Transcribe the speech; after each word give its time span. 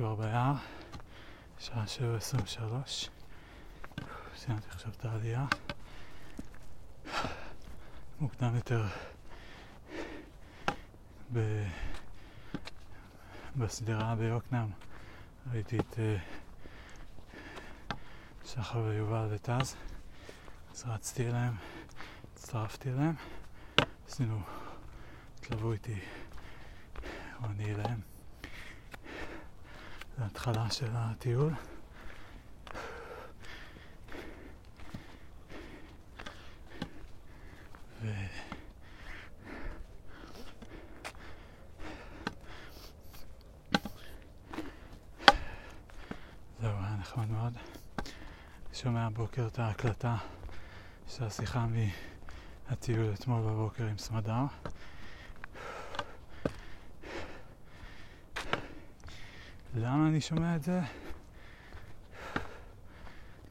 כבר 0.00 0.14
ביער, 0.14 0.54
שעה 1.58 1.86
שבע 1.86 2.16
עשרים 2.16 2.44
ושלוש. 2.44 3.08
סיימתי 4.36 4.66
עכשיו 4.70 4.92
את 4.92 5.04
העלייה. 5.04 5.46
מוקדם 8.20 8.56
יותר 8.56 8.84
ב... 11.32 11.64
בסדרה 13.56 14.14
ביוקנעם 14.14 14.70
ראיתי 15.52 15.78
את 15.78 15.94
uh, 15.94 15.98
שחר 18.44 18.78
ויובל 18.78 19.28
וטז, 19.30 19.76
אז 20.72 20.84
רצתי 20.86 21.28
אליהם, 21.28 21.54
הצטרפתי 22.34 22.90
אליהם, 22.90 23.14
עשינו, 24.08 24.40
התלוו 25.38 25.72
איתי, 25.72 26.00
או 27.42 27.46
אני 27.50 27.74
אליהם. 27.74 28.19
זו 30.20 30.24
ההתחלה 30.24 30.70
של 30.70 30.90
הטיול. 30.92 31.52
ו... 38.02 38.12
זהו, 46.60 46.70
היה 46.70 46.96
נחמד 47.00 47.30
מאוד. 47.30 47.52
שומע 48.72 49.06
הבוקר 49.06 49.46
את 49.46 49.58
ההקלטה 49.58 50.16
של 51.08 51.24
השיחה 51.24 51.66
מהטיול 51.66 53.14
אתמול 53.14 53.40
בבוקר 53.40 53.84
עם 53.86 53.98
סמדר. 53.98 54.44
למה 59.82 60.08
אני 60.08 60.20
שומע 60.20 60.56
את 60.56 60.62
זה? 60.62 60.80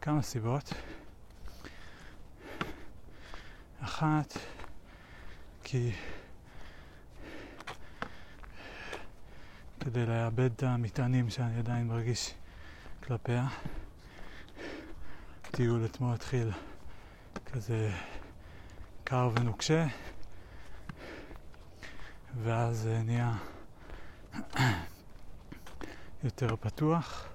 כמה 0.02 0.22
סיבות. 0.22 0.73
אחת, 3.83 4.33
כי 5.63 5.91
כדי 9.80 10.05
לאבד 10.05 10.52
את 10.55 10.63
המטענים 10.63 11.30
שאני 11.30 11.59
עדיין 11.59 11.88
מרגיש 11.88 12.33
כלפיה. 13.03 13.47
הטיול 15.45 15.86
אתמול 15.86 16.14
התחיל 16.14 16.52
כזה 17.45 17.91
קר 19.03 19.30
ונוקשה, 19.36 19.88
ואז 22.43 22.89
נהיה 23.05 23.33
יותר 26.23 26.55
פתוח, 26.55 27.27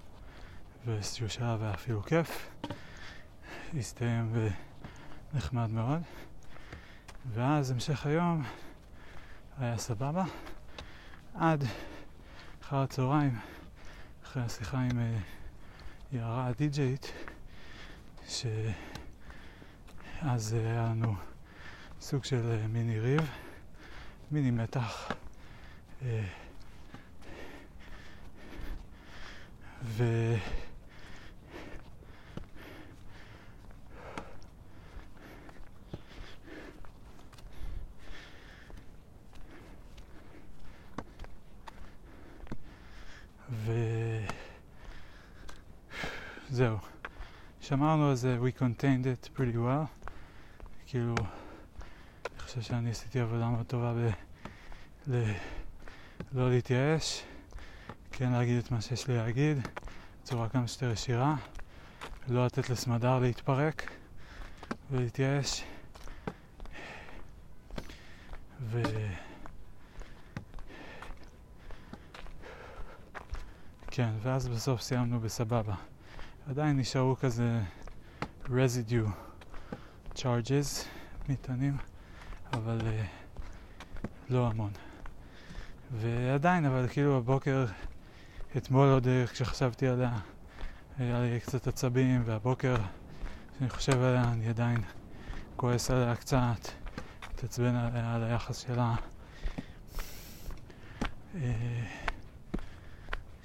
באיזשהו 0.86 1.30
שלב 1.30 1.62
היה 1.62 1.74
אפילו 1.74 2.02
כיף. 2.02 2.50
הסתיים 3.78 4.32
ונחמד 5.32 5.70
מאוד. 5.70 6.02
ואז 7.32 7.70
המשך 7.70 8.06
היום 8.06 8.42
היה 9.58 9.78
סבבה, 9.78 10.24
עד 11.34 11.64
אחר 12.62 12.76
הצהריים, 12.76 13.38
אחרי 14.24 14.42
השיחה 14.42 14.78
עם 14.78 14.90
uh, 14.90 16.14
יערה 16.16 16.46
הדי-ג'יית, 16.46 17.12
שאז 18.28 18.74
היה 20.52 20.82
לנו 20.82 21.14
סוג 22.00 22.24
של 22.24 22.60
uh, 22.64 22.68
מיני 22.68 23.00
ריב, 23.00 23.30
מיני 24.30 24.50
מתח. 24.50 25.12
Uh, 26.00 26.04
ו... 29.96 30.34
וזהו. 46.50 46.78
שמרנו 47.60 48.08
על 48.08 48.14
זה, 48.14 48.38
we 48.42 48.60
contained 48.60 48.80
it 49.04 49.28
pretty 49.36 49.56
well. 49.56 49.86
כאילו, 50.86 51.14
אני 51.18 52.38
חושב 52.38 52.60
שאני 52.60 52.90
עשיתי 52.90 53.20
עבודה 53.20 53.48
מאוד 53.48 53.66
טובה 53.66 53.94
ב... 53.94 54.10
ל... 55.06 55.32
לא 56.32 56.50
להתייאש, 56.50 57.22
כן 58.12 58.32
להגיד 58.32 58.58
את 58.58 58.70
מה 58.70 58.80
שיש 58.80 59.08
לי 59.08 59.16
להגיד, 59.16 59.68
בצורה 60.24 60.48
כמה 60.48 60.68
שיותר 60.68 60.90
ישירה, 60.90 61.34
לא 62.28 62.46
לתת 62.46 62.70
לסמדר 62.70 63.18
להתפרק 63.18 63.90
ולהתייאש. 64.90 65.64
ו... 68.60 68.82
כן, 73.90 74.10
ואז 74.22 74.48
בסוף 74.48 74.80
סיימנו 74.80 75.20
בסבבה. 75.20 75.74
עדיין 76.50 76.78
נשארו 76.78 77.16
כזה 77.16 77.60
residue 78.46 79.08
charges, 80.14 80.86
מטענים, 81.28 81.76
אבל 82.52 82.78
uh, 82.80 84.06
לא 84.30 84.46
המון. 84.46 84.72
ועדיין, 85.92 86.64
אבל 86.64 86.88
כאילו 86.88 87.16
הבוקר, 87.16 87.66
אתמול 88.56 88.88
עוד 88.88 89.08
אה, 89.08 89.26
כשחשבתי 89.26 89.88
עליה, 89.88 90.18
היה 90.98 91.20
לי 91.20 91.40
קצת 91.40 91.66
עצבים, 91.66 92.22
והבוקר, 92.24 92.76
כשאני 93.54 93.70
חושב 93.70 94.02
עליה, 94.02 94.32
אני 94.32 94.48
עדיין 94.48 94.80
כועס 95.56 95.90
עליה 95.90 96.16
קצת, 96.16 96.68
מתעצבן 97.32 97.74
עליה 97.74 98.14
על 98.14 98.24
היחס 98.24 98.58
שלה. 98.58 98.94
אה, 101.34 101.84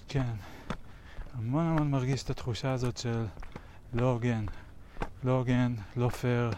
כן. 0.07 0.33
המון 1.33 1.65
המון 1.65 1.91
מרגיש 1.91 2.23
את 2.23 2.29
התחושה 2.29 2.71
הזאת 2.71 2.97
של 2.97 3.25
לא 3.93 4.11
הוגן, 4.11 4.45
לא 5.23 5.31
הוגן, 5.31 5.73
לא 5.95 6.09
פייר. 6.09 6.51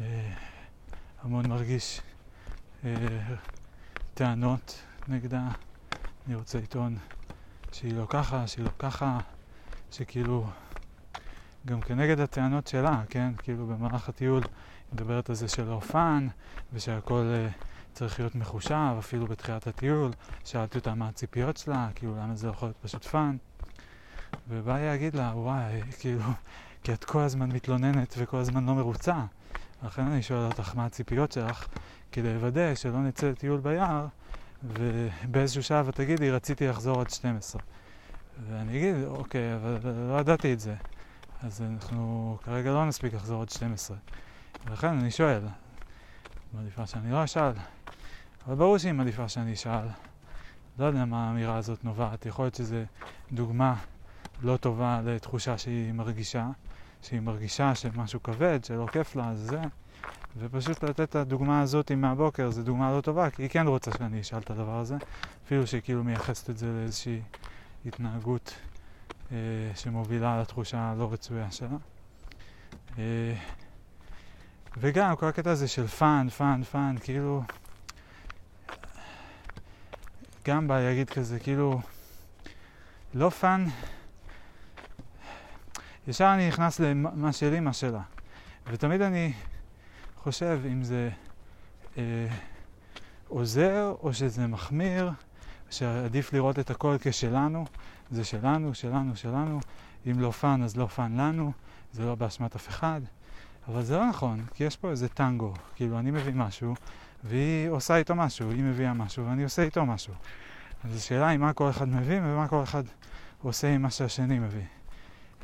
אה, 0.00 0.32
המון 1.22 1.46
מרגיש 1.46 2.00
אה, 2.84 2.94
טענות 4.14 4.82
נגדה. 5.08 5.48
אני 6.26 6.34
רוצה 6.34 6.58
לטעון 6.58 6.96
שהיא 7.72 7.94
לא 7.94 8.06
ככה, 8.08 8.46
שהיא 8.46 8.64
לא 8.64 8.70
ככה, 8.78 9.18
שכאילו 9.90 10.46
גם 11.66 11.80
כנגד 11.80 12.20
הטענות 12.20 12.66
שלה, 12.66 13.02
כן? 13.10 13.32
כאילו 13.38 13.66
במהלך 13.66 14.08
הטיול 14.08 14.42
היא 14.42 14.50
מדברת 14.92 15.28
על 15.28 15.34
זה 15.34 15.48
שלא 15.48 15.80
fun 15.80 16.28
ושהכל 16.72 17.24
אה, 17.34 17.48
צריך 17.92 18.20
להיות 18.20 18.34
מחושב, 18.34 18.94
אפילו 18.98 19.26
בתחילת 19.26 19.66
הטיול, 19.66 20.10
שאלתי 20.44 20.78
אותה 20.78 20.94
מה 20.94 21.08
הציפיות 21.08 21.56
שלה, 21.56 21.88
כאילו 21.94 22.16
למה 22.16 22.36
זה 22.36 22.48
יכול 22.48 22.68
להיות 22.68 22.76
פשוט 22.82 23.04
fun. 23.04 23.36
ובא 24.48 24.76
לי 24.76 24.86
להגיד 24.86 25.14
לה, 25.14 25.32
וואי, 25.34 25.82
כאילו, 25.98 26.22
כי 26.82 26.92
את 26.92 27.04
כל 27.04 27.20
הזמן 27.20 27.52
מתלוננת 27.52 28.14
וכל 28.18 28.36
הזמן 28.36 28.66
לא 28.66 28.74
מרוצה. 28.74 29.24
לכן 29.82 30.02
אני 30.02 30.22
שואל 30.22 30.44
אותך 30.44 30.76
מה 30.76 30.86
הציפיות 30.86 31.32
שלך, 31.32 31.66
כדי 32.12 32.34
לוודא 32.34 32.74
שלא 32.74 32.98
נצא 32.98 33.28
לטיול 33.28 33.60
ביער, 33.60 34.06
ובאיזשהו 34.62 35.62
שלב 35.62 35.88
את 35.88 35.94
תגידי, 35.94 36.30
רציתי 36.30 36.66
לחזור 36.66 37.00
עד 37.00 37.10
12. 37.10 37.60
ואני 38.48 38.78
אגיד, 38.78 39.04
אוקיי, 39.06 39.54
אבל 39.56 39.78
לא 39.84 40.20
ידעתי 40.20 40.52
את 40.52 40.60
זה. 40.60 40.74
אז 41.42 41.62
אנחנו 41.62 42.36
כרגע 42.44 42.72
לא 42.72 42.86
נספיק 42.86 43.14
לחזור 43.14 43.42
עד 43.42 43.50
12. 43.50 43.96
ולכן 44.66 44.98
אני 44.98 45.10
שואל, 45.10 45.42
מעדיפה 46.52 46.86
שאני 46.86 47.12
לא 47.12 47.24
אשאל. 47.24 47.52
אבל 48.46 48.54
ברור 48.54 48.78
שהיא 48.78 48.92
מעדיפה 48.92 49.28
שאני 49.28 49.52
אשאל. 49.52 49.86
לא 50.78 50.84
יודע 50.84 51.04
מה 51.04 51.28
האמירה 51.28 51.56
הזאת 51.56 51.84
נובעת. 51.84 52.26
יכול 52.26 52.44
להיות 52.44 52.54
שזו 52.54 52.76
דוגמה 53.32 53.74
לא 54.42 54.56
טובה 54.56 55.00
לתחושה 55.04 55.58
שהיא 55.58 55.92
מרגישה, 55.92 56.46
שהיא 57.02 57.20
מרגישה 57.20 57.74
שמשהו 57.74 58.22
כבד, 58.22 58.64
שלא 58.64 58.86
כיף 58.92 59.16
לה, 59.16 59.30
אז 59.30 59.38
זה. 59.38 59.60
ופשוט 60.36 60.84
לתת 60.84 61.00
את 61.00 61.16
הדוגמה 61.16 61.60
הזאת 61.60 61.92
מהבוקר, 61.92 62.50
זו 62.50 62.62
דוגמה 62.62 62.96
לא 62.96 63.00
טובה, 63.00 63.30
כי 63.30 63.42
היא 63.42 63.50
כן 63.50 63.66
רוצה 63.66 63.90
שאני 63.98 64.20
אשאל 64.20 64.38
את 64.38 64.50
הדבר 64.50 64.78
הזה, 64.78 64.96
אפילו 65.46 65.66
שהיא 65.66 65.80
כאילו 65.80 66.04
מייחסת 66.04 66.50
את 66.50 66.58
זה 66.58 66.66
לאיזושהי 66.66 67.22
התנהגות 67.86 68.54
אה, 69.32 69.36
שמובילה 69.74 70.40
לתחושה 70.40 70.78
הלא 70.78 71.12
רצויה 71.12 71.50
שלה. 71.50 71.76
אה, 72.98 73.34
וגם 74.76 75.16
כל 75.16 75.26
הקטע 75.26 75.50
הזה 75.50 75.68
של 75.68 75.86
fun, 75.86 76.28
fun, 76.28 76.62
fun, 76.62 76.94
כאילו... 77.00 77.42
גם 80.44 80.68
בא 80.68 80.80
להגיד 80.80 81.10
כזה, 81.10 81.38
כאילו... 81.38 81.80
לא 83.14 83.30
fun... 83.30 83.66
ישר 86.08 86.30
אני 86.34 86.48
נכנס 86.48 86.80
למה 86.80 87.32
שלי, 87.32 87.60
מה 87.60 87.72
שלה. 87.72 88.00
ותמיד 88.66 89.02
אני 89.02 89.32
חושב 90.22 90.60
אם 90.72 90.82
זה 90.82 91.10
אה, 91.98 92.26
עוזר 93.28 93.94
או 94.02 94.14
שזה 94.14 94.46
מחמיר, 94.46 95.10
שעדיף 95.70 96.32
לראות 96.32 96.58
את 96.58 96.70
הכל 96.70 96.96
כשלנו, 97.00 97.64
זה 98.10 98.24
שלנו, 98.24 98.74
שלנו, 98.74 99.16
שלנו, 99.16 99.60
אם 100.06 100.20
לא 100.20 100.30
fun 100.30 100.62
אז 100.62 100.76
לא 100.76 100.86
fun 100.86 101.20
לנו, 101.20 101.52
זה 101.92 102.04
לא 102.04 102.14
באשמת 102.14 102.56
אף 102.56 102.68
אחד. 102.68 103.00
אבל 103.68 103.82
זה 103.82 103.96
לא 103.96 104.08
נכון, 104.08 104.44
כי 104.54 104.64
יש 104.64 104.76
פה 104.76 104.90
איזה 104.90 105.08
טנגו, 105.08 105.54
כאילו 105.76 105.98
אני 105.98 106.10
מביא 106.10 106.34
משהו, 106.34 106.74
והיא 107.24 107.68
עושה 107.68 107.96
איתו 107.96 108.14
משהו, 108.14 108.50
היא 108.50 108.62
מביאה 108.62 108.94
משהו, 108.94 109.26
ואני 109.26 109.44
עושה 109.44 109.62
איתו 109.62 109.86
משהו. 109.86 110.14
אז 110.84 110.96
השאלה 110.96 111.28
היא 111.28 111.38
מה 111.38 111.52
כל 111.52 111.70
אחד 111.70 111.88
מביא 111.88 112.18
ומה 112.22 112.48
כל 112.48 112.62
אחד 112.62 112.82
עושה 113.42 113.74
עם 113.74 113.82
מה 113.82 113.90
שהשני 113.90 114.38
מביא. 114.38 114.64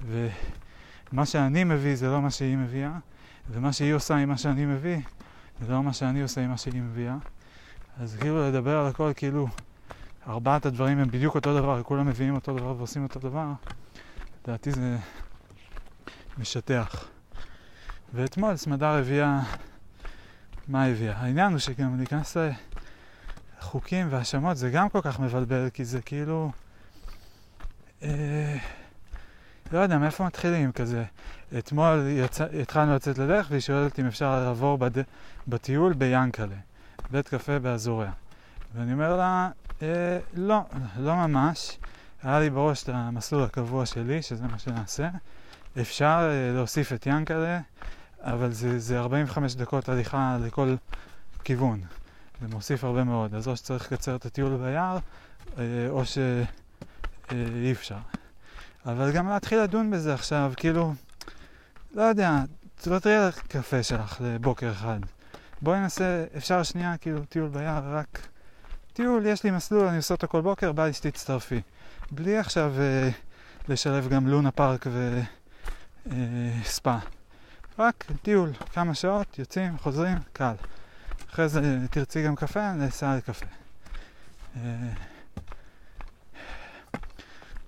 ומה 0.06 1.26
שאני 1.26 1.64
מביא 1.64 1.96
זה 1.96 2.08
לא 2.08 2.22
מה 2.22 2.30
שהיא 2.30 2.56
מביאה, 2.56 2.98
ומה 3.50 3.72
שהיא 3.72 3.94
עושה 3.94 4.16
עם 4.16 4.28
מה 4.28 4.38
שאני 4.38 4.66
מביא, 4.66 4.98
זה 5.60 5.72
לא 5.72 5.82
מה 5.82 5.92
שאני 5.92 6.22
עושה 6.22 6.40
עם 6.40 6.50
מה 6.50 6.56
שהיא 6.56 6.82
מביאה. 6.82 7.16
אז 8.00 8.16
כאילו 8.20 8.48
לדבר 8.48 8.78
על 8.78 8.86
הכל 8.86 9.12
כאילו 9.16 9.48
ארבעת 10.28 10.66
הדברים 10.66 10.98
הם 10.98 11.08
בדיוק 11.08 11.34
אותו 11.34 11.54
דבר, 11.54 11.82
כולם 11.82 12.06
מביאים 12.06 12.34
אותו 12.34 12.56
דבר 12.56 12.74
ועושים 12.78 13.02
אותו 13.02 13.20
דבר, 13.20 13.46
לדעתי 14.44 14.72
זה 14.72 14.96
משטח. 16.38 17.08
ואתמול 18.14 18.56
סמדר 18.56 18.86
הביאה, 18.86 19.40
מה 20.68 20.84
הביאה? 20.84 21.16
העניין 21.16 21.52
הוא 21.52 21.58
שגם 21.58 21.98
להיכנס 21.98 22.36
לחוקים 23.60 24.06
והאשמות 24.10 24.56
זה 24.56 24.70
גם 24.70 24.88
כל 24.88 25.00
כך 25.00 25.20
מבלבל, 25.20 25.68
כי 25.70 25.84
זה 25.84 26.02
כאילו... 26.02 26.52
אה, 28.02 28.56
לא 29.72 29.78
יודע, 29.78 29.98
מאיפה 29.98 30.26
מתחילים 30.26 30.72
כזה? 30.72 31.04
אתמול 31.58 32.06
יצא, 32.08 32.46
התחלנו 32.62 32.94
לצאת 32.94 33.18
לדרך 33.18 33.46
והיא 33.50 33.60
שואלת 33.60 34.00
אם 34.00 34.06
אפשר 34.06 34.44
לעבור 34.44 34.78
בד... 34.78 34.90
בטיול 35.48 35.92
ביאנקלה, 35.92 36.56
בית 37.10 37.28
קפה 37.28 37.58
באזוריה. 37.58 38.10
ואני 38.74 38.92
אומר 38.92 39.16
לה, 39.16 39.50
אה, 39.82 40.18
לא, 40.34 40.60
לא 40.98 41.14
ממש. 41.14 41.78
היה 42.22 42.40
לי 42.40 42.50
בראש 42.50 42.82
את 42.82 42.88
המסלול 42.88 43.42
הקבוע 43.42 43.86
שלי, 43.86 44.22
שזה 44.22 44.46
מה 44.46 44.58
שנעשה. 44.58 45.08
אפשר 45.80 46.28
אה, 46.30 46.52
להוסיף 46.54 46.92
את 46.92 47.06
יאנקלה, 47.06 47.60
אבל 48.20 48.52
זה, 48.52 48.78
זה 48.78 49.00
45 49.00 49.54
דקות 49.54 49.88
הליכה 49.88 50.38
לכל 50.40 50.74
כיוון. 51.44 51.80
זה 52.40 52.48
מוסיף 52.48 52.84
הרבה 52.84 53.04
מאוד. 53.04 53.34
אז 53.34 53.48
או 53.48 53.56
שצריך 53.56 53.92
לקצר 53.92 54.16
את 54.16 54.26
הטיול 54.26 54.56
ביער, 54.56 54.98
אה, 55.58 55.62
או 55.88 56.04
שאי 56.06 56.44
אה, 57.32 57.70
אפשר. 57.72 57.98
אבל 58.86 59.12
גם 59.12 59.28
להתחיל 59.28 59.60
לדון 59.60 59.90
בזה 59.90 60.14
עכשיו, 60.14 60.52
כאילו, 60.56 60.94
לא 61.94 62.02
יודע, 62.02 62.38
תוותרי 62.82 63.16
על 63.16 63.28
הקפה 63.28 63.82
שלך 63.82 64.20
לבוקר 64.20 64.72
אחד. 64.72 64.98
בואי 65.62 65.80
ננסה, 65.80 66.24
אפשר 66.36 66.62
שנייה, 66.62 66.96
כאילו, 66.96 67.24
טיול 67.24 67.48
ביער, 67.48 67.96
רק 67.96 68.28
טיול, 68.92 69.26
יש 69.26 69.44
לי 69.44 69.50
מסלול, 69.50 69.86
אני 69.86 69.96
עושה 69.96 70.14
אותו 70.14 70.28
כל 70.28 70.40
בוקר, 70.40 70.72
בא 70.72 70.86
לי 70.86 70.92
שתצטרפי. 70.92 71.60
בלי 72.10 72.38
עכשיו 72.38 72.74
אה, 72.78 73.10
לשלב 73.68 74.08
גם 74.08 74.28
לונה 74.28 74.50
פארק 74.50 74.86
וספה. 76.06 76.90
אה, 76.90 76.98
רק 77.78 78.04
טיול, 78.22 78.52
כמה 78.72 78.94
שעות, 78.94 79.38
יוצאים, 79.38 79.78
חוזרים, 79.78 80.18
קל. 80.32 80.54
אחרי 81.30 81.48
זה 81.48 81.78
תרצי 81.90 82.22
גם 82.22 82.36
קפה, 82.36 82.72
נסע 82.72 83.16
לקפה. 83.16 83.46
אה, 84.56 84.60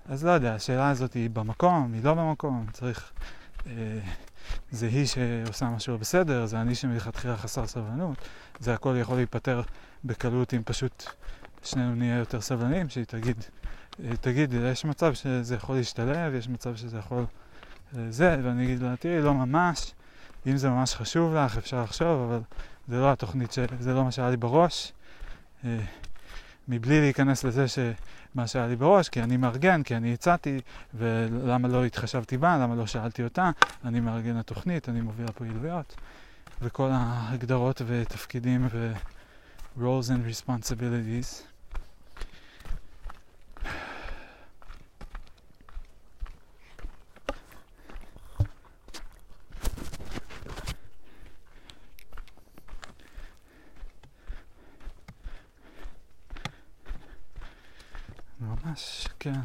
אז 0.09 0.25
לא 0.25 0.31
יודע, 0.31 0.55
השאלה 0.55 0.91
הזאת 0.91 1.15
היא 1.15 1.31
במקום, 1.31 1.93
היא 1.93 2.05
לא 2.05 2.15
במקום, 2.15 2.67
צריך... 2.73 3.13
אה, 3.67 3.99
זה 4.71 4.87
היא 4.87 5.07
שעושה 5.07 5.71
משהו 5.71 5.99
בסדר, 5.99 6.47
זה 6.47 6.61
אני 6.61 6.75
שמלכתחילה 6.75 7.37
חסר 7.37 7.67
סבלנות, 7.67 8.19
זה 8.61 8.75
הכל 8.75 8.97
יכול 9.01 9.17
להיפתר 9.17 9.63
בקלות 10.05 10.55
אם 10.55 10.63
פשוט 10.65 11.05
שנינו 11.65 11.95
נהיה 11.95 12.17
יותר 12.17 12.41
סבלנים, 12.41 12.89
שהיא 12.89 13.05
תגיד, 13.05 13.37
אה, 14.05 14.17
תגיד, 14.21 14.55
יש 14.55 14.85
מצב 14.85 15.15
שזה 15.15 15.55
יכול 15.55 15.77
להשתלב, 15.77 16.35
יש 16.35 16.49
מצב 16.49 16.77
שזה 16.77 16.99
יכול... 16.99 17.25
אה, 17.97 18.11
זה, 18.11 18.37
ואני 18.43 18.65
אגיד 18.65 18.83
לה, 18.83 18.97
תראי, 18.97 19.23
לא 19.23 19.35
ממש, 19.35 19.93
אם 20.47 20.57
זה 20.57 20.71
ממש 20.71 20.95
חשוב 20.95 21.35
לך, 21.35 21.57
אפשר 21.57 21.83
לחשוב, 21.83 22.31
אבל 22.31 22.41
זה 22.89 23.01
לא 23.01 23.13
התוכנית, 23.13 23.53
ש... 23.53 23.59
זה 23.81 23.95
לא 23.95 24.05
מה 24.05 24.11
שהיה 24.11 24.31
לי 24.31 24.37
בראש. 24.37 24.93
מבלי 26.69 27.01
להיכנס 27.01 27.45
לזה 27.45 27.67
שמה 27.69 28.47
שהיה 28.47 28.67
לי 28.67 28.77
בראש, 28.77 29.09
כי 29.09 29.23
אני 29.23 29.37
מארגן, 29.37 29.83
כי 29.83 29.97
אני 29.97 30.13
הצעתי, 30.13 30.61
ולמה 30.95 31.69
לא 31.69 31.85
התחשבתי 31.85 32.37
בה, 32.37 32.59
למה 32.59 32.75
לא 32.75 32.87
שאלתי 32.87 33.25
אותה, 33.25 33.51
אני 33.85 34.01
מארגן 34.01 34.37
התוכנית, 34.37 34.89
אני 34.89 35.01
מוביל 35.01 35.27
הפעילויות, 35.29 35.97
וכל 36.63 36.89
ההגדרות 36.93 37.83
ותפקידים 37.87 38.69
ו-roles 38.73 40.09
and 40.09 40.31
responsibilities. 40.31 41.56
ממש, 58.67 59.09
כן. 59.21 59.41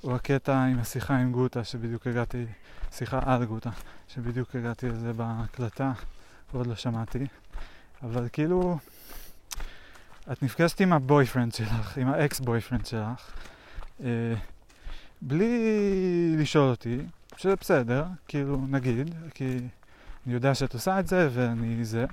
הוא 0.00 0.14
הקטע 0.14 0.64
עם 0.64 0.78
השיחה 0.78 1.16
עם 1.16 1.32
גוטה, 1.32 1.64
שבדיוק 1.64 2.06
הגעתי, 2.06 2.44
שיחה 2.92 3.20
על 3.24 3.44
גוטה, 3.44 3.70
שבדיוק 4.08 4.56
הגעתי 4.56 4.88
לזה 4.88 5.12
בהקלטה, 5.12 5.92
ועוד 6.54 6.66
לא 6.66 6.74
שמעתי. 6.74 7.26
אבל 8.02 8.28
כאילו, 8.32 8.78
את 10.32 10.42
נפגשת 10.42 10.80
עם 10.80 10.92
ה 10.92 10.98
boyfriend 10.98 11.54
שלך, 11.54 11.98
עם 11.98 12.08
ה 12.08 12.19
ex 12.19 12.40
boyfriend 12.40 12.86
שלך, 12.86 13.32
אה, 14.04 14.34
בלי 15.22 16.36
לשאול 16.38 16.70
אותי, 16.70 16.98
שזה 17.36 17.56
בסדר, 17.56 18.04
כאילו, 18.28 18.66
נגיד, 18.68 19.14
כי 19.34 19.58
אני 20.26 20.34
יודע 20.34 20.54
שאת 20.54 20.74
עושה 20.74 21.00
את 21.00 21.06
זה 21.06 21.28
ואני 21.32 21.84
זה, 21.84 22.04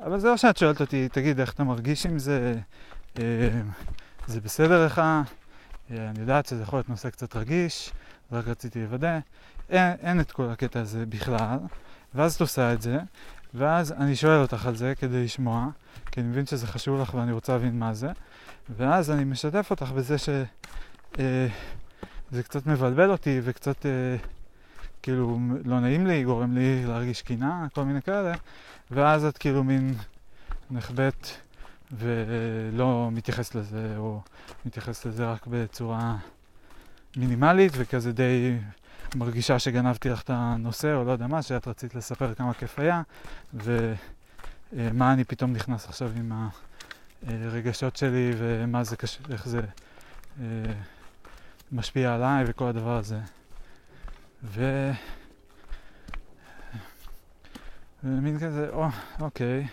אבל 0.00 0.18
זה 0.18 0.28
לא 0.28 0.36
שאת 0.36 0.56
שואלת 0.56 0.80
אותי, 0.80 1.08
תגיד, 1.08 1.40
איך 1.40 1.52
אתה 1.52 1.64
מרגיש 1.64 2.06
עם 2.06 2.18
זה, 2.18 2.54
אה, 3.18 3.60
זה 4.26 4.40
בסדר 4.40 4.86
לך? 4.86 5.02
אה, 5.90 6.10
אני 6.10 6.20
יודעת 6.20 6.46
שזה 6.46 6.62
יכול 6.62 6.76
להיות 6.76 6.88
נושא 6.88 7.10
קצת 7.10 7.36
רגיש, 7.36 7.92
רק 8.32 8.48
רציתי 8.48 8.82
לוודא. 8.82 9.18
אין, 9.70 9.92
אין 10.00 10.20
את 10.20 10.32
כל 10.32 10.50
הקטע 10.50 10.80
הזה 10.80 11.06
בכלל, 11.06 11.58
ואז 12.14 12.34
את 12.34 12.40
עושה 12.40 12.72
את 12.72 12.82
זה, 12.82 12.98
ואז 13.54 13.92
אני 13.92 14.16
שואל 14.16 14.40
אותך 14.42 14.66
על 14.66 14.76
זה 14.76 14.92
כדי 14.98 15.24
לשמוע, 15.24 15.66
כי 16.10 16.20
אני 16.20 16.28
מבין 16.28 16.46
שזה 16.46 16.66
חשוב 16.66 17.00
לך 17.00 17.14
ואני 17.14 17.32
רוצה 17.32 17.52
להבין 17.52 17.78
מה 17.78 17.94
זה, 17.94 18.08
ואז 18.76 19.10
אני 19.10 19.24
משתף 19.24 19.66
אותך 19.70 19.90
בזה 19.90 20.18
שזה 20.18 20.44
אה, 21.18 22.42
קצת 22.42 22.66
מבלבל 22.66 23.10
אותי 23.10 23.40
וקצת 23.42 23.86
אה, 23.86 24.16
כאילו 25.02 25.38
לא 25.64 25.80
נעים 25.80 26.06
לי, 26.06 26.24
גורם 26.24 26.54
לי 26.54 26.86
להרגיש 26.86 27.22
קינה, 27.22 27.66
כל 27.72 27.84
מיני 27.84 28.02
כאלה, 28.02 28.34
ואז 28.90 29.24
את 29.24 29.38
כאילו 29.38 29.64
מין 29.64 29.94
נחבאת 30.70 31.28
ולא 31.92 33.08
מתייחס 33.12 33.54
לזה, 33.54 33.94
או 33.96 34.20
מתייחס 34.66 35.06
לזה 35.06 35.30
רק 35.30 35.46
בצורה 35.46 36.16
מינימלית, 37.16 37.72
וכזה 37.76 38.12
די 38.12 38.58
מרגישה 39.14 39.58
שגנבתי 39.58 40.08
לך 40.08 40.22
את 40.22 40.30
הנושא, 40.30 40.94
או 40.94 41.04
לא 41.04 41.12
יודע 41.12 41.26
מה, 41.26 41.42
שאת 41.42 41.68
רצית 41.68 41.94
לספר 41.94 42.34
כמה 42.34 42.54
כיף 42.54 42.78
היה, 42.78 43.02
ומה 43.54 45.12
אני 45.12 45.24
פתאום 45.24 45.52
נכנס 45.52 45.88
עכשיו 45.88 46.10
עם 46.16 46.32
הרגשות 47.26 47.96
שלי, 47.96 48.32
ומה 48.38 48.84
זה, 48.84 48.96
קשה, 48.96 49.20
איך 49.30 49.48
זה 49.48 49.60
אה, 50.40 50.44
משפיע 51.72 52.14
עליי, 52.14 52.44
וכל 52.46 52.68
הדבר 52.68 52.96
הזה. 52.96 53.18
ו... 54.44 54.90
ומין 58.04 58.38
כזה, 58.38 58.68
או, 58.72 58.86
אוקיי. 59.20 59.66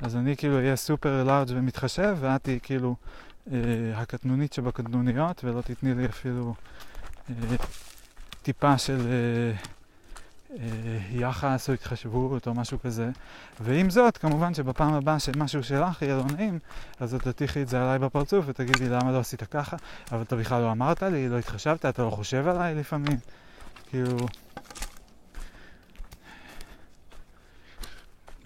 אז 0.00 0.16
אני 0.16 0.36
כאילו 0.36 0.56
אהיה 0.56 0.76
סופר 0.76 1.24
לארג' 1.24 1.48
ומתחשב, 1.50 2.16
ואת 2.20 2.42
תהיי 2.42 2.58
כאילו 2.62 2.96
אה, 3.52 3.58
הקטנונית 3.94 4.52
שבקטנוניות, 4.52 5.44
ולא 5.44 5.60
תתני 5.60 5.94
לי 5.94 6.06
אפילו 6.06 6.54
אה, 7.30 7.34
טיפה 8.42 8.78
של 8.78 9.00
אה, 9.00 9.52
אה, 10.58 10.98
יחס 11.10 11.68
או 11.68 11.74
התחשבות 11.74 12.46
או 12.46 12.54
משהו 12.54 12.78
כזה. 12.80 13.10
ועם 13.60 13.90
זאת, 13.90 14.16
כמובן 14.16 14.54
שבפעם 14.54 14.94
הבאה 14.94 15.18
שמשהו 15.18 15.62
שלך 15.62 16.02
יהיה 16.02 16.16
לא 16.16 16.24
נעים, 16.36 16.58
אז 17.00 17.14
את 17.14 17.22
תטיחי 17.28 17.62
את 17.62 17.68
זה 17.68 17.82
עליי 17.82 17.98
בפרצוף 17.98 18.44
ותגידי 18.48 18.88
למה 18.88 19.12
לא 19.12 19.18
עשית 19.18 19.42
ככה, 19.42 19.76
אבל 20.12 20.22
אתה 20.22 20.36
בכלל 20.36 20.62
לא 20.62 20.72
אמרת 20.72 21.02
לי, 21.02 21.28
לא 21.28 21.38
התחשבת, 21.38 21.86
אתה 21.86 22.02
לא 22.02 22.10
חושב 22.10 22.48
עליי 22.48 22.74
לפעמים. 22.74 23.18
כאילו... 23.90 24.16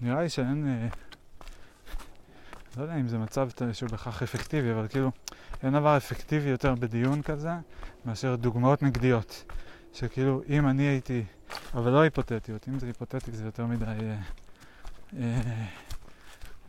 נראה 0.01 0.21
לי 0.21 0.29
שאין... 0.29 0.67
אה, 0.67 1.04
לא 2.77 2.83
יודע 2.83 2.95
אם 2.95 3.07
זה 3.07 3.17
מצב 3.17 3.49
שהוא 3.73 3.89
בכך 3.89 4.23
אפקטיבי, 4.23 4.71
אבל 4.71 4.87
כאילו 4.87 5.11
אין 5.63 5.73
דבר 5.73 5.97
אפקטיבי 5.97 6.49
יותר 6.49 6.75
בדיון 6.75 7.21
כזה 7.21 7.51
מאשר 8.05 8.35
דוגמאות 8.35 8.83
נגדיות. 8.83 9.45
שכאילו 9.95 10.41
אם 10.49 10.67
אני 10.67 10.83
הייתי, 10.83 11.23
אבל 11.73 11.91
לא 11.91 12.01
היפותטיות, 12.01 12.67
אם 12.67 12.79
זה 12.79 12.87
היפותטי 12.87 13.31
זה 13.31 13.45
יותר 13.45 13.65
מדי, 13.65 13.85
אה, 13.85 14.17
אה, 15.19 15.65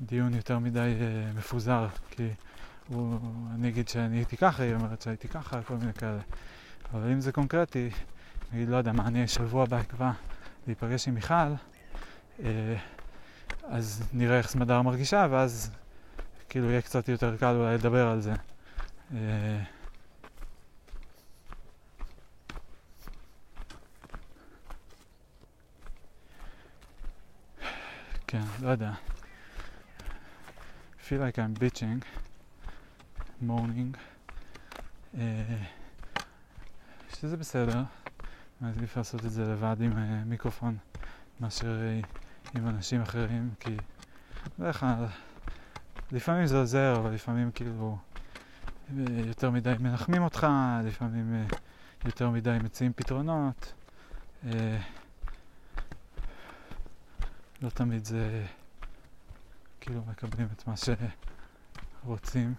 דיון 0.01 0.35
יותר 0.35 0.59
מדי 0.59 0.79
אה, 1.01 1.33
מפוזר, 1.37 1.87
כי 2.11 2.29
הוא, 2.89 3.19
אני 3.55 3.69
אגיד 3.69 3.89
שאני 3.89 4.17
הייתי 4.17 4.37
ככה, 4.37 4.63
היא 4.63 4.75
אומרת 4.75 5.03
שהייתי 5.03 5.29
ככה, 5.29 5.63
כל 5.63 5.75
מיני 5.77 5.93
כאלה. 5.93 6.21
אבל 6.93 7.13
אם 7.13 7.21
זה 7.21 7.33
קונקרטי, 7.33 7.91
נגיד, 8.53 8.69
לא 8.69 8.77
יודע 8.77 8.93
מה, 8.93 9.07
אני 9.07 9.29
שבוע 9.29 9.63
הבא 9.63 9.81
אקבע 9.81 10.11
להיפגש 10.67 11.09
עם 11.09 11.15
מיכל, 11.15 11.35
אה, 11.35 12.77
אז 13.65 14.03
נראה 14.13 14.39
איך 14.39 14.49
סמדר 14.49 14.83
מרגישה, 14.83 15.27
ואז 15.31 15.71
כאילו 16.49 16.71
יהיה 16.71 16.83
קצת 16.83 17.09
יותר 17.09 17.37
קל 17.37 17.55
אולי 17.57 17.75
לדבר 17.75 18.07
על 18.09 18.21
זה. 18.21 18.33
אה, 19.15 19.63
כן, 28.27 28.43
לא 28.63 28.69
יודע. 28.69 28.93
feel 31.09 31.21
like 31.21 31.39
I'm 31.39 31.55
bitching, 31.55 32.03
moaning, 33.49 33.93
uh, 35.15 35.19
שזה 37.17 37.37
בסדר, 37.37 37.83
מעדיף 38.61 38.97
לעשות 38.97 39.25
את 39.25 39.31
זה 39.31 39.43
לבד 39.43 39.77
עם 39.81 39.93
uh, 39.93 39.97
מיקרופון 40.27 40.77
מאשר 41.41 41.81
עם 42.55 42.69
אנשים 42.69 43.03
אחרים, 43.03 43.51
כי 43.61 43.77
בדרך 44.59 44.81
כלל, 44.81 45.07
לפעמים 46.13 46.47
זה 46.47 46.59
עוזר, 46.59 46.97
אבל 46.99 47.11
לפעמים 47.11 47.51
כאילו 47.51 47.99
יותר 49.27 49.51
מדי 49.51 49.75
מנחמים 49.81 50.23
אותך, 50.23 50.47
לפעמים 50.85 51.45
uh, 51.51 51.57
יותר 52.05 52.31
מדי 52.31 52.59
מציעים 52.65 52.93
פתרונות. 52.97 53.73
Uh, 54.45 54.47
לא 57.63 57.71
תמיד 57.71 58.05
זה 58.05 58.45
כאילו 59.81 60.03
מקבלים 60.11 60.49
את 60.53 60.67
מה 60.67 60.75
שרוצים 62.05 62.55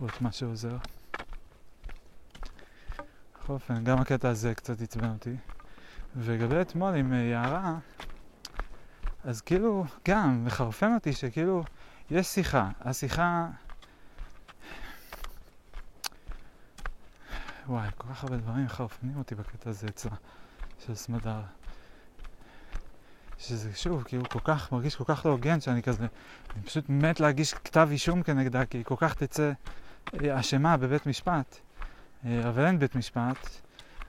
או 0.00 0.06
את 0.06 0.20
מה 0.20 0.32
שעוזר. 0.32 0.76
בכל 3.38 3.52
אופן, 3.52 3.84
גם 3.84 3.98
הקטע 3.98 4.28
הזה 4.28 4.54
קצת 4.54 4.80
עצבן 4.80 5.10
אותי. 5.10 5.36
ולגבי 6.16 6.60
אתמול 6.60 6.94
עם 6.94 7.12
יערה, 7.12 7.78
אז 9.24 9.40
כאילו 9.40 9.84
גם 10.08 10.44
מחרפן 10.44 10.94
אותי 10.94 11.12
שכאילו 11.12 11.64
יש 12.10 12.26
שיחה. 12.26 12.68
השיחה... 12.80 13.46
וואי, 17.66 17.88
כל 17.96 18.08
כך 18.08 18.24
הרבה 18.24 18.36
דברים 18.36 18.64
מחרפנים 18.64 19.16
אותי 19.16 19.34
בקטע 19.34 19.70
הזה 19.70 19.86
אצלה, 19.86 20.16
של 20.86 20.94
סמדר. 20.94 21.40
שזה 23.38 23.70
שוב, 23.74 24.02
כאילו 24.02 24.28
כל 24.28 24.38
כך, 24.44 24.72
מרגיש 24.72 24.96
כל 24.96 25.04
כך 25.06 25.26
לא 25.26 25.30
הוגן 25.30 25.60
שאני 25.60 25.82
כזה, 25.82 26.06
אני 26.54 26.62
פשוט 26.62 26.84
מת 26.88 27.20
להגיש 27.20 27.54
כתב 27.54 27.88
אישום 27.90 28.22
כנגדה, 28.22 28.66
כי 28.66 28.78
היא 28.78 28.84
כל 28.84 28.94
כך 28.98 29.14
תצא 29.14 29.52
אה, 30.24 30.40
אשמה 30.40 30.76
בבית 30.76 31.06
משפט, 31.06 31.56
אה, 32.24 32.48
אבל 32.48 32.66
אין 32.66 32.78
בית 32.78 32.94
משפט, 32.94 33.48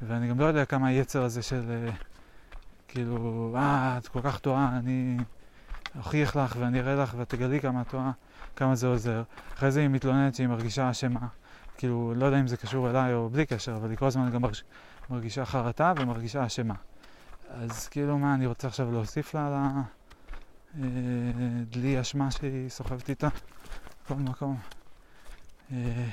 ואני 0.02 0.30
גם 0.30 0.40
לא 0.40 0.46
יודע 0.46 0.66
כמה 0.66 0.88
היצר 0.88 1.24
הזה 1.24 1.42
של 1.42 1.72
אה, 1.72 1.94
כאילו, 2.88 3.54
אה, 3.58 3.98
את 3.98 4.08
כל 4.08 4.22
כך 4.22 4.40
טועה, 4.40 4.78
אני 4.78 5.18
אוכיח 5.98 6.36
לך 6.36 6.56
ואני 6.60 6.80
אראה 6.80 6.96
לך 6.96 7.14
ואת 7.18 7.30
תגלי 7.30 7.60
כמה 7.60 7.82
את 7.82 7.88
טועה, 7.90 8.12
כמה 8.56 8.76
זה 8.76 8.88
עוזר. 8.88 9.24
אחרי 9.54 9.72
זה 9.72 9.80
היא 9.80 9.90
מתלוננת 9.90 10.36
שהיא 10.36 10.48
מרגישה 10.48 10.92
אשמה, 10.92 11.28
כאילו, 11.78 12.14
לא 12.16 12.26
יודע 12.26 12.40
אם 12.40 12.48
זה 12.48 12.58
קשור 12.58 12.90
אליי 12.90 13.14
או 13.14 13.30
בלי 13.30 13.46
קשר, 13.46 13.76
אבל 13.76 13.90
היא 13.90 13.98
כל 13.98 14.06
הזמן 14.06 14.30
גם 14.32 14.42
מרגישה 15.10 15.46
חרטה 15.46 15.94
ומרגישה 15.98 16.46
אשמה. 16.46 16.76
אז 17.50 17.88
כאילו 17.88 18.18
מה, 18.18 18.34
אני 18.34 18.46
רוצה 18.46 18.68
עכשיו 18.68 18.92
להוסיף 18.92 19.34
לה 19.34 19.48
על 19.48 19.54
הדלי 20.76 21.96
אה, 21.96 22.02
אשמה 22.02 22.32
שהיא 22.32 22.70
סוחבת 22.70 23.10
איתה 23.10 23.28
בכל 24.06 24.16
מקום. 24.16 24.58
אה, 25.72 26.10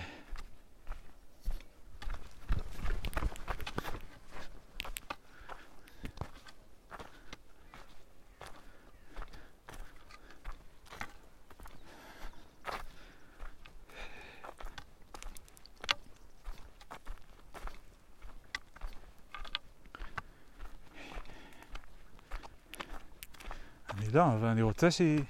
לא, 24.13 24.33
אבל 24.33 24.49
אני 24.49 24.63
רוצה 24.63 24.91
שהיא... 24.91 25.21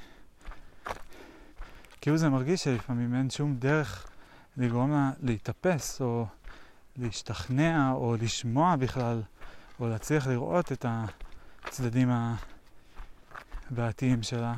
כאילו 2.00 2.16
זה 2.16 2.28
מרגיש 2.28 2.64
שלפעמים 2.64 3.14
אין 3.14 3.30
שום 3.30 3.56
דרך 3.58 4.08
לגרום 4.56 4.90
לה 4.90 5.10
להתאפס, 5.22 6.00
או 6.00 6.26
להשתכנע, 6.96 7.92
או 7.92 8.16
לשמוע 8.20 8.76
בכלל, 8.76 9.22
או 9.80 9.88
להצליח 9.88 10.26
לראות 10.26 10.72
את 10.72 10.86
הצדדים 11.64 12.10
הבעתיים 13.70 14.22
שלה, 14.22 14.54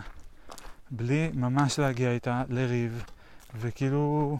בלי 0.91 1.31
ממש 1.35 1.79
להגיע 1.79 2.11
איתה 2.11 2.43
לריב, 2.49 3.05
וכאילו 3.61 4.39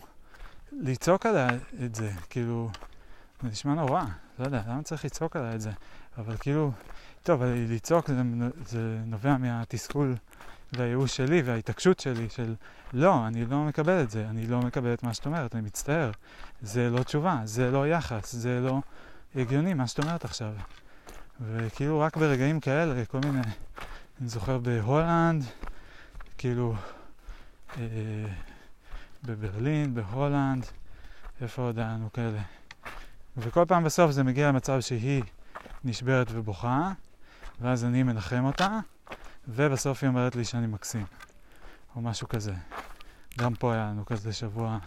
לצעוק 0.73 1.27
עליה 1.27 1.49
את 1.85 1.95
זה, 1.95 2.11
כאילו, 2.31 2.71
זה 3.43 3.49
נשמע 3.49 3.75
נורא, 3.75 4.05
לא 4.39 4.45
יודע, 4.45 4.63
למה 4.69 4.83
צריך 4.83 5.05
לצעוק 5.05 5.37
עליה 5.37 5.55
את 5.55 5.61
זה? 5.61 5.71
אבל 6.19 6.37
כאילו, 6.37 6.73
טוב, 7.23 7.43
לצעוק 7.45 8.09
זה, 8.09 8.23
זה 8.67 8.99
נובע 9.07 9.37
מהתסכול 9.37 10.15
והייאוש 10.73 11.17
שלי 11.17 11.43
וההתעקשות 11.43 12.01
שלי 12.01 12.29
של 12.29 12.55
לא, 12.93 13.27
אני 13.27 13.45
לא 13.45 13.65
מקבל 13.65 14.03
את 14.03 14.11
זה, 14.11 14.27
אני 14.31 14.47
לא 14.47 14.61
מקבל 14.61 14.95
את 14.95 15.03
מה 15.03 15.15
שאת 15.15 15.27
אומרת, 15.27 15.55
אני 15.55 15.63
מצטער. 15.63 16.11
זה 16.63 16.91
לא 16.91 17.03
תשובה, 17.03 17.41
זה 17.45 17.71
לא 17.71 17.89
יחס, 17.89 18.33
זה 18.33 18.61
לא 18.61 18.79
הגיוני 19.37 19.75
מה 19.75 19.87
שאת 19.87 19.99
אומרת 19.99 20.25
עכשיו. 20.25 20.53
וכאילו 21.41 22.01
רק 22.01 22.17
ברגעים 22.17 22.61
כאלה, 22.61 23.05
כל 23.05 23.19
מיני, 23.25 23.41
אני 24.21 24.29
זוכר 24.29 24.59
בהולנד, 24.59 25.45
כאילו, 26.39 26.75
אה, 27.79 27.85
בברלין, 29.23 29.95
בהולנד, 29.95 30.67
איפה 31.41 31.63
עוד 31.63 31.79
היה 31.79 31.89
לנו 31.89 32.13
כאלה. 32.13 32.41
וכל 33.37 33.65
פעם 33.69 33.85
בסוף 33.85 34.11
זה 34.11 34.23
מגיע 34.23 34.49
למצב 34.49 34.81
שהיא 34.81 35.23
נשברת 35.85 36.27
ובוכה, 36.31 36.93
ואז 37.61 37.85
אני 37.85 38.03
מנחם 38.03 38.45
אותה, 38.45 38.79
ובסוף 39.49 40.03
היא 40.03 40.09
אומרת 40.09 40.37
לי 40.37 40.45
שאני 40.45 40.67
מקסים, 40.67 41.07
או 41.97 42.01
משהו 42.01 42.29
כזה. 42.29 42.55
גם 43.39 43.55
פה 43.55 43.73
היה 43.73 43.85
לנו 43.85 44.07
כזה 44.07 44.33
שבוע, 44.33 44.79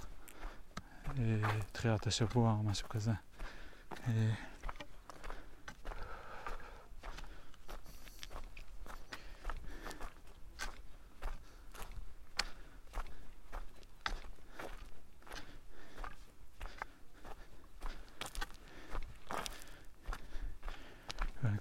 אה, 1.20 1.24
תחילת 1.72 2.08
השבוע 2.08 2.51
או 2.51 2.63
משהו 2.63 2.89
כזה. 2.89 3.12
אה, 4.08 4.32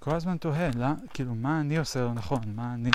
כל 0.03 0.15
הזמן 0.15 0.37
תוהה, 0.37 0.69
לא, 0.75 0.87
כאילו, 1.13 1.35
מה 1.35 1.59
אני 1.61 1.77
עושה 1.77 2.01
לא 2.01 2.13
נכון? 2.13 2.41
מה 2.55 2.73
אני... 2.73 2.91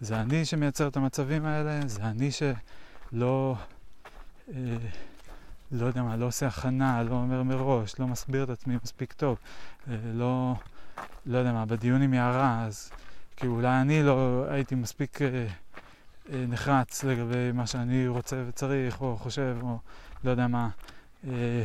זה 0.00 0.20
אני 0.20 0.44
שמייצר 0.44 0.88
את 0.88 0.96
המצבים 0.96 1.46
האלה? 1.46 1.80
זה 1.86 2.02
אני 2.02 2.30
שלא... 2.30 3.56
אה, 4.48 4.76
לא 5.72 5.86
יודע 5.86 6.02
מה, 6.02 6.16
לא 6.16 6.26
עושה 6.26 6.46
הכנה, 6.46 7.02
לא 7.02 7.14
אומר 7.14 7.42
מראש, 7.42 8.00
לא 8.00 8.06
מסביר 8.06 8.44
את 8.44 8.50
עצמי 8.50 8.76
מספיק 8.84 9.12
טוב, 9.12 9.38
אה, 9.90 9.96
לא... 10.14 10.54
לא 11.26 11.38
יודע 11.38 11.52
מה, 11.52 11.66
בדיון 11.66 12.02
עם 12.02 12.14
יערה, 12.14 12.64
אז 12.64 12.90
כאילו 13.36 13.54
אולי 13.54 13.80
אני 13.80 14.02
לא 14.02 14.44
הייתי 14.50 14.74
מספיק 14.74 15.22
אה, 15.22 15.46
אה, 16.32 16.44
נחרץ 16.48 17.04
לגבי 17.04 17.52
מה 17.54 17.66
שאני 17.66 18.08
רוצה 18.08 18.44
וצריך, 18.48 19.00
או 19.00 19.16
חושב, 19.16 19.56
או 19.62 19.78
לא 20.24 20.30
יודע 20.30 20.46
מה. 20.46 20.68
אה, 21.28 21.64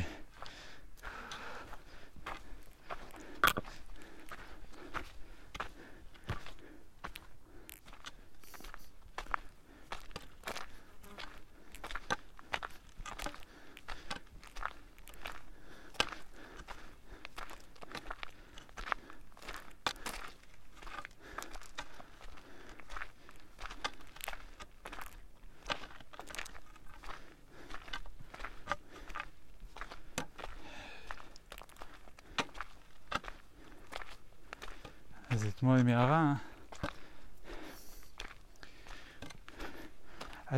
אתמול 35.61 35.79
עם 35.79 35.87
יערה, 35.87 36.33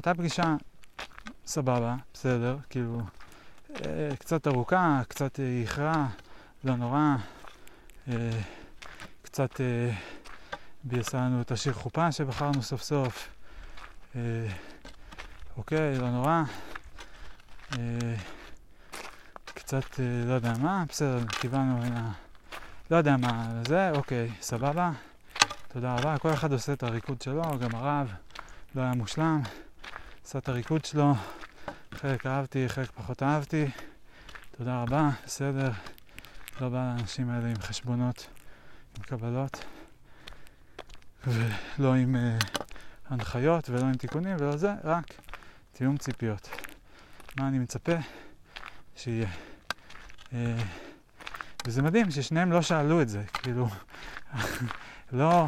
הייתה 0.06 0.22
פגישה 0.22 0.56
סבבה, 1.46 1.96
בסדר, 2.14 2.58
כאילו, 2.70 3.02
אה, 3.70 4.10
קצת 4.20 4.48
ארוכה, 4.48 5.02
קצת 5.08 5.40
איחרה, 5.40 6.08
לא 6.64 6.76
נורא, 6.76 7.16
אה, 8.08 8.30
קצת 9.22 9.62
אה, 9.62 9.92
ביאסה 10.84 11.18
לנו 11.18 11.42
את 11.42 11.52
השיר 11.52 11.74
חופה 11.74 12.12
שבחרנו 12.12 12.64
סוף 12.64 12.82
סוף, 12.82 13.30
אוקיי, 15.58 15.98
לא 15.98 16.10
נורא, 16.10 16.44
קצת, 19.46 20.00
לא 20.26 20.34
יודע 20.34 20.54
מה, 20.62 20.84
בסדר, 20.90 21.26
קיבלנו, 21.28 21.80
לא 22.92 22.96
יודע 22.96 23.18
מה, 23.18 23.50
זה, 23.68 23.92
אוקיי, 23.92 24.32
סבבה, 24.42 24.92
תודה 25.68 25.96
רבה, 25.96 26.18
כל 26.18 26.34
אחד 26.34 26.52
עושה 26.52 26.74
את 26.74 26.84
הריקוד 26.84 27.22
שלו, 27.22 27.44
גם 27.60 27.76
הרב 27.76 28.14
לא 28.76 28.82
היה 28.82 28.94
מושלם, 28.94 29.42
עשה 30.26 30.40
את 30.40 30.50
הריקוד 30.50 30.86
שלו, 30.86 31.14
חלק 31.92 32.26
אהבתי, 32.26 32.70
חלק 32.70 32.92
פחות 32.92 33.24
אהבתי, 33.24 33.66
תודה 34.58 34.82
רבה, 34.82 35.10
בסדר, 35.26 35.72
לא 36.62 36.70
בא 36.70 36.78
לאנשים 36.78 37.30
האלה 37.30 37.48
עם 37.48 37.62
חשבונות, 37.62 38.28
עם 38.98 39.04
קבלות, 39.04 39.66
ולא 41.28 41.94
עם 41.96 42.16
uh, 42.16 42.64
הנחיות 43.10 43.70
ולא 43.70 43.86
עם 43.86 43.94
תיקונים 43.94 44.36
ולא 44.40 44.58
זה, 44.58 44.74
רק 44.84 45.06
תיאום 45.72 45.98
ציפיות. 45.98 46.50
מה 47.40 47.48
אני 47.48 47.60
מצפה? 47.60 47.96
שיהיה. 48.96 49.28
Uh, 50.30 50.34
וזה 51.66 51.82
מדהים 51.82 52.12
ששניהם 52.12 52.52
לא 52.52 52.62
שאלו 52.62 53.02
את 53.02 53.10
זה, 53.10 53.24
כאילו, 53.34 53.68
לא 55.12 55.48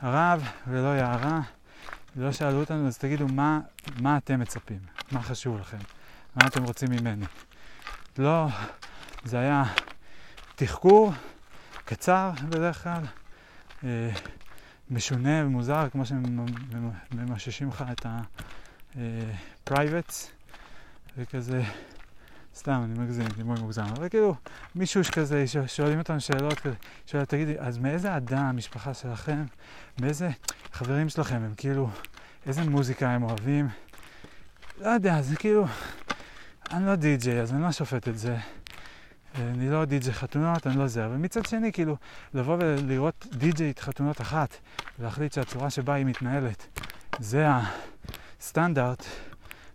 הרב 0.00 0.48
ולא 0.66 0.96
יערה, 0.96 1.40
לא 2.16 2.32
שאלו 2.32 2.60
אותנו, 2.60 2.86
אז 2.86 2.98
תגידו 2.98 3.28
מה, 3.28 3.60
מה 4.00 4.16
אתם 4.16 4.40
מצפים, 4.40 4.78
מה 5.12 5.22
חשוב 5.22 5.60
לכם, 5.60 5.78
מה 6.36 6.46
אתם 6.46 6.64
רוצים 6.64 6.90
ממני. 6.90 7.26
לא, 8.18 8.46
זה 9.24 9.38
היה 9.38 9.64
תחקור 10.54 11.12
קצר 11.84 12.30
בדרך 12.48 12.82
כלל, 12.82 13.02
אה, 13.84 14.10
משונה 14.90 15.46
ומוזר, 15.46 15.88
כמו 15.92 16.02
שממששים 16.06 17.68
לך 17.68 17.84
את 17.92 18.06
ה-privates, 18.06 19.76
אה, 20.26 20.30
וכזה, 21.16 21.62
סתם, 22.56 22.80
אני 22.84 22.98
מגזים, 22.98 23.26
דימוי 23.36 23.60
מוגזם, 23.60 23.82
אבל 23.82 24.08
כאילו, 24.08 24.34
מישהו 24.74 25.04
שכזה, 25.04 25.44
שואלים 25.66 25.98
אותנו 25.98 26.20
שאלות 26.20 26.60
כזה, 26.60 26.74
שואל, 27.06 27.24
תגידי, 27.24 27.54
אז 27.58 27.78
מאיזה 27.78 28.16
אדם 28.16 28.44
המשפחה 28.44 28.94
שלכם, 28.94 29.44
מאיזה 30.00 30.30
חברים 30.72 31.08
שלכם 31.08 31.42
הם 31.42 31.54
כאילו, 31.56 31.90
איזה 32.46 32.64
מוזיקה 32.64 33.10
הם 33.10 33.22
אוהבים? 33.22 33.68
לא 34.80 34.88
יודע, 34.88 35.22
זה 35.22 35.36
כאילו, 35.36 35.66
אני 36.70 36.86
לא 36.86 36.94
די-ג'יי, 36.94 37.40
אז 37.40 37.52
אני 37.52 37.62
לא 37.62 37.72
שופט 37.72 38.08
את 38.08 38.18
זה. 38.18 38.36
אני 39.38 39.70
לא 39.70 39.84
די-ג'יי 39.84 40.12
חתונות, 40.12 40.66
אני 40.66 40.78
לא 40.78 40.86
זה. 40.86 41.06
אבל 41.06 41.16
מצד 41.16 41.46
שני, 41.46 41.72
כאילו, 41.72 41.96
לבוא 42.34 42.56
ולראות 42.60 43.26
די-ג'יי 43.32 43.72
חתונות 43.80 44.20
אחת, 44.20 44.56
ולהחליט 44.98 45.32
שהצורה 45.32 45.70
שבה 45.70 45.94
היא 45.94 46.06
מתנהלת, 46.06 46.80
זה 47.18 47.46
הסטנדרט, 48.40 49.04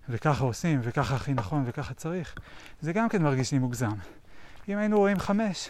וככה 0.09 0.43
עושים, 0.43 0.79
וככה 0.83 1.15
הכי 1.15 1.33
נכון, 1.33 1.63
וככה 1.65 1.93
צריך, 1.93 2.35
זה 2.81 2.93
גם 2.93 3.09
כן 3.09 3.21
מרגיש 3.23 3.51
לי 3.51 3.59
מוגזם. 3.59 3.95
אם 4.69 4.77
היינו 4.77 4.97
רואים 4.97 5.19
חמש 5.19 5.69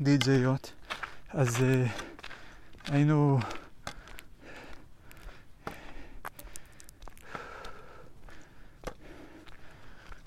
די-ג'יות, 0.00 0.72
אז 1.28 1.56
uh, 1.56 1.60
היינו... 2.88 3.38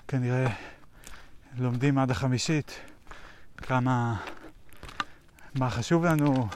כנראה 0.08 0.46
לומדים 1.58 1.98
עד 1.98 2.10
החמישית 2.10 2.80
כמה, 3.56 4.16
מה 5.54 5.70
חשוב 5.70 6.04
לנו, 6.04 6.48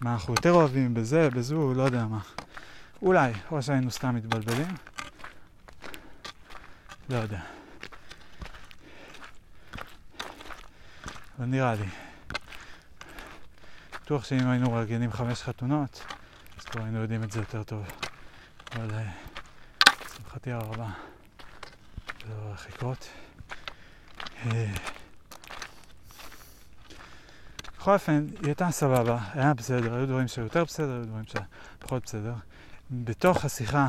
מה 0.00 0.12
אנחנו 0.12 0.34
יותר 0.34 0.52
אוהבים 0.52 0.94
בזה, 0.94 1.30
בזו, 1.30 1.74
לא 1.74 1.82
יודע 1.82 2.06
מה. 2.06 2.18
אולי, 3.02 3.32
או 3.50 3.62
שהיינו 3.62 3.90
סתם 3.90 4.14
מתבלבלים. 4.14 4.66
לא 7.08 7.16
יודע. 7.16 7.40
אבל 11.38 11.46
נראה 11.46 11.74
לי. 11.74 11.86
בטוח 13.94 14.24
שאם 14.24 14.48
היינו 14.48 14.70
מארגנים 14.70 15.12
חמש 15.12 15.42
חתונות, 15.42 16.04
אז 16.58 16.64
כבר 16.64 16.82
היינו 16.82 16.98
יודעים 16.98 17.22
את 17.24 17.32
זה 17.32 17.38
יותר 17.38 17.62
טוב. 17.62 17.86
אבל 18.72 18.88
לשמחתי 20.04 20.52
הרבה. 20.52 20.90
זה 22.26 22.34
לא 22.34 22.42
הולך 22.42 22.66
לקרות. 22.68 23.08
אה, 24.46 24.74
בכל 27.78 27.92
אופן, 27.94 28.26
היא 28.38 28.46
הייתה 28.46 28.70
סבבה, 28.70 29.18
היה 29.32 29.54
בסדר, 29.54 29.94
היו 29.94 30.06
דברים 30.06 30.28
שהיו 30.28 30.44
יותר 30.44 30.64
בסדר, 30.64 30.92
היו 30.92 31.04
דברים 31.04 31.24
שפחות 31.24 32.02
בסדר. 32.02 32.34
בתוך 32.90 33.44
השיחה, 33.44 33.88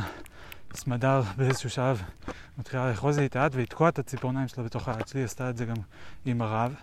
סמדר 0.73 1.21
באיזשהו 1.37 1.69
שלב 1.69 2.01
מתחילה 2.57 2.89
לאחוז 2.89 3.19
לי 3.19 3.25
את 3.25 3.35
היד 3.35 3.55
ולתקוע 3.55 3.89
את 3.89 3.99
הציפורניים 3.99 4.47
שלה 4.47 4.63
בתוך 4.63 4.87
היד 4.87 5.07
שלי, 5.07 5.23
עשתה 5.23 5.49
את 5.49 5.57
זה 5.57 5.65
גם 5.65 5.75
עם 6.25 6.41
הרב. 6.41 6.75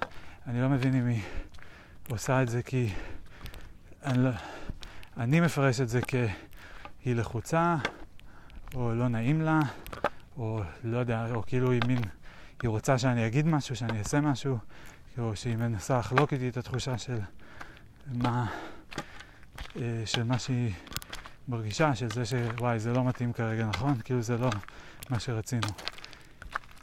אני 0.46 0.60
לא 0.60 0.68
מבין 0.68 0.94
אם 0.94 1.06
היא 1.06 1.22
עושה 2.10 2.42
את 2.42 2.48
זה 2.48 2.62
כי... 2.62 2.92
אני, 4.04 4.24
לא... 4.24 4.30
אני 5.16 5.40
מפרש 5.40 5.80
את 5.80 5.88
זה 5.88 6.00
כהיא 6.02 7.14
לחוצה, 7.14 7.76
או 8.74 8.94
לא 8.94 9.08
נעים 9.08 9.40
לה, 9.40 9.60
או 10.36 10.60
לא 10.84 10.98
יודע, 10.98 11.26
או 11.34 11.42
כאילו 11.46 11.70
היא 11.70 11.80
מין, 11.86 12.00
היא 12.62 12.68
רוצה 12.68 12.98
שאני 12.98 13.26
אגיד 13.26 13.46
משהו, 13.46 13.76
שאני 13.76 13.98
אעשה 13.98 14.20
משהו, 14.20 14.58
או 15.18 15.36
שהיא 15.36 15.56
מנסה 15.56 15.98
לחלוק 15.98 16.32
איתי 16.32 16.48
את 16.48 16.56
התחושה 16.56 16.98
של 16.98 17.18
מה, 18.12 18.46
אה, 19.76 20.02
של 20.04 20.22
מה 20.22 20.38
שהיא 20.38 20.72
מרגישה, 21.48 21.94
של 21.94 22.10
זה 22.10 22.22
שוואי, 22.24 22.78
זה 22.78 22.92
לא 22.92 23.04
מתאים 23.04 23.32
כרגע, 23.32 23.66
נכון? 23.66 23.94
כאילו 24.04 24.22
זה 24.22 24.38
לא 24.38 24.50
מה 25.10 25.20
שרצינו. 25.20 25.68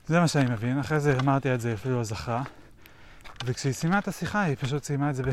זה 0.07 0.19
מה 0.19 0.27
שאני 0.27 0.51
מבין, 0.51 0.79
אחרי 0.79 0.99
זה 0.99 1.19
אמרתי 1.19 1.53
את 1.53 1.61
זה, 1.61 1.73
אפילו 1.73 1.97
לא 1.97 2.03
זכרה. 2.03 2.43
וכשהיא 3.45 3.73
סיימה 3.73 3.99
את 3.99 4.07
השיחה, 4.07 4.41
היא 4.41 4.55
פשוט 4.59 4.83
סיימה 4.83 5.09
את 5.09 5.15
זה 5.15 5.23
ב... 5.23 5.29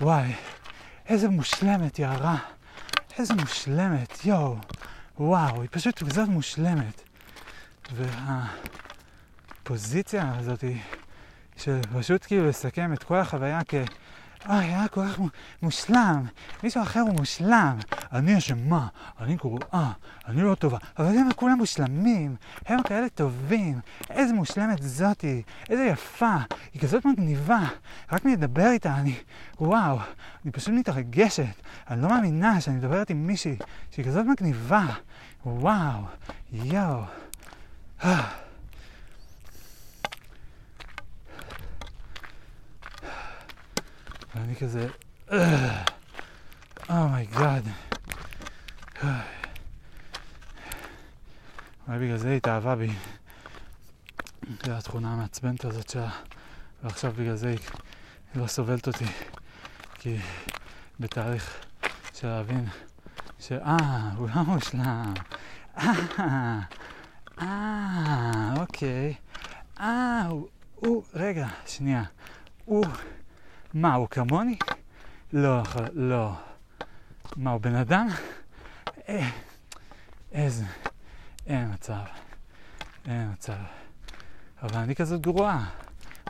וואי, 0.00 0.32
איזה 1.06 1.28
מושלמת, 1.28 1.98
יערה. 1.98 2.36
איזה 3.18 3.34
מושלמת, 3.34 4.24
יואו. 4.24 4.56
וואו, 5.18 5.62
היא 5.62 5.68
פשוט 5.72 6.02
כזאת 6.02 6.28
מושלמת. 6.28 7.02
והפוזיציה 9.64 10.32
הזאת 10.38 10.64
של 11.56 11.80
פשוט 11.98 12.26
כאילו 12.26 12.48
לסכם 12.48 12.92
את 12.92 13.04
כל 13.04 13.16
החוויה 13.16 13.60
אוי, 14.48 14.56
היה 14.56 14.88
כל 14.88 15.06
כך 15.08 15.20
מושלם, 15.62 16.24
מישהו 16.62 16.82
אחר 16.82 17.00
הוא 17.00 17.14
מושלם, 17.14 17.78
אני 18.12 18.38
אשמה, 18.38 18.86
אני 19.20 19.36
גרועה, 19.36 19.92
אני 20.26 20.42
לא 20.42 20.54
טובה, 20.54 20.78
אבל 20.98 21.06
הם 21.06 21.28
כולם 21.36 21.58
מושלמים, 21.58 22.36
הם 22.66 22.82
כאלה 22.82 23.08
טובים, 23.08 23.80
איזה 24.10 24.32
מושלמת 24.34 24.82
זאתי, 24.82 25.42
איזה 25.70 25.84
יפה, 25.84 26.36
היא 26.74 26.82
כזאת 26.82 27.04
מגניבה, 27.04 27.60
רק 28.12 28.24
מלדבר 28.24 28.70
איתה, 28.70 28.94
אני, 28.94 29.14
וואו, 29.60 29.98
אני 30.44 30.52
פשוט 30.52 30.74
מתרגשת, 30.74 31.62
אני 31.90 32.02
לא 32.02 32.08
מאמינה 32.08 32.60
שאני 32.60 32.76
מדברת 32.76 33.10
עם 33.10 33.26
מישהי 33.26 33.56
שהיא 33.90 34.04
כזאת 34.04 34.26
מגניבה, 34.26 34.86
וואו, 35.46 36.02
יואו. 36.52 37.02
ואני 44.34 44.56
כזה, 44.56 44.88
oh 46.90 47.09
my 47.09 47.27
god. 47.27 47.64
אולי 51.88 51.98
בגלל 52.00 52.16
זה 52.16 52.28
היא 52.28 52.36
התאהבה 52.36 52.76
בי. 52.76 52.90
זו 54.66 54.72
התכונה 54.72 55.12
המעצבנת 55.12 55.64
הזאת 55.64 55.88
שלה, 55.88 56.10
ועכשיו 56.82 57.12
בגלל 57.12 57.36
זה 57.36 57.48
היא 57.48 57.58
לא 58.34 58.46
סובלת 58.46 58.86
אותי. 58.86 59.04
כי 59.94 60.16
בתהליך 61.00 61.64
של 62.14 62.28
להבין 62.28 62.66
שאה, 63.38 64.10
הוא 64.16 64.28
לא 64.34 64.42
מושלם. 64.42 65.14
אה, 65.78 66.60
אה, 67.40 68.54
אוקיי. 68.56 69.14
אה, 69.80 70.28
הוא, 70.74 71.02
רגע, 71.14 71.46
שנייה. 71.66 72.02
הוא, 72.64 72.84
מה, 73.80 73.94
הוא 73.94 74.08
כמוני? 74.08 74.58
לא, 75.32 75.62
לא. 75.92 76.32
מה, 77.36 77.50
הוא 77.50 77.60
בן 77.60 77.74
אדם? 77.74 78.08
אה, 79.08 79.30
איזה, 80.32 80.64
אין 81.46 81.72
מצב. 81.72 82.02
אין 83.06 83.30
מצב. 83.32 83.56
אבל 84.62 84.76
אני 84.78 84.94
כזאת 84.94 85.20
גרועה. 85.20 85.70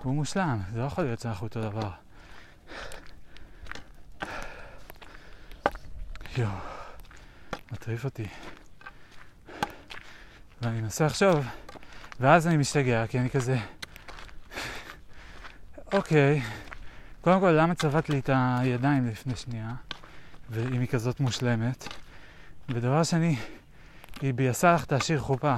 הוא 0.02 0.14
מושלם, 0.14 0.60
זה 0.72 0.80
לא 0.80 0.84
יכול 0.84 1.04
להיות 1.04 1.20
שאנחנו 1.20 1.46
אותו 1.46 1.60
דבר. 1.60 1.90
יואו, 6.36 6.50
מטריף 7.72 8.04
אותי. 8.04 8.26
ואני 10.62 10.80
מנסה 10.80 11.06
לחשוב, 11.06 11.46
ואז 12.20 12.46
אני 12.46 12.56
משתגע, 12.56 13.06
כי 13.06 13.18
אני 13.18 13.30
כזה, 13.30 13.58
אוקיי, 15.92 16.42
קודם 17.20 17.40
כל, 17.40 17.50
למה 17.50 17.74
צבעת 17.74 18.08
לי 18.08 18.18
את 18.18 18.30
הידיים 18.32 19.06
לפני 19.06 19.36
שנייה, 19.36 19.70
ואם 20.50 20.80
היא 20.80 20.88
כזאת 20.88 21.20
מושלמת? 21.20 21.88
ודבר 22.68 23.02
שני, 23.02 23.36
היא 24.20 24.34
ביסה 24.34 24.74
לך 24.74 24.84
את 24.84 24.92
השיר 24.92 25.20
חופה. 25.20 25.56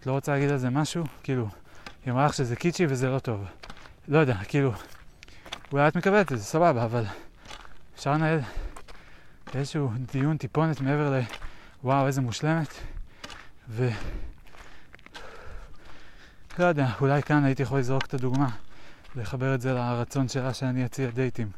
את 0.00 0.06
לא 0.06 0.12
רוצה 0.12 0.32
להגיד 0.32 0.50
על 0.50 0.58
זה 0.58 0.70
משהו? 0.70 1.04
כאילו, 1.22 1.48
היא 2.04 2.12
אמרה 2.12 2.26
לך 2.26 2.34
שזה 2.34 2.56
קיצ'י 2.56 2.86
וזה 2.88 3.08
לא 3.08 3.18
טוב. 3.18 3.44
לא 4.08 4.18
יודע, 4.18 4.36
כאילו, 4.48 4.72
אולי 5.72 5.88
את 5.88 5.96
מקבלת 5.96 6.32
את 6.32 6.38
זה, 6.38 6.44
סבבה, 6.44 6.84
אבל 6.84 7.04
אפשר 7.94 8.12
לנהל 8.12 8.40
איזשהו 9.54 9.90
דיון 10.12 10.36
טיפונת 10.36 10.80
מעבר 10.80 11.10
ל... 11.10 11.20
וואו, 11.84 12.06
איזה 12.06 12.20
מושלמת. 12.20 12.74
ו... 13.68 13.88
לא 16.58 16.64
יודע, 16.64 16.86
אולי 17.00 17.22
כאן 17.22 17.44
הייתי 17.44 17.62
יכול 17.62 17.78
לזרוק 17.78 18.04
את 18.04 18.14
הדוגמה, 18.14 18.48
לחבר 19.16 19.54
את 19.54 19.60
זה 19.60 19.72
לרצון 19.72 20.28
שלה 20.28 20.54
שאני 20.54 20.84
אציע 20.84 21.10
דייטים. 21.10 21.50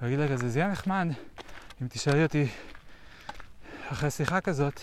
ולהגיד 0.00 0.18
לה 0.18 0.28
כזה, 0.28 0.48
זה 0.48 0.58
יהיה 0.58 0.70
נחמד 0.70 1.06
אם 1.82 1.88
תשאלי 1.88 2.22
אותי 2.22 2.46
אחרי 3.92 4.10
שיחה 4.10 4.40
כזאת, 4.40 4.80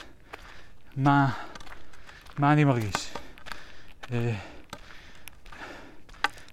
מה, 0.95 1.31
מה 2.37 2.53
אני 2.53 2.63
מרגיש. 2.63 3.13
אה, 4.11 4.35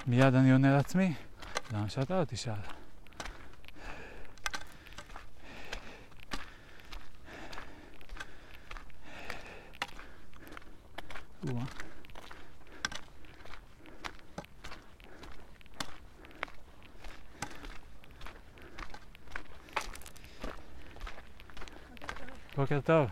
מיד 0.06 0.34
אני 0.34 0.52
עונה 0.52 0.76
לעצמי, 0.76 1.14
למה 1.72 1.88
שאתה 1.88 2.20
לא 2.20 2.24
תשאל? 2.24 2.78
בוקר 22.58 22.80
טוב. 22.80 23.08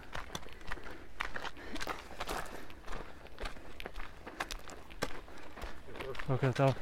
בוקר 6.28 6.52
טוב. 6.52 6.74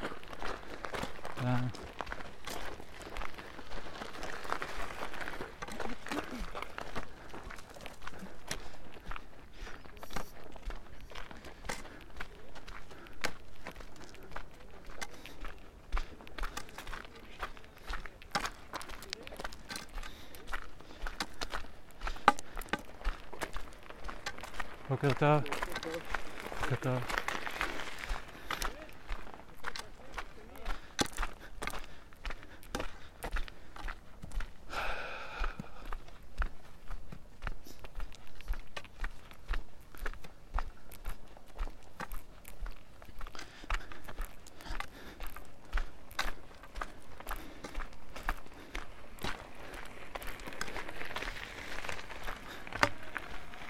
בוקר 25.05 25.19
טוב. 25.19 25.43
בוקר 26.61 26.77
טוב. 26.81 26.99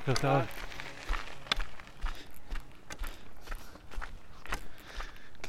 בוקר 0.07 0.21
טוב. 0.21 0.54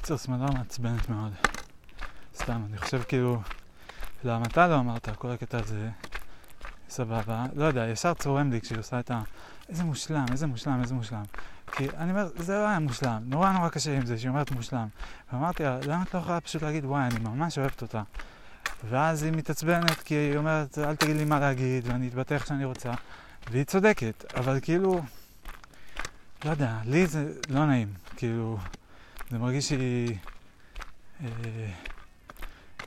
קיצור, 0.06 0.18
שמאלה 0.18 0.46
מעצבנת 0.54 1.10
מאוד. 1.10 1.32
סתם, 2.36 2.62
אני 2.70 2.78
חושב 2.78 3.02
כאילו, 3.08 3.42
למה 4.24 4.46
אתה 4.46 4.68
לא 4.68 4.80
אמרת, 4.80 5.10
כל 5.18 5.32
הקטע 5.32 5.58
הזה 5.58 5.90
סבבה. 6.90 7.46
לא 7.56 7.66
יודע, 7.66 7.88
ישר 7.88 8.14
צורם 8.14 8.52
לי 8.52 8.62
כשהיא 8.62 8.80
עושה 8.80 9.00
את 9.00 9.12
ה... 9.12 9.22
איזה 9.70 9.84
מושלם, 9.84 10.26
איזה 10.32 10.48
מושלם, 10.48 10.82
איזה 10.82 10.94
מושלם. 10.94 11.24
כי 11.72 11.90
אני 11.98 12.12
אומר, 12.12 12.30
זה 12.36 12.54
לא 12.54 12.68
היה 12.68 12.80
מושלם, 12.80 13.22
נורא 13.26 13.52
נורא 13.52 13.70
קשה 13.70 13.98
עם 13.98 14.06
זה 14.06 14.18
שהיא 14.18 14.30
אומרת 14.30 14.52
מושלם. 14.52 14.88
ואמרתי 15.34 15.64
לה, 15.64 15.80
למה 15.88 16.04
את 16.04 16.14
לא 16.14 16.20
יכולה 16.20 16.42
פשוט 16.42 16.64
להגיד, 16.64 16.86
וואי, 16.86 17.04
אני 17.04 17.20
ממש 17.20 17.58
אוהבת 17.58 17.82
אותה. 17.82 18.04
ואז 18.90 19.24
היא 19.24 19.32
מתעצבנת 19.32 20.00
כי 20.00 20.16
היא 20.16 20.38
אומרת, 20.38 20.78
אל 20.78 20.96
תגיד 20.96 21.16
לי 21.16 21.26
מה 21.26 21.40
להגיד, 21.40 21.88
ואני 21.88 22.08
אתבטא 22.08 22.34
איך 22.34 22.48
שאני 22.48 22.66
רוצה. 22.66 22.92
והיא 23.52 23.64
צודקת, 23.64 24.26
אבל 24.38 24.60
כאילו, 24.62 25.02
לא 26.46 26.50
יודע, 26.50 26.78
לי 26.86 27.08
זה 27.08 27.34
לא 27.50 27.66
נעים, 27.66 27.94
כאילו, 28.18 28.58
זה 29.30 29.38
מרגיש 29.38 29.70
שהיא... 29.70 30.16
אה, 31.24 31.30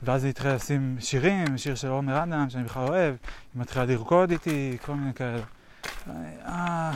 ואז 0.03 0.23
היא 0.23 0.29
התחילה 0.29 0.55
לשים 0.55 0.97
שירים, 0.99 1.57
שיר 1.57 1.75
של 1.75 1.87
עומר 1.87 2.23
אדם, 2.23 2.49
שאני 2.49 2.63
בכלל 2.63 2.87
אוהב, 2.87 3.15
היא 3.53 3.61
מתחילה 3.61 3.85
לרקוד 3.85 4.31
איתי, 4.31 4.77
כל 4.85 4.95
מיני 4.95 5.13
כאלה. 5.13 5.41
אה, 6.45 6.93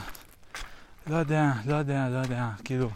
לא 1.08 1.16
יודע, 1.16 1.52
לא 1.66 1.76
יודע, 1.76 2.10
לא 2.10 2.18
יודע, 2.18 2.50
כאילו, 2.64 2.90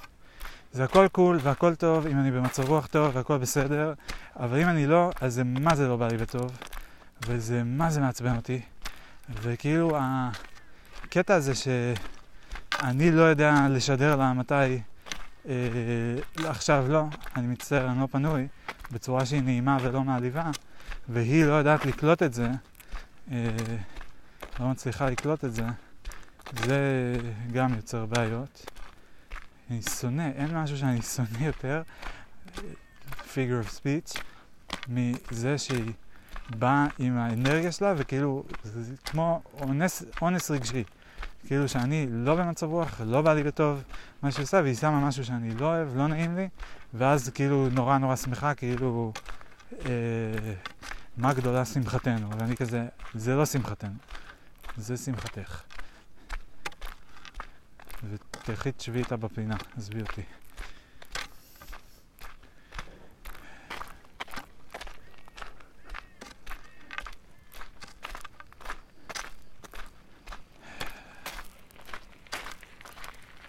זה 0.71 0.83
הכל 0.83 1.07
קול 1.11 1.39
והכל 1.41 1.75
טוב, 1.75 2.07
אם 2.07 2.19
אני 2.19 2.31
במצב 2.31 2.69
רוח 2.69 2.87
טוב 2.87 3.15
והכל 3.15 3.37
בסדר, 3.37 3.93
אבל 4.35 4.61
אם 4.61 4.67
אני 4.67 4.87
לא, 4.87 5.11
אז 5.21 5.33
זה 5.33 5.43
מה 5.43 5.75
זה 5.75 5.87
לא 5.87 5.97
בא 5.97 6.07
לי 6.07 6.17
בטוב, 6.17 6.57
וזה 7.27 7.63
מה 7.63 7.89
זה 7.89 8.01
מעצבן 8.01 8.35
אותי, 8.35 8.61
וכאילו 9.41 9.97
הקטע 11.03 11.35
הזה 11.35 11.55
שאני 11.55 13.11
לא 13.11 13.21
יודע 13.21 13.53
לשדר 13.69 14.15
לה 14.15 14.33
מתי 14.33 14.79
אה, 15.47 15.53
עכשיו 16.49 16.85
לא, 16.89 17.03
אני 17.35 17.47
מצטער, 17.47 17.91
אני 17.91 17.99
לא 17.99 18.07
פנוי, 18.11 18.47
בצורה 18.91 19.25
שהיא 19.25 19.41
נעימה 19.41 19.77
ולא 19.81 20.03
מעליבה, 20.03 20.51
והיא 21.09 21.45
לא 21.45 21.53
יודעת 21.53 21.85
לקלוט 21.85 22.23
את 22.23 22.33
זה, 22.33 22.49
אה, 23.31 23.49
לא 24.59 24.67
מצליחה 24.67 25.09
לקלוט 25.09 25.45
את 25.45 25.53
זה, 25.53 25.65
זה 26.65 26.79
גם 27.53 27.73
יוצר 27.73 28.05
בעיות. 28.05 28.65
אני 29.69 29.81
שונא, 29.81 30.29
אין 30.35 30.57
משהו 30.57 30.77
שאני 30.77 31.01
שונא 31.01 31.43
יותר, 31.45 31.81
figure 33.05 33.65
of 33.65 33.79
speech, 33.79 34.21
מזה 34.87 35.57
שהיא 35.57 35.91
באה 36.49 36.87
עם 36.99 37.17
האנרגיה 37.17 37.71
שלה 37.71 37.93
וכאילו, 37.97 38.43
זה 38.63 38.95
כמו 39.05 39.41
אונס, 39.61 40.03
אונס 40.21 40.51
רגשי. 40.51 40.83
כאילו 41.47 41.67
שאני 41.67 42.07
לא 42.09 42.35
במצב 42.35 42.67
רוח, 42.67 43.01
לא 43.05 43.21
בא 43.21 43.33
לי 43.33 43.43
בטוב 43.43 43.83
מה 44.21 44.31
שהיא 44.31 44.43
עושה, 44.43 44.59
והיא 44.63 44.75
שמה 44.75 45.07
משהו 45.07 45.25
שאני 45.25 45.53
לא 45.53 45.65
אוהב, 45.65 45.97
לא 45.97 46.07
נעים 46.07 46.35
לי, 46.35 46.49
ואז 46.93 47.29
כאילו 47.29 47.69
נורא 47.71 47.97
נורא 47.97 48.15
שמחה, 48.15 48.53
כאילו, 48.53 49.13
אה, 49.85 49.91
מה 51.17 51.33
גדולה 51.33 51.65
שמחתנו, 51.65 52.29
ואני 52.39 52.55
כזה, 52.55 52.87
זה 53.13 53.35
לא 53.35 53.45
שמחתנו, 53.45 53.93
זה 54.77 54.97
שמחתך. 54.97 55.61
ותלכי 58.09 58.71
תשבי 58.71 58.99
איתה 58.99 59.17
בפינה, 59.17 59.55
עזבי 59.77 60.01
אותי. 60.01 60.21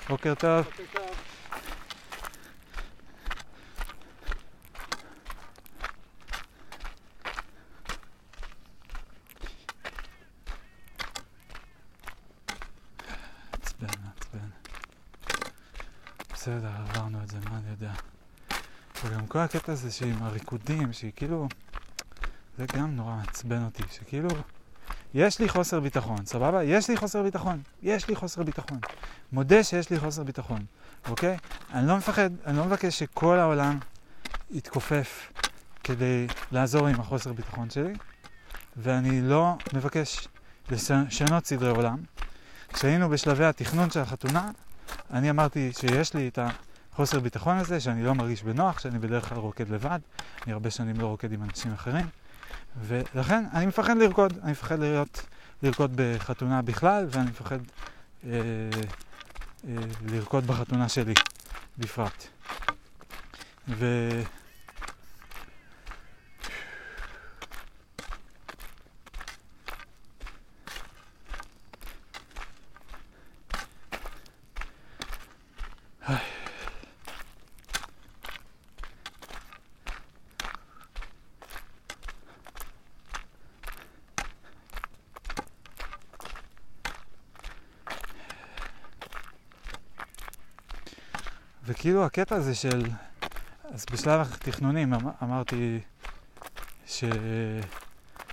בוקר 0.09 0.35
טוב. 0.35 0.67
עצבן, 13.53 13.87
עצבן. 14.17 14.39
בסדר, 16.33 16.69
עברנו 16.79 17.23
את 17.23 17.29
זה, 17.29 17.37
מה 17.51 17.59
אני 17.59 17.71
יודע. 17.71 17.93
וגם 19.05 19.27
כל 19.27 19.39
הקטע 19.39 19.73
הזה 19.73 19.91
שעם 19.91 20.23
הריקודים, 20.23 20.93
שהיא 20.93 21.13
כאילו... 21.17 21.49
זה 22.59 22.67
גם 22.77 22.97
נורא 22.97 23.15
מעצבן 23.15 23.65
אותי, 23.65 23.83
שכאילו... 23.93 24.29
יש 25.15 25.39
לי 25.39 25.49
חוסר 25.49 25.81
ביטחון, 25.81 26.27
סבבה? 26.27 26.65
יש 26.65 26.91
לי 26.91 26.97
חוסר 26.97 27.23
ביטחון, 27.23 27.63
יש 27.83 28.09
לי 28.09 28.17
חוסר 28.17 28.43
ביטחון. 28.43 28.79
מודה 29.33 29.65
שיש 29.65 29.91
לי 29.91 29.99
חוסר 29.99 30.23
ביטחון, 30.23 30.65
אוקיי? 31.09 31.37
אני 31.73 31.89
לא 31.89 31.97
מפחד, 31.97 32.31
אני 32.47 32.57
לא 32.57 32.65
מבקש 32.65 32.99
שכל 32.99 33.39
העולם 33.39 33.79
יתכופף 34.51 35.33
כדי 35.85 36.27
לעזור 36.53 36.87
עם 36.87 37.01
החוסר 37.01 37.33
ביטחון 37.33 37.71
שלי, 37.71 37.93
ואני 38.77 39.21
לא 39.21 39.57
מבקש 39.75 40.29
לשנות 40.71 41.47
סדרי 41.47 41.71
עולם. 41.71 41.99
כשהיינו 42.73 43.09
בשלבי 43.09 43.45
התכנון 43.45 43.91
של 43.91 44.01
החתונה, 44.01 44.51
אני 45.11 45.31
אמרתי 45.31 45.73
שיש 45.73 46.15
לי 46.15 46.29
את 46.29 46.39
החוסר 46.93 47.21
ביטחון 47.21 47.57
הזה, 47.57 47.81
שאני 47.81 48.05
לא 48.05 48.15
מרגיש 48.15 48.43
בנוח, 48.43 48.79
שאני 48.79 48.99
בדרך 48.99 49.29
כלל 49.29 49.39
רוקד 49.39 49.69
לבד, 49.69 49.99
אני 50.45 50.53
הרבה 50.53 50.71
שנים 50.71 51.01
לא 51.01 51.07
רוקד 51.07 51.33
עם 51.33 51.43
אנשים 51.43 51.73
אחרים, 51.73 52.07
ולכן 52.81 53.45
אני 53.53 53.67
מפחד 53.67 53.97
לרקוד, 53.97 54.39
אני 54.43 54.51
מפחד 54.51 54.79
להיות, 54.79 55.27
לרקוד 55.63 55.93
בחתונה 55.95 56.63
בכלל, 56.63 57.07
ואני 57.11 57.31
מפחד 57.31 57.59
אה, 58.25 58.31
לרקוד 60.07 60.47
בחתונה 60.47 60.89
שלי 60.89 61.15
בפרט. 61.79 62.27
ו... 63.69 63.87
וכאילו 91.89 92.05
הקטע 92.05 92.37
הזה 92.37 92.55
של... 92.55 92.83
אז 93.65 93.87
בשלב 93.93 94.21
התכנונים 94.21 94.95
אמ- 94.95 95.09
אמרתי 95.23 95.81
ש... 96.87 97.05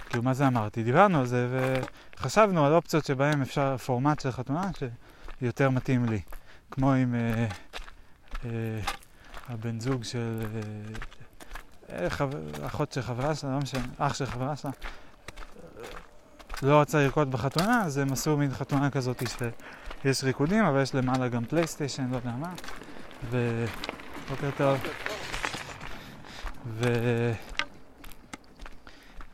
כאילו, 0.09 0.23
מה 0.23 0.33
זה 0.33 0.47
אמרתי? 0.47 0.83
דיברנו 0.83 1.19
על 1.19 1.25
זה 1.25 1.47
וחשבנו 2.17 2.65
על 2.65 2.73
אופציות 2.73 3.05
שבהן 3.05 3.41
אפשר 3.41 3.77
פורמט 3.77 4.19
של 4.19 4.31
חתונה 4.31 4.69
שיותר 5.39 5.69
מתאים 5.69 6.05
לי. 6.05 6.21
כמו 6.71 6.93
עם 6.93 7.15
אה, 7.15 7.47
אה, 8.45 8.49
הבן 9.49 9.79
זוג 9.79 10.03
של 10.03 10.45
אה, 11.89 12.09
חב... 12.09 12.29
אחות 12.65 12.91
של 12.91 13.01
חברה 13.01 13.35
שלה, 13.35 13.51
לא 13.51 13.59
משנה, 13.59 13.83
אח 13.97 14.13
של 14.13 14.25
חברה 14.25 14.55
שלה, 14.55 14.71
לא 16.61 16.81
רצה 16.81 16.97
לרקוד 16.97 17.31
בחתונה, 17.31 17.83
אז 17.85 17.97
הם 17.97 18.13
עשו 18.13 18.37
מין 18.37 18.53
חתונה 18.53 18.89
כזאת 18.89 19.23
שיש 20.03 20.23
ריקודים, 20.23 20.65
אבל 20.65 20.81
יש 20.81 20.95
למעלה 20.95 21.27
גם 21.27 21.45
פלייסטיישן, 21.45 22.09
לא 22.11 22.15
יודע 22.15 22.31
מה. 22.31 22.53
ו... 23.29 23.65
בוקר 24.29 24.49
טוב. 24.57 24.79
ו... 26.67 26.85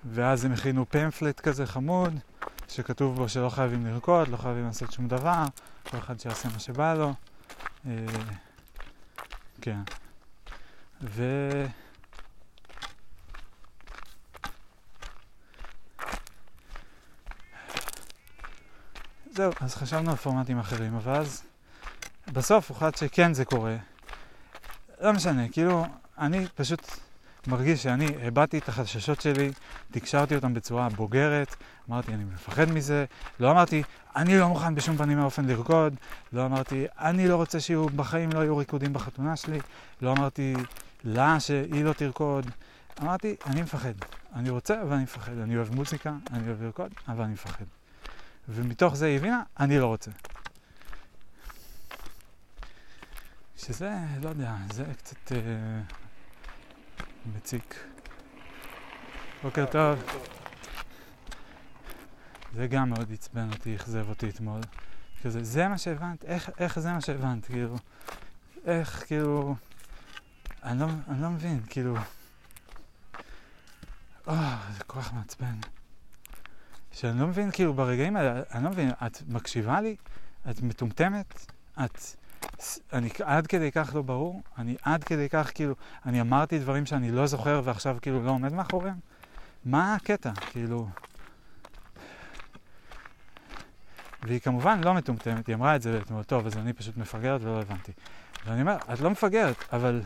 ואז 0.06 0.46
הם 0.46 0.52
הכינו 0.52 0.86
פמפלט 0.90 1.40
כזה 1.40 1.66
חמוד, 1.66 2.20
שכתוב 2.68 3.16
בו 3.16 3.30
שלא 3.30 3.50
חייבים 3.50 3.86
לרקוד, 3.86 4.28
לא 4.28 4.38
חייבים 4.38 4.66
לעשות 4.66 4.92
שום 4.92 5.08
דבר, 5.08 5.44
כל 5.90 5.98
אחד 5.98 6.20
שיעשה 6.20 6.50
מה 6.50 6.60
שבא 6.60 6.94
לו. 6.94 7.14
אה, 7.86 8.06
כן. 9.62 9.80
ו... 11.02 11.24
זהו, 19.32 19.52
אז 19.62 19.76
חשבנו 19.76 20.12
על 20.12 20.18
פורמטים 20.18 20.60
אחרים, 20.60 20.96
אבל 20.96 21.16
אז 21.16 21.44
בסוף 22.34 22.70
הוחלט 22.70 22.98
שכן 22.98 23.34
זה 23.34 23.46
קורה. 23.46 23.76
לא 25.02 25.14
משנה, 25.14 25.50
כאילו, 25.50 25.86
אני 26.18 26.48
פשוט 26.56 26.92
מרגיש 27.48 27.84
שאני 27.84 28.08
הבעתי 28.28 28.58
את 28.58 28.70
החששות 28.70 29.22
שלי, 29.22 29.52
תקשרתי 29.92 30.36
אותם 30.36 30.54
בצורה 30.54 30.90
בוגרת, 30.90 31.56
אמרתי, 31.90 32.14
אני 32.14 32.24
מפחד 32.24 32.72
מזה, 32.72 33.06
לא 33.40 33.52
אמרתי, 33.52 33.84
אני 34.16 34.40
לא 34.40 34.48
מוכן 34.48 34.76
בשום 34.76 34.98
פנים 34.98 35.22
ואופן 35.22 35.46
לרקוד, 35.46 35.96
לא 36.34 36.46
אמרתי, 36.46 36.86
אני 37.00 37.28
לא 37.28 37.36
רוצה 37.36 37.60
שיהיו, 37.60 37.90
בחיים 37.90 38.32
לא 38.32 38.40
יהיו 38.40 38.58
ריקודים 38.58 38.94
בחתונה 38.94 39.36
שלי, 39.36 39.60
לא 40.02 40.12
אמרתי 40.12 40.54
לה 41.04 41.40
שהיא 41.40 41.84
לא 41.84 41.94
תרקוד, 41.94 42.46
אמרתי, 43.02 43.36
אני 43.46 43.62
מפחד. 43.62 43.94
אני 44.36 44.50
רוצה, 44.50 44.82
אבל 44.82 44.94
אני 44.94 45.04
מפחד. 45.04 45.38
אני 45.38 45.58
אוהב 45.58 45.76
מוזיקה, 45.76 46.14
אני 46.34 46.48
אוהב 46.48 46.64
לרקוד, 46.64 46.92
אבל 47.08 47.24
אני 47.24 47.34
מפחד. 47.34 47.66
ומתוך 48.50 48.96
זה 48.96 49.06
היא 49.06 49.18
הבינה, 49.18 49.44
אני 49.60 49.80
לא 49.80 49.86
רוצה. 49.88 50.12
שזה, 53.66 53.92
לא 54.22 54.30
יודע, 54.30 54.56
זה 54.74 54.84
קצת 54.98 55.32
אה, 55.32 55.38
מציק. 57.36 57.76
בוקר 59.44 59.66
טוב. 59.66 60.04
זה 62.54 62.68
גם 62.68 62.90
מאוד 62.90 63.12
עצבן 63.14 63.50
אותי, 63.52 63.76
אכזב 63.76 64.10
אותי 64.10 64.30
אתמול. 64.30 64.62
כזה, 65.24 65.44
זה 65.44 65.68
מה 65.68 65.78
שהבנת? 65.78 66.26
איך, 66.26 66.50
איך 66.58 66.80
זה 66.80 66.94
מה 66.94 67.02
שהבנת? 67.02 67.46
כאילו, 67.46 67.76
איך, 68.66 69.04
כאילו... 69.08 69.56
אני 70.64 70.80
לא, 70.80 70.86
אני 71.08 71.22
לא 71.22 71.30
מבין, 71.30 71.62
כאילו... 71.70 71.96
אה, 74.28 74.68
oh, 74.68 74.74
זה 74.78 74.84
כל 74.84 75.02
כך 75.02 75.14
מעצבן. 75.14 75.56
שאני 76.92 77.20
לא 77.20 77.28
מבין, 77.28 77.52
כאילו, 77.52 77.74
ברגעים 77.74 78.16
האלה, 78.16 78.42
אני 78.52 78.64
לא 78.64 78.70
מבין, 78.70 78.92
את 79.06 79.22
מקשיבה 79.28 79.82
לי? 79.82 79.96
את 80.50 80.62
מטומטמת? 80.62 81.52
את... 81.86 82.21
אני 82.94 83.10
עד 83.24 83.48
כדי 83.48 83.72
כך 83.72 83.92
לא 83.96 84.02
ברור, 84.02 84.42
אני 84.58 84.76
עד 84.82 85.04
כדי 85.04 85.30
כך 85.30 85.52
כאילו, 85.54 85.76
אני 86.06 86.22
אמרתי 86.22 86.60
דברים 86.60 86.86
שאני 86.86 87.12
לא 87.12 87.28
זוכר 87.28 87.62
ועכשיו 87.64 87.98
כאילו 88.02 88.24
לא 88.24 88.32
עומד 88.32 88.54
מאחוריהם? 88.54 89.00
מה 89.66 89.96
הקטע? 89.96 90.32
כאילו... 90.52 90.88
והיא 94.24 94.40
כמובן 94.40 94.82
לא 94.84 94.94
מטומטמת, 94.94 95.48
היא 95.48 95.56
אמרה 95.56 95.76
את 95.76 95.82
זה 95.82 96.00
אתמול, 96.02 96.24
טוב, 96.24 96.46
אז 96.46 96.58
אני 96.58 96.74
פשוט 96.74 96.98
מפגרת 96.98 97.42
ולא 97.42 97.62
הבנתי. 97.62 97.92
ואני 98.46 98.62
אומר, 98.62 98.78
את 98.94 99.00
לא 99.00 99.10
מפגרת, 99.10 99.56
אבל... 99.74 100.02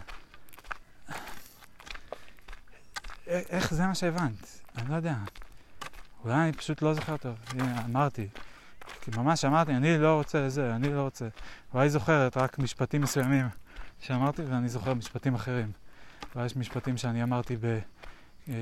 איך 3.28 3.74
זה 3.74 3.88
מה 3.88 3.96
שהבנת? 3.96 4.62
אני 4.78 4.90
לא 4.90 4.96
יודע. 4.96 5.16
אולי 6.24 6.36
אני 6.36 6.54
פשוט 6.54 6.82
לא 6.82 6.94
זוכר 6.94 7.18
טוב. 7.18 7.36
הנה, 7.50 7.86
אמרתי. 7.86 8.28
כי 9.02 9.12
ממש 9.18 9.46
אמרתי, 9.46 9.72
אני 9.72 9.98
לא 9.98 10.16
רוצה 10.16 10.50
זה, 10.50 10.76
אני 10.76 10.94
לא 10.94 11.02
רוצה. 11.02 11.28
אולי 11.74 11.90
זוכרת 11.90 12.38
רק 12.38 12.60
משפטים 12.60 13.02
מסוימים 13.02 13.46
שאמרתי, 14.00 14.42
ואני 14.42 14.70
זוכר 14.70 14.94
משפטים 14.94 15.36
אחרים. 15.36 15.72
אולי 16.36 16.46
יש 16.46 16.56
משפטים 16.56 16.98
שאני 16.98 17.24
אמרתי 17.24 17.58
ב, 17.58 17.80
אה, 18.50 18.54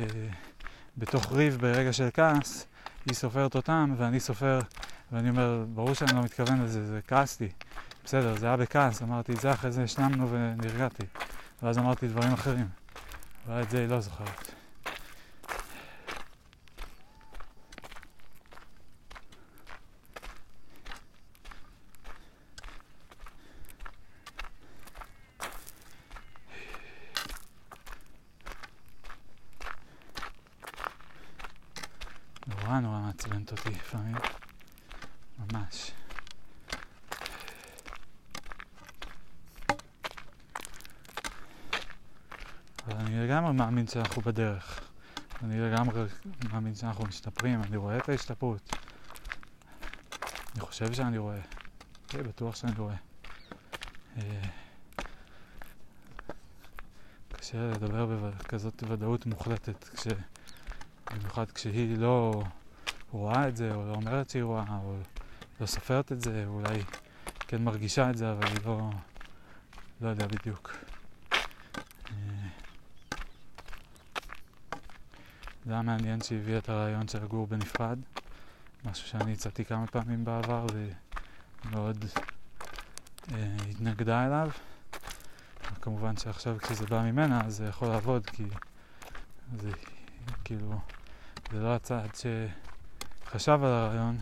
בתוך 0.97 1.31
ריב 1.31 1.57
ברגע 1.61 1.93
של 1.93 2.09
כעס, 2.13 2.67
היא 3.05 3.13
סופרת 3.13 3.55
אותם, 3.55 3.93
ואני 3.97 4.19
סופר, 4.19 4.59
ואני 5.11 5.29
אומר, 5.29 5.65
ברור 5.73 5.93
שאני 5.93 6.15
לא 6.15 6.21
מתכוון 6.21 6.63
לזה, 6.63 6.87
זה 6.87 6.99
כעסתי. 7.07 7.49
בסדר, 8.05 8.35
זה 8.37 8.45
היה 8.45 8.57
בכעס, 8.57 9.01
אמרתי 9.01 9.31
את 9.31 9.39
זה, 9.39 9.51
אחרי 9.51 9.71
זה 9.71 9.83
השלמנו 9.83 10.31
ונרגעתי. 10.31 11.03
ואז 11.63 11.77
אמרתי 11.77 12.07
דברים 12.07 12.33
אחרים. 12.33 12.67
אולי 13.47 13.61
את 13.61 13.69
זה 13.69 13.79
היא 13.79 13.87
לא 13.87 13.99
זוכרת. 13.99 14.62
נורא 32.79 32.93
נורא 32.93 32.99
מעצבנת 32.99 33.51
אותי 33.51 33.69
לפעמים. 33.69 34.15
ממש. 35.39 35.91
אבל 42.87 42.97
אני 42.99 43.27
לגמרי 43.27 43.53
מאמין 43.53 43.87
שאנחנו 43.87 44.21
בדרך. 44.21 44.81
אני 45.43 45.59
לגמרי 45.59 46.05
מאמין 46.51 46.75
שאנחנו 46.75 47.05
משתפרים, 47.05 47.63
אני 47.63 47.77
רואה 47.77 47.97
את 47.97 48.09
ההשתפרות. 48.09 48.75
אני 50.53 50.61
חושב 50.61 50.93
שאני 50.93 51.17
רואה. 51.17 51.41
כן, 52.07 52.23
בטוח 52.23 52.55
שאני 52.55 52.75
רואה. 52.77 52.95
אה, 54.17 54.41
קשה 57.31 57.71
לדבר 57.71 58.05
בכזאת 58.05 58.83
ודאות 58.87 59.25
מוחלטת, 59.25 59.83
כש... 59.83 60.07
במיוחד 61.11 61.51
כשהיא 61.51 61.97
לא 61.97 62.43
רואה 63.19 63.47
את 63.47 63.57
זה, 63.57 63.75
או 63.75 63.85
לא 63.85 63.93
אומרת 63.93 64.29
שהיא 64.29 64.43
רואה, 64.43 64.77
או 64.83 64.95
לא 65.61 65.65
סופרת 65.65 66.11
את 66.11 66.21
זה, 66.21 66.43
או 66.47 66.53
אולי 66.53 66.83
כן 67.47 67.63
מרגישה 67.63 68.09
את 68.09 68.17
זה, 68.17 68.31
אבל 68.31 68.47
היא 68.47 68.57
לא... 68.65 68.89
לא 70.01 70.09
יודע 70.09 70.27
בדיוק. 70.27 70.75
אה, 71.33 72.47
זה 75.65 75.73
היה 75.73 75.81
מעניין 75.81 76.21
שהביא 76.21 76.57
את 76.57 76.69
הרעיון 76.69 77.07
של 77.07 77.23
לגור 77.23 77.47
בנפרד, 77.47 77.99
משהו 78.85 79.07
שאני 79.07 79.33
הצעתי 79.33 79.65
כמה 79.65 79.87
פעמים 79.87 80.25
בעבר 80.25 80.65
ומאוד 81.65 82.05
אה, 83.31 83.55
התנגדה 83.69 84.25
אליו. 84.25 84.49
כמובן 85.81 86.17
שעכשיו 86.17 86.57
כשזה 86.61 86.85
בא 86.85 87.01
ממנה 87.01 87.49
זה 87.49 87.65
יכול 87.65 87.87
לעבוד 87.87 88.25
כי 88.25 88.43
זה 89.61 89.71
כאילו 90.43 90.79
זה 91.51 91.59
לא 91.59 91.75
הצד 91.75 92.07
שחשב 93.33 93.59
על 93.63 93.71
הרעיון, 93.71 94.19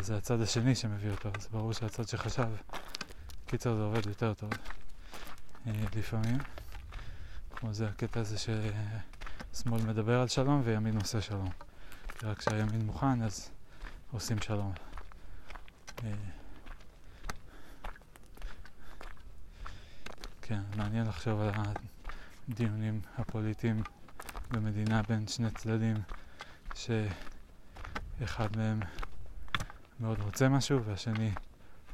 זה 0.00 0.16
הצד 0.16 0.40
השני 0.40 0.74
שמביא 0.74 1.10
אותו, 1.10 1.30
אז 1.38 1.48
ברור 1.52 1.72
שהצד 1.72 2.08
שחשב 2.08 2.48
קיצר 3.46 3.76
זה 3.76 3.82
עובד 3.82 4.06
יותר 4.06 4.34
טוב 4.34 4.50
אה, 5.66 5.72
לפעמים. 5.96 6.38
כמו 7.50 7.72
זה 7.72 7.88
הקטע 7.88 8.20
הזה 8.20 8.36
ששמאל 8.38 9.82
מדבר 9.82 10.20
על 10.20 10.28
שלום 10.28 10.62
וימין 10.64 10.96
עושה 10.96 11.20
שלום. 11.20 11.48
רק 12.22 12.38
כשהימין 12.38 12.86
מוכן 12.86 13.22
אז 13.22 13.50
עושים 14.12 14.38
שלום. 14.42 14.72
אה, 16.04 16.12
כן, 20.42 20.60
מעניין 20.76 21.06
לחשוב 21.06 21.40
על 21.40 21.50
הדיונים 22.48 23.00
הפוליטיים 23.18 23.82
במדינה 24.50 25.02
בין 25.02 25.28
שני 25.28 25.50
צדדים 25.50 25.96
שאחד 28.18 28.56
מהם 28.56 28.80
מאוד 30.00 30.20
רוצה 30.20 30.48
משהו 30.48 30.84
והשני 30.84 31.30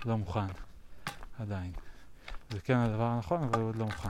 לא 0.05 0.19
מוכן 0.19 0.47
עדיין. 1.39 1.73
זה 2.51 2.61
כן 2.61 2.77
הדבר 2.77 3.05
הנכון, 3.05 3.43
אבל 3.43 3.61
הוא 3.61 3.69
עוד 3.69 3.77
לא 3.77 3.85
מוכן. 3.85 4.09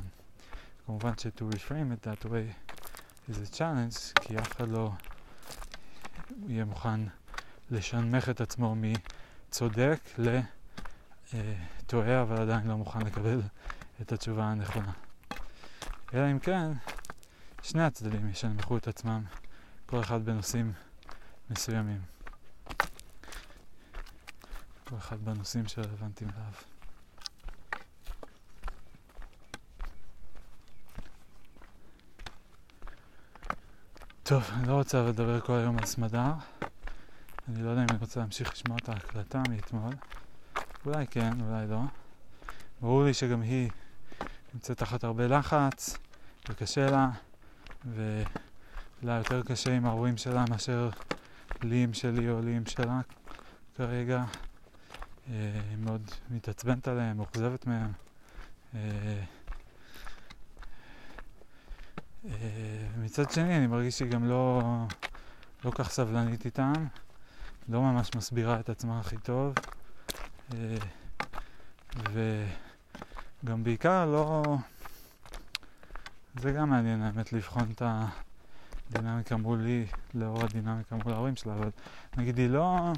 כמובן 0.87 1.12
ש-to 1.18 1.55
reframe 1.55 1.92
it 1.92 2.07
that 2.07 2.24
way 2.24 2.53
is 3.31 3.35
a 3.35 3.55
challenge, 3.57 4.20
כי 4.20 4.38
אף 4.38 4.57
אחד 4.57 4.68
לא 4.68 4.90
יהיה 6.46 6.64
מוכן 6.64 7.00
לשנמך 7.70 8.29
את 8.29 8.40
עצמו 8.40 8.77
מצודק 8.77 10.00
לטועה, 11.33 12.22
אבל 12.22 12.40
עדיין 12.40 12.66
לא 12.66 12.77
מוכן 12.77 13.00
לקבל 13.00 13.40
את 14.00 14.12
התשובה 14.12 14.44
הנכונה. 14.44 14.92
אלא 16.14 16.31
אם 16.31 16.38
כן, 16.38 16.72
שני 17.62 17.83
הצדדים 17.83 18.29
ישנמכו 18.29 18.77
את 18.77 18.88
עצמם, 18.88 19.22
כל 19.87 20.00
אחד 20.00 20.24
בנושאים 20.24 20.72
מסוימים. 21.51 22.01
כל 24.85 24.97
אחד 24.97 25.25
בנושאים 25.25 25.69
שרלוונטיים 25.69 26.31
אליו. 26.31 26.53
טוב, 34.23 34.51
אני 34.53 34.69
לא 34.69 34.73
רוצה 34.75 35.03
לדבר 35.03 35.41
כל 35.41 35.53
היום 35.53 35.79
על 35.79 35.87
סמדר. 35.87 36.33
אני 37.49 37.63
לא 37.63 37.71
יודע 37.71 37.83
אם 37.83 37.87
אני 37.91 37.99
רוצה 37.99 38.21
להמשיך 38.21 38.53
לשמוע 38.53 38.77
את 38.83 38.89
ההקלטה 38.89 39.43
מאתמול. 39.49 39.95
אולי 40.87 41.07
כן, 41.07 41.41
אולי 41.41 41.67
לא. 41.67 41.81
ברור 42.81 43.05
לי 43.05 43.15
שגם 43.15 43.43
היא 43.43 43.71
נמצאת 44.55 44.79
תחת 44.79 45.05
הרבה 45.05 45.27
לחץ, 45.27 45.99
וקשה 46.49 46.91
לה, 46.91 47.11
ולה 47.85 49.17
יותר 49.17 49.43
קשה 49.43 49.77
עם 49.77 49.87
ההורים 49.87 50.17
שלה 50.17 50.45
מאשר 50.51 50.91
לי 51.64 51.83
עם 51.83 51.94
שלי 51.94 52.31
או 52.31 52.40
לי 52.40 52.57
עם 52.57 52.66
שלה 52.66 53.00
כרגע. 53.77 54.24
היא 55.27 55.37
אה, 55.37 55.77
מאוד 55.79 56.11
מתעצבנת 56.31 56.88
עליהם, 56.88 57.16
מאוכזבת 57.16 57.66
מהם. 57.66 57.92
אה, 58.74 58.81
אה, 62.24 62.87
מצד 62.98 63.31
שני, 63.31 63.57
אני 63.57 63.66
מרגיש 63.66 63.98
שהיא 63.98 64.11
גם 64.11 64.29
לא, 64.29 64.62
לא 65.64 65.70
כך 65.70 65.90
סבלנית 65.90 66.44
איתם, 66.44 66.72
לא 67.68 67.83
ממש 67.83 68.11
מסבירה 68.16 68.61
את 68.61 68.68
עצמה 68.68 69.00
הכי 69.00 69.16
טוב, 69.18 69.55
וגם 72.12 73.64
בעיקר 73.64 74.07
לא... 74.07 74.42
זה 76.35 76.53
גם 76.53 76.70
מעניין 76.70 77.03
האמת 77.03 77.33
לבחון 77.33 77.70
את 77.72 77.83
הדינמיקה 78.90 79.37
מולי 79.37 79.87
לאור 80.14 80.44
הדינמיקה 80.44 80.97
מול 80.97 81.12
ההורים 81.12 81.37
שלה, 81.37 81.55
אבל 81.55 81.70
נגיד 82.16 82.38
היא 82.38 82.49
לא... 82.49 82.92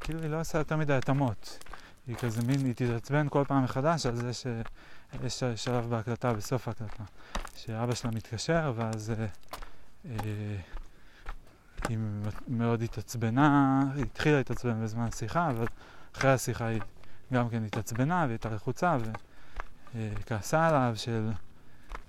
כאילו 0.00 0.22
היא 0.22 0.30
לא 0.30 0.40
עושה 0.40 0.58
יותר 0.58 0.76
מדי 0.76 0.92
התאמות. 0.92 1.58
היא 2.06 2.16
כזה 2.16 2.42
מין, 2.42 2.64
היא 2.64 2.74
תתעצבן 2.74 3.26
כל 3.30 3.44
פעם 3.48 3.64
מחדש 3.64 4.06
על 4.06 4.16
זה 4.16 4.32
שיש 4.32 5.44
שלב 5.56 5.90
בהקלטה, 5.90 6.32
בסוף 6.32 6.68
ההקלטה, 6.68 7.04
שאבא 7.56 7.94
שלה 7.94 8.10
מתקשר 8.10 8.72
ואז 8.76 9.10
אה, 9.10 9.26
אה, 10.10 10.56
היא 11.88 11.98
מאוד 12.48 12.82
התעצבנה, 12.82 13.82
היא 13.94 14.04
התחילה 14.04 14.38
להתעצבן 14.38 14.82
בזמן 14.84 15.04
השיחה, 15.04 15.50
אבל 15.50 15.66
אחרי 16.16 16.30
השיחה 16.30 16.66
היא 16.66 16.80
גם 17.32 17.48
כן 17.48 17.64
התעצבנה 17.64 18.16
והיא 18.16 18.30
הייתה 18.30 18.50
לחוצה 18.50 18.96
וכעסה 19.94 20.58
אה, 20.58 20.68
עליו 20.68 20.92
של 20.96 21.30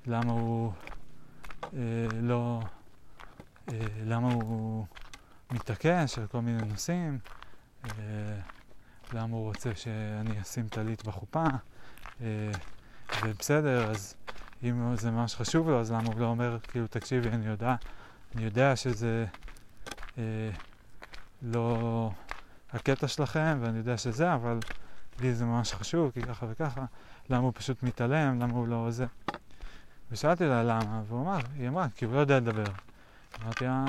למה 0.06 0.32
הוא 0.32 0.72
אה, 1.74 1.80
לא, 2.22 2.62
למה 4.06 4.34
הוא 4.34 4.86
מתעקש 5.52 6.18
על 6.18 6.28
כל 6.28 6.42
מיני 6.42 6.62
נושאים. 6.62 7.20
למה 9.14 9.36
הוא 9.36 9.44
רוצה 9.44 9.76
שאני 9.76 10.42
אשים 10.42 10.68
טלית 10.68 11.06
בחופה, 11.06 11.44
אה, 12.22 12.52
ובסדר, 13.26 13.92
אז 13.92 14.16
אם 14.64 14.96
זה 14.96 15.12
ממש 15.12 15.36
חשוב 15.36 15.70
לו, 15.70 15.80
אז 15.80 15.92
למה 15.92 16.08
הוא 16.08 16.20
לא 16.20 16.26
אומר, 16.26 16.58
כאילו, 16.64 16.88
תקשיבי, 16.88 17.30
אני 17.30 17.48
יודע, 17.48 17.76
אני 18.36 18.44
יודע 18.44 18.76
שזה 18.76 19.26
אה, 20.18 20.24
לא 21.42 22.12
הקטע 22.74 23.08
שלכם, 23.08 23.58
ואני 23.62 23.78
יודע 23.78 23.98
שזה, 23.98 24.34
אבל 24.34 24.60
לי 25.20 25.34
זה 25.34 25.46
ממש 25.46 25.74
חשוב, 25.74 26.12
כי 26.12 26.22
ככה 26.22 26.46
וככה, 26.50 26.86
למה 27.30 27.44
הוא 27.44 27.52
פשוט 27.56 27.84
מתעלם, 27.84 28.40
למה 28.40 28.54
הוא 28.54 28.68
לא 28.68 28.92
זה. 28.92 29.06
ושאלתי 30.12 30.46
לה 30.46 30.64
למה, 30.64 31.02
והוא 31.08 31.22
אמר, 31.22 31.40
היא 31.56 31.68
אמרה, 31.68 31.88
כי 31.96 32.06
הוא 32.06 32.14
לא 32.14 32.20
יודע 32.20 32.38
לדבר. 32.38 32.64
אמרתי 33.44 33.66
לה, 33.66 33.86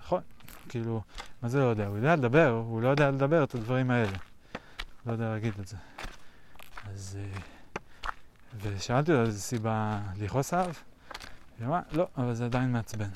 נכון, 0.00 0.22
כאילו, 0.68 1.02
מה 1.42 1.48
זה 1.48 1.58
לא 1.58 1.64
יודע? 1.64 1.86
הוא 1.86 1.96
יודע 1.96 2.16
לדבר, 2.16 2.48
הוא 2.48 2.82
לא 2.82 2.88
יודע 2.88 3.10
לדבר 3.10 3.44
את 3.44 3.54
הדברים 3.54 3.90
האלה. 3.90 4.16
לא 5.06 5.12
יודע 5.12 5.28
להגיד 5.28 5.52
את 5.60 5.66
זה. 5.66 5.76
אז... 6.84 7.18
אה, 7.20 7.40
ושאלתי 8.62 9.12
אותו 9.12 9.22
איזה 9.22 9.40
סיבה 9.40 10.00
לכעוס 10.16 10.54
עליו, 10.54 10.74
היא 11.58 11.66
אמרה, 11.66 11.80
לא, 11.92 12.08
אבל 12.16 12.34
זה 12.34 12.44
עדיין 12.44 12.72
מעצבן. 12.72 13.08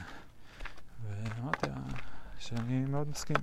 ואמרתי 1.09 1.66
לה 1.66 1.74
שאני 2.38 2.85
מאוד 2.85 3.09
מסכים. 3.09 3.37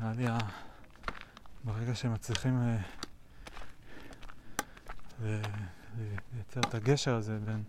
נראה 0.00 0.12
לי 0.12 0.26
ברגע 1.64 1.94
שמצליחים 1.94 2.60
אה, 5.22 5.40
לייצר 6.34 6.60
את 6.60 6.74
הגשר 6.74 7.14
הזה 7.14 7.38
בין 7.44 7.62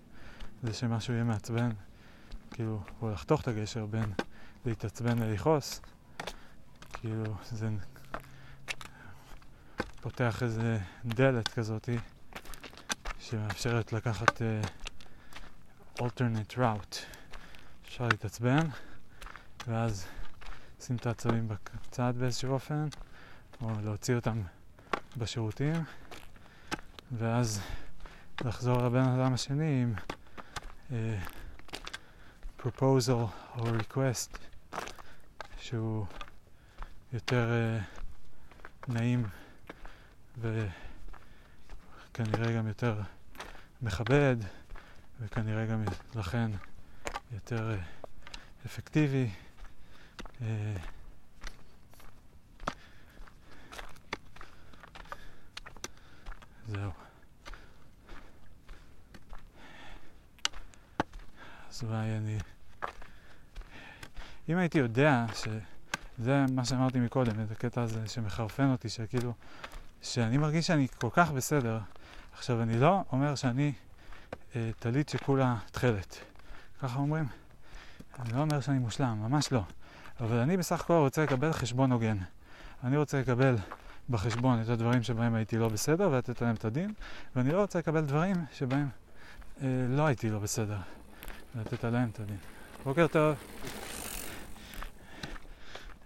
זה 0.64 0.74
שמשהו 0.74 1.14
יהיה 1.14 1.24
מעצבן 1.24 1.70
כאילו, 2.52 2.82
או 3.02 3.10
לחתוך 3.12 3.42
את 3.42 3.48
הגשר 3.48 3.86
בין 3.86 4.14
להתעצבן 4.66 5.20
ללכעוס, 5.20 5.82
כאילו, 6.94 7.36
זה 7.52 7.70
פותח 10.02 10.44
איזה 10.44 10.80
דלת 11.06 11.48
כזאתי 11.48 11.98
שמאפשרת 13.20 13.94
לקחת 13.94 14.42
uh, 14.42 14.68
alternate 16.00 16.58
route. 16.58 16.98
אפשר 17.86 18.08
להתעצבן, 18.08 18.68
ואז 19.68 20.06
לשים 20.80 20.96
את 20.96 21.06
העצבים 21.06 21.48
בצד 21.48 22.14
באיזשהו 22.18 22.54
אופן, 22.54 22.88
או 23.62 23.70
להוציא 23.84 24.16
אותם 24.16 24.42
בשירותים, 25.18 25.74
ואז 27.12 27.62
לחזור 28.46 28.78
לבן 28.78 29.04
אדם 29.04 29.34
השני 29.34 29.82
עם... 29.82 29.94
Uh, 30.92 30.94
proposal 32.60 33.32
או 33.58 33.64
request 33.80 34.38
שהוא 35.60 36.06
יותר 37.14 37.50
uh, 37.50 37.54
נעים 38.88 39.26
וכנראה 40.42 40.72
גם 42.58 42.68
יותר 42.68 43.02
מכבד 43.82 44.36
וכנראה 45.20 45.66
גם 45.66 45.84
לכן 46.16 46.52
יותר 47.34 47.76
uh, 47.76 47.80
אפקטיבי. 48.66 49.30
Uh, 50.40 50.44
זהו. 56.68 57.01
אז 61.82 61.88
אולי 61.88 62.18
אני... 62.18 62.38
אם 64.50 64.58
הייתי 64.58 64.78
יודע 64.78 65.26
שזה 65.34 66.46
מה 66.52 66.66
שאמרתי 66.66 67.00
מקודם, 67.00 67.32
את 67.44 67.52
הקטע 67.52 67.82
הזה 67.82 68.08
שמחרפן 68.08 68.72
אותי, 68.72 68.90
שכאילו, 68.90 69.34
שאני 70.02 70.38
מרגיש 70.38 70.68
שאני 70.68 70.88
כל 70.98 71.10
כך 71.12 71.32
בסדר. 71.32 71.80
עכשיו, 72.34 72.62
אני 72.62 72.80
לא 72.80 73.04
אומר 73.12 73.36
שאני 73.36 73.74
אה, 74.56 74.70
טלית 74.80 75.10
שכולה 75.10 75.56
תכלת. 75.72 76.18
ככה 76.82 77.00
אומרים? 77.00 77.26
אני 78.20 78.34
לא 78.34 78.42
אומר 78.42 78.62
שאני 78.62 78.80
מושלם, 78.80 79.18
ממש 79.22 79.52
לא. 79.52 79.62
אבל 80.20 80.38
אני 80.38 80.58
בסך 80.58 80.82
הכל 80.82 80.94
רוצה 80.94 81.24
לקבל 81.24 81.54
חשבון 81.54 81.92
הוגן. 81.92 82.18
אני 82.84 82.98
רוצה 82.98 83.20
לקבל 83.20 83.56
בחשבון 84.10 84.62
את 84.62 84.70
הדברים 84.70 85.04
שבהם 85.04 85.36
הייתי 85.36 85.58
לא 85.58 85.70
בסדר 85.70 86.10
ולתת 86.12 86.42
להם 86.42 86.56
את 86.56 86.66
הדין, 86.66 86.94
ואני 87.36 87.52
לא 87.52 87.62
רוצה 87.62 87.80
לקבל 87.80 88.02
דברים 88.02 88.36
שבהם 88.54 88.90
אה, 89.62 89.68
לא 89.90 90.06
הייתי 90.06 90.30
לא 90.30 90.40
בסדר. 90.40 90.78
לתת 91.56 91.84
עליהם 91.84 92.10
את 92.10 92.20
הדין. 92.20 92.38
בוקר 92.84 93.08
טוב. 93.08 93.36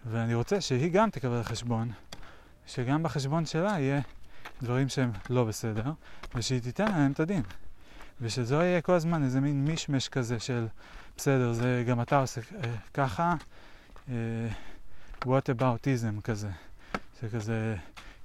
ואני 0.06 0.34
רוצה 0.34 0.62
שהיא 0.62 0.92
גם 0.92 1.10
תקבל 1.10 1.44
חשבון 1.44 1.92
שגם 2.68 3.04
בחשבון 3.04 3.46
שלה 3.46 3.80
יהיה 3.80 4.02
דברים 4.62 4.90
שהם 4.90 5.12
לא 5.30 5.44
בסדר, 5.44 5.92
ושהיא 6.36 6.62
תיתן 6.62 6.92
להם 6.92 7.12
את 7.12 7.20
הדין. 7.20 7.42
ושזה 8.22 8.56
יהיה 8.56 8.82
כל 8.82 8.94
הזמן 8.94 9.24
איזה 9.24 9.42
מין 9.42 9.66
מישמש 9.66 10.10
כזה 10.10 10.40
של 10.40 10.68
בסדר, 11.18 11.54
זה 11.54 11.84
גם 11.88 12.02
אתה 12.02 12.20
עושה 12.20 12.42
אה, 12.42 12.76
ככה, 12.94 13.36
אה, 14.10 14.14
what 15.26 15.50
aboutism 15.58 16.22
כזה. 16.24 16.50
זה 17.22 17.30
כזה, 17.30 17.76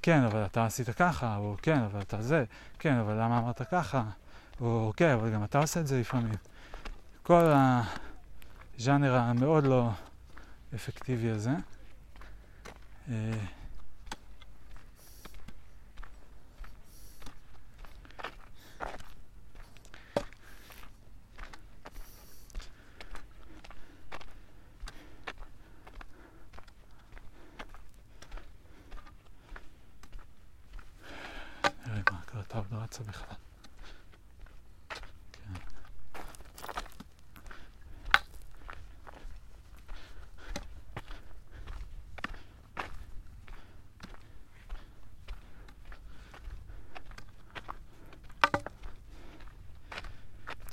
כן, 0.02 0.22
אבל 0.22 0.44
אתה 0.44 0.66
עשית 0.66 0.90
ככה, 0.90 1.36
או 1.36 1.56
כן, 1.62 1.78
אבל 1.78 2.00
אתה 2.00 2.22
זה, 2.22 2.44
כן, 2.78 2.94
אבל 2.94 3.14
למה 3.14 3.38
אמרת 3.38 3.62
ככה, 3.62 4.02
או 4.60 4.92
כן, 4.96 5.10
אבל 5.10 5.30
גם 5.30 5.44
אתה 5.44 5.58
עושה 5.58 5.80
את 5.80 5.86
זה 5.86 6.00
לפעמים. 6.00 6.34
כל 7.30 7.52
הז'אנר 8.78 9.14
המאוד 9.14 9.64
לא 9.64 9.90
אפקטיבי 10.74 11.30
הזה. 11.30 11.50
אה, 13.10 13.30
רצה 32.72 33.02
בכלל. 33.02 33.49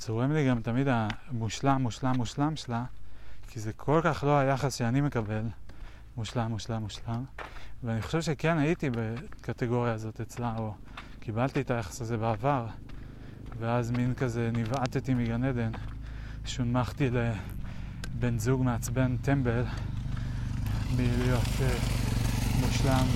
צורם 0.08 0.32
לי 0.32 0.48
גם 0.48 0.60
תמיד 0.60 0.86
המושלם, 0.90 1.82
מושלם, 1.82 2.16
מושלם 2.16 2.56
שלה, 2.56 2.84
כי 3.48 3.60
זה 3.60 3.72
כל 3.72 4.00
כך 4.04 4.24
לא 4.24 4.38
היחס 4.38 4.74
שאני 4.74 5.00
מקבל, 5.00 5.42
מושלם, 6.16 6.50
מושלם, 6.50 6.82
מושלם, 6.82 7.24
ואני 7.84 8.02
חושב 8.02 8.20
שכן 8.20 8.58
הייתי 8.58 8.90
בקטגוריה 8.90 9.92
הזאת 9.92 10.20
אצלה, 10.20 10.54
או 10.58 10.74
קיבלתי 11.20 11.60
את 11.60 11.70
היחס 11.70 12.00
הזה 12.00 12.16
בעבר, 12.16 12.66
ואז 13.58 13.90
מין 13.90 14.14
כזה 14.14 14.50
נבעטתי 14.52 15.14
מגן 15.14 15.44
עדן, 15.44 15.70
שונמכתי 16.44 17.10
לבן 17.10 18.38
זוג 18.38 18.62
מעצבן 18.62 19.16
טמבל 19.16 19.64
מלהיות 20.96 21.42
uh, 21.42 21.62
מושלם 22.60 23.06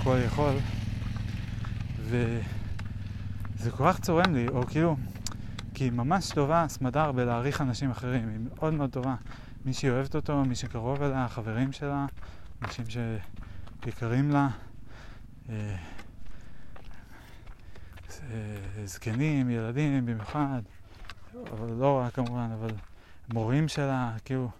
וכל 0.00 0.18
יכול, 0.26 0.54
וזה 2.02 2.40
כל 3.70 3.92
כך 3.92 4.00
צורם 4.00 4.34
לי, 4.34 4.48
או 4.48 4.66
כאילו, 4.66 4.96
כי 5.78 5.84
היא 5.84 5.92
ממש 5.92 6.30
טובה, 6.30 6.66
סמדר, 6.68 7.12
בלהעריך 7.12 7.60
אנשים 7.60 7.90
אחרים, 7.90 8.28
היא 8.28 8.38
מאוד 8.54 8.74
מאוד 8.74 8.90
טובה. 8.92 9.14
מי 9.64 9.72
שהיא 9.72 9.90
אוהבת 9.90 10.14
אותו, 10.14 10.44
מי 10.44 10.54
שקרוב 10.54 11.02
אליה, 11.02 11.28
חברים 11.28 11.72
שלה, 11.72 12.06
אנשים 12.62 12.84
שיקרים 13.84 14.30
לה. 14.30 14.48
Uh, 15.46 15.50
אה, 18.30 18.56
זקנים, 18.84 19.50
ילדים 19.50 20.06
במיוחד, 20.06 20.62
אבל 21.34 21.72
לא 21.72 21.98
רק 21.98 22.14
כמובן, 22.14 22.50
אבל 22.54 22.70
מורים 23.32 23.68
שלה, 23.68 24.12
כאילו, 24.24 24.50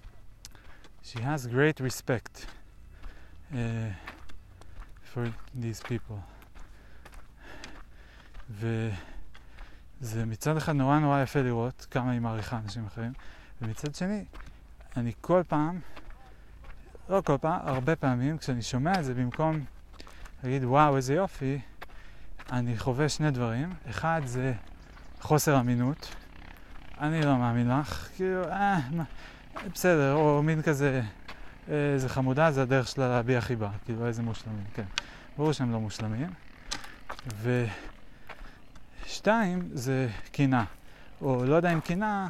she 1.04 1.16
has 1.16 1.46
great 1.52 1.80
respect 1.80 2.46
uh, 3.52 3.56
for 5.14 5.26
these 5.60 5.80
people. 5.88 6.18
וזה 10.00 10.26
מצד 10.26 10.56
אחד 10.56 10.72
נורא 10.72 10.98
נורא 10.98 11.22
יפה 11.22 11.42
לראות 11.42 11.86
כמה 11.90 12.10
היא 12.10 12.20
מעריכה 12.20 12.58
אנשים 12.64 12.86
אחרים, 12.86 13.12
ומצד 13.62 13.94
שני, 13.94 14.24
אני 14.96 15.12
כל 15.20 15.42
פעם, 15.48 15.80
לא 17.08 17.22
כל 17.24 17.36
פעם, 17.40 17.60
הרבה 17.62 17.96
פעמים, 17.96 18.38
כשאני 18.38 18.62
שומע 18.62 18.98
את 18.98 19.04
זה, 19.04 19.14
במקום 19.14 19.64
להגיד 20.44 20.64
וואו 20.64 20.96
איזה 20.96 21.14
יופי, 21.14 21.60
אני 22.52 22.78
חווה 22.78 23.08
שני 23.08 23.30
דברים. 23.30 23.72
אחד 23.90 24.22
זה 24.24 24.52
חוסר 25.20 25.60
אמינות. 25.60 26.14
אני 27.00 27.22
לא 27.22 27.36
מאמין 27.36 27.70
לך, 27.70 28.08
כאילו, 28.16 28.48
אה, 28.48 28.78
מה, 28.90 29.04
בסדר, 29.74 30.14
או 30.14 30.42
מין 30.42 30.62
כזה, 30.62 31.02
איזה 31.68 32.08
חמודה, 32.08 32.50
זה 32.50 32.62
הדרך 32.62 32.88
שלה 32.88 33.08
להביע 33.08 33.40
חיבה, 33.40 33.70
כאילו, 33.84 34.06
איזה 34.06 34.22
מושלמים, 34.22 34.64
כן. 34.74 34.84
ברור 35.36 35.52
שהם 35.52 35.72
לא 35.72 35.80
מושלמים. 35.80 36.30
ושתיים, 39.08 39.68
זה 39.72 40.08
קינה. 40.32 40.64
או 41.20 41.44
לא 41.44 41.54
יודע 41.54 41.72
אם 41.72 41.80
קינה, 41.80 42.28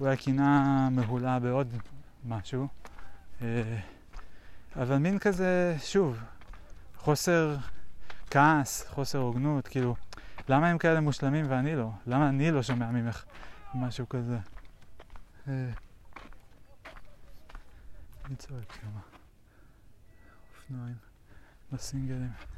אולי 0.00 0.16
קינה 0.16 0.88
מהולה 0.90 1.38
בעוד 1.38 1.74
משהו. 2.24 2.68
אה, 3.42 3.78
אבל 4.76 4.98
מין 4.98 5.18
כזה, 5.18 5.76
שוב, 5.78 6.18
חוסר 6.96 7.56
כעס, 8.30 8.86
חוסר 8.88 9.18
הוגנות, 9.18 9.68
כאילו, 9.68 9.96
למה 10.48 10.68
הם 10.68 10.78
כאלה 10.78 11.00
מושלמים 11.00 11.46
ואני 11.48 11.76
לא? 11.76 11.90
למה 12.06 12.28
אני 12.28 12.50
לא 12.50 12.62
שומע 12.62 12.90
ממך 12.90 13.24
משהו 13.74 14.08
כזה? 14.08 14.38
אה, 15.48 15.70
מי 18.28 18.36
צועק 18.36 18.72
שם? 18.80 18.88
אופנועים, 20.56 20.96
בסינגלים. 21.72 22.49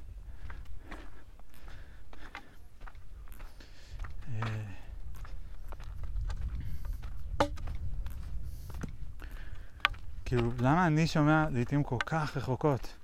כאילו, 10.25 10.51
למה 10.59 10.87
אני 10.87 11.07
שומע 11.07 11.47
לעיתים 11.51 11.83
כל 11.83 11.97
כך 12.07 12.37
רחוקות? 12.37 12.95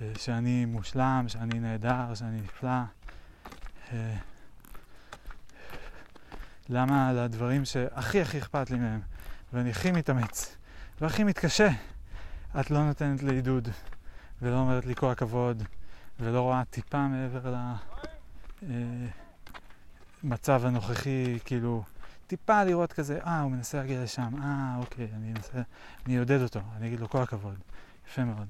אה, 0.00 0.12
שאני 0.18 0.64
מושלם, 0.64 1.24
שאני 1.28 1.60
נהדר, 1.60 2.14
שאני 2.14 2.40
נפלא. 2.40 2.70
אה, 3.92 4.16
למה 6.68 7.08
על 7.08 7.18
הדברים 7.18 7.64
שהכי 7.64 8.20
הכי 8.20 8.38
אכפת 8.38 8.70
לי 8.70 8.78
מהם, 8.78 9.00
ואני 9.52 9.70
הכי 9.70 9.92
מתאמץ, 9.92 10.56
והכי 11.00 11.24
מתקשה, 11.24 11.68
את 12.60 12.70
לא 12.70 12.84
נותנת 12.84 13.22
לי 13.22 13.34
עידוד, 13.34 13.68
ולא 14.42 14.58
אומרת 14.58 14.86
לי 14.86 14.94
כל 14.94 15.10
הכבוד, 15.10 15.62
ולא 16.20 16.40
רואה 16.40 16.64
טיפה 16.64 17.08
מעבר 17.08 17.50
למצב 17.50 17.84
אה, 18.62 19.23
הנוכחי, 20.48 21.38
כאילו, 21.44 21.82
טיפה 22.26 22.64
לראות 22.64 22.92
כזה, 22.92 23.18
אה, 23.24 23.40
הוא 23.40 23.50
מנסה 23.50 23.78
להגיע 23.78 24.02
לשם, 24.02 24.42
אה, 24.42 24.76
אוקיי, 24.78 25.08
אני 25.16 25.32
אנסה, 25.32 25.62
אני 26.06 26.16
אעודד 26.16 26.40
אותו, 26.42 26.60
אני 26.76 26.86
אגיד 26.86 27.00
לו 27.00 27.08
כל 27.08 27.22
הכבוד. 27.22 27.54
יפה 28.08 28.24
מאוד. 28.24 28.46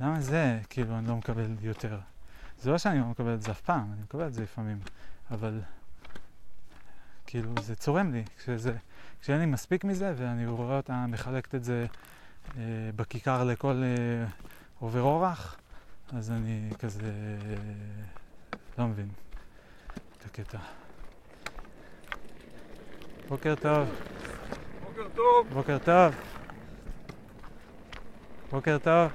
למה 0.00 0.20
זה, 0.20 0.60
כאילו, 0.70 0.98
אני 0.98 1.08
לא 1.08 1.16
מקבל 1.16 1.46
יותר? 1.60 1.98
זה 2.60 2.70
לא 2.70 2.78
שאני 2.78 2.98
לא 2.98 3.06
מקבל 3.06 3.34
את 3.34 3.42
זה 3.42 3.50
אף 3.50 3.60
פעם, 3.60 3.92
אני 3.92 4.02
מקבל 4.02 4.26
את 4.26 4.34
זה 4.34 4.42
לפעמים, 4.42 4.78
אבל 5.30 5.60
כאילו, 7.26 7.50
זה 7.62 7.76
צורם 7.76 8.12
לי, 8.12 8.24
כשזה, 8.38 8.76
כשאין 9.20 9.38
לי 9.38 9.46
מספיק 9.46 9.84
מזה 9.84 10.14
ואני 10.16 10.46
רואה 10.46 10.76
אותה 10.76 11.06
מחלקת 11.06 11.54
את 11.54 11.64
זה 11.64 11.86
אה, 12.56 12.62
בכיכר 12.96 13.44
לכל 13.44 13.82
אה, 13.84 14.26
עובר 14.78 15.00
אורח, 15.00 15.56
אז 16.12 16.30
אני 16.30 16.70
כזה 16.78 17.12
אה, 17.50 17.56
לא 18.78 18.86
מבין 18.88 19.08
את 20.18 20.24
הקטע. 20.24 20.58
בוקר 23.32 23.54
טוב. 23.54 23.88
בוקר 24.84 25.08
טוב. 25.14 25.46
בוקר 25.52 25.78
טוב. 25.78 26.14
בוקר 28.52 28.78
טוב. 28.78 29.08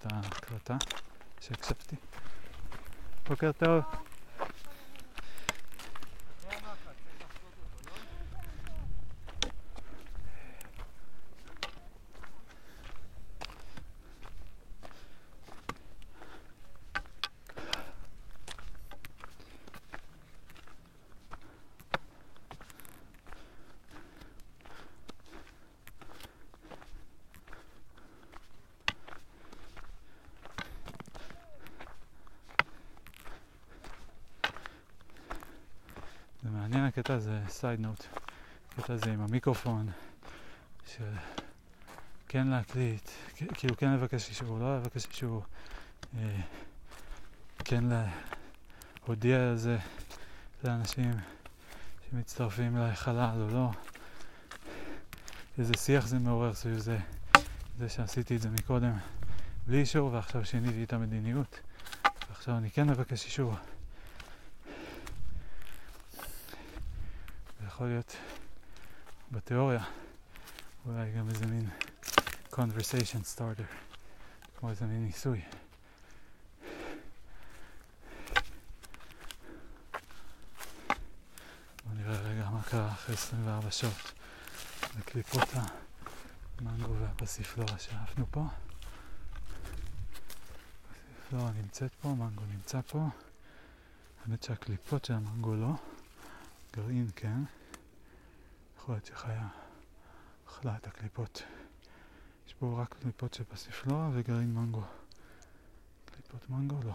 את 0.00 0.12
ההקלטה 0.12 0.76
שהקשבתי. 1.40 1.96
בוקר 3.28 3.52
טוב. 3.52 3.82
זה 36.42 36.50
מעניין 36.50 36.84
הקטע 36.84 37.14
הזה, 37.14 37.39
סייד 37.50 37.80
נוט, 37.80 38.04
הקטע 38.72 38.92
הזה 38.92 39.12
עם 39.12 39.20
המיקרופון, 39.20 39.90
של 40.86 41.12
כן 42.28 42.46
להקליט, 42.46 43.10
כאילו 43.54 43.76
כן 43.76 43.92
לבקש 43.92 44.28
אישור, 44.28 44.58
לא 44.58 44.76
לבקש 44.76 45.06
אישור, 45.06 45.42
אה, 46.18 46.40
כן 47.64 47.84
להודיע 49.06 49.48
על 49.48 49.56
זה 49.56 49.78
לאנשים 50.64 51.10
שמצטרפים 52.10 52.76
לחלל 52.76 53.42
או 53.42 53.54
לא, 53.54 53.70
איזה 55.58 55.74
שיח 55.74 56.06
זה 56.06 56.18
מעורר 56.18 56.54
סביב 56.54 56.78
זה, 56.78 56.98
זה 57.78 57.88
שעשיתי 57.88 58.36
את 58.36 58.42
זה 58.42 58.50
מקודם 58.50 58.92
בלי 59.66 59.80
אישור 59.80 60.12
ועכשיו 60.12 60.44
שיניתי 60.44 60.84
את 60.84 60.92
המדיניות 60.92 61.60
ועכשיו 62.28 62.56
אני 62.56 62.70
כן 62.70 62.90
מבקש 62.90 63.24
אישור. 63.24 63.54
יכול 67.80 67.88
להיות 67.88 68.16
בתיאוריה 69.30 69.84
אולי 70.86 71.12
גם 71.12 71.28
איזה 71.28 71.46
מין 71.46 71.68
conversation 72.52 73.36
starter, 73.36 73.74
כמו 74.58 74.70
איזה 74.70 74.86
מין 74.86 75.04
ניסוי. 75.04 75.42
בוא 81.84 81.94
נראה 81.94 82.20
רגע 82.20 82.50
מה 82.50 82.62
קרה 82.62 82.92
אחרי 82.92 83.14
24 83.14 83.70
שעות 83.70 84.12
בקליפות 84.98 85.48
המנגו 86.60 86.94
והפסיפלורה 87.00 87.78
שאפנו 87.78 88.26
פה. 88.30 88.44
פסיפלורה 91.18 91.50
נמצאת 91.50 91.94
פה, 92.00 92.08
מנגו 92.08 92.42
נמצא 92.52 92.80
פה. 92.80 93.08
האמת 94.24 94.42
שהקליפות 94.42 95.04
של 95.04 95.14
המנגו 95.14 95.54
לא. 95.54 95.72
גרעין 96.76 97.10
כן. 97.16 97.59
להיות 98.92 99.06
שחיה 99.06 99.48
אכלה 100.48 100.76
את 100.76 100.86
הקליפות. 100.86 101.42
יש 102.46 102.54
פה 102.54 102.82
רק 102.82 102.94
קליפות 103.02 103.34
של 103.34 103.44
פסיפלורה 103.44 104.10
וגרעין 104.12 104.54
מנגו. 104.54 104.82
קליפות 106.04 106.50
מנגו 106.50 106.80
לא. 106.84 106.94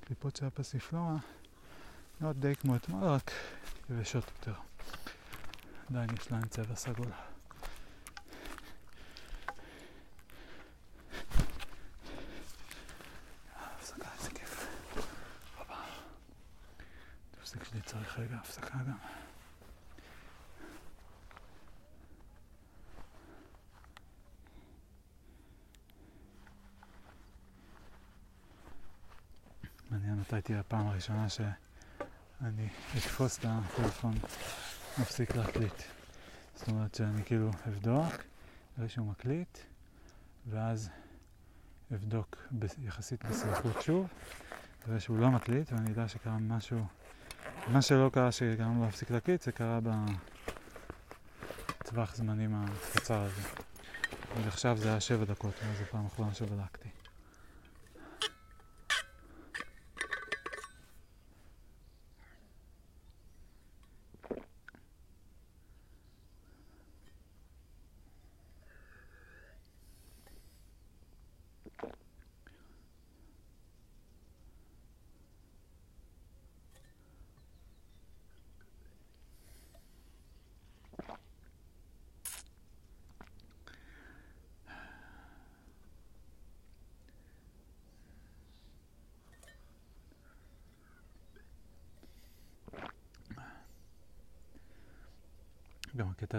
קליפות 0.00 0.36
של 0.36 0.46
הפסיפלורה 0.46 1.16
נראות 2.20 2.36
די 2.36 2.56
כמו 2.56 2.76
אתמול, 2.76 3.04
רק 3.04 3.30
יבשות 3.90 4.24
יותר. 4.38 4.54
עדיין 5.90 6.10
יש 6.20 6.32
להן 6.32 6.48
צבע 6.48 6.74
סגול. 6.74 7.12
הפסקה, 13.56 14.08
איזה 14.18 14.30
כיף. 14.30 14.66
הופה. 15.58 15.74
תפסיק 17.30 17.64
שלי 17.64 17.80
צריך 17.80 18.18
רגע 18.18 18.36
הפסקה 18.36 18.78
גם. 18.88 19.20
מתי 30.32 30.42
תהיה 30.42 30.60
הפעם 30.60 30.86
הראשונה 30.86 31.28
שאני 31.28 32.68
אתפוס 32.96 33.38
את 33.38 33.44
הטלפון 33.48 34.14
מפסיק 34.98 35.36
להקליט. 35.36 35.82
זאת 36.56 36.68
אומרת 36.68 36.94
שאני 36.94 37.24
כאילו 37.24 37.50
אבדוק, 37.68 38.14
אראה 38.78 38.88
שהוא 38.88 39.06
מקליט, 39.06 39.58
ואז 40.50 40.90
אבדוק 41.94 42.36
ב- 42.58 42.66
יחסית 42.78 43.24
בסמיכות 43.24 43.82
שוב, 43.82 44.06
אראה 44.88 45.00
שהוא 45.00 45.18
לא 45.18 45.30
מקליט, 45.30 45.72
ואני 45.72 45.92
אדע 45.92 46.08
שקרה 46.08 46.38
משהו, 46.38 46.86
מה 47.68 47.82
שלא 47.82 48.10
קרה 48.12 48.32
שגרם 48.32 48.78
לו 48.78 48.84
להפסיק 48.84 49.10
להקליט, 49.10 49.42
זה 49.42 49.52
קרה 49.52 49.78
בטווח 51.80 52.14
זמנים 52.14 52.54
הקצר 52.54 53.20
הזה. 53.20 53.42
עד 54.36 54.46
עכשיו 54.46 54.76
זה 54.76 54.88
היה 54.88 55.00
שבע 55.00 55.24
דקות, 55.24 55.54
מאז 55.66 55.78
זו 55.78 55.84
פעם 55.90 56.06
אחרונה 56.06 56.34
שבדקתי. 56.34 56.99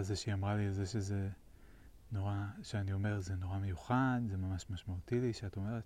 הזה 0.02 0.16
שהיא 0.16 0.34
אמרה 0.34 0.56
לי, 0.56 0.72
זה 0.72 0.86
שזה 0.86 1.30
נורא, 2.12 2.36
שאני 2.64 2.94
אומר, 2.94 3.20
זה 3.20 3.36
נורא 3.36 3.58
מיוחד, 3.58 4.22
זה 4.28 4.38
ממש 4.38 4.66
משמעותי 4.70 5.20
לי, 5.22 5.34
שאת 5.34 5.58
אומרת, 5.58 5.84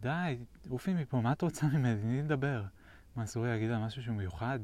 די, 0.00 0.38
עופי 0.68 0.94
מפה, 0.94 1.20
מה 1.20 1.32
את 1.32 1.42
רוצה 1.42 1.66
ממני? 1.66 2.00
תני 2.00 2.22
לדבר. 2.22 2.64
מה, 3.16 3.24
אסור 3.24 3.44
לי 3.44 3.50
להגיד 3.50 3.70
לה 3.70 3.86
משהו 3.86 4.02
שהוא 4.02 4.16
מיוחד? 4.16 4.58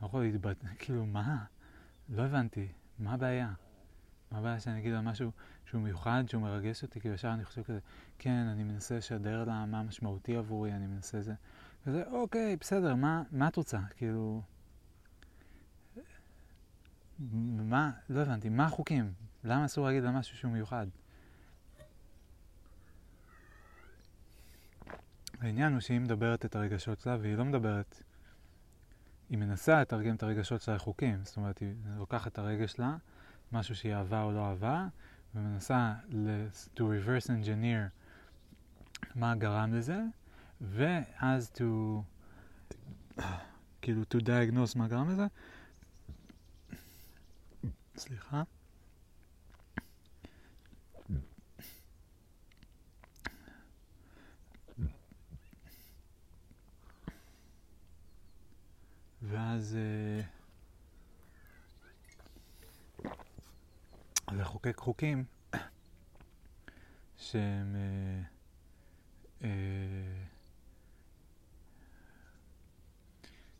לא 0.00 0.06
יכול 0.06 0.22
להתבט... 0.22 0.64
כאילו, 0.78 1.06
מה? 1.06 1.44
לא 2.08 2.22
הבנתי, 2.22 2.68
מה 2.98 3.14
הבעיה? 3.14 3.52
מה 4.30 4.38
הבעיה 4.38 4.60
שאני 4.60 4.80
אגיד 4.80 4.92
לה 4.92 5.00
משהו 5.00 5.30
שהוא 5.64 5.80
מיוחד, 5.80 6.24
שהוא 6.26 6.42
מרגש 6.42 6.82
אותי? 6.82 7.00
כאילו, 7.00 7.14
ישר 7.14 7.32
אני 7.34 7.44
חושב 7.44 7.62
כזה, 7.62 7.78
כן, 8.18 8.46
אני 8.52 8.64
מנסה 8.64 8.96
לשדר 8.96 9.44
לה 9.44 9.66
מה 9.66 9.82
משמעותי 9.82 10.36
עבורי, 10.36 10.72
אני 10.72 10.86
מנסה 10.86 11.20
זה. 11.20 11.34
כזה, 11.84 12.04
אוקיי, 12.06 12.56
בסדר, 12.56 12.94
מה, 12.94 13.22
מה 13.30 13.48
את 13.48 13.56
רוצה? 13.56 13.78
כאילו... 13.96 14.42
מה, 17.18 17.90
לא 18.08 18.20
הבנתי, 18.20 18.48
מה 18.48 18.66
החוקים? 18.66 19.12
למה 19.44 19.64
אסור 19.64 19.86
להגיד 19.86 20.02
לה 20.02 20.10
משהו 20.10 20.36
שהוא 20.36 20.52
מיוחד? 20.52 20.86
העניין 25.40 25.72
הוא 25.72 25.80
שהיא 25.80 26.00
מדברת 26.00 26.44
את 26.44 26.56
הרגשות 26.56 27.00
שלה 27.00 27.16
והיא 27.20 27.34
לא 27.34 27.44
מדברת, 27.44 28.02
היא 29.30 29.38
מנסה 29.38 29.80
לתרגם 29.80 30.14
את 30.14 30.22
הרגשות 30.22 30.62
שלה 30.62 30.74
לחוקים, 30.74 31.24
זאת 31.24 31.36
אומרת 31.36 31.58
היא 31.58 31.74
לוקחת 31.96 32.32
את 32.32 32.38
הרגש 32.38 32.72
שלה, 32.72 32.96
משהו 33.52 33.76
שהיא 33.76 33.94
אהבה 33.94 34.22
או 34.22 34.32
לא 34.32 34.48
אהבה, 34.48 34.86
ומנסה 35.34 35.94
to 36.76 36.80
reverse 36.80 37.26
engineer 37.26 37.90
מה 39.14 39.34
גרם 39.34 39.74
לזה, 39.74 40.00
ואז 40.60 41.52
to 41.54 41.62
כאילו 43.82 44.02
to 44.02 44.16
diagnose 44.20 44.78
מה 44.78 44.88
גרם 44.88 45.10
לזה, 45.10 45.26
סליחה. 47.96 48.42
ואז 59.22 59.76
אה, 59.76 60.20
לחוקק 64.32 64.76
חוקים 64.78 65.24
שהם 67.16 67.76
אה, 67.76 68.22
אה, 69.42 70.24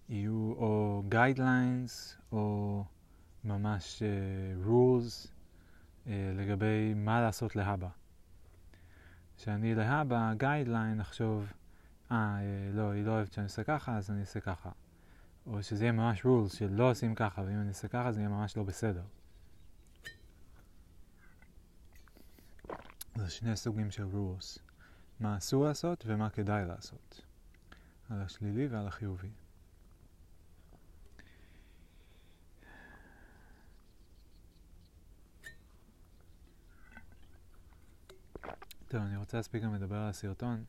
יהיו 0.09 0.53
או 0.53 1.03
guidelines 1.11 2.22
או 2.32 2.84
ממש 3.47 4.03
uh, 4.03 4.67
rules 4.67 5.27
uh, 5.27 6.09
לגבי 6.35 6.95
מה 6.95 7.21
לעשות 7.21 7.57
להבא. 7.57 7.89
שאני 9.39 9.75
להבא, 9.75 10.33
guideline, 10.41 11.01
אחשוב, 11.01 11.53
אה, 12.11 12.39
uh, 12.39 12.77
לא, 12.77 12.91
היא 12.91 13.05
לא 13.05 13.11
אוהבת 13.11 13.33
שאני 13.33 13.45
אעשה 13.45 13.65
ככה, 13.65 13.97
אז 13.97 14.11
אני 14.11 14.21
אעשה 14.21 14.41
ככה. 14.41 14.71
או 15.47 15.63
שזה 15.63 15.85
יהיה 15.85 15.93
ממש 15.93 16.23
rules 16.23 16.57
שלא 16.57 16.91
עושים 16.91 17.15
ככה, 17.15 17.43
ואם 17.43 17.61
אני 17.61 17.69
אעשה 17.69 17.89
ככה 17.89 18.13
זה 18.13 18.21
יהיה 18.21 18.29
ממש 18.29 18.57
לא 18.57 18.63
בסדר. 18.63 19.03
זה 23.15 23.31
שני 23.31 23.57
סוגים 23.57 23.91
של 23.91 24.07
rules. 24.13 24.61
מה 25.21 25.37
אסור 25.37 25.65
לעשות 25.65 26.05
ומה 26.07 26.31
כדאי 26.31 26.65
לעשות. 26.67 27.23
על 28.11 28.23
השלילי 28.23 28.67
ועל 28.67 28.87
החיובי. 28.87 29.31
טוב, 38.89 39.01
אני 39.03 39.16
רוצה 39.16 39.37
להספיק 39.37 39.62
גם 39.62 39.74
לדבר 39.74 39.97
על 39.97 40.09
הסרטון. 40.09 40.64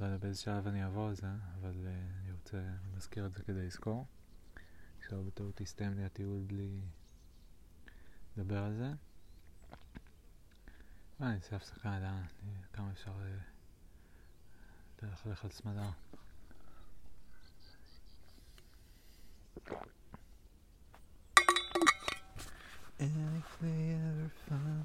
לא 0.00 0.04
יודע 0.04 0.16
באיזה 0.16 0.40
שלב 0.40 0.66
אני 0.66 0.84
אעבור 0.84 1.08
על 1.08 1.14
זה, 1.14 1.26
אבל 1.60 1.86
uh, 1.86 2.22
אני 2.22 2.32
רוצה, 2.32 2.58
אני 2.58 2.96
מזכיר 2.96 3.26
את 3.26 3.34
זה 3.34 3.42
כדי 3.42 3.66
לזכור. 3.66 4.06
עכשיו 4.98 5.24
בטעות 5.24 5.60
יסתיים 5.60 5.94
לי 5.94 6.04
הטיול 6.04 6.42
בלי 6.46 6.80
לדבר 8.36 8.64
על 8.64 8.74
זה. 8.74 8.92
אני 11.20 11.34
אעשה 11.34 11.56
הפסקה 11.56 11.96
עד 11.96 12.02
כמה 12.72 12.90
אפשר 12.90 13.12
ללכת 15.02 15.44
על 15.44 15.50
צמדה. 15.50 15.90
And 23.00 23.12
if 23.38 23.50
they 23.60 23.94
ever 23.94 24.30
find 24.48 24.84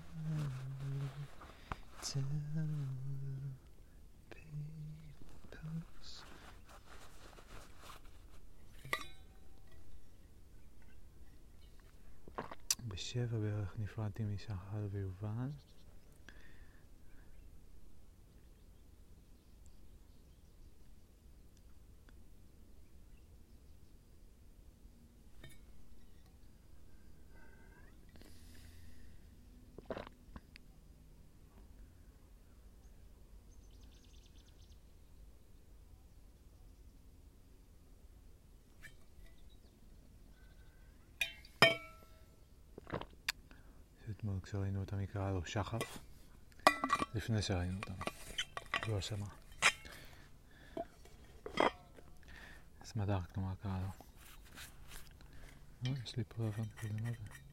בשבע 12.88 13.40
בערך 13.40 13.76
נפרדתי 13.80 14.24
משחר 14.24 14.88
ויובל 14.92 15.50
אתמול 44.54 44.66
כשראינו 44.66 44.80
אותם 44.80 44.98
היא 44.98 45.08
קראה 45.08 45.32
לו 45.32 45.46
שחף, 45.46 46.00
לפני 47.16 47.42
שראינו 47.42 47.78
אותם, 47.80 47.94
לא 48.88 49.02
שמע. 49.02 49.26
סמדר, 52.84 53.20
כלומר 53.34 53.54
קראה 53.64 53.80
לו. 53.82 53.90
יש 56.04 56.18
לי 56.18 56.24
פה 56.28 56.48
אבן 56.48 56.64
כזה, 56.80 56.94
מה 57.04 57.10
זה? 57.12 57.53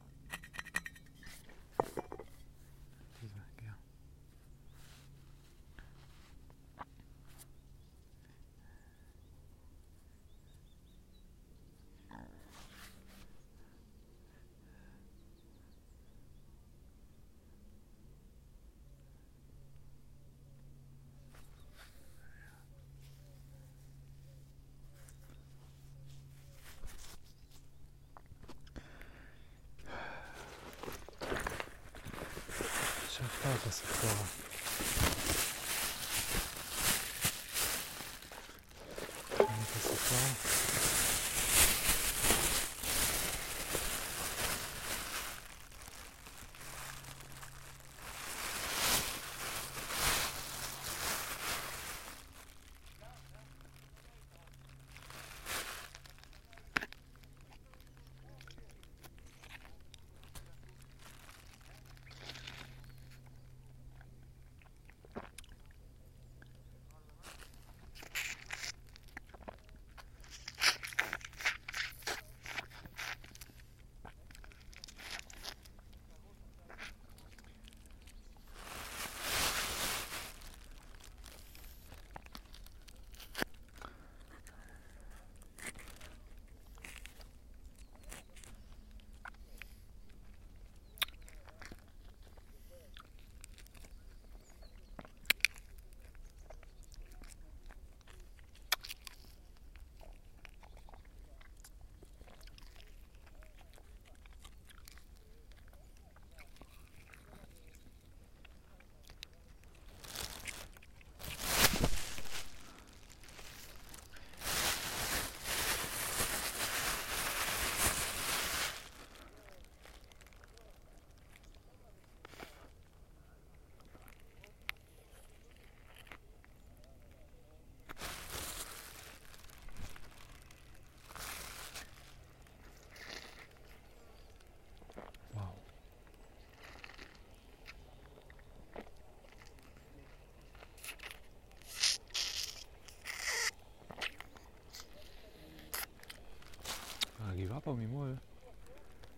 פה 147.63 147.73
ממול, 147.73 148.15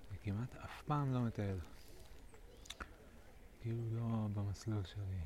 אני 0.09 0.17
כמעט 0.23 0.55
אף 0.55 0.81
פעם 0.85 1.13
לא 1.13 1.21
מטייל. 1.21 1.57
כאילו 3.61 3.83
לא 3.91 4.27
במסלול 4.33 4.85
שלי. 4.85 5.21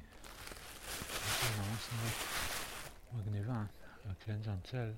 יש 1.09 1.43
לי 1.43 1.49
ממש 1.59 1.89
נראית 1.93 2.17
מגניבה, 3.13 3.63
הקלנג'ן 4.05 4.59
צל. 4.63 4.91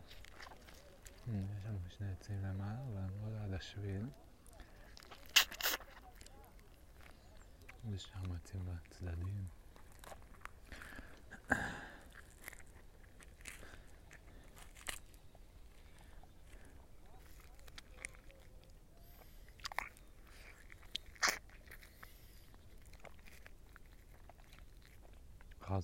יש 1.27 1.63
שם 1.63 1.75
שני 1.97 2.11
עצים 2.11 2.43
למעלה, 2.43 2.77
אבל 2.91 3.01
הם 3.01 3.33
לא 3.33 3.41
ליד 3.41 3.53
השביל. 3.53 4.05
יש 7.93 8.03
שם 8.03 8.35
עצים 8.35 8.65
בצדדים. 8.65 9.58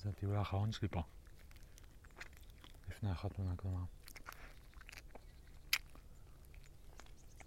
זה 0.06 0.10
הטיול 0.10 0.36
האחרון 0.36 0.72
שלי 0.72 0.88
פה. 0.88 1.03
לפני 2.89 3.12
החתונה 3.12 3.56
כלומר. 3.56 3.84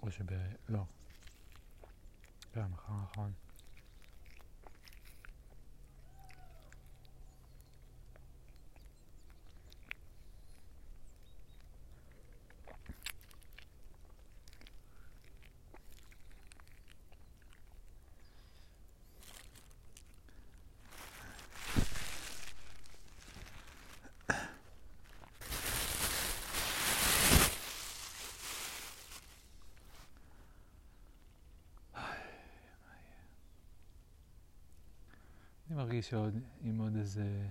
או 0.02 0.10
שב... 0.10 0.24
לא. 0.68 0.84
כן, 2.52 2.66
האחרון. 2.88 3.32
מרגיש 35.98 36.10
שעוד, 36.10 36.34
עם 36.60 36.78
עוד 36.78 36.96
איזה 36.96 37.48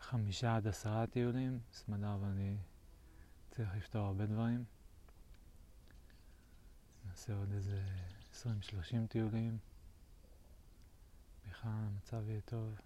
חמישה 0.00 0.56
עד 0.56 0.66
עשרה 0.66 1.06
טיולים, 1.06 1.60
סמדר 1.72 2.18
ואני 2.20 2.56
צריך 3.50 3.76
לפתור 3.76 4.06
הרבה 4.06 4.26
דברים. 4.26 4.64
נעשה 7.08 7.34
עוד 7.34 7.52
איזה 7.52 7.82
20-30 8.32 8.46
טיולים. 9.08 9.58
בכלל 11.48 11.70
המצב 11.70 12.28
יהיה 12.28 12.40
טוב. 12.40 12.80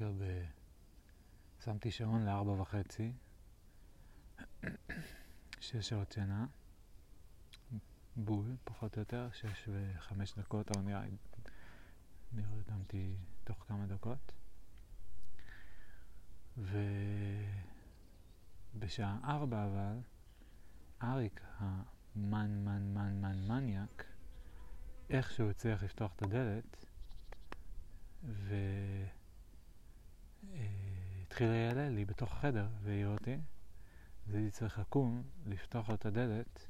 הבוקר 0.00 0.24
ב... 0.24 0.44
שמתי 1.64 1.90
שעון 1.90 2.24
לארבע 2.24 2.50
וחצי, 2.52 3.12
שש 5.60 5.88
שעות 5.88 6.12
שינה, 6.12 6.46
בול, 8.16 8.56
פחות 8.64 8.96
או 8.96 9.00
יותר, 9.00 9.28
שש 9.32 9.68
וחמש 9.68 10.34
דקות, 10.38 10.70
אבל 10.70 10.84
נראה, 10.84 11.02
נרדמתי 12.32 13.16
תוך 13.44 13.64
כמה 13.68 13.86
דקות. 13.86 14.32
ובשעה 18.74 19.18
ארבע 19.24 19.66
אבל, 19.66 19.98
אריק 21.02 21.40
המן 21.58 22.64
מן 22.64 22.94
מן 22.94 23.20
מן 23.20 23.48
מניאק, 23.48 24.04
איכשהו 25.10 25.50
הצליח 25.50 25.82
לפתוח 25.82 26.12
את 26.16 26.22
הדלת 26.22 26.84
והתחיל 30.52 31.48
ליילל 31.48 31.88
לי 31.88 32.04
בתוך 32.04 32.32
החדר 32.32 32.68
והעיר 32.82 33.08
אותי. 33.08 33.36
אז 34.28 34.34
הייתי 34.34 34.50
צריך 34.50 34.78
לקום, 34.78 35.22
לפתוח 35.46 35.88
לו 35.88 35.94
את 35.94 36.06
הדלת 36.06 36.66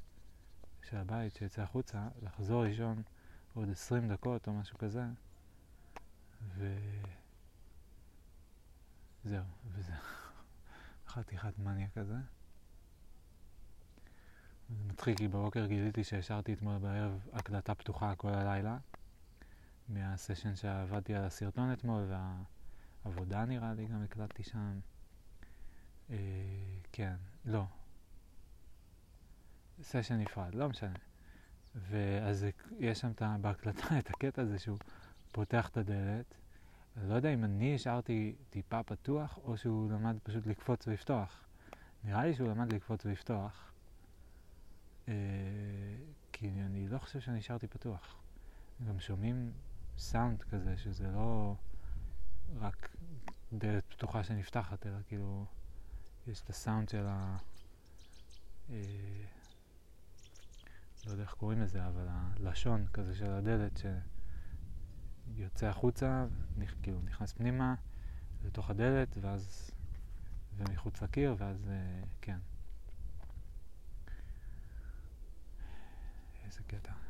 של 0.81 0.97
הבית 0.97 1.35
שיצא 1.35 1.61
החוצה, 1.61 2.07
לחזור 2.21 2.63
לישון 2.63 3.03
עוד 3.53 3.69
עשרים 3.69 4.07
דקות 4.07 4.47
או 4.47 4.53
משהו 4.53 4.77
כזה 4.77 5.03
וזהו, 9.25 9.43
וזה 9.71 9.93
חתיכת 11.07 11.59
מניה 11.59 11.87
כזה. 11.95 12.17
זה 14.69 14.75
מצחיק, 14.87 15.17
כי 15.17 15.27
בבוקר 15.27 15.65
גיליתי 15.65 16.03
שהשארתי 16.03 16.53
אתמול 16.53 16.77
בערב 16.77 17.27
הקלטה 17.33 17.75
פתוחה 17.75 18.15
כל 18.15 18.33
הלילה 18.33 18.77
מהסשן 19.89 20.55
שעבדתי 20.55 21.15
על 21.15 21.23
הסרטון 21.23 21.73
אתמול 21.73 22.05
והעבודה 23.05 23.45
נראה 23.45 23.73
לי 23.73 23.85
גם 23.85 24.03
הקלטתי 24.03 24.43
שם. 24.43 24.79
אה, 26.09 26.15
כן, 26.91 27.15
לא. 27.45 27.63
סשן 29.81 30.15
נפרד, 30.15 30.55
לא 30.55 30.69
משנה. 30.69 30.93
ואז 31.75 32.45
יש 32.79 32.99
שם 32.99 33.11
בהקלטה 33.41 33.87
את 33.99 34.09
הקטע 34.09 34.41
הזה 34.41 34.59
שהוא 34.59 34.77
פותח 35.31 35.69
את 35.69 35.77
הדלת. 35.77 36.35
לא 37.03 37.13
יודע 37.13 37.33
אם 37.33 37.43
אני 37.43 37.75
השארתי 37.75 38.35
טיפה 38.49 38.83
פתוח 38.83 39.39
או 39.43 39.57
שהוא 39.57 39.91
למד 39.91 40.17
פשוט 40.23 40.47
לקפוץ 40.47 40.87
ולפתוח. 40.87 41.45
נראה 42.03 42.25
לי 42.25 42.33
שהוא 42.33 42.49
למד 42.49 42.73
לקפוץ 42.73 43.05
ולפתוח. 43.05 43.71
אה, 45.07 45.13
כי 46.31 46.47
אני 46.47 46.87
לא 46.87 46.97
חושב 46.97 47.19
שאני 47.19 47.37
נשארתי 47.37 47.67
פתוח. 47.67 48.15
גם 48.87 48.99
שומעים 48.99 49.51
סאונד 49.97 50.43
כזה, 50.43 50.77
שזה 50.77 51.11
לא 51.11 51.55
רק 52.57 52.95
דלת 53.53 53.83
פתוחה 53.89 54.23
שנפתחת, 54.23 54.85
אלא 54.85 54.97
כאילו 55.07 55.45
יש 56.27 56.41
את 56.41 56.49
הסאונד 56.49 56.89
של 56.89 57.05
ה... 57.07 57.37
אה, 58.69 58.75
לא 61.05 61.11
יודע 61.11 61.23
איך 61.23 61.33
קוראים 61.33 61.61
לזה, 61.61 61.87
אבל 61.87 62.05
הלשון 62.09 62.87
כזה 62.93 63.15
של 63.15 63.31
הדלת 63.31 63.81
שיוצא 65.35 65.67
החוצה, 65.67 66.25
כאילו 66.83 67.01
נכנס 67.01 67.33
פנימה 67.33 67.75
לתוך 68.43 68.69
הדלת, 68.69 69.17
ואז... 69.21 69.71
ומחוץ 70.59 71.01
לקיר, 71.01 71.35
ואז 71.37 71.69
אה, 71.69 72.03
כן. 72.21 72.37
איזה 76.45 76.63
קטע. 76.67 77.08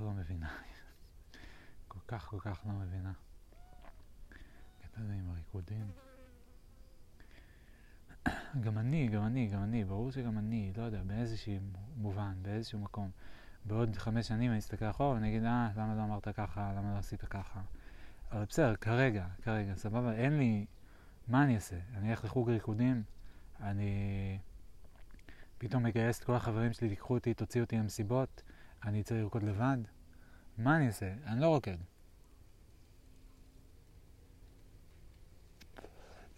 לא 0.00 0.10
מבינה. 0.10 0.58
כל 1.88 1.98
כך 2.08 2.24
כל 2.24 2.40
כך 2.40 2.60
לא 2.66 2.72
מבינה. 2.72 3.12
קטע 4.82 5.00
הזה 5.00 5.12
עם 5.12 5.30
הריקודים. 5.30 5.90
גם 8.60 8.78
אני, 8.78 9.08
גם 9.08 9.26
אני, 9.26 9.46
גם 9.46 9.62
אני, 9.62 9.84
ברור 9.84 10.12
שגם 10.12 10.38
אני, 10.38 10.72
לא 10.76 10.82
יודע, 10.82 11.02
באיזשהו 11.02 11.54
מובן, 11.96 12.34
באיזשהו 12.42 12.78
מקום. 12.78 13.10
בעוד 13.64 13.96
חמש 13.96 14.28
שנים 14.28 14.50
אני 14.50 14.58
אסתכל 14.58 14.90
אחורה 14.90 15.14
ואני 15.14 15.28
אגיד, 15.28 15.44
אה, 15.44 15.70
למה 15.76 15.94
לא 15.94 16.04
אמרת 16.04 16.28
ככה, 16.28 16.72
למה 16.76 16.92
לא 16.92 16.98
עשית 16.98 17.24
ככה. 17.24 17.60
אבל 18.32 18.44
בסדר, 18.44 18.76
כרגע, 18.76 19.26
כרגע, 19.42 19.74
סבבה, 19.74 20.12
אין 20.12 20.38
לי, 20.38 20.66
מה 21.28 21.44
אני 21.44 21.54
אעשה? 21.54 21.76
אני 21.94 22.10
אלך 22.10 22.24
לחוג 22.24 22.50
ריקודים 22.50 23.02
אני 23.60 24.38
פתאום 25.58 25.82
מגייס 25.82 26.18
את 26.18 26.24
כל 26.24 26.34
החברים 26.34 26.72
שלי, 26.72 26.88
תיקחו 26.88 27.14
אותי, 27.14 27.34
תוציאו 27.34 27.64
אותי 27.64 27.76
למסיבות, 27.76 28.42
אני 28.86 29.02
צריך 29.02 29.22
לרקוד 29.22 29.42
לבד? 29.42 29.76
מה 30.58 30.76
אני 30.76 30.86
אעשה? 30.86 31.12
אני 31.26 31.40
לא 31.40 31.46
רוקד. 31.46 31.76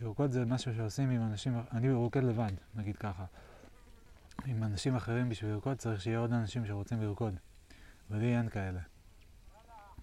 לרקוד 0.01 0.31
זה 0.31 0.45
משהו 0.45 0.75
שעושים 0.75 1.11
עם 1.11 1.23
אנשים, 1.23 1.61
אני 1.73 1.93
רוקד 1.93 2.25
לבד, 2.25 2.53
נגיד 2.75 2.97
ככה. 2.97 3.25
עם 4.45 4.65
אנשים 4.65 4.97
אחרים 4.97 5.29
בשביל 5.29 5.51
לרקוד 5.51 5.77
צריך 5.77 6.01
שיהיה 6.01 6.19
עוד 6.19 6.33
אנשים 6.33 6.67
שרוצים 6.67 7.03
לרקוד. 7.03 7.35
ולי 8.11 8.37
אין 8.37 8.49
כאלה. 8.49 8.81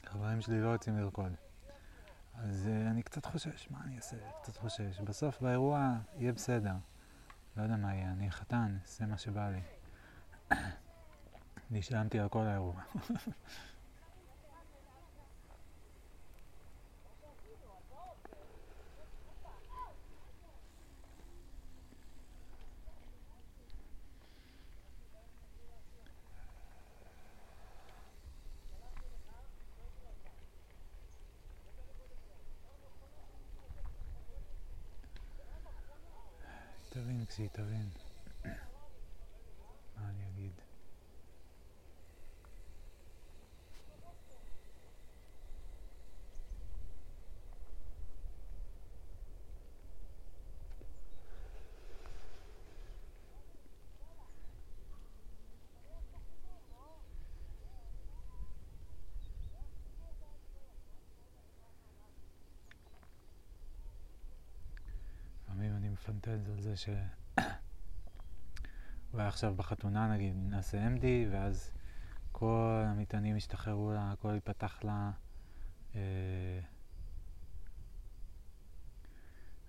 החברים 0.04 0.41
שלי 0.41 0.62
לא 0.62 0.72
רוצים 0.72 0.98
לרקוד. 0.98 1.34
אז 2.36 2.70
uh, 2.70 2.91
אני 2.91 3.04
קצת 3.04 3.26
חושש, 3.26 3.68
מה 3.72 3.78
אני 3.84 3.98
אעשה? 3.98 4.16
קצת 4.41 4.58
חושש. 4.58 5.00
בסוף 5.00 5.41
באירוע 5.41 5.94
יהיה 6.18 6.34
בסדר. 6.34 6.74
לא 7.58 7.64
יודע 7.64 7.76
מה 7.76 7.94
יהיה, 7.94 8.12
אני 8.12 8.32
חתן, 8.32 8.78
אעשה 8.82 9.06
מה 9.06 9.18
שבא 9.18 9.50
לי. 9.50 9.62
אני 11.74 11.82
שילמתי 11.82 12.19
על 12.19 12.30
כל 12.30 12.39
האירוע. 12.39 12.74
תבין 36.89 37.26
כשהיא 37.26 37.49
תבין. 37.49 37.89
מה 39.97 40.09
אני 40.09 40.30
אגיד? 40.30 40.51
מפנטז 66.28 66.49
על 66.49 66.61
זה 66.61 66.78
ש... 66.78 66.89
אולי 69.13 69.26
עכשיו 69.28 69.55
בחתונה 69.55 70.13
נגיד 70.13 70.36
נעשה 70.36 70.88
MD 70.88 71.03
ואז 71.32 71.71
כל 72.32 72.84
המטענים 72.86 73.38
ישתחררו 73.38 73.91
לה, 73.93 74.11
הכל 74.11 74.32
ייפתח 74.34 74.80
לה 74.84 75.11
אה, 75.95 76.59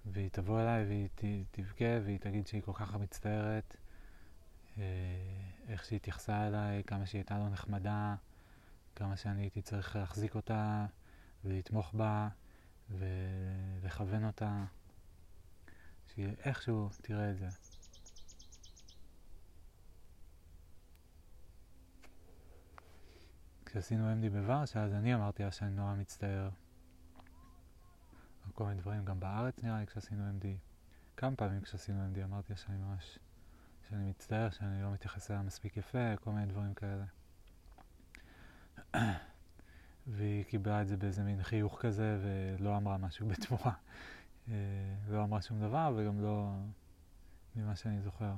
והיא 0.07 0.31
תבוא 0.31 0.61
אליי 0.61 0.85
והיא 0.85 1.09
ת, 1.15 1.25
תבכה 1.51 2.01
והיא 2.05 2.19
תגיד 2.19 2.47
שהיא 2.47 2.63
כל 2.63 2.73
כך 2.75 2.95
מצטערת 2.95 3.77
אה, 4.79 4.83
איך 5.69 5.85
שהיא 5.85 5.97
התייחסה 5.97 6.47
אליי, 6.47 6.85
כמה 6.85 7.07
שהיא 7.07 7.19
הייתה 7.19 7.39
לא 7.39 7.49
נחמדה, 7.49 8.15
כמה 8.97 9.17
שאני 9.17 9.43
הייתי 9.43 9.63
צריך 9.63 9.97
להחזיק 9.97 10.35
אותה 10.35 10.87
ולתמוך 11.45 11.95
בה 11.95 12.29
ולכוון 12.91 14.25
אותה. 14.25 14.65
שאיכשהו 16.17 16.89
תראה 17.03 17.31
את 17.31 17.39
זה. 17.39 17.49
כשעשינו 23.67 24.13
MD 24.13 24.31
בוורשה, 24.31 24.85
אז 24.85 24.93
אני 24.93 25.15
אמרתי 25.15 25.43
לה 25.43 25.53
שאני 25.53 25.71
נורא 25.71 25.95
מצטער. 25.95 26.49
כל 28.55 28.65
מיני 28.65 28.81
דברים, 28.81 29.05
גם 29.05 29.21
בארץ 29.21 29.63
נראה 29.63 29.81
לי 29.81 29.87
כשעשינו 29.87 30.25
MD. 30.41 30.47
כמה 31.17 31.37
פעמים 31.37 31.61
כשעשינו 31.61 32.09
MD 32.15 32.25
אמרתי 32.25 32.53
לה 32.53 32.57
שאני 32.57 32.79
ממש, 32.79 33.19
שאני 33.89 34.11
מצטער, 34.11 34.51
שאני 34.51 34.83
לא 34.83 34.93
מתייחס 34.93 35.31
אליה 35.31 35.43
מספיק 35.43 35.77
יפה, 35.77 36.17
כל 36.17 36.31
מיני 36.31 36.47
דברים 36.47 36.75
כאלה. 36.75 37.05
והיא 40.07 40.45
קיבלה 40.45 40.83
את 40.83 40.89
זה 40.89 40.97
באיזה 40.97 41.23
מין 41.23 41.43
חיוך 41.43 41.81
כזה, 41.81 42.19
ולא 42.23 42.77
אמרה 42.77 42.99
משהו 42.99 43.29
בתמורה. 43.31 43.73
לא 45.09 45.25
אמרה 45.25 45.43
שום 45.43 45.61
דבר 45.61 45.93
וגם 45.97 46.21
לא 46.23 46.53
ממה 47.57 47.77
שאני 47.77 48.03
זוכר. 48.03 48.35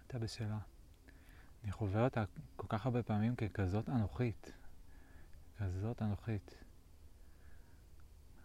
הייתה 0.00 0.18
בשאלה. 0.18 0.58
אני 1.64 1.72
חווה 1.72 2.04
אותה 2.04 2.24
כל 2.56 2.66
כך 2.68 2.86
הרבה 2.86 3.02
פעמים 3.02 3.36
ככזאת 3.36 3.88
אנוכית. 3.88 4.52
כזאת 5.58 6.02
אנוכית. 6.02 6.54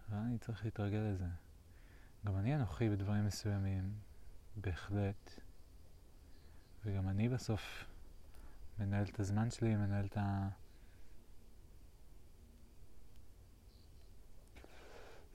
ואני 0.10 0.38
צריך 0.38 0.66
להתרגל 0.66 0.98
לזה. 0.98 1.28
גם 2.26 2.38
אני 2.38 2.56
אנוכי 2.56 2.90
בדברים 2.90 3.26
מסוימים, 3.26 3.94
בהחלט. 4.56 5.32
וגם 6.86 7.10
אני 7.10 7.30
בסוף 7.30 7.86
מנהל 8.80 9.04
את 9.04 9.20
הזמן 9.20 9.52
שלי, 9.52 9.76
מנהל 9.76 10.06
את 10.06 10.18
ה... 10.18 10.50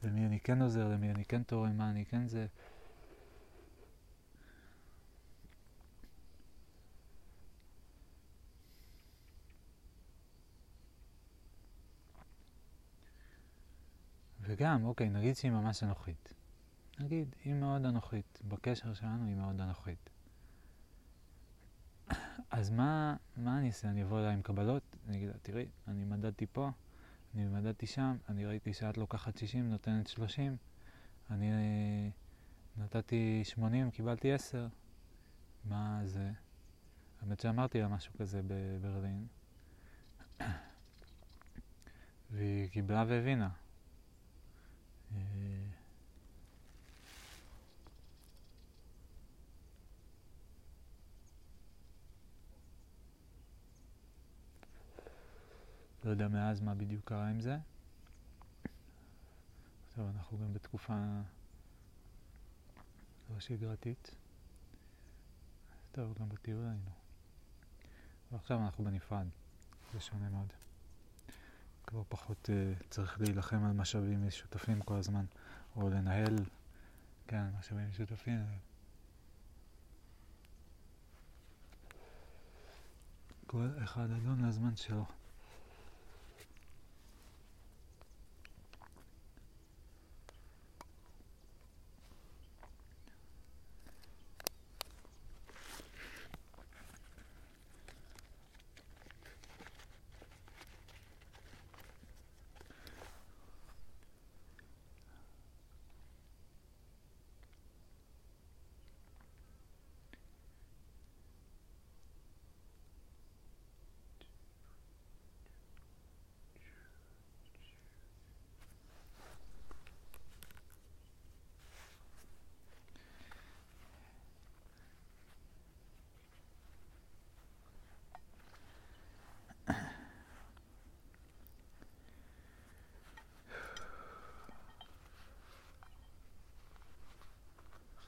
למי 0.05 0.26
אני 0.26 0.40
כן 0.40 0.62
עוזר, 0.62 0.88
למי 0.88 1.11
אני 1.11 1.24
כן 1.24 1.42
תורם, 1.42 1.76
מה 1.76 1.90
אני 1.90 2.05
כן 2.05 2.26
זה. 2.26 2.46
וגם, 14.40 14.84
אוקיי, 14.84 15.09
נגיד 15.09 15.36
שהיא 15.36 15.50
ממש 15.50 15.82
אנוכית. 15.82 16.34
נגיד, 16.98 17.36
היא 17.44 17.55
מאוד 17.55 17.84
אנוכית. 17.86 18.38
בקשר 18.48 18.94
שלנו 18.94 19.26
היא 19.26 19.34
מאוד 19.34 19.61
אנוכית. 19.61 20.11
אז 22.50 22.70
מה, 22.70 23.16
מה 23.36 23.59
אני 23.59 23.66
אעשה? 23.66 23.88
אני 23.88 24.02
אבוא 24.02 24.18
אליה 24.18 24.30
עם 24.30 24.42
קבלות? 24.42 24.96
אני 25.09 25.16
אגיד 25.16 25.28
לה, 25.28 25.34
תראי, 25.42 25.66
אני 25.88 26.05
מדדתי 26.05 26.46
פה, 26.52 26.70
אני 27.35 27.45
מדדתי 27.45 27.87
שם, 27.87 28.16
אני 28.28 28.47
ראיתי 28.47 28.72
שאת 28.74 28.99
לוקחת 28.99 29.39
60, 29.39 29.70
נותנת 29.70 30.07
30, 30.07 30.57
אני 31.30 31.51
נתתי 32.76 33.41
80, 33.45 33.91
קיבלתי 33.91 34.32
10. 34.32 34.66
מה 35.64 36.01
זה? 36.05 36.30
האמת 37.20 37.41
שאמרתי 37.41 37.80
לה 37.80 37.89
משהו 37.89 38.12
כזה 38.18 38.41
בברלין. 38.47 39.26
והיא 42.30 42.68
קיבלה 42.70 43.05
והבינה. 43.09 43.49
לא 56.05 56.11
יודע 56.11 56.28
מאז 56.28 56.61
מה 56.61 56.74
בדיוק 56.74 57.09
קרה 57.09 57.28
עם 57.28 57.40
זה. 57.40 57.59
עכשיו 59.88 60.09
אנחנו 60.09 60.38
גם 60.38 60.52
בתקופה 60.52 60.94
לא 63.30 63.40
שגרתית. 63.40 64.14
טוב, 65.92 66.18
גם 66.20 66.28
בטיול 66.28 66.64
היינו. 66.64 66.90
ועכשיו 68.32 68.59
אנחנו 68.59 68.84
בנפרד. 68.84 69.26
זה 69.92 70.00
שונה 70.00 70.28
מאוד. 70.28 70.52
כבר 71.86 72.02
פחות 72.09 72.48
uh, 72.50 72.84
צריך 72.90 73.20
להילחם 73.20 73.64
על 73.64 73.72
משאבים 73.72 74.26
משותפים 74.26 74.82
כל 74.82 74.94
הזמן, 74.94 75.24
או 75.76 75.90
לנהל, 75.90 76.36
כן, 77.26 77.44
משאבים 77.59 77.88
משותפים. 77.88 78.44
כל 83.46 83.68
אחד 83.84 84.11
אדון 84.11 84.44
לזמן 84.44 84.76
שלו. 84.76 85.05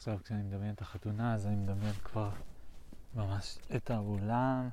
עכשיו 0.08 0.24
כשאני 0.24 0.42
מדמיין 0.42 0.74
את 0.74 0.80
החתונה, 0.80 1.34
אז 1.34 1.46
אני 1.46 1.56
מדמיין 1.56 1.92
כבר 1.92 2.30
ממש 3.14 3.58
את 3.76 3.90
האולם, 3.90 4.68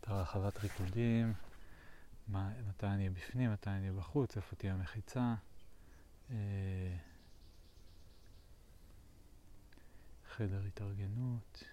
את 0.00 0.08
הרחבת 0.08 0.58
ריקודים, 0.58 1.34
מה, 2.28 2.52
מתי 2.68 2.86
אני 2.86 2.96
אהיה 2.96 3.10
בפנים, 3.10 3.52
מתי 3.52 3.70
אני 3.70 3.80
אהיה 3.80 3.92
בחוץ, 3.92 4.36
איפה 4.36 4.56
תהיה 4.56 4.74
המחיצה. 4.74 5.34
אה, 6.30 6.36
חדר 10.30 10.62
התארגנות. 10.66 11.64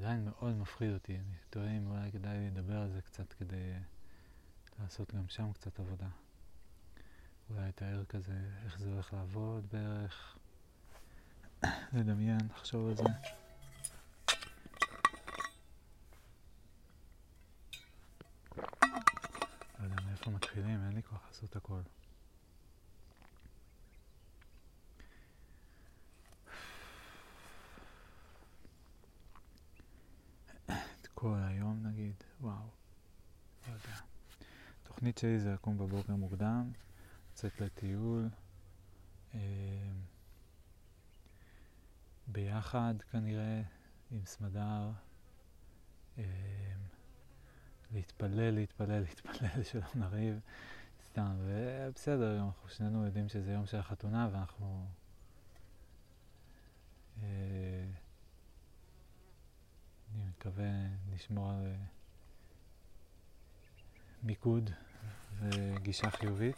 עדיין 0.00 0.24
מאוד 0.24 0.56
מפחיד 0.56 0.92
אותי, 0.92 1.14
אני 1.14 1.34
תוהה 1.50 1.76
אם 1.76 1.86
אולי 1.86 2.12
כדאי 2.12 2.46
לדבר 2.46 2.76
על 2.76 2.90
זה 2.90 3.02
קצת 3.02 3.32
כדי 3.32 3.72
לעשות 4.78 5.14
גם 5.14 5.28
שם 5.28 5.52
קצת 5.52 5.80
עבודה. 5.80 6.08
אולי 7.50 7.68
לתאר 7.68 8.04
כזה 8.04 8.40
איך 8.64 8.78
זה 8.78 8.92
הולך 8.92 9.12
לעבוד 9.12 9.66
בערך, 9.72 10.38
לדמיין, 11.96 12.40
לחשוב 12.50 12.88
על 12.88 12.96
זה. 12.96 13.02
לא 19.78 19.84
יודע 19.84 19.96
מאיפה 20.06 20.30
מתחילים, 20.30 20.84
אין 20.84 20.92
לי 20.92 21.02
כוח 21.02 21.26
לעשות 21.26 21.56
הכל. 21.56 21.80
כל 31.20 31.38
היום 31.48 31.86
נגיד, 31.86 32.14
וואו, 32.40 32.54
לא 33.68 33.72
יודע. 33.72 33.96
התוכנית 34.82 35.18
שלי 35.18 35.38
זה 35.40 35.52
לקום 35.52 35.78
בבוקר 35.78 36.16
מוקדם, 36.16 36.72
לצאת 37.32 37.60
לטיול, 37.60 38.28
אה, 39.34 39.40
ביחד 42.26 42.94
כנראה 43.10 43.62
עם 44.10 44.24
סמדר, 44.24 44.90
אה, 46.18 46.24
להתפלל, 47.92 48.50
להתפלל, 48.50 49.00
להתפלל 49.08 49.62
שלא 49.62 49.86
נריב, 49.94 50.40
סתם, 51.10 51.36
ובסדר, 51.38 52.44
אנחנו 52.46 52.68
שנינו 52.68 53.04
יודעים 53.04 53.28
שזה 53.28 53.52
יום 53.52 53.66
של 53.66 53.76
החתונה 53.76 54.28
ואנחנו... 54.32 54.86
אה, 57.22 57.84
אני 60.14 60.24
מקווה 60.28 60.70
לשמור 61.14 61.50
על 61.50 61.74
מיקוד 64.22 64.70
וגישה 65.40 66.10
חיובית. 66.10 66.56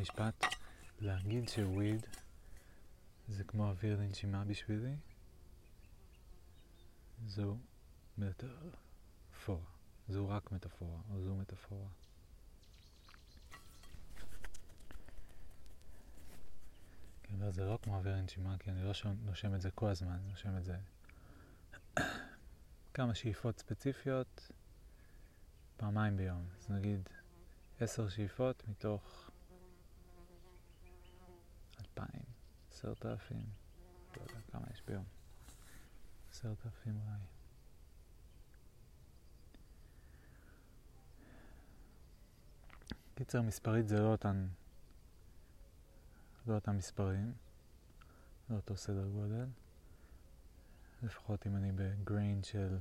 המשפט, 0.00 0.44
להגיד 1.00 1.48
שוויד 1.48 2.06
זה 3.28 3.44
כמו 3.44 3.68
אוויר 3.68 4.00
לנשימה 4.00 4.44
בשבילי, 4.44 4.94
זו 7.26 7.56
מטאפורה. 8.18 9.66
זו 10.08 10.28
רק 10.28 10.52
מטאפורה, 10.52 11.00
או 11.10 11.20
זו 11.22 11.34
מטאפורה. 11.34 11.88
כן, 17.22 17.50
זה 17.50 17.64
לא 17.64 17.78
כמו 17.82 17.96
אוויר 17.96 18.16
לנשימה, 18.16 18.58
כי 18.58 18.70
אני 18.70 18.82
לא 18.82 18.92
נושם 19.24 19.54
את 19.54 19.60
זה 19.60 19.70
כל 19.70 19.88
הזמן, 19.88 20.12
אני 20.12 20.28
נושם 20.30 20.56
את 20.56 20.64
זה 20.64 20.76
כמה 22.94 23.14
שאיפות 23.14 23.58
ספציפיות, 23.58 24.50
פעמיים 25.76 26.16
ביום. 26.16 26.48
אז 26.58 26.70
נגיד 26.70 27.08
עשר 27.80 28.08
שאיפות 28.08 28.68
מתוך 28.68 29.29
אלפיים, 31.98 32.22
עשרת 32.70 33.06
אלפים, 33.06 33.46
לא 34.16 34.22
יודע 34.22 34.40
כמה 34.52 34.66
יש 34.74 34.82
ביום, 34.86 35.04
עשרת 36.30 36.66
אלפים 36.66 36.96
אולי. 36.96 37.20
קיצר, 43.14 43.42
מספרית 43.42 43.88
זה 43.88 44.00
לא 44.00 44.06
אותן, 44.06 44.48
לא 46.46 46.54
אותם 46.54 46.76
מספרים, 46.76 47.32
לא 48.50 48.56
אותו 48.56 48.76
סדר 48.76 49.08
גודל. 49.08 49.46
לפחות 51.02 51.46
אם 51.46 51.56
אני 51.56 51.72
ב 51.72 51.84
grain 51.84 52.44
של 52.44 52.78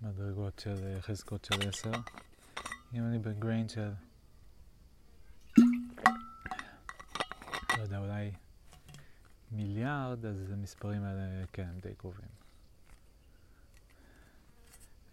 מדרגות 0.00 0.58
של 0.58 0.84
אה, 0.84 1.02
חזקות 1.02 1.44
של 1.44 1.68
עשר. 1.68 1.92
אם 2.94 3.06
אני 3.06 3.18
ב 3.18 3.27
grain 3.27 3.70
של 3.70 3.90
לא 7.78 7.82
יודע, 7.82 7.98
אולי 7.98 8.32
מיליארד, 9.50 10.26
אז 10.26 10.50
המספרים 10.52 11.02
האלה, 11.02 11.46
כן, 11.52 11.68
הם 11.68 11.78
די 11.80 11.94
קרובים. 11.94 12.28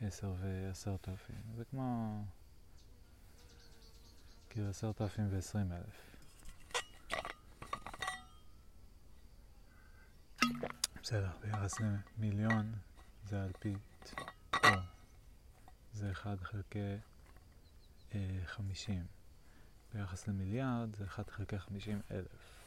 עשר 0.01 0.34
ועשרת 0.39 1.09
אלפים. 1.09 1.41
זה 1.55 1.66
כמו... 1.66 2.22
כאילו 4.49 4.70
עשרת 4.70 5.01
אלפים 5.01 5.28
ועשרים 5.32 5.72
אלף. 5.72 6.16
בסדר, 11.03 11.30
ביחס 11.41 11.74
למיליון 12.18 12.74
זה 13.26 13.43
אלפית. 13.43 14.13
לא, 14.63 14.70
זה 15.93 16.11
אחד 16.11 16.41
חלקי 16.41 16.95
אה, 18.16 18.39
חמישים. 18.45 19.05
ביחס 19.96 20.28
למיליארד 20.28 20.96
זה 20.96 21.06
1 21.06 21.30
חלקי 21.30 21.60
50 21.60 22.02
אלף. 22.12 22.66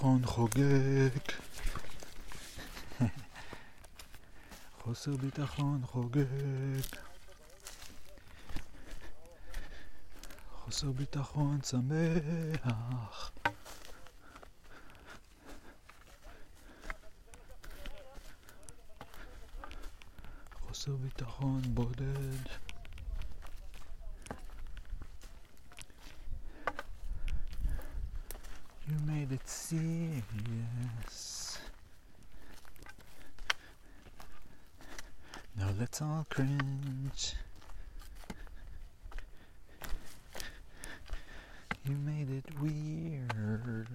חוסר 0.00 0.16
ביטחון 0.16 0.26
חוגג. 0.26 1.10
חוסר 4.80 5.16
ביטחון 5.16 5.82
חוגג. 5.86 6.26
חוסר 10.50 10.92
ביטחון 10.92 11.58
שמח. 11.62 13.32
חוסר 20.68 20.96
ביטחון 20.96 21.62
בודד. 21.74 22.60
You 28.90 28.98
made 29.06 29.30
it 29.30 29.48
serious. 29.48 31.58
Now 35.56 35.70
let's 35.78 36.02
all 36.02 36.26
cringe. 36.28 37.36
You 41.86 41.96
made 42.10 42.30
it 42.30 42.46
weird. 42.60 43.86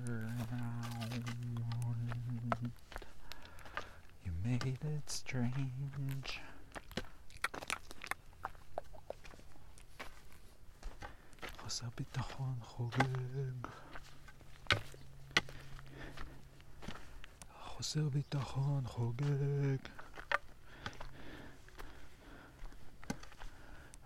You 4.26 4.32
made 4.46 4.80
it 4.96 5.10
strange. 5.10 6.40
חסר 11.66 11.88
ביטחון 11.98 12.56
חוגג. 12.62 13.68
ביטחון 18.56 18.84
חוגג. 18.88 19.78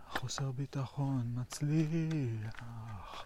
חוסר 0.10 0.52
ביטחון 0.52 1.36
מצליח. 1.36 3.26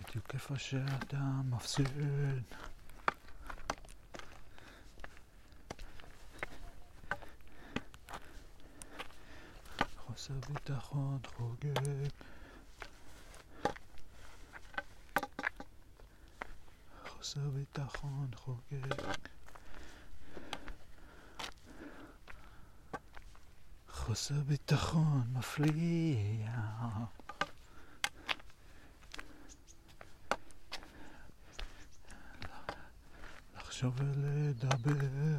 בדיוק 0.00 0.34
איפה 0.34 0.58
שאתה 0.58 1.16
מפסיד. 1.50 1.88
חוסר 10.06 10.34
ביטחון 10.48 11.18
חוגג. 11.36 12.08
חוסר 17.34 17.50
ביטחון 17.50 18.30
חוגג. 18.34 19.28
חוסר 23.88 24.40
ביטחון 24.46 25.22
מפריע. 25.32 26.50
לחשוב 33.56 33.94
ולדבר. 33.98 35.38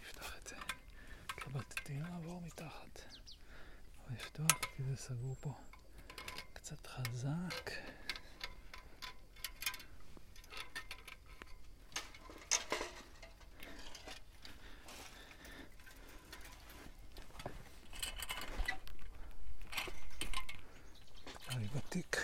נפתח 0.00 0.36
את 0.36 0.48
זה. 0.48 0.56
התלבטתי 1.30 1.92
אם 1.92 2.02
לעבור 2.02 2.40
מתחת 2.40 3.00
או 3.98 4.14
לפתוח 4.14 4.52
כי 4.76 4.82
זה 4.82 4.96
סגור 4.96 5.34
פה 5.40 5.52
קצת 6.52 6.86
חזק. 6.86 7.70
די 21.50 21.66
ותיק. 21.74 22.16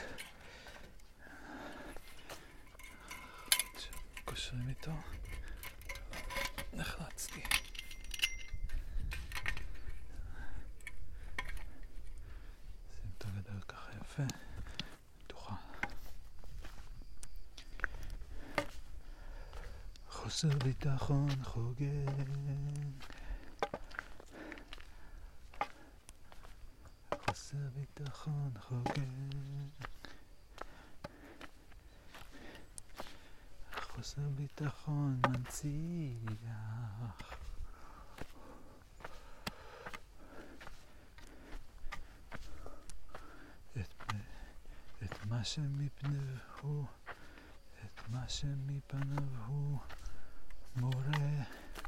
קושרים 4.24 4.68
איתו. 4.68 4.92
נחלצתי. 6.72 7.42
שים 12.92 13.10
את 13.18 13.24
הגדר 13.24 13.60
ככה 13.68 13.90
יפה, 14.00 14.22
פתוחה. 15.26 15.54
חוסר 20.44 20.58
ביטחון 20.58 21.28
חוגג. 21.42 22.06
חוסר 27.26 27.56
ביטחון 27.74 28.50
חוגג. 28.60 29.04
חוסר 33.80 34.28
ביטחון 34.34 35.20
מנציח. 35.26 36.18
את, 43.76 44.12
את 45.04 45.26
מה 45.28 45.44
שמפניו 45.44 46.20
הוא, 46.60 46.86
את 47.84 48.00
מה 48.08 48.28
שמפניו 48.28 49.44
הוא 49.46 49.78
מורה. 50.76 51.04
מנציח. 51.08 51.83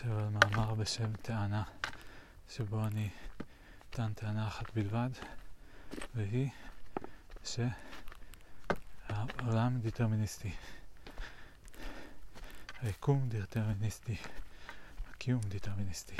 חושב 0.00 0.18
על 0.18 0.28
מאמר 0.28 0.74
בשם 0.74 1.12
טענה, 1.22 1.62
שבו 2.48 2.86
אני 2.86 3.08
טען 3.90 4.12
טענה 4.12 4.48
אחת 4.48 4.74
בלבד, 4.74 5.10
והיא 6.14 6.50
שהעולם 7.44 8.70
דטרמיניסטי. 9.80 10.52
היקום 12.82 13.28
דטרמיניסטי. 13.28 14.16
הקיום 15.10 15.40
דטרמיניסטי. 15.48 16.16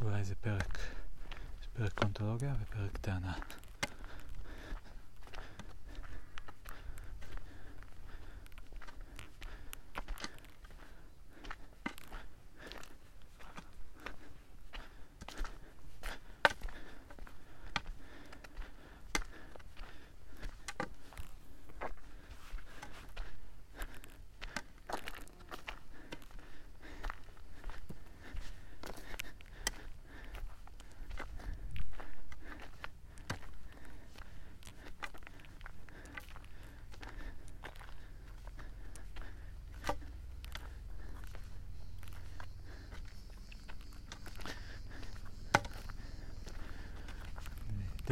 אולי 0.00 0.24
זה 0.24 0.34
פרק, 0.34 0.78
יש 1.60 1.66
פרק 1.72 1.92
קונטולוגיה 1.92 2.54
ופרק 2.60 2.96
טענה. 2.96 3.32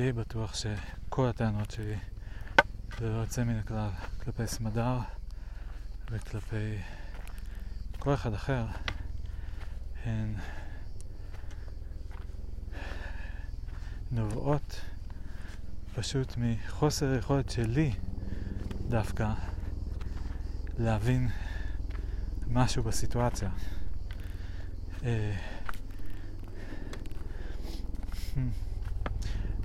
די 0.01 0.13
בטוח 0.13 0.55
שכל 0.55 1.27
הטענות 1.29 1.71
שלי, 1.71 1.97
זה 2.99 3.09
לא 3.09 3.17
יוצא 3.17 3.45
מן 3.45 3.57
הכלל, 3.57 3.89
כלפי 4.25 4.47
סמדר 4.47 4.99
וכלפי 6.11 6.77
כל 7.99 8.15
אחד 8.15 8.33
אחר, 8.33 8.67
הן 10.05 10.35
נובעות 14.11 14.81
פשוט 15.95 16.35
מחוסר 16.37 17.15
יכולת 17.15 17.51
שלי 17.51 17.93
דווקא 18.89 19.33
להבין 20.79 21.29
משהו 22.47 22.83
בסיטואציה. 22.83 23.51
אה, 25.05 25.37
hmm. 28.35 28.39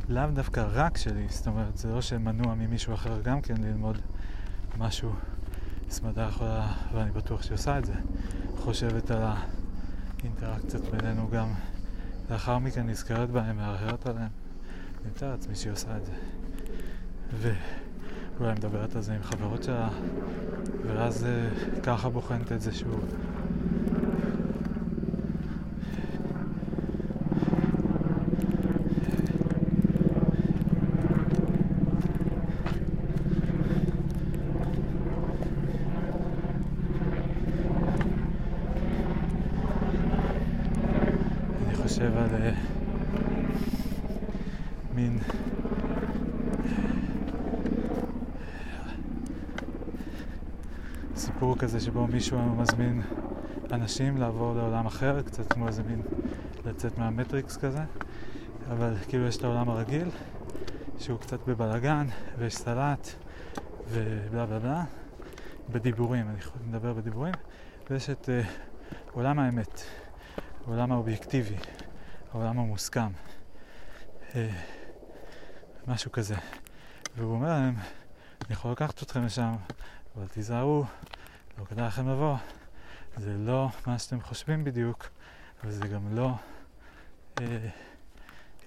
לאו 0.10 0.23
דווקא 0.34 0.65
רק 0.73 0.98
שלי, 0.98 1.27
זאת 1.30 1.48
אומרת, 1.48 1.77
זה 1.77 1.88
לא 1.88 2.02
שמנוע 2.02 2.56
ממישהו 2.56 2.94
אחר 2.94 3.22
גם 3.22 3.41
כן 3.41 3.56
ללמוד 3.57 3.98
משהו. 4.77 5.11
סמדה 5.90 6.27
יכולה, 6.30 6.73
ואני 6.94 7.11
בטוח 7.11 7.41
שהיא 7.41 7.53
עושה 7.53 7.77
את 7.77 7.86
זה, 7.86 7.94
חושבת 8.57 9.11
על 9.11 9.23
האינטראקציות 10.23 10.84
בינינו 10.84 11.30
גם 11.32 11.53
לאחר 12.30 12.60
מכן 12.60 12.88
נזכרת 12.88 13.30
בהם, 13.30 13.57
מהרהרת 13.57 14.07
עליהם. 14.07 14.30
אני 15.02 15.11
מתאר 15.15 15.32
לעצמי 15.32 15.56
שהיא 15.56 15.73
עושה 15.73 15.98
את 15.98 16.06
זה. 16.06 16.11
ואולי 17.40 18.53
מדברת 18.53 18.95
על 18.95 19.02
זה 19.02 19.15
עם 19.15 19.23
חברות 19.23 19.64
שלה, 19.64 19.90
ואז 20.88 21.26
אה, 21.26 21.49
ככה 21.84 22.10
בוחנת 22.10 22.52
את 22.52 22.61
זה 22.61 22.73
שוב. 22.73 23.06
כזה 51.66 51.80
שבו 51.80 52.08
מישהו 52.08 52.40
מזמין 52.40 53.02
אנשים 53.72 54.18
לעבור 54.18 54.56
לעולם 54.56 54.86
אחר, 54.86 55.22
קצת 55.22 55.54
כמו 55.54 55.68
איזה 55.68 55.84
מין 55.84 56.02
לצאת 56.66 56.98
מהמטריקס 56.98 57.58
כזה, 57.58 57.80
אבל 58.72 58.94
כאילו 59.08 59.28
יש 59.28 59.38
את 59.38 59.44
העולם 59.44 59.70
הרגיל, 59.70 60.10
שהוא 61.00 61.20
קצת 61.20 61.40
בבלגן, 61.48 62.08
ויש 62.38 62.56
סלט, 62.56 63.10
ובלה 63.90 64.46
בלה 64.46 64.60
בלה, 64.60 64.84
בדיבורים, 65.70 66.28
אני 66.30 66.38
מדבר 66.68 66.94
בדיבורים, 66.94 67.34
ויש 67.90 68.10
את 68.10 68.30
uh, 68.30 68.48
עולם 69.12 69.40
האמת, 69.40 69.82
העולם 70.68 70.92
האובייקטיבי, 70.92 71.58
העולם 72.34 72.60
המוסכם, 72.60 73.10
uh, 74.32 74.36
משהו 75.88 76.12
כזה. 76.12 76.36
והוא 77.18 77.34
אומר 77.34 77.50
להם, 77.50 77.76
אני 78.46 78.54
יכול 78.54 78.72
לקחת 78.72 79.04
אתכם 79.04 79.26
לשם, 79.26 79.52
אבל 80.18 80.28
תיזהרו, 80.28 80.84
לא 81.57 81.65
כדאי 81.65 81.88
לכם 81.88 82.10
לבוא. 82.10 82.38
זה 83.18 83.38
לא 83.38 83.69
מה 83.88 83.99
שאתם 83.99 84.22
חושבים 84.22 84.64
בדיוק, 84.64 85.10
וזה 85.64 85.88
גם 85.88 86.15
לא 86.15 86.36
אה, 87.41 87.69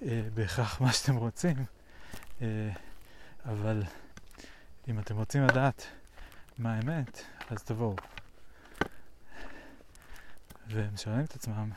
אה, 0.01 0.21
בהכרח 0.33 0.81
מה 0.81 0.93
שאתם 0.93 1.15
רוצים, 1.15 1.65
אה, 2.41 2.71
אבל 3.45 3.83
אם 4.87 4.99
אתם 4.99 5.15
רוצים 5.15 5.43
לדעת 5.43 5.85
מה 6.57 6.75
האמת, 6.75 7.21
אז 7.49 7.63
תבואו. 7.63 7.95
והם 10.67 10.97
שואלים 10.97 11.25
את 11.25 11.35
עצמם, 11.35 11.71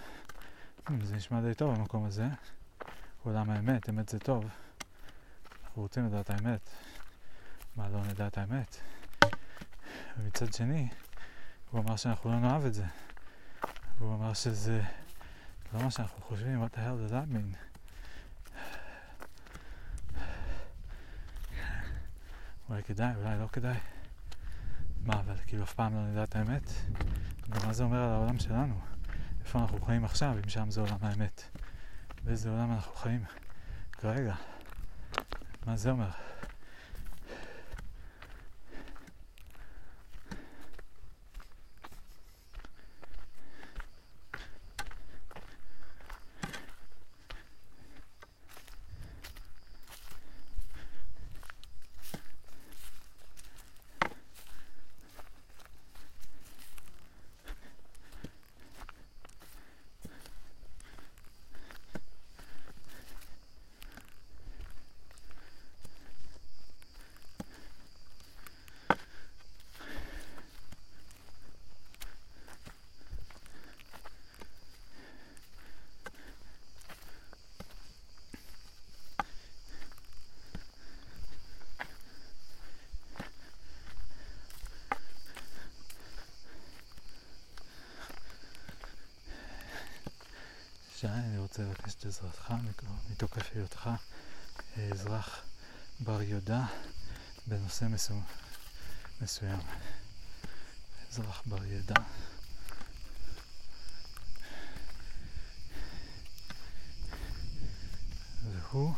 hmm, 0.87 0.93
זה 1.03 1.17
נשמע 1.17 1.41
די 1.41 1.55
טוב 1.55 1.75
במקום 1.75 2.05
הזה, 2.05 2.27
עולם 3.23 3.51
האמת, 3.51 3.89
אמת 3.89 4.09
זה 4.09 4.19
טוב. 4.19 4.45
אנחנו 5.65 5.83
רוצים 5.83 6.07
לדעת 6.07 6.31
האמת. 6.31 6.71
מה 7.77 7.89
לא 7.89 8.05
נדע 8.05 8.27
את 8.27 8.39
האמת? 8.39 8.77
ומצד 10.19 10.53
שני, 10.53 10.89
הוא 11.73 11.81
אמר 11.81 11.97
שאנחנו 11.97 12.31
לא 12.31 12.41
נאהב 12.41 12.65
את 12.65 12.75
זה. 12.75 12.85
והוא 13.99 14.15
אמר 14.15 14.35
שזה 14.35 14.83
לא 15.75 15.83
מה 15.83 15.91
שאנחנו 15.91 16.23
חושבים, 16.23 16.65
what 16.65 16.67
the 16.67 16.79
hell 16.79 17.11
does 17.11 17.13
that 17.13 17.35
mean? 17.35 17.57
אולי 22.69 22.83
כדאי, 22.83 23.15
אולי 23.17 23.39
לא 23.39 23.47
כדאי. 23.53 23.79
מה, 25.05 25.21
אבל 25.21 25.37
כאילו 25.47 25.63
אף 25.63 25.75
פעם 25.75 25.95
לא 25.95 26.07
נדע 26.07 26.25
את 26.25 26.37
האמת? 26.37 26.63
גם 27.51 27.67
מה 27.67 27.73
זה 27.73 27.85
אומר 27.85 28.03
על 28.03 28.11
העולם 28.11 28.39
שלנו? 28.39 28.81
איפה 29.41 29.59
אנחנו 29.59 29.81
חיים 29.81 30.05
עכשיו, 30.05 30.37
אם 30.45 30.49
שם 30.49 30.71
זה 30.71 30.81
עולם 30.81 30.99
האמת? 31.03 31.43
באיזה 32.25 32.51
עולם 32.51 32.73
אנחנו 32.73 32.95
חיים 32.95 33.25
כרגע? 33.93 34.35
מה 35.67 35.77
זה 35.77 35.91
אומר? 35.91 36.11
שי, 91.03 91.09
אני 91.09 91.39
רוצה 91.39 91.63
לבקש 91.63 91.91
את 92.03 92.07
עזרתך 92.07 92.55
מתוקף 93.11 93.51
היותך 93.55 93.91
אזרח 94.93 95.43
בר 96.01 96.23
ידע 96.23 96.61
בנושא 97.47 97.85
מסוים. 97.85 98.23
מסוים. 99.21 99.59
אזרח 101.11 101.43
בר 101.47 101.65
ידע. 101.65 101.95
והוא 108.53 108.95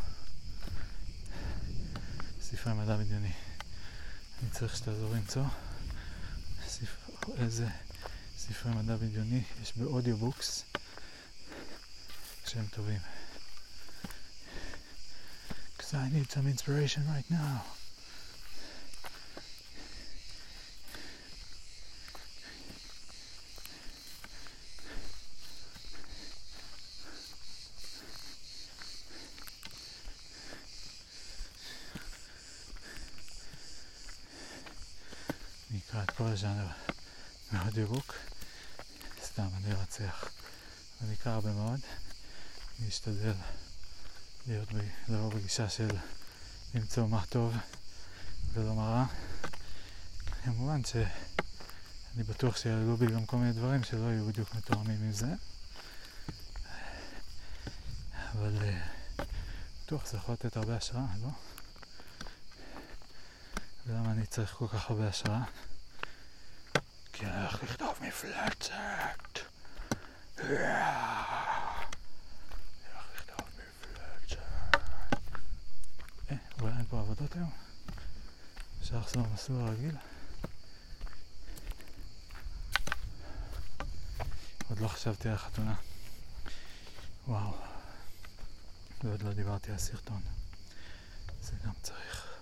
ספרי 2.41 2.73
מדע 2.75 2.97
בדיוני. 2.97 3.33
אני 4.43 4.51
צריך 4.51 4.77
שתעזור 4.77 5.15
למצוא 5.15 5.45
ספר, 6.67 7.33
איזה 7.37 7.69
ספרי 8.39 8.73
מדע 8.75 8.97
בדיוני 8.97 9.43
יש 9.63 9.73
באודיובוקס 9.77 10.65
שהם 12.55 12.67
טובים. 12.71 13.01
Because 15.77 15.95
I 15.95 16.09
need 16.09 16.31
some 16.31 16.47
inspiration 16.47 17.03
right 17.09 17.31
now. 17.31 17.61
נקרא 35.71 36.03
את 36.03 36.11
כל 36.11 36.25
הז'אנר 36.25 36.67
מאוד 37.53 37.77
ירוק, 37.79 38.15
סתם 39.25 39.49
אני 39.57 39.75
ארצח. 39.75 40.29
אני 41.03 41.13
נקרא 41.13 41.33
הרבה 41.33 41.53
מאוד, 41.53 41.81
אני 42.79 42.89
אשתדל 42.89 43.33
להיות. 44.47 44.69
לבוא 45.09 45.33
בגישה 45.33 45.69
של 45.69 45.89
למצוא 46.75 47.07
מה 47.07 47.25
טוב 47.29 47.55
ולא 48.53 48.75
מה 48.75 48.83
רע. 48.83 49.05
כמובן 50.45 50.85
שאני 50.85 52.23
בטוח 52.29 52.57
שיעלו 52.57 52.97
בי 52.97 53.07
גם 53.07 53.27
כל 53.27 53.37
מיני 53.37 53.53
דברים 53.53 53.85
שלא 53.85 54.11
יהיו 54.13 54.27
בדיוק 54.27 54.55
מתואמים 54.55 55.03
עם 55.03 55.13
זה, 55.13 55.27
אבל 58.33 58.59
uh, 58.59 59.23
בטוח 59.85 60.07
זה 60.07 60.17
יכול 60.17 60.33
לתת 60.33 60.57
הרבה 60.57 60.77
השראה, 60.77 61.07
לא? 61.23 61.29
ולמה 63.87 64.11
אני 64.11 64.27
צריך 64.27 64.51
כל 64.51 64.69
כך 64.69 64.91
הרבה 64.91 65.09
השראה? 65.09 65.43
כי 67.13 67.27
אני 67.27 67.41
הולך 67.41 67.63
לכתוב 67.63 67.95
מפלצת. 68.01 69.39
אני 70.39 70.49
הולך 72.93 73.07
לכתוב 73.15 73.47
מפלצת. 73.49 74.39
אה, 76.63 76.84
פה 76.95 77.01
עבודות 77.01 77.37
היום? 77.37 77.51
אפשר 78.81 78.99
לחזור 78.99 79.23
למסלול 79.23 79.69
הרגיל? 79.69 79.97
עוד 84.69 84.79
לא 84.79 84.89
חשבתי 84.89 85.29
על 85.29 85.35
החתונה. 85.35 85.75
וואו. 87.29 87.57
ועוד 89.05 89.23
לא 89.23 89.33
דיברתי 89.33 89.73
על 89.73 89.79
סרטון. 89.79 90.23
זה 91.43 91.53
גם 91.65 91.73
צריך. 91.83 92.35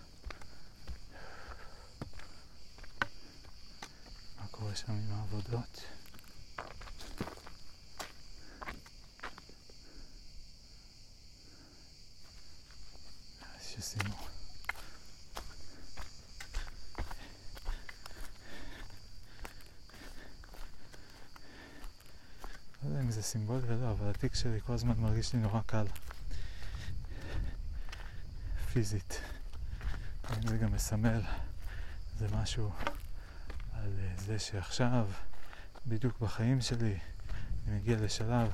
מה 4.40 4.46
קורה 4.50 4.76
שם 4.76 4.92
עם 4.92 5.12
העבודות? 5.12 5.91
לא 23.38 23.52
יודע 23.52 23.72
אם 23.72 23.78
זה 23.78 23.78
סימבולי 23.78 23.80
או 23.80 23.80
לא, 23.80 23.90
אבל 23.90 24.10
התיק 24.10 24.34
שלי 24.34 24.60
כל 24.60 24.72
הזמן 24.72 24.94
מרגיש 24.98 25.32
לי 25.32 25.40
נורא 25.40 25.60
קל. 25.66 25.84
פיזית. 28.72 29.20
זה 30.48 30.56
גם 30.56 30.72
מסמל 30.72 31.20
זה 32.18 32.26
משהו 32.32 32.72
על 33.72 33.92
אה, 33.98 34.14
זה 34.16 34.38
שעכשיו, 34.38 35.08
בדיוק 35.86 36.20
בחיים 36.20 36.60
שלי, 36.60 36.98
אני 37.68 37.76
מגיע 37.76 37.96
לשלב 37.96 38.50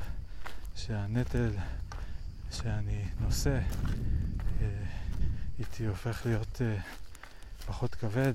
שהנטל 0.76 1.50
שאני 2.50 3.04
נושא 3.20 3.60
אה, 4.60 4.84
איתי 5.58 5.86
הופך 5.86 6.26
להיות 6.26 6.62
אה, 6.62 6.76
פחות 7.66 7.94
כבד, 7.94 8.32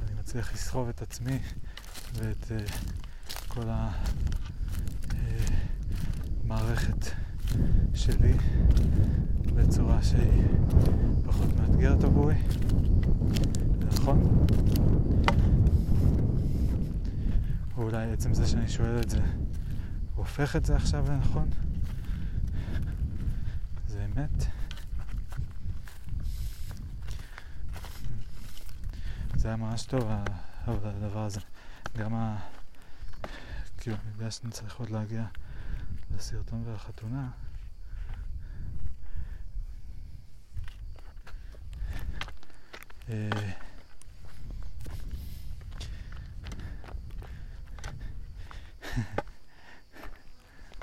ואני 0.00 0.20
מצליח 0.20 0.52
לסחוב 0.52 0.88
את 0.88 1.02
עצמי 1.02 1.38
ואת 2.14 2.52
אה, 2.52 2.64
כל 3.48 3.68
המערכת 6.52 7.06
שלי 7.94 8.32
בצורה 9.54 10.02
שהיא 10.02 10.44
פחות 11.26 11.48
מאתגרת 11.60 12.04
עבורי. 12.04 12.34
זה 13.80 13.86
נכון? 13.86 14.46
או 17.76 17.82
אולי 17.82 18.12
עצם 18.12 18.34
זה 18.34 18.46
שאני 18.46 18.68
שואל 18.68 19.00
את 19.00 19.10
זה 19.10 19.20
הופך 20.14 20.56
את 20.56 20.64
זה 20.64 20.76
עכשיו 20.76 21.04
לנכון? 21.08 21.50
זה 23.88 24.04
אמת? 24.04 24.46
זה 29.36 29.48
היה 29.48 29.56
ממש 29.56 29.82
טוב, 29.82 30.10
הדבר 30.66 31.24
הזה. 31.24 31.40
גם 31.98 32.14
ה... 32.14 32.38
כאילו, 33.78 33.96
אני 33.96 34.12
יודע 34.14 34.30
שאני 34.30 34.52
צריך 34.52 34.76
עוד 34.76 34.90
להגיע 34.90 35.24
לסרטון 36.16 36.62
ולחתונה. 36.66 37.30
אה, 43.08 43.30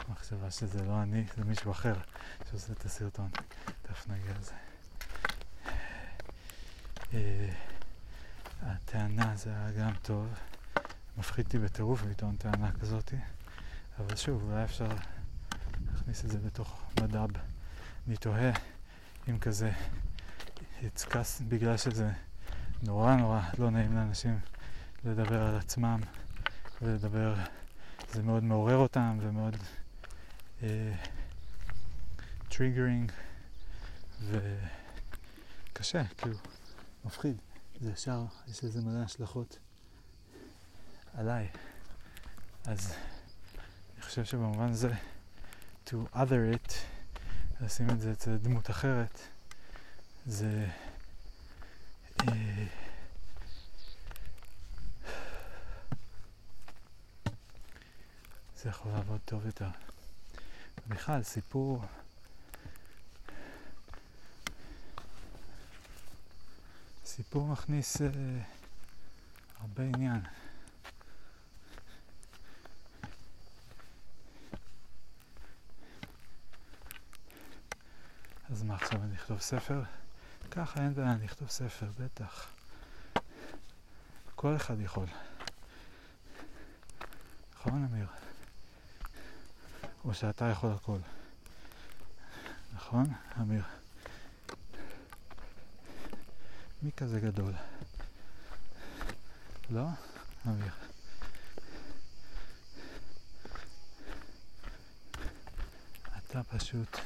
מחשבה 0.10 0.52
שזה 0.52 0.84
לא 0.84 1.02
אני, 1.04 1.26
זה 1.38 1.44
מישהו 1.44 1.72
אחר 1.72 1.96
שעושה 2.50 2.74
את 2.74 2.86
הסרטון. 2.86 3.30
תכף 3.82 4.08
נגיע 4.08 4.34
לזה. 4.40 4.54
אה, 7.14 7.50
הטענה 8.62 9.36
זה 9.36 9.50
היה 9.50 9.72
גם 9.72 9.92
טוב. 10.02 10.34
מפחיד 11.18 11.46
אותי 11.46 11.58
בטירוף 11.58 12.04
לטעון 12.06 12.36
טענה 12.36 12.72
כזאתי, 12.72 13.16
אבל 14.00 14.16
שוב, 14.16 14.44
אולי 14.44 14.64
אפשר 14.64 14.88
להכניס 16.10 16.26
את 16.26 16.32
זה 16.32 16.48
בתוך 16.48 16.82
מדב. 17.02 17.28
אני 18.08 18.18
תוהה 18.18 18.52
אם 19.30 19.40
כזה 19.40 19.72
יצקס 20.82 21.42
בגלל 21.48 21.78
שזה 21.78 22.12
נורא 22.84 23.16
נורא 23.16 23.42
לא 23.58 23.70
נעים 23.70 23.96
לאנשים 23.96 24.40
לדבר 25.06 25.42
על 25.42 25.58
עצמם 25.58 26.00
ולדבר, 26.82 27.36
זה 28.12 28.24
מאוד 28.24 28.44
מעורר 28.44 28.76
אותם 28.76 29.18
ומאוד 29.22 29.58
triggering 32.50 33.12
אה, 34.34 34.38
וקשה, 35.74 36.04
כאילו, 36.18 36.38
מפחיד. 37.06 37.38
זה 37.82 37.92
ישר, 37.92 38.26
יש 38.48 38.64
לזה 38.64 38.82
מלא 38.82 39.04
השלכות 39.04 39.58
עליי. 41.14 41.48
אז 42.66 42.94
אני 43.96 44.02
חושב 44.02 44.26
שבמובן 44.26 44.74
זה, 44.74 44.94
to 45.90 45.96
other 46.14 46.54
it, 46.54 46.74
לשים 47.62 47.90
את 47.90 48.00
זה 48.00 48.12
אצל 48.12 48.38
דמות 48.38 48.70
אחרת, 48.70 49.20
זה... 50.26 50.68
אה, 52.22 52.66
זה 58.58 58.70
יכול 58.70 58.92
לעבוד 58.92 59.20
טוב 59.26 59.46
יותר. 59.46 59.70
בכלל, 60.88 61.24
סיפור... 61.24 61.84
סיפור 67.06 67.48
מכניס 67.48 68.02
אה, 68.02 68.08
הרבה 69.60 69.84
עניין. 69.84 70.22
עכשיו 78.82 79.04
אני 79.04 79.16
אכתוב 79.16 79.40
ספר? 79.40 79.82
ככה 80.52 80.80
אין 80.82 80.94
בעיה, 80.94 81.14
אני 81.14 81.26
אכתוב 81.26 81.50
ספר, 81.50 81.86
בטח. 82.00 82.48
כל 84.36 84.56
אחד 84.56 84.80
יכול. 84.82 85.06
נכון, 87.56 87.88
אמיר? 87.92 88.08
או 90.06 90.14
שאתה 90.14 90.46
יכול 90.46 90.72
הכל. 90.72 91.00
נכון, 92.74 93.06
אמיר? 93.40 93.64
מי 96.82 96.92
כזה 96.92 97.20
גדול? 97.20 97.54
לא? 99.70 99.86
אמיר. 100.48 100.74
אתה 106.18 106.44
פשוט 106.44 106.98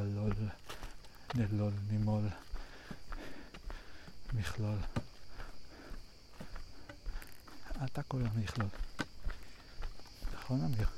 בלול, 0.00 0.32
נלול, 1.34 1.72
נימול, 1.90 2.28
מכלול. 4.32 4.78
אתה 7.84 8.02
כל 8.02 8.22
המכלול. 8.22 8.68
נכון, 10.34 10.64
אמיר? 10.64 10.88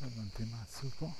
הבנתי 0.00 0.44
מה 0.44 0.62
עשו 0.62 0.90
פה. 0.90 1.10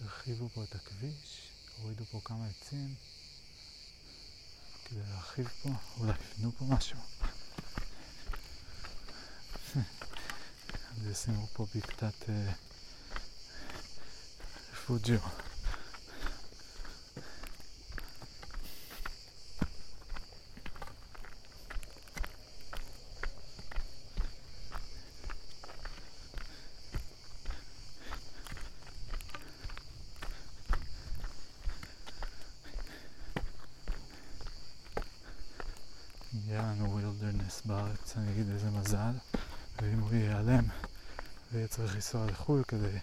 הרחיבו 0.00 0.48
פה 0.48 0.64
את 0.64 0.74
הכביש, 0.74 1.50
הורידו 1.78 2.04
פה 2.04 2.20
כמה 2.24 2.46
עצים 2.46 2.94
כדי 4.84 5.00
להרחיב 5.08 5.48
פה, 5.62 5.68
אולי 5.98 6.12
יבנו 6.38 6.52
פה 6.58 6.64
משהו. 6.64 6.98
וישימו 11.08 11.46
פה 11.52 11.66
בקתת 11.74 12.28
אה, 12.28 12.52
פוג'יו. 14.86 15.18
יהיה 36.46 36.62
לנו 36.62 36.96
wilderness 36.96 37.62
בארץ, 37.64 38.16
אני 38.16 38.32
אגיד 38.32 38.48
איזה 38.50 38.70
מזל, 38.70 39.12
ואם 39.82 39.98
הוא 39.98 40.14
ייעלם 40.14 40.64
ויהיה 41.52 41.68
צריך 41.68 41.96
לנסוע 42.08 42.26
לחו"ל 42.26 42.62
כדי 42.68 42.98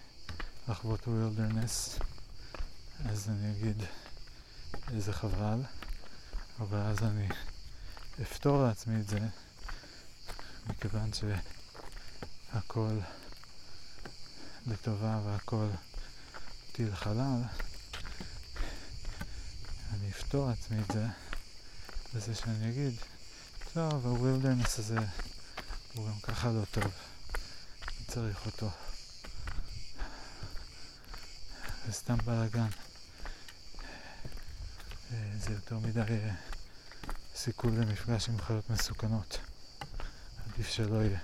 לחוות 0.68 1.08
wilderness, 1.08 1.98
אז 3.04 3.28
אני 3.28 3.52
אגיד 3.52 3.82
איזה 4.94 5.12
חבל, 5.12 5.62
אבל 6.58 6.78
אז 6.78 7.02
אני 7.02 7.28
אפתור 8.22 8.62
לעצמי 8.62 9.00
את 9.00 9.08
זה, 9.08 9.18
מכיוון 10.66 11.10
שהכל 12.52 12.98
לטובה 14.66 15.20
והכל 15.24 15.66
טיל 16.72 16.94
חלל, 16.96 17.42
אני 19.92 20.10
אפתור 20.10 20.48
לעצמי 20.48 20.78
את 20.80 20.90
זה 20.92 21.06
בזה 22.14 22.34
שאני 22.34 22.70
אגיד 22.70 22.94
טוב, 23.72 24.06
ה 24.06 24.12
wilderness 24.12 24.78
הזה 24.78 24.98
הוא 25.94 26.08
גם 26.08 26.20
ככה 26.22 26.48
לא 26.48 26.64
טוב. 26.70 26.92
צריך 28.06 28.46
אותו. 28.46 28.70
זה 31.85 31.85
סתם 31.96 32.16
בלאגן. 32.24 32.68
אה, 35.12 35.30
זה 35.38 35.52
יותר 35.52 35.78
מדי 35.78 36.00
אה, 36.00 36.30
סיכוי 37.34 37.76
למפגש 37.76 38.28
עם 38.28 38.38
חיות 38.38 38.70
מסוכנות. 38.70 39.38
עדיף 40.46 40.68
שלא 40.68 40.96
יהיה. 41.02 41.18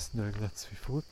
Personal, 0.00 0.32
that's 0.40 0.64
food. 0.64 1.04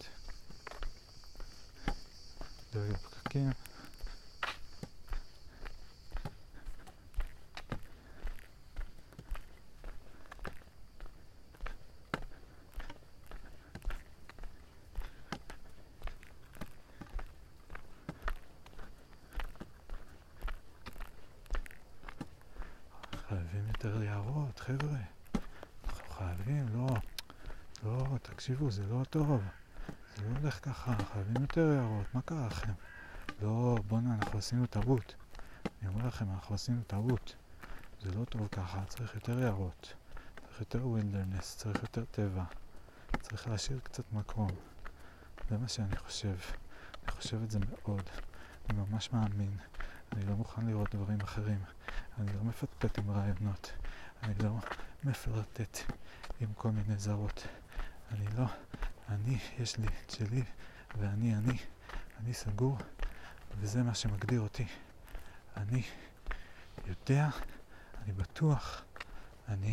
תקשיבו, 28.59 28.70
זה 28.70 28.86
לא 28.86 29.05
טוב. 29.10 29.43
זה 30.16 30.22
לא 30.28 30.39
הולך 30.39 30.59
ככה, 30.62 30.94
חייבים 31.12 31.43
יותר 31.43 31.72
יערות, 31.72 32.14
מה 32.14 32.22
קרה 32.22 32.47
לכם? 32.47 32.72
לא, 33.43 33.78
בואנה, 33.89 34.14
אנחנו 34.14 34.39
עשינו 34.39 34.66
טעות. 34.66 35.14
אני 35.82 35.89
אומר 35.89 36.06
לכם, 36.06 36.30
אנחנו 36.30 36.55
עשינו 36.55 36.82
טעות. 36.86 37.35
זה 38.02 38.10
לא 38.10 38.24
טוב 38.24 38.48
ככה, 38.48 38.85
צריך 38.89 39.14
יותר 39.14 39.39
יערות. 39.39 39.94
צריך 40.47 40.60
יותר 40.60 40.86
wilderness, 40.86 41.56
צריך 41.56 41.82
יותר 41.82 42.05
טבע. 42.10 42.44
צריך 43.20 43.48
להשאיר 43.48 43.78
קצת 43.82 44.05
מקום. 44.12 44.51
זה 45.51 45.59
מה 45.59 45.68
שאני 45.68 45.97
חושב. 45.97 46.36
אני 47.02 47.12
חושב 47.12 47.43
את 47.43 47.51
זה 47.51 47.59
מאוד. 47.59 48.02
אני 48.70 48.78
ממש 48.78 49.12
מאמין. 49.12 49.56
אני 50.12 50.26
לא 50.26 50.35
מוכן 50.35 50.66
לראות 50.66 50.94
דברים 50.94 51.20
אחרים. 51.20 51.62
אני 52.18 52.32
לא 52.32 52.44
מפטפט 52.44 52.98
עם 52.98 53.10
רעיונות. 53.10 53.72
אני 54.22 54.35
לא 54.44 54.51
מפלרטט 55.05 55.78
עם 56.40 56.48
כל 56.55 56.70
מיני 56.70 56.98
זרות. 56.98 57.47
אני 58.10 58.26
לא... 58.39 58.44
אני, 59.09 59.39
יש 59.59 59.78
לי 59.78 59.86
את 59.86 60.10
שלי, 60.10 60.43
ואני 60.98 61.35
אני. 61.35 61.59
אני 62.20 62.35
סגור, 62.35 62.78
וזה 63.59 63.82
מה 63.82 63.94
שמגדיר 63.94 64.40
אותי. 64.40 64.66
אני 65.56 65.82
יודע, 66.86 67.28
אני 68.02 68.12
בטוח, 68.12 68.85
אני 69.48 69.72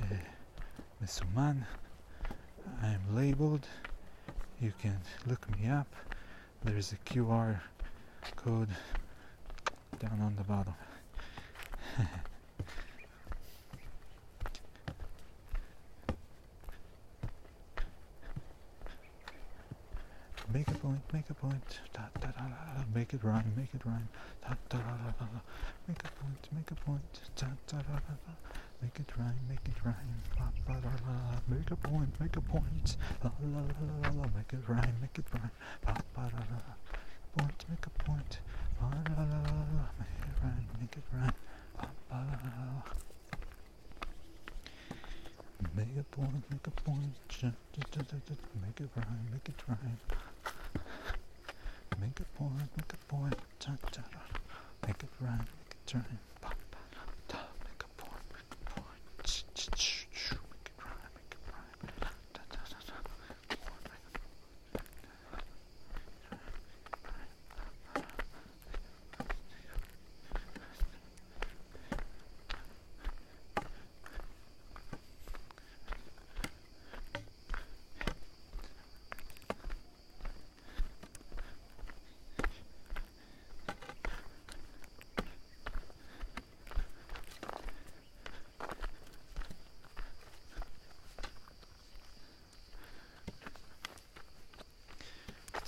אה, 0.00 0.16
מסומן. 1.00 1.60
I 2.82 2.88
am 2.88 3.14
labeled. 3.14 3.66
You 4.60 4.72
can 4.82 4.98
look 5.26 5.48
me 5.56 5.68
up. 5.68 5.94
There's 6.64 6.92
a 6.92 6.96
QR 6.96 7.60
code 8.36 8.70
down 10.00 10.20
on 10.20 10.34
the 10.36 10.44
bottom. 10.44 10.74
Make 21.16 21.30
a 21.30 21.34
point, 21.34 21.80
da, 21.94 22.02
da, 22.20 22.26
da, 22.26 22.44
da, 22.44 22.60
da, 22.76 22.84
make 22.94 23.14
it 23.14 23.24
rhyme, 23.24 23.50
make 23.56 23.72
it 23.72 23.80
rhyme, 23.86 24.06
da, 24.42 24.50
da, 24.68 24.76
da, 24.76 24.94
da, 25.00 25.10
da, 25.18 25.24
da. 25.32 25.40
make 25.88 26.04
a 26.04 26.10
point, 26.20 26.48
make 26.52 26.70
a 26.70 26.74
point, 26.74 27.20
da, 27.36 27.46
da, 27.66 27.78
da, 27.78 27.94
da, 28.04 28.14
da. 28.26 28.32
make 28.82 29.00
it 29.00 29.10
rhyme, 29.16 29.40
make 29.48 29.64
it 29.64 29.78
rhyme, 29.82 30.20
la, 30.38 30.52
la, 30.68 30.74
la, 30.76 30.92
la, 31.06 31.12
la. 31.32 31.40
make 31.48 31.70
a 31.70 31.76
point, 31.76 32.20
make 32.20 32.36
a 32.36 32.40
point, 32.42 32.96
la, 33.24 33.30
la, 33.40 33.60
la, 33.60 33.86
la, 34.02 34.10
la, 34.12 34.28
make 34.36 34.52
it 34.52 34.60
rhyme, 34.68 34.96
make 35.00 35.16
it 35.16 35.24
rhyme, 35.32 35.50
la, 35.86 35.94
la, 36.16 36.24
la, 36.24 36.42
la, 36.52 36.58
la. 36.68 36.74
point, 37.34 37.64
make 37.70 37.86
a 37.86 37.90
point, 38.04 38.38
la, 38.82 38.88
la, 38.88 39.24
la, 39.24 39.40
la, 39.40 39.64
la. 39.72 39.88
make 39.96 40.20
it 40.20 40.36
rhyme, 40.44 40.68
make 40.78 40.96
it 41.00 41.04
rhyme, 41.14 41.38
la, 41.80 41.88
la, 42.12 42.18
la, 42.28 42.36
la, 42.44 42.64
la. 42.76 42.82
Make 45.74 45.96
a 45.98 46.04
point, 46.14 46.44
make 46.50 46.66
a 46.66 46.70
point, 46.84 47.16
ja, 47.40 47.48
ja, 47.72 47.82
ja, 47.96 48.02
ja. 48.12 48.36
make 48.60 48.80
it 48.84 48.90
rhyme, 48.94 49.28
make 49.32 49.48
it 49.48 49.62
rhyme. 49.66 50.35
Make 52.00 52.20
it 52.20 52.26
boring, 52.38 52.68
make 52.76 52.92
it 52.92 53.08
boring, 53.08 53.34
cha 53.58 53.72
cha. 53.90 54.02
Make 54.86 55.02
it 55.02 55.08
rhyme, 55.20 55.38
make 55.38 55.70
it 55.70 55.86
turn. 55.86 56.18
Bah. 56.42 56.55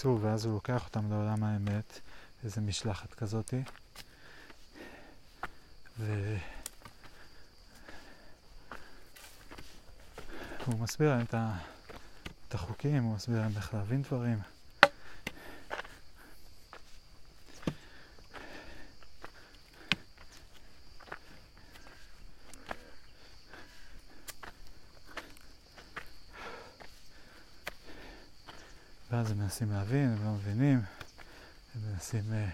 בקיצור, 0.08 0.30
ואז 0.30 0.44
הוא 0.44 0.54
לוקח 0.54 0.84
אותם 0.84 1.10
לעולם 1.10 1.44
האמת, 1.44 2.00
איזה 2.44 2.60
משלחת 2.60 3.14
כזאתי. 3.14 3.62
ו... 5.98 6.36
הוא 10.66 10.78
מסביר 10.80 11.08
להם 11.08 11.24
את 12.48 12.54
החוקים, 12.54 13.02
הוא 13.02 13.14
מסביר 13.14 13.40
להם 13.40 13.52
איך 13.56 13.74
להבין 13.74 14.02
דברים. 14.02 14.38
ואז 29.10 29.30
הם 29.30 29.37
מנסים 29.48 29.72
להבין, 29.72 30.08
הם 30.08 30.24
לא 30.24 30.30
מבינים, 30.30 30.82
הם 31.74 31.92
מנסים, 31.92 32.32
אה, 32.32 32.48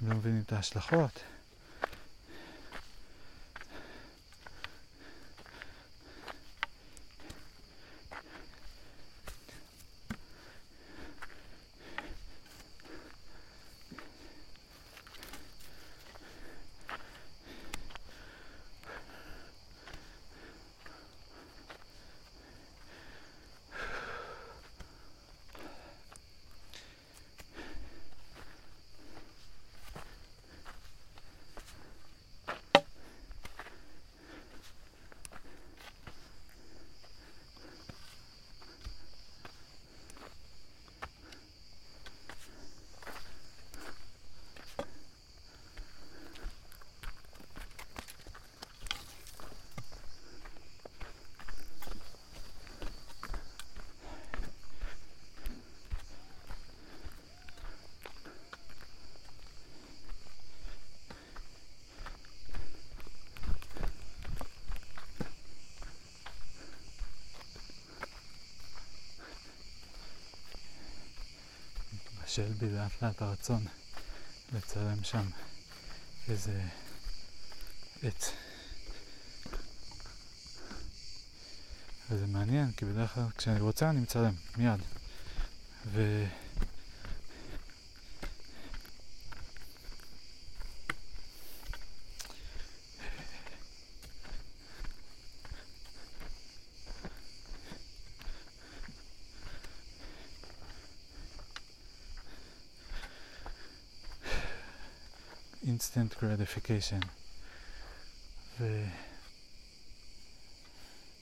הם 0.00 0.08
לא 0.08 0.16
מבינים 0.16 0.42
את 0.46 0.52
ההשלכות. 0.52 1.20
מתבשל 72.38 72.52
בי 72.52 72.70
לאט 72.70 73.02
לאט 73.02 73.22
הרצון 73.22 73.64
לצלם 74.52 75.04
שם 75.04 75.26
איזה 76.28 76.62
עץ. 78.02 78.30
וזה 82.10 82.26
מעניין, 82.26 82.72
כי 82.72 82.84
בדרך 82.84 83.14
כלל 83.14 83.24
כשאני 83.36 83.60
רוצה 83.60 83.90
אני 83.90 84.00
מצלם, 84.00 84.34
מיד. 84.56 84.80
ו... 85.86 86.24
gratification. 106.20 107.06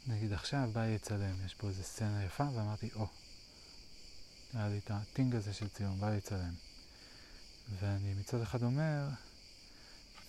ונגיד 0.07 0.33
עכשיו 0.33 0.71
בא 0.73 0.81
לי 0.85 0.95
לצלם, 0.95 1.47
יש 1.47 1.55
פה 1.55 1.69
איזה 1.69 1.83
סצנה 1.83 2.25
יפה, 2.25 2.45
ואמרתי, 2.55 2.91
או, 2.95 3.05
oh, 3.05 3.09
היה 4.55 4.69
לי 4.69 4.79
את 4.79 4.91
הטינג 4.91 5.35
הזה 5.35 5.55
של 5.55 5.69
ציון, 5.69 6.01
בא 6.01 6.11
לי 6.11 6.17
לצלם. 6.17 6.55
ואני 7.81 8.15
מצד 8.15 8.41
אחד 8.41 8.63
אומר, 8.63 9.09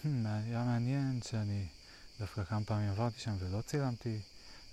hmm, 0.04 0.08
היה 0.26 0.64
מעניין 0.64 1.20
שאני 1.24 1.68
דווקא 2.20 2.44
כמה 2.44 2.66
פעמים 2.66 2.90
עברתי 2.90 3.20
שם 3.20 3.36
ולא 3.40 3.62
צילמתי, 3.62 4.20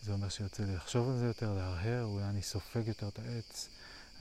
זה 0.03 0.13
אומר 0.13 0.29
שיוצא 0.29 0.65
לי 0.65 0.75
לחשוב 0.75 1.09
על 1.09 1.19
זה 1.19 1.27
יותר, 1.27 1.55
להרהר, 1.55 2.05
אולי 2.05 2.25
אני 2.25 2.43
סופג 2.43 2.89
יותר 2.89 3.09
את 3.09 3.19
העץ, 3.19 3.69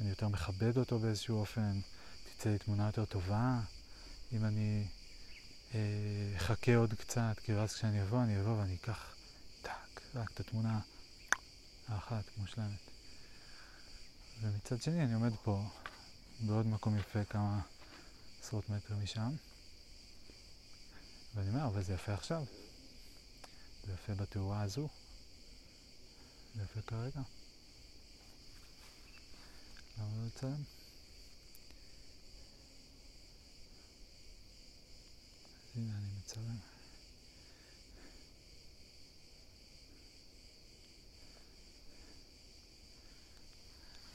אני 0.02 0.10
יותר 0.10 0.28
מכבד 0.28 0.78
אותו 0.78 1.00
באיזשהו 1.00 1.40
אופן, 1.40 1.80
תצא 2.24 2.50
לי 2.50 2.58
תמונה 2.58 2.86
יותר 2.86 3.06
טובה, 3.06 3.60
אם 4.34 4.46
אני 4.46 4.86
אחכה 6.38 6.76
עוד 6.76 6.94
קצת, 6.94 7.40
כי 7.44 7.54
אז 7.54 7.74
כשאני 7.74 8.02
אבוא, 8.02 8.24
אני 8.24 8.42
אבוא 8.42 8.58
ואני 8.58 8.76
אקח 8.76 9.16
טאק, 9.62 10.02
רק 10.16 10.32
את 10.32 10.40
התמונה 10.40 10.80
האחת 11.88 12.24
מושלמת. 12.38 12.80
ומצד 14.42 14.82
שני 14.82 15.04
אני 15.04 15.14
עומד 15.14 15.34
פה 15.44 15.64
בעוד 16.40 16.66
מקום 16.66 16.98
יפה 16.98 17.26
כמה 17.26 17.62
עשרות 18.42 18.70
מטרים 18.70 19.04
משם, 19.04 19.32
ואני 21.36 21.50
אומר, 21.50 21.68
אבל 21.68 21.84
זה 21.84 21.94
יפה 21.94 22.14
עכשיו. 22.14 22.44
זה 23.86 23.94
יפה 23.94 24.14
בתאורה 24.14 24.62
הזו. 24.62 24.88
זה 26.56 26.64
יפה 26.64 26.82
כרגע. 26.82 27.22
למה 29.98 30.08
לא 30.18 30.26
לצלם? 30.26 30.81
הנה 35.82 35.98
אני 35.98 36.10
מצלם. 36.20 36.58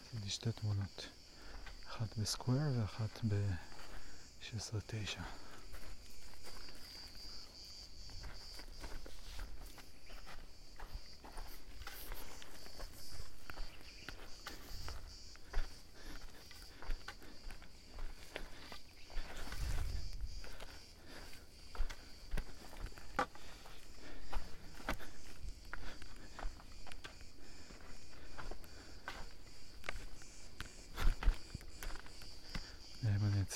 עשיתי 0.04 0.30
שתי 0.30 0.52
תמונות, 0.52 1.06
אחת 1.88 2.18
בסקוויר 2.18 2.80
ואחת 2.80 3.24
ב-16-9. 3.28 5.22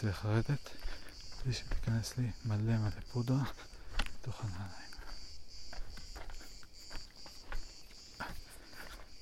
אצליח 0.00 0.24
לרדת 0.24 0.70
בלי 1.44 1.54
שתיכנס 2.10 2.18
לי 2.18 2.30
מלא 2.44 2.78
מלא 2.78 2.90
פודרה 3.12 3.42
לתוך 4.14 4.44
הנעליים. 4.44 4.90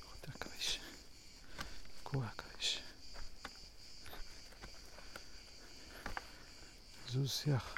חותר 0.09 0.31
כביש. 0.39 0.79
קורע 2.03 2.27
כביש. 2.37 2.81
זוז 7.09 7.31
שיח. 7.31 7.75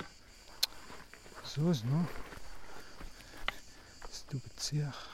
זוז, 1.46 1.84
נו. 1.84 2.04
סטופד 4.14 4.60
שיח. 4.60 5.12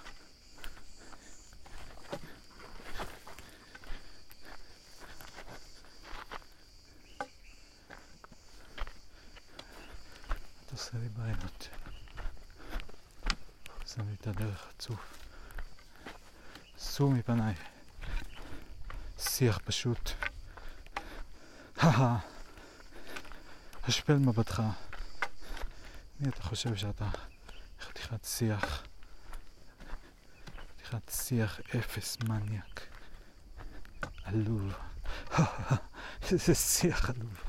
עושה 10.87 10.97
לי 10.97 11.09
בעיות. 11.09 11.69
שם 13.85 14.09
לי 14.09 14.13
את 14.21 14.27
הדרך 14.27 14.67
הצוף. 14.69 15.17
סור 17.27 17.35
מפניי. 17.35 17.53
שיח 19.17 19.59
פשוט. 19.65 20.11
השפל 23.83 24.13
מבטך. 24.13 24.61
מי 26.19 26.29
אתה 26.29 26.43
חושב 26.43 26.75
שאתה? 26.75 27.05
חתיכת 27.81 28.25
שיח. 28.25 28.83
חתיכת 30.75 31.09
שיח 31.09 31.59
אפס 31.79 32.17
מניאק. 32.23 32.87
עלוב. 34.23 34.73
איזה 36.31 36.55
שיח 36.55 37.09
עלוב. 37.09 37.43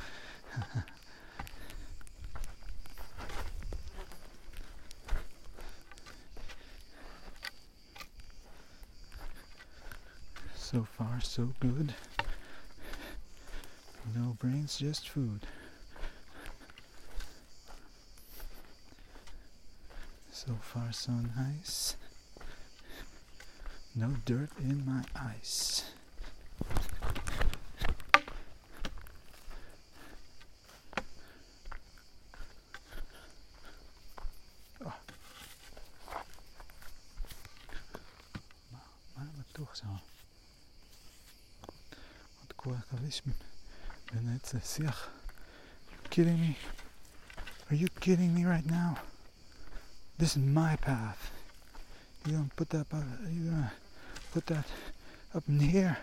So 10.70 10.84
far, 10.84 11.18
so 11.22 11.54
good. 11.60 11.94
No 14.14 14.36
brains, 14.38 14.76
just 14.76 15.08
food. 15.08 15.46
So 20.30 20.52
far, 20.60 20.92
so 20.92 21.12
nice. 21.34 21.96
No 23.94 24.16
dirt 24.26 24.50
in 24.60 24.84
my 24.84 25.04
eyes. 25.18 25.84
minutes 44.38 44.54
of 44.54 44.62
siach. 44.62 45.08
Kidding 46.10 46.40
me? 46.40 46.56
Are 47.70 47.74
you 47.74 47.88
kidding 48.00 48.34
me 48.34 48.44
right 48.44 48.64
now? 48.64 48.98
This 50.16 50.36
is 50.36 50.42
my 50.42 50.76
path. 50.76 51.32
You 52.24 52.34
don't 52.34 52.54
put 52.54 52.70
that. 52.70 52.86
You 53.32 53.50
gonna 53.50 53.72
put 54.32 54.46
that 54.46 54.64
up 55.34 55.42
in 55.48 55.58
here 55.58 55.98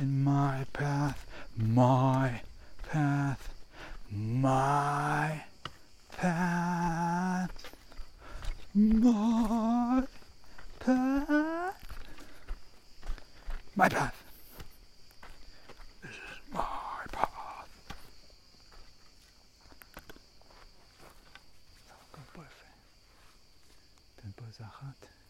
in 0.00 0.24
my 0.24 0.64
path, 0.72 1.26
my 1.56 2.40
path, 2.88 3.52
my 4.10 5.42
path, 6.16 7.52
my 8.74 10.06
path, 10.78 11.76
my 13.76 13.88
path. 13.90 14.29
תן 24.60 24.66
פה 24.66 24.84
איזה 24.84 25.00
אחת. 25.00 25.20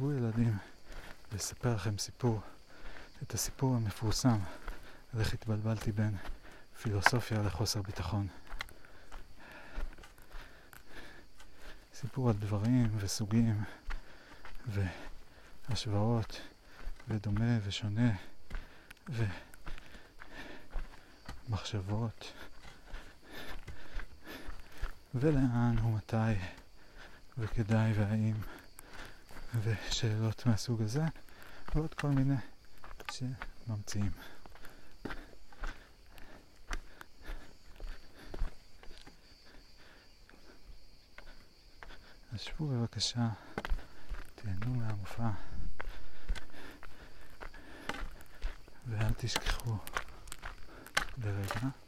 שבו 0.00 0.12
ילדים 0.12 0.56
ואספר 1.32 1.69
לכם 1.80 1.98
סיפור, 1.98 2.40
את 3.22 3.34
הסיפור 3.34 3.76
המפורסם 3.76 4.38
על 5.14 5.20
איך 5.20 5.34
התבלבלתי 5.34 5.92
בין 5.92 6.16
פילוסופיה 6.82 7.42
לחוסר 7.42 7.82
ביטחון. 7.82 8.28
סיפור 11.94 12.28
על 12.28 12.36
דברים 12.36 12.88
וסוגים 12.96 13.64
והשוואות 15.68 16.40
ודומה 17.08 17.58
ושונה 17.64 18.12
ומחשבות 21.48 22.32
ולאן 25.14 25.78
ומתי 25.78 26.40
וכדאי 27.38 27.92
והאם 27.92 28.34
ושאלות 29.62 30.46
מהסוג 30.46 30.82
הזה, 30.82 31.04
ועוד 31.74 31.94
כל 31.94 32.08
מיני 32.08 32.34
שממציאים. 33.12 34.10
אז 42.32 42.40
שבו 42.40 42.66
בבקשה, 42.66 43.28
תהנו 44.34 44.74
מהמופע, 44.74 45.30
ואל 48.86 49.12
תשכחו 49.16 49.76
לרגע. 51.18 51.79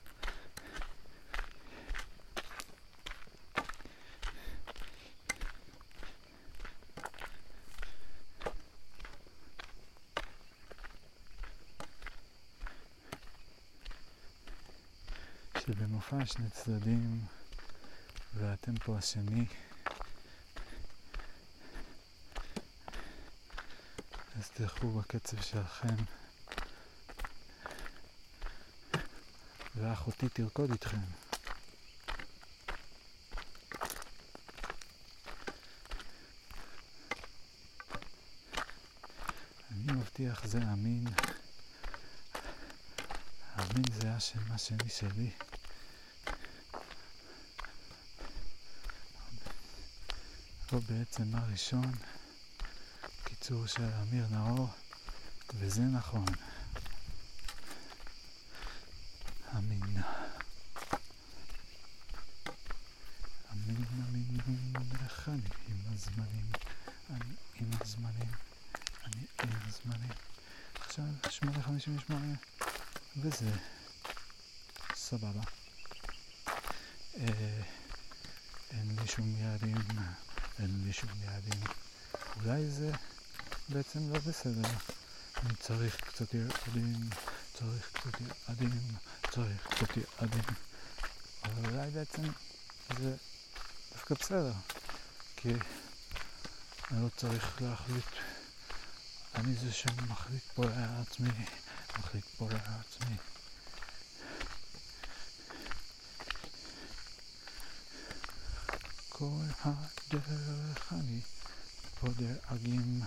שבמופע 16.12 16.26
שני 16.26 16.50
צדדים 16.50 17.20
והטמפו 18.34 18.98
השני 18.98 19.46
אז 24.38 24.50
תלכו 24.54 24.90
בקצב 24.90 25.40
שלכם 25.40 25.94
ואחותי 29.74 30.28
תרקוד 30.28 30.70
איתכם. 30.70 30.96
אני 39.70 39.92
מבטיח 39.92 40.44
זה 40.46 40.58
אמין. 40.58 41.04
אמין 43.58 43.84
זה 43.92 44.14
השם 44.14 44.52
השני 44.52 44.88
שלי. 44.88 45.30
או 50.72 50.80
בעצם 50.80 51.34
הראשון, 51.34 51.92
קיצור 53.24 53.66
של 53.66 53.82
אמיר 54.02 54.26
נאור, 54.30 54.68
וזה 55.54 55.82
נכון. 55.82 56.24
אמין. 59.56 59.82
אמין, 63.52 63.84
אמין, 64.08 64.40
איך 65.04 65.28
אני 65.28 65.48
עם 65.68 65.76
הזמנים, 65.92 66.46
אני 67.10 67.34
עם 67.54 67.70
הזמנים, 67.80 68.30
אני 69.04 69.26
עם 69.42 69.48
הזמנים. 69.66 70.12
עכשיו 70.74 71.04
8.58 71.24 72.12
וזה 73.16 73.50
סבבה. 74.94 75.40
אה, 77.16 77.62
אין 78.70 78.96
לי 79.00 79.08
שום 79.08 79.36
יעדים, 79.36 79.76
אין 80.58 80.84
לי 80.84 80.92
שום 80.92 81.10
יעדים. 81.24 81.60
אולי 82.36 82.70
זה 82.70 82.90
בעצם 83.68 84.12
לא 84.12 84.18
בסדר. 84.18 84.68
אני 85.42 85.51
צריך 85.62 86.00
קצת 86.00 86.34
יעדים, 86.34 87.10
צריך 87.54 87.90
קצת 87.92 88.20
יעדים, 88.20 88.80
צריך 89.30 89.66
קצת 89.66 89.96
יעדים. 89.96 90.42
אבל 91.42 91.70
אולי 91.70 91.90
בעצם 91.90 92.22
זה 92.98 93.16
דווקא 93.92 94.14
בסדר, 94.14 94.52
כי 95.36 95.48
אני 96.90 97.02
לא 97.02 97.08
צריך 97.16 97.62
להחליט. 97.62 98.04
אני 99.34 99.54
זה 99.54 99.72
שמחליט 99.72 100.42
פה 100.54 100.64
לעצמי, 100.64 101.30
מחליט 101.98 102.24
פה 102.38 102.48
לעצמי. 102.50 103.16
כל 109.08 109.44
הדרך 109.64 110.92
אני 110.92 111.20
פה 112.00 112.08
דאגים, 112.08 113.02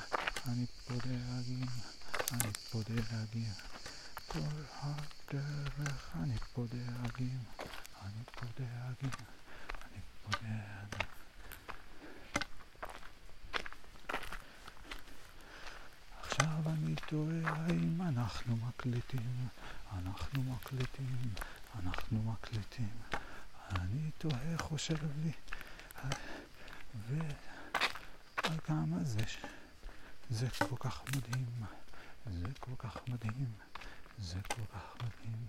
אני 0.45 0.65
פה 0.87 0.93
דאגים, 0.93 1.94
אני 2.31 2.51
פודגים, 2.71 3.53
כל 4.27 4.39
הדרך 4.81 6.15
אני 6.23 6.37
פודגים, 6.53 7.43
אני 8.01 8.23
פודגים, 8.31 9.11
אני 9.85 9.99
פודגים. 10.23 11.07
עכשיו 16.21 16.59
אני 16.65 16.95
תוהה 17.07 17.67
אם 17.69 18.01
אנחנו 18.01 18.55
מקליטים, 18.55 19.47
אנחנו 19.93 20.43
מקליטים, 20.43 21.33
אנחנו 21.83 22.23
מקליטים. 22.23 22.97
אני 23.71 24.11
תוהה 24.17 24.57
חושב 24.57 24.97
לי, 25.23 25.31
ועל 27.09 28.59
כמה 28.63 29.03
זה, 29.03 29.23
זה 30.29 30.47
כל 30.69 30.75
כך 30.89 31.03
מדהים. 31.15 31.45
זה 32.25 32.47
כל 32.59 32.71
כך 32.77 33.07
מדהים, 33.07 33.53
זה 34.17 34.39
כל 34.47 34.61
כך 34.73 34.95
מדהים. 35.01 35.47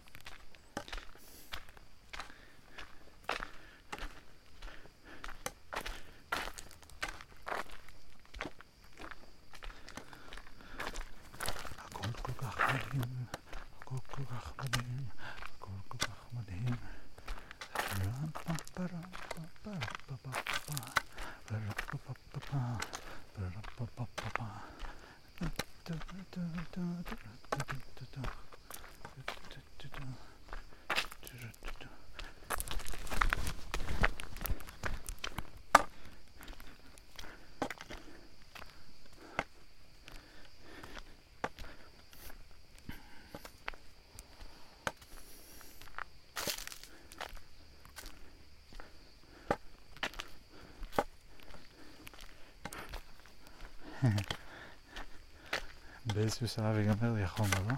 באיזשהו 56.16 56.48
שלב 56.48 56.76
ייגמר 56.76 57.12
לי 57.14 57.22
החומר, 57.22 57.60
לא? 57.68 57.74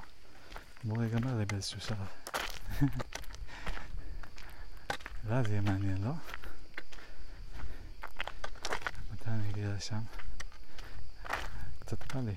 אמור 0.85 0.99
להיגמר 0.99 1.39
לי 1.39 1.45
באיזשהו 1.45 1.81
שלב. 1.81 2.07
ואז 5.27 5.51
יהיה 5.51 5.61
מעניין, 5.61 6.05
לא? 6.05 6.13
מתי 9.13 9.27
אני 9.27 9.51
אגיע 9.51 9.69
לשם? 9.77 10.01
קצת 11.79 12.03
קל 12.03 12.19
לי. 12.21 12.35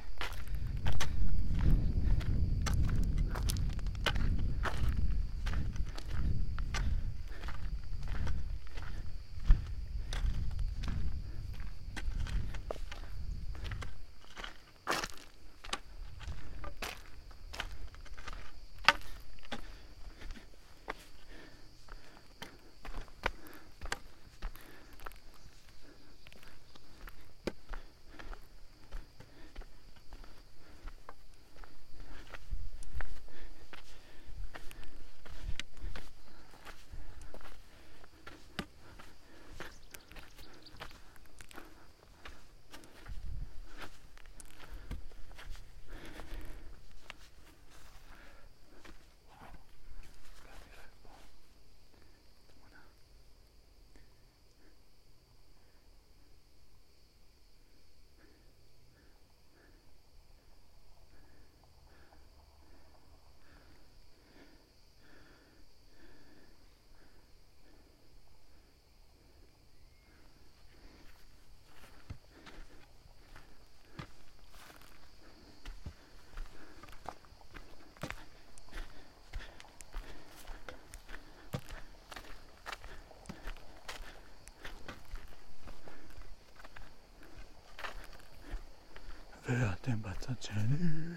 ואתם 90.31 90.39
בצד 90.39 90.41
שני. 90.41 91.15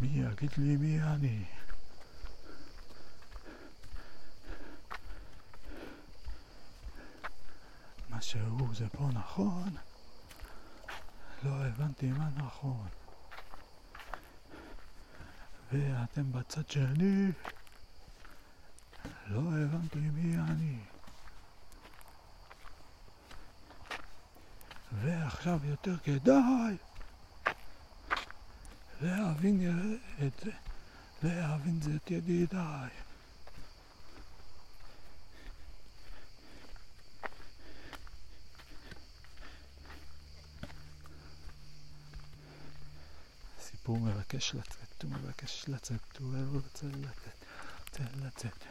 מי 0.00 0.08
יגיד 0.08 0.50
לי 0.56 0.76
מי 0.76 1.02
אני? 1.02 1.44
מה 8.08 8.20
שהוא 8.20 8.74
זה 8.74 8.88
פה 8.88 9.08
נכון? 9.12 9.68
לא 11.42 11.64
הבנתי 11.64 12.06
מה 12.06 12.28
נכון. 12.36 12.88
ואתם 15.72 16.32
בצד 16.32 16.70
שני? 16.70 17.32
לא 19.26 19.40
הבנתי 19.40 19.98
מי 19.98 20.38
אני. 20.38 20.78
ועכשיו 24.92 25.58
יותר 25.64 25.96
כדאי 25.98 26.89
להבין 29.00 29.60
את 30.26 30.44
זה, 30.44 30.50
להבין 31.22 31.80
זה 31.80 31.90
את 31.96 32.10
ידידיי. 32.10 32.88
הסיפור 43.58 43.98
מבקש 43.98 44.54
לצאת, 44.54 45.02
הוא 45.02 45.10
מבקש 45.10 45.64
לצאת, 45.68 46.16
הוא 46.18 46.34
רוצה 46.52 46.86
לצאת, 46.86 47.44
רוצה 47.80 48.04
לצאת. 48.16 48.64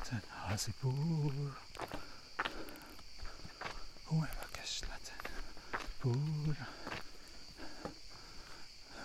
לצאת, 0.00 0.22
הסיפור, 0.32 1.30
הוא 4.06 4.22
מבקש 4.22 4.82
לצאת, 4.82 5.28
סיפור, 5.76 6.52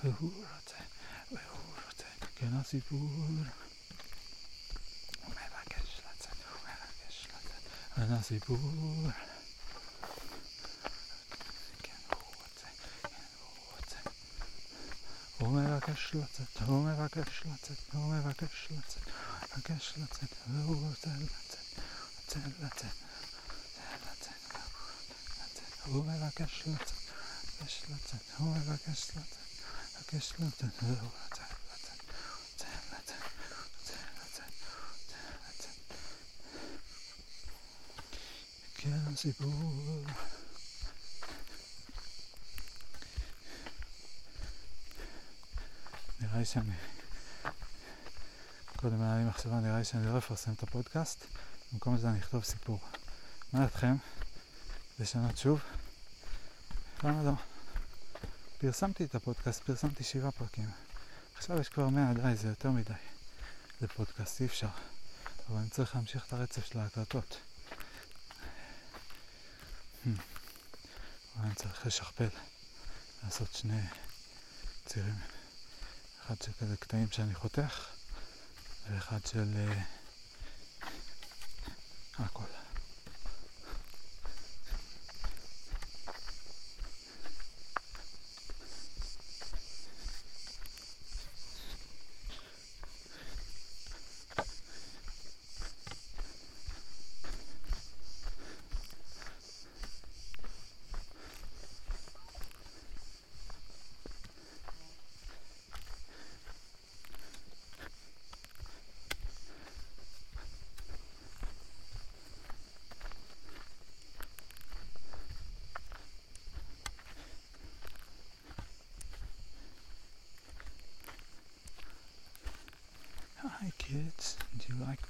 והוא 0.04 0.34
רוצה, 0.56 0.78
והוא 1.32 1.74
רוצה, 1.86 2.06
כן 2.36 2.54
הסיפור 2.54 3.10
על 7.98 8.14
הסיפור. 8.14 8.58
כן, 11.84 11.94
הוא 12.10 12.20
רוצה, 12.20 12.68
כן, 13.04 13.10
הוא 13.40 13.50
רוצה. 13.76 13.98
הוא 15.48 15.56
מבקש 15.56 16.12
לצאת, 16.14 16.62
הוא 16.68 16.84
מבקש 16.86 17.44
לצאת, 17.46 17.78
הוא 17.94 18.14
מבקש 18.14 18.68
לצאת, 18.72 19.04
מבקש 19.58 19.94
לצאת, 19.98 20.30
והוא 20.48 20.88
רוצה 20.90 21.10
לצאת, 21.20 21.84
רוצה 22.20 22.40
לצאת, 22.60 22.86
רוצה 24.06 24.08
לצאת, 24.12 24.56
הוא 25.86 26.06
מבקש 26.06 26.64
לצאת, 26.68 26.92
מבקש 27.62 27.82
לצאת, 27.90 28.22
הוא 28.38 28.56
מבקש 28.56 29.10
לצאת, 29.10 29.38
מבקש 29.98 30.34
לצאת, 30.40 30.84
והוא 30.84 31.10
רוצה 31.24 31.44
של 38.78 38.90
הסיפור. 39.14 40.37
נראה 46.38 46.46
לי 46.46 46.54
שאני... 46.54 46.76
קודם 48.76 49.02
היה 49.02 49.18
לי 49.18 49.24
מחשבה, 49.24 49.60
נראה 49.60 49.78
לי 49.78 49.86
שאני 49.86 50.06
לא 50.06 50.18
אפרסם 50.18 50.54
את 50.54 50.64
הפודקאסט, 50.64 51.26
במקום 51.72 51.98
זה 51.98 52.10
אני 52.10 52.20
אכתוב 52.20 52.44
סיפור. 52.44 52.80
מה 53.54 53.60
דעתכם? 53.60 53.96
לשנות 55.00 55.38
שוב? 55.38 55.62
למה 57.04 57.24
לא? 57.24 57.32
פרסמתי 58.58 59.04
את 59.04 59.16
הפודקאסט, 59.16 59.64
פרסמתי 59.64 60.04
שבעה 60.04 60.32
פרקים. 60.32 60.70
עכשיו 61.36 61.60
יש 61.60 61.70
כבר 61.70 61.90
מאה, 61.90 62.14
די, 62.14 62.36
זה 62.36 62.48
יותר 62.48 62.72
מדי. 62.72 62.94
זה 63.82 63.88
פודקאסט, 63.88 64.42
אי 64.42 64.46
אפשר. 64.46 64.70
אבל 65.50 65.58
אני 65.58 65.70
צריך 65.70 65.96
להמשיך 65.96 66.26
את 66.28 66.34
הרצף 66.34 66.66
של 66.66 66.80
ההקלטות. 66.80 67.38
Hmm. 70.06 70.10
אבל 71.36 71.46
אני 71.46 71.56
צריך 71.56 71.86
לשכפל, 71.86 72.30
לעשות 73.24 73.54
שני 73.54 73.82
צירים. 74.86 75.37
אחד 76.28 76.42
של 76.42 76.52
כזה 76.60 76.78
קטעים 76.78 77.12
שאני 77.12 77.36
חותך, 77.36 77.86
ואחד 78.90 79.26
של 79.26 79.54
uh, 80.84 80.88
הכל. 82.20 82.47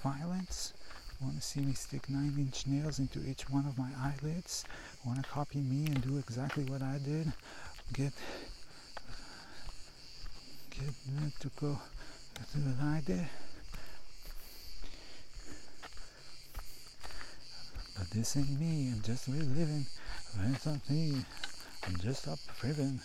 Violence? 0.03 0.74
Want 1.22 1.36
to 1.36 1.41
see 1.41 1.61
me 1.61 1.74
stick 1.74 2.10
9 2.10 2.36
inch 2.38 2.68
nails 2.68 2.99
into 2.99 3.19
each 3.28 3.49
one 3.49 3.65
of 3.65 3.78
my 3.78 3.90
eyelids? 3.98 4.65
Want 5.06 5.24
to 5.24 5.30
copy 5.30 5.60
me 5.60 5.88
and 5.88 6.02
do 6.02 6.18
exactly 6.18 6.64
what 6.65 6.82
I 6.82 6.99
did? 7.03 7.32
Get 7.94 8.14
get 10.72 11.40
to 11.40 11.49
go 11.60 11.80
do 12.53 12.60
what 12.60 12.84
I 12.84 13.02
did? 13.06 13.28
But 17.98 18.11
this 18.11 18.38
ain't 18.38 18.60
me, 18.60 18.91
I'm 18.94 19.02
just 19.02 19.28
reliving. 19.28 19.88
It's 20.53 20.65
not 20.68 20.88
me, 20.90 21.26
I'm 21.88 21.98
just 21.98 22.28
up 22.28 22.40
driven. 22.60 22.99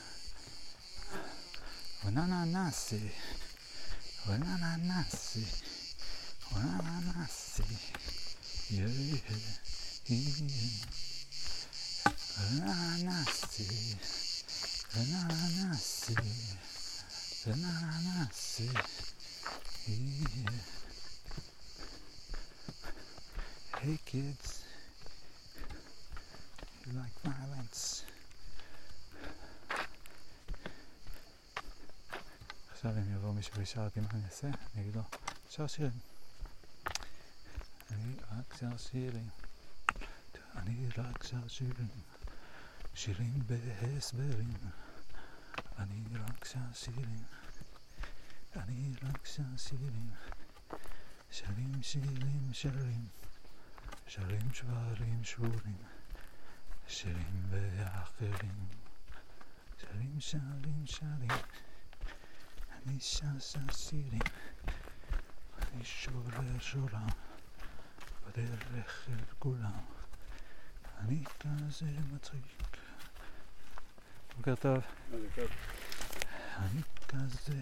Banana 2.04 2.44
nasi. 2.44 3.00
Hey 6.52 6.60
kids, 24.06 24.64
you 26.86 26.92
like 26.92 27.16
violence? 27.24 28.04
עכשיו 32.72 32.90
אם 32.90 33.14
יבוא 33.16 33.32
מישהו 33.32 33.54
וישאל 33.54 33.84
אותי 33.84 34.00
מה 34.00 34.08
אני 34.10 34.24
אעשה, 34.26 34.46
אני 34.46 34.82
אגיד 34.82 34.96
לו, 34.96 35.02
שר 35.50 35.66
שירים. 35.66 36.11
אני 37.92 38.14
רק 38.32 38.54
שר 38.60 38.76
שירים. 38.76 39.28
אני 40.56 40.88
רק 40.98 41.22
שר 41.24 41.48
שירים. 41.48 41.88
שירים 42.94 43.42
בהסברים. 43.46 44.54
אני 45.78 46.04
רק 46.14 46.44
שר 46.44 46.72
שירים. 46.74 47.24
אני 48.56 48.94
רק 49.02 49.26
שר 49.26 49.56
שירים. 49.56 50.10
שרים 51.30 51.82
שירים 51.82 52.50
שרים. 52.52 53.06
שרים 54.06 54.52
שברים 54.52 55.24
שבורים. 55.24 55.76
שירים 56.88 57.46
ואחרים. 57.50 58.66
שרים 59.80 60.20
שרים 60.20 60.82
שרים. 60.86 61.30
אני 62.86 63.00
שר 63.00 63.38
שר 63.38 63.72
שירים, 63.72 64.20
אני 65.62 65.84
שובר 65.84 66.58
שורה 66.60 67.06
בדרך 68.36 69.08
אל 69.08 69.24
כולם, 69.38 69.80
אני 70.98 71.24
כזה 71.40 71.86
מצחיק. 72.12 72.76
בוקר 74.36 74.54
טוב. 74.54 74.82
אני 76.56 76.82
כזה 77.08 77.60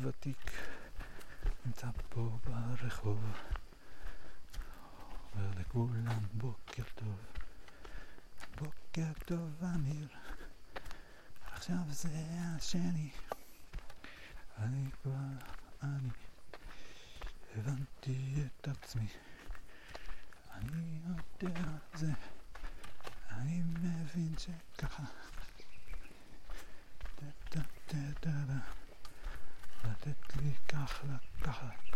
ותיק, 0.00 0.50
נמצא 1.66 1.86
פה 2.08 2.38
ברחוב, 2.44 3.24
אומר 5.34 5.50
לכולם 5.60 6.18
בוקר 6.32 6.82
טוב. 6.94 7.16
בוקר 8.58 9.12
טוב 9.26 9.64
אמיר, 9.74 10.08
עכשיו 11.52 11.76
זה 11.88 12.26
השני. 12.56 13.10
אני 14.58 14.90
כבר, 15.02 15.12
אני 15.82 16.08
הבנתי 17.56 18.34
את 18.46 18.68
עצמי. 18.68 19.06
אני 20.54 21.00
יודע 21.06 21.60
זה, 21.94 22.12
אני 23.30 23.62
מבין 23.62 24.34
שככה. 24.38 25.02
לתת 29.84 30.36
לי 30.36 30.54
כך 30.68 31.04
לקחת. 31.04 31.90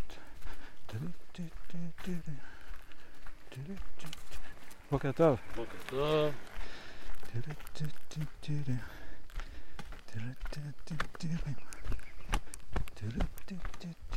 בוקר 4.90 5.12
טוב. 5.12 5.39
בוקר 5.56 5.78
טוב. 5.86 6.20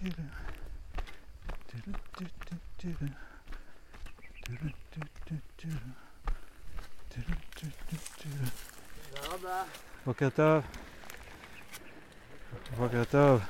רבה. 0.05 0.66
בוקר 10.05 10.29
טוב. 10.29 10.63
בוקר 12.77 13.03
טוב. 13.03 13.41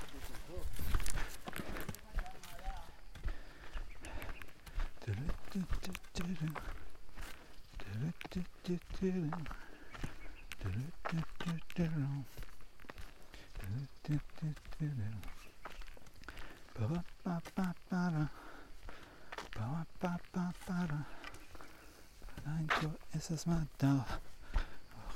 עדיין 22.37 22.67
כועס 22.67 23.31
אז 23.31 23.47
מהדר, 23.47 24.01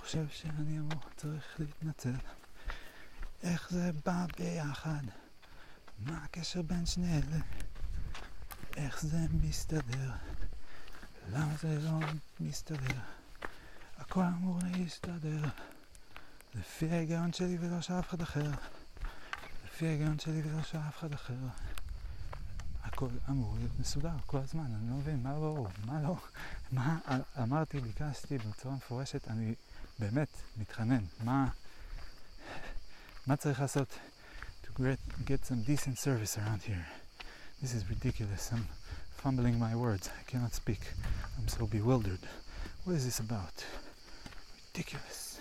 חושב 0.01 0.29
שאני 0.29 0.79
אמור, 0.79 1.01
צריך 1.15 1.59
להתנצל. 1.59 2.13
איך 3.43 3.69
זה 3.71 3.91
בא 4.05 4.25
ביחד? 4.37 5.03
מה 5.99 6.23
הקשר 6.23 6.61
בין 6.61 6.85
שני 6.85 7.17
אלה? 7.17 7.41
איך 8.77 9.01
זה 9.01 9.17
מסתדר? 9.43 10.11
למה 11.31 11.53
זה 11.61 11.79
לא 11.79 11.99
מסתדר? 12.39 12.99
הכל 13.97 14.23
אמור 14.23 14.59
להסתדר 14.77 15.43
לפי 16.55 16.89
ההיגיון 16.89 17.33
שלי 17.33 17.57
ולא 17.59 17.81
של 17.81 17.93
אף 17.93 18.09
אחד 18.09 18.21
אחר 18.21 18.51
לפי 19.70 19.86
ההיגיון 19.86 20.18
שלי 20.18 20.42
ולא 20.42 20.62
של 20.62 20.78
אף 20.78 20.98
אחד 20.98 21.12
אחר 21.12 21.34
הכל 22.82 23.06
הכל 23.06 23.08
אמור 23.30 23.54
להיות 23.58 23.72
מסודר 23.80 24.16
כל 24.26 24.38
הזמן, 24.38 24.64
אני 24.64 24.90
לא 24.90 24.96
מבין, 24.96 25.22
מה 25.22 25.32
לא, 25.32 25.66
מה 25.84 26.02
לא, 26.02 26.16
מה, 26.72 26.98
אמרתי, 27.42 27.80
ביקשתי 27.80 28.38
בצורה 28.38 28.74
מפורשת, 28.74 29.28
אני 29.28 29.54
באמת 29.98 30.28
מתחנן, 30.56 31.04
מה, 31.24 31.48
מה 33.26 33.36
צריך 33.36 33.60
לעשות 33.60 33.98
to 34.64 34.68
get, 34.68 35.24
get 35.26 35.44
some 35.44 35.62
decent 35.66 35.98
service 35.98 36.38
around 36.38 36.62
here? 36.62 36.86
This 37.62 37.74
is 37.74 37.82
ridiculous, 37.90 38.52
I'm 38.52 38.66
fumbling 39.22 39.58
my 39.58 39.74
words, 39.74 40.08
I 40.20 40.22
cannot 40.30 40.54
speak, 40.54 40.82
I'm 41.38 41.48
so 41.48 41.66
bewildered. 41.66 42.24
What 42.84 42.94
is 42.96 43.04
this 43.04 43.18
about? 43.18 43.56
Ridiculous. 44.68 45.40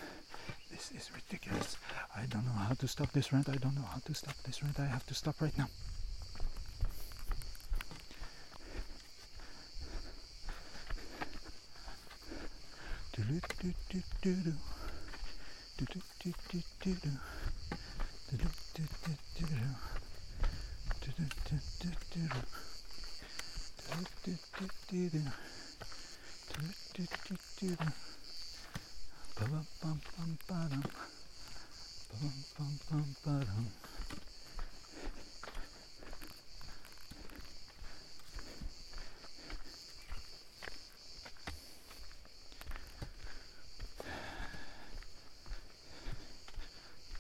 This 0.72 0.86
is 0.98 1.12
ridiculous. 1.20 1.78
I 2.21 2.27
don't 2.27 2.45
know 2.45 2.53
how 2.53 2.75
to 2.75 2.87
stop 2.87 3.11
this 3.13 3.33
rant. 3.33 3.49
I 3.49 3.57
don't 3.57 3.75
know 3.75 3.89
how 3.91 4.01
to 4.05 4.15
stop 4.15 4.35
this 4.45 4.63
rant. 4.63 4.79
I 4.79 4.85
have 4.85 5.07
to 5.07 5.15
stop 5.15 5.41
right 5.41 5.57
now. 5.57 5.69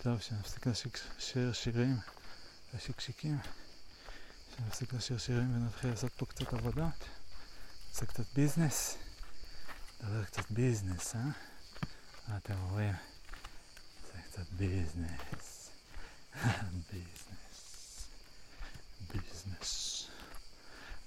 טוב, 0.03 0.21
שנפסיק 0.21 0.67
לשיר 0.67 1.53
שירים 1.53 1.97
ושקשיקים, 2.75 3.39
שנפסיק 4.57 4.93
לשיר 4.93 5.19
שירים 5.19 5.57
ונתחיל 5.57 5.91
לעשות 5.91 6.13
פה 6.17 6.27
קצת 6.27 6.53
עבודות, 6.53 7.05
נעשה 7.89 8.07
קצת 8.07 8.25
ביזנס, 8.35 8.97
נדבר 10.01 10.25
קצת 10.25 10.51
ביזנס, 10.51 11.15
אה? 11.15 11.21
מה 12.29 12.37
אתם 12.37 12.55
אומרים? 12.55 13.10
It's 14.33 14.39
a 14.39 14.55
business. 14.55 15.71
business. 16.93 18.07
Business. 19.13 20.09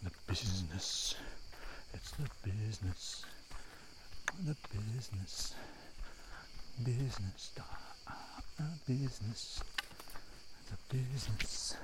The 0.03 0.11
business. 0.27 1.15
It's 1.93 2.11
the 2.11 2.29
business. 2.43 3.25
The 4.45 4.55
business. 4.73 5.55
Business. 6.83 7.53
The 8.67 8.83
business. 8.91 9.61
The 10.69 10.77
business. 10.93 11.77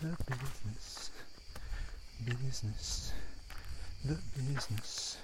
The 0.00 0.08
business. 0.30 1.10
Business. 2.24 3.12
The 4.04 4.16
business. 4.38 5.18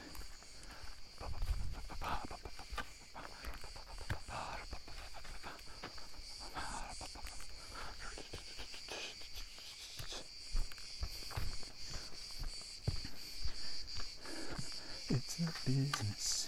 the 15.40 15.48
business, 15.66 16.48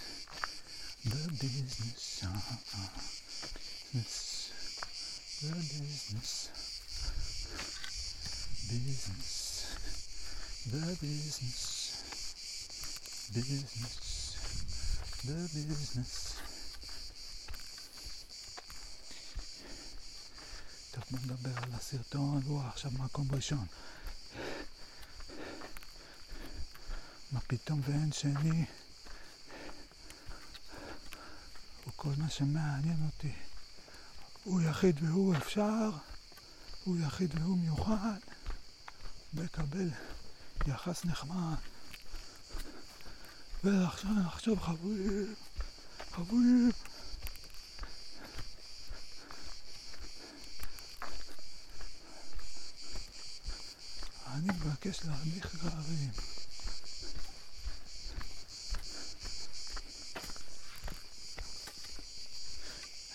the 1.04 1.22
business, 1.40 2.22
uh-uh. 2.24 2.88
business, 3.94 4.52
the 5.40 5.48
business, 5.48 6.32
business, 8.68 9.32
the 10.68 10.84
business, 11.00 11.62
business, 13.32 14.04
the 15.24 15.36
business. 15.68 16.12
טוב, 20.90 21.04
בוא 21.10 21.18
נדבר 21.24 21.58
על 21.62 21.72
הסרטון, 21.72 22.42
וואו, 22.46 22.68
עכשיו 22.68 22.90
מקום 22.98 23.28
ראשון. 23.32 23.66
מה 27.32 27.40
פתאום 27.46 27.80
ואין 27.86 28.12
שני? 28.12 28.64
וכל 32.03 32.13
מה 32.17 32.29
שמעניין 32.29 33.05
אותי 33.05 33.31
הוא 34.43 34.61
יחיד 34.61 34.99
והוא 35.03 35.35
אפשר, 35.37 35.89
הוא 36.83 36.97
יחיד 36.99 37.39
והוא 37.39 37.57
מיוחד, 37.57 38.19
מקבל 39.33 39.89
יחס 40.67 41.05
נחמד. 41.05 41.55
ועכשיו 43.63 44.11
נחשוב 44.11 44.59
חבויים, 44.59 45.35
חבויים. 46.11 46.71
אני 54.27 54.47
מבקש 54.47 55.05
להנמיך 55.05 55.55
גרעין. 55.63 56.11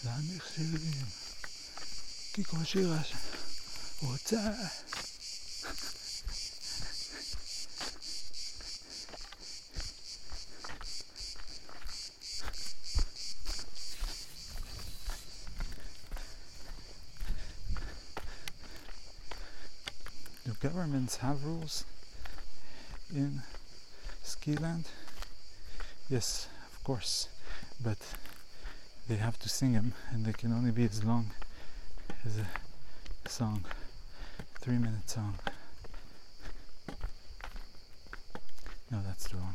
להנמיך 0.05 0.47
שירים, 0.55 1.05
כי 2.33 2.43
כל 2.43 2.63
שיר 2.63 2.93
רוצה 4.01 4.51
Do 20.45 20.51
governments 20.59 21.17
have 21.17 21.45
rules 21.45 21.85
in 23.15 23.41
Skiland? 24.23 24.85
Yes, 26.09 26.47
of 26.67 26.83
course, 26.83 27.29
but 27.81 27.97
they 29.08 29.16
have 29.16 29.38
to 29.38 29.48
sing 29.48 29.72
them 29.72 29.94
and 30.12 30.24
they 30.26 30.32
can 30.32 30.52
only 30.52 30.70
be 30.70 30.84
as 30.84 31.02
long 31.02 31.30
as 32.26 32.36
a 32.36 33.28
song, 33.28 33.64
three 34.60 34.76
minute 34.76 35.08
song. 35.08 35.34
No, 38.90 39.00
that's 39.06 39.28
the 39.28 39.38
wrong. 39.38 39.54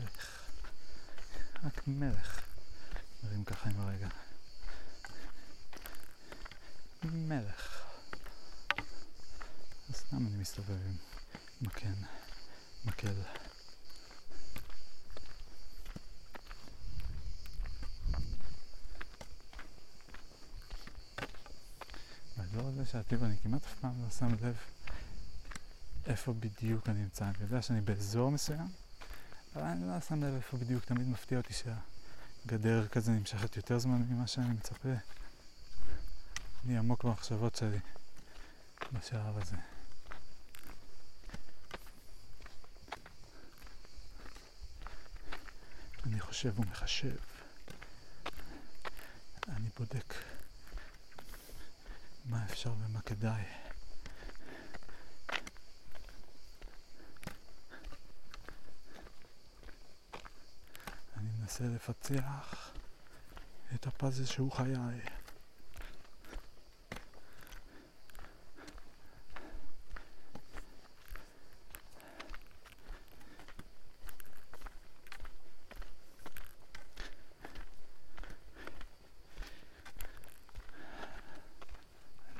מלך. 0.00 0.42
רק 1.64 1.82
מלך. 1.86 2.40
מרים 3.24 3.44
ככה 3.44 3.70
עם 3.70 3.80
הרגע. 3.80 4.08
מלך. 7.02 7.86
אז 9.88 9.94
סתם 9.96 10.26
אני 10.26 10.36
מסתובב 10.36 10.70
עם 10.70 10.96
מקן, 11.60 11.94
מקל. 12.84 13.14
והאזור 22.36 22.68
הזה 22.68 22.84
שהטיב 22.84 23.24
אני 23.24 23.36
כמעט 23.42 23.64
אף 23.64 23.74
פעם 23.80 24.02
לא 24.02 24.10
שם 24.10 24.34
לב 24.42 24.56
איפה 26.06 26.32
בדיוק 26.32 26.88
אני 26.88 27.02
נמצא. 27.02 27.24
אני 27.24 27.34
יודע 27.40 27.62
שאני 27.62 27.80
באזור 27.80 28.30
מסוים, 28.30 28.68
אבל 29.56 29.62
אני 29.62 29.88
לא 29.88 30.00
שם 30.00 30.24
לב 30.24 30.34
איפה 30.34 30.56
בדיוק. 30.56 30.84
תמיד 30.84 31.08
מפתיע 31.08 31.38
אותי 31.38 31.52
שהגדר 31.54 32.88
כזה 32.88 33.12
נמשכת 33.12 33.56
יותר 33.56 33.78
זמן 33.78 34.02
ממה 34.08 34.26
שאני 34.26 34.48
מצפה. 34.48 34.88
אני 36.64 36.78
עמוק 36.78 37.04
במחשבות 37.04 37.56
שלי 37.56 37.78
בשלב 38.92 39.38
הזה. 39.38 39.56
אני 46.06 46.20
חושב 46.20 46.60
ומחשב. 46.60 47.16
אני 49.48 49.68
בודק 49.78 50.14
מה 52.24 52.44
אפשר 52.44 52.72
ומה 52.72 53.00
כדאי. 53.00 53.42
אני 61.16 61.28
לפצח 61.68 62.70
את 63.74 63.86
הפאזל 63.86 64.24
שהוא 64.24 64.52
חיי. 64.52 64.74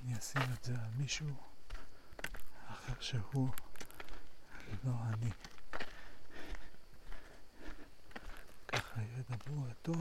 אני 0.05 0.19
אשים 0.19 0.43
את 0.59 0.65
זה 0.65 0.73
על 0.73 0.91
מישהו 0.99 1.27
אחר 2.69 3.01
שהוא 3.01 3.49
לא 4.85 4.93
אני. 5.09 5.31
ככה 8.69 9.01
ידברו 9.03 9.65
אותו 9.69 9.93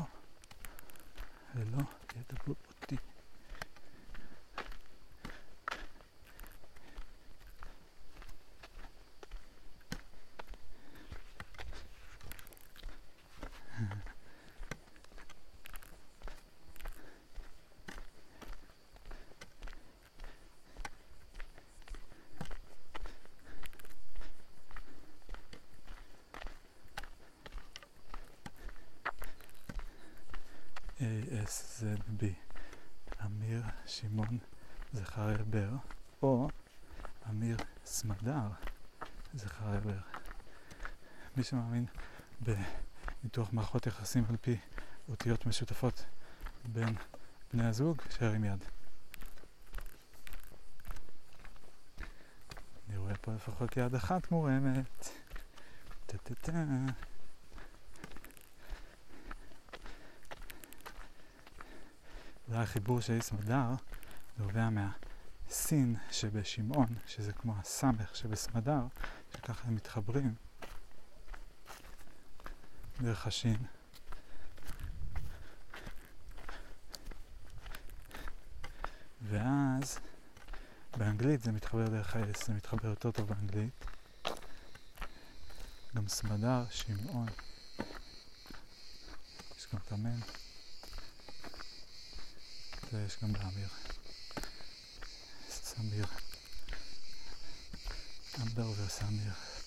ולא 1.55 1.83
ידברו 2.15 2.55
אותי. 2.67 2.97
ASZB 32.09 32.25
אמיר 33.25 33.63
שמעון 33.85 34.37
זכריה 34.93 35.37
בר 35.37 35.69
או 36.21 36.49
אמיר 37.29 37.57
סמדר 37.85 38.47
זכריה 39.33 39.79
בר. 39.79 39.99
מי 41.37 41.43
שמאמין 41.43 41.85
בניתוח 42.41 43.53
מערכות 43.53 43.87
יחסים 43.87 44.25
על 44.29 44.37
פי 44.37 44.57
אותיות 45.09 45.45
משותפות 45.45 46.05
בין 46.65 46.95
בני 47.53 47.65
הזוג, 47.65 48.01
שירים 48.09 48.43
יד. 48.43 48.65
אני 52.89 52.97
רואה 52.97 53.15
פה 53.15 53.33
לפחות 53.33 53.77
יד 53.77 53.95
אחת 53.95 54.31
מורמת. 54.31 55.09
טה-טה-טה. 56.05 56.51
זה 56.51 57.08
החיבור 62.69 63.01
של 63.01 63.21
סמדר 63.21 63.67
נובע 64.37 64.69
מהסין 64.69 65.95
שבשמעון, 66.11 66.87
שזה 67.05 67.33
כמו 67.33 67.53
הסמך 67.59 68.15
שבסמדר, 68.15 68.81
שככה 69.33 69.67
הם 69.67 69.75
מתחברים 69.75 70.35
דרך 73.01 73.27
השין. 73.27 73.57
ואז 79.21 79.99
באנגלית 80.97 81.41
זה 81.41 81.51
מתחבר 81.51 81.87
דרך 81.87 82.15
ה-S, 82.15 82.45
זה 82.45 82.53
מתחבר 82.53 82.89
יותר 82.89 83.11
טוב 83.11 83.27
באנגלית. 83.27 83.85
גם 85.95 86.07
סמדר, 86.07 86.63
שמעון. 86.69 87.27
יש 89.57 89.67
גם 89.73 89.79
את 89.87 89.91
המן. 92.93 93.01
ויש 93.03 93.17
גם 93.23 93.33
באמיר. 93.33 93.67
סמיר. 95.49 96.05
אמבר 98.41 98.69
וסמיר. 98.69 99.58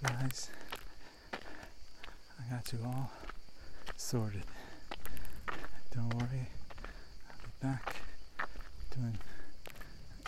Beautiful 0.00 0.16
guys. 0.16 0.50
I 2.40 2.54
got 2.54 2.72
you 2.72 2.78
all 2.84 3.10
sorted. 3.96 4.44
Don't 5.94 6.14
worry, 6.14 6.46
I'll 7.28 7.42
be 7.44 7.52
back 7.60 7.96
doing 8.94 9.18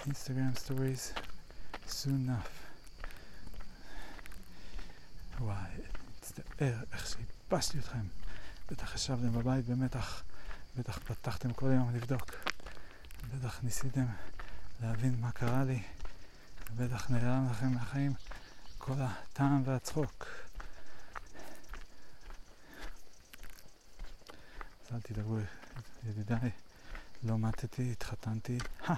Instagram 0.08 0.58
stories 0.58 1.14
soon 1.86 2.14
enough. 2.26 2.50
וואי, 5.40 5.70
מצטער 6.18 6.74
איך 6.92 7.06
שהפשתי 7.06 7.78
אתכם. 7.78 8.06
בטח 8.70 8.94
ישבתם 8.94 9.32
בבית 9.32 9.66
במתח, 9.66 10.22
בטח 10.76 10.98
פתחתם 10.98 11.52
כל 11.52 11.66
יום 11.66 11.94
לבדוק. 11.94 12.30
בטח 13.34 13.60
ניסיתם 13.62 14.06
להבין 14.82 15.20
מה 15.20 15.32
קרה 15.32 15.64
לי. 15.64 15.82
בטח 16.76 17.10
נעלם 17.10 17.48
לכם 17.50 17.72
מהחיים 17.72 18.12
כל 18.86 18.92
הטעם 18.98 19.62
והצחוק. 19.64 20.26
אז 24.82 24.94
אל 24.94 25.00
תדאגו, 25.00 25.38
ידידיי, 26.06 26.50
לא 27.22 27.38
מתתי, 27.38 27.92
התחתנתי, 27.92 28.58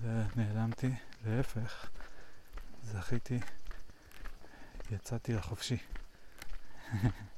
ונעלמתי, 0.00 0.90
להפך, 1.24 1.88
זכיתי, 2.84 3.40
יצאתי 4.90 5.32
לחופשי. 5.34 5.76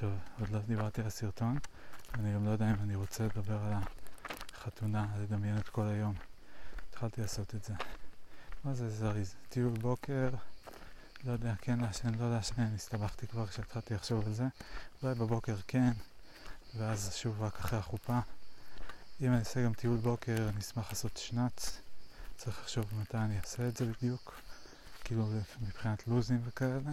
טוב, 0.00 0.12
על 0.98 1.06
הסרטון, 1.06 1.58
אני 2.14 2.34
גם 2.34 2.44
לא 2.44 2.50
יודע 2.50 2.70
אם 2.70 2.76
אני 2.82 2.94
רוצה 2.94 3.24
לדבר 3.24 3.58
על 3.58 3.72
החתונה, 4.54 5.06
לדמיין 5.22 5.58
את 5.58 5.68
כל 5.68 5.86
היום. 5.86 6.14
התחלתי 6.90 7.20
לעשות 7.20 7.54
את 7.54 7.64
זה. 7.64 7.74
מה 8.64 8.74
זה 8.74 8.90
זריז? 8.90 9.34
טיול 9.48 9.72
בוקר, 9.72 10.30
לא 11.24 11.32
יודע, 11.32 11.54
כן 11.60 11.80
לעשן, 11.80 12.14
לא 12.14 12.30
לעשן, 12.30 12.74
הסתבכתי 12.74 13.26
כבר 13.26 13.46
כשהתחלתי 13.46 13.94
לחשוב 13.94 14.26
על 14.26 14.32
זה. 14.32 14.44
אולי 15.02 15.14
בבוקר 15.14 15.56
כן, 15.66 15.90
ואז 16.76 17.14
שוב 17.14 17.42
רק 17.42 17.58
אחרי 17.58 17.78
החופה. 17.78 18.18
אם 19.20 19.28
אני 19.28 19.38
אעשה 19.38 19.64
גם 19.64 19.72
טיול 19.72 19.96
בוקר, 19.96 20.48
אני 20.48 20.60
אשמח 20.60 20.88
לעשות 20.88 21.16
שנץ. 21.16 21.80
צריך 22.36 22.60
לחשוב 22.60 22.84
מתי 23.00 23.16
אני 23.16 23.38
אעשה 23.38 23.68
את 23.68 23.76
זה 23.76 23.84
בדיוק, 23.84 24.40
כאילו 25.04 25.26
מבחינת 25.60 26.08
לוזים 26.08 26.40
וכאלה. 26.44 26.92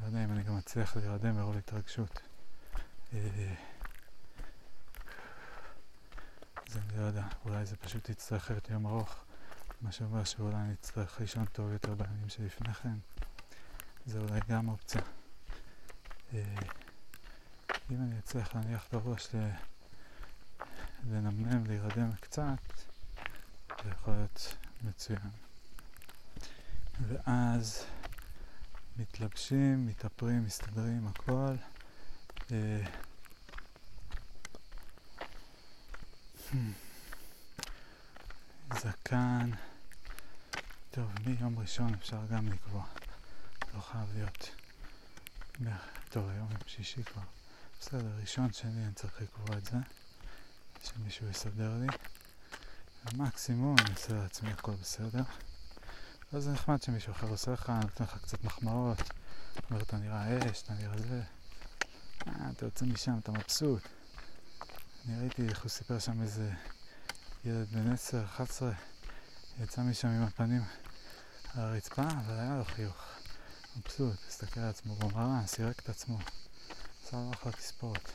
לא 0.00 0.06
יודע 0.06 0.24
אם 0.24 0.32
אני 0.32 0.42
גם 0.42 0.56
אצליח 0.56 0.96
להירדם 0.96 1.36
מרוב 1.36 1.56
התרגשות. 1.56 2.20
אה, 3.14 3.54
זה 6.66 6.78
אני 6.78 6.98
לא 7.00 7.02
יודע, 7.02 7.24
אולי 7.44 7.66
זה 7.66 7.76
פשוט 7.76 8.08
יצטרך 8.08 8.50
להיות 8.50 8.70
יום 8.70 8.86
ארוך, 8.86 9.24
מה 9.82 9.92
שאומר 9.92 10.24
שאולי 10.24 10.54
אני 10.56 10.72
אצטרך 10.72 11.20
לישון 11.20 11.44
טוב 11.44 11.72
יותר 11.72 11.94
בימים 11.94 12.28
שלפני 12.28 12.74
כן. 12.74 12.94
זה 14.06 14.18
אולי 14.18 14.40
גם 14.48 14.68
אופציה. 14.68 15.00
אה, 16.34 16.42
אם 17.90 17.96
אני 18.02 18.18
אצליח 18.18 18.54
להניח 18.54 18.88
את 18.88 18.94
הראש 18.94 19.28
לנמנם, 21.10 21.66
להירדם 21.66 22.12
קצת, 22.20 22.72
זה 23.84 23.90
יכול 23.90 24.14
להיות 24.14 24.56
מצוין. 24.84 25.30
ואז 27.00 27.86
מתלבשים, 28.96 29.86
מתאפרים, 29.86 30.44
מסתדרים, 30.44 31.06
הכל. 31.06 31.54
אה, 32.52 32.80
זקן, 38.74 39.50
טוב, 40.90 41.10
מיום 41.26 41.58
ראשון 41.58 41.94
אפשר 41.94 42.20
גם 42.30 42.48
לקבוע, 42.48 42.84
לא 43.74 43.80
חייב 43.80 44.08
להיות. 44.14 44.50
טוב, 46.10 46.28
היום 46.28 46.50
יום 46.50 46.60
שישי 46.66 47.02
כבר. 47.02 47.22
בסדר, 47.80 48.10
ראשון, 48.20 48.52
שני, 48.52 48.84
אני 48.84 48.94
צריך 48.94 49.22
לקבוע 49.22 49.58
את 49.58 49.64
זה, 49.64 49.76
שמישהו 50.84 51.28
יסדר 51.28 51.76
לי. 51.80 51.86
ומקסימום 53.04 53.76
אני 53.78 53.90
אעשה 53.90 54.14
לעצמי 54.14 54.50
הכל 54.50 54.72
בסדר. 54.72 55.22
אז 56.32 56.44
זה 56.44 56.52
נחמד 56.52 56.82
שמישהו 56.82 57.12
אחר 57.12 57.28
עושה 57.28 57.52
לך, 57.52 57.72
נותן 57.82 58.04
לך 58.04 58.18
קצת 58.22 58.44
מחמאות, 58.44 58.98
אומר 59.70 59.82
אתה 59.82 59.96
נראה 59.96 60.50
אש, 60.50 60.62
אתה 60.62 60.74
נראה 60.74 60.98
זה. 60.98 61.22
אה, 62.28 62.50
אתה 62.50 62.64
יוצא 62.64 62.84
משם, 62.84 63.18
אתה 63.18 63.32
מבסוט. 63.32 63.82
אני 65.08 65.20
ראיתי 65.20 65.48
איך 65.48 65.62
הוא 65.62 65.68
סיפר 65.68 65.98
שם 65.98 66.22
איזה 66.22 66.50
ילד 67.44 67.68
בן 67.72 67.92
10, 67.92 68.24
11, 68.24 68.72
יצא 69.60 69.82
משם 69.82 70.08
עם 70.08 70.22
הפנים 70.22 70.62
על 71.54 71.64
הרצפה, 71.64 72.02
אבל 72.02 72.34
היה 72.34 72.56
לו 72.58 72.64
חיוך. 72.64 73.04
מבסוט, 73.76 74.16
הסתכל 74.28 74.60
על 74.60 74.68
עצמו 74.68 74.96
במראה, 74.96 75.46
סירק 75.46 75.80
את 75.80 75.88
עצמו. 75.88 76.18
עשה 77.04 77.16
לו 77.16 77.30
אחלה 77.34 77.52
תספורת. 77.52 78.10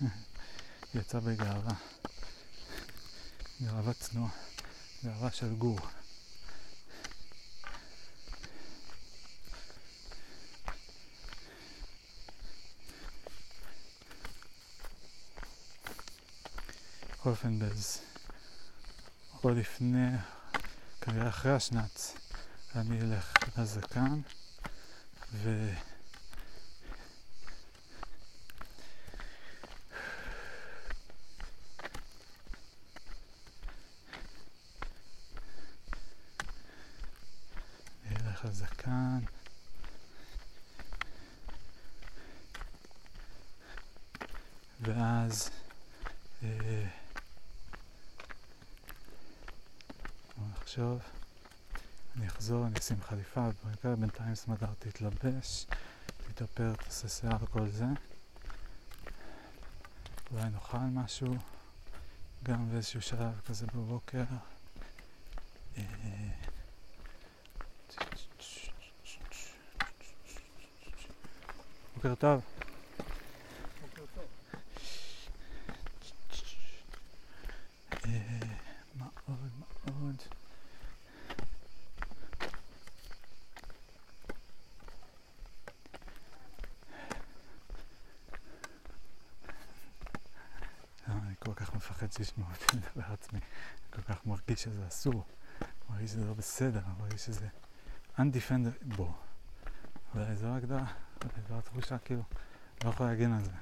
יצא 0.94 1.20
בגאווה. 1.20 1.74
גאווה 3.62 3.94
צנועה. 3.94 4.30
גאווה 5.04 5.30
של 5.30 5.54
גור. 5.54 5.78
בכל 17.24 17.30
אופן, 17.30 17.58
או 19.44 19.50
לפני, 19.50 20.08
כנראה 21.00 21.28
אחרי 21.28 21.52
השנץ, 21.52 22.14
אני 22.74 23.00
אלך 23.00 23.34
לזקן, 23.58 24.20
ו... 25.32 25.70
הזקן. 38.44 39.18
ואז 44.80 45.50
אה, 46.42 46.88
עכשיו 50.74 50.98
אני 52.16 52.26
אחזור, 52.26 52.66
אני 52.66 52.78
אשים 52.78 52.96
ובמקרה 53.84 53.96
בינתיים 53.96 54.34
סמדר 54.34 54.66
תתלבש, 54.78 55.66
תתאפר, 56.28 56.72
תעשה 56.74 57.08
שיער, 57.08 57.46
כל 57.50 57.68
זה. 57.68 57.84
אולי 60.32 60.50
נאכל 60.50 60.78
משהו, 60.78 61.34
גם 62.42 62.70
באיזשהו 62.70 63.02
שלב 63.02 63.40
כזה 63.46 63.66
בבוקר. 63.66 64.24
אה, 65.78 65.82
בוקר 71.94 72.14
טוב. 72.14 72.40
אה, 78.04 78.10
מה 78.94 79.06
עוד? 79.26 79.36
מה 79.84 79.92
עוד? 80.00 80.22
אה, 91.08 91.12
אני 91.22 91.34
כל 91.38 91.54
כך 91.54 91.74
מפחד 91.74 92.12
שישמעו 92.12 92.48
אותי 92.50 92.76
לדבר 92.76 93.12
עצמי, 93.12 93.40
כל 93.90 94.02
כך 94.02 94.26
מרגיש 94.26 94.62
שזה 94.62 94.88
אסור, 94.88 95.24
בסדר, 96.56 96.80
מרגיש 96.98 97.24
שזה 97.24 97.48
undefended, 98.18 98.96
בוא, 98.96 99.12
אולי 100.14 100.36
זו 100.36 100.46
ההגדרה. 100.46 100.84
זו 101.48 101.58
התחושה 101.58 101.98
כאילו, 101.98 102.22
לא 102.84 102.88
יכול 102.90 103.06
להגן 103.06 103.32
על 103.32 103.44
זה. 103.44 103.50
אני 103.50 103.60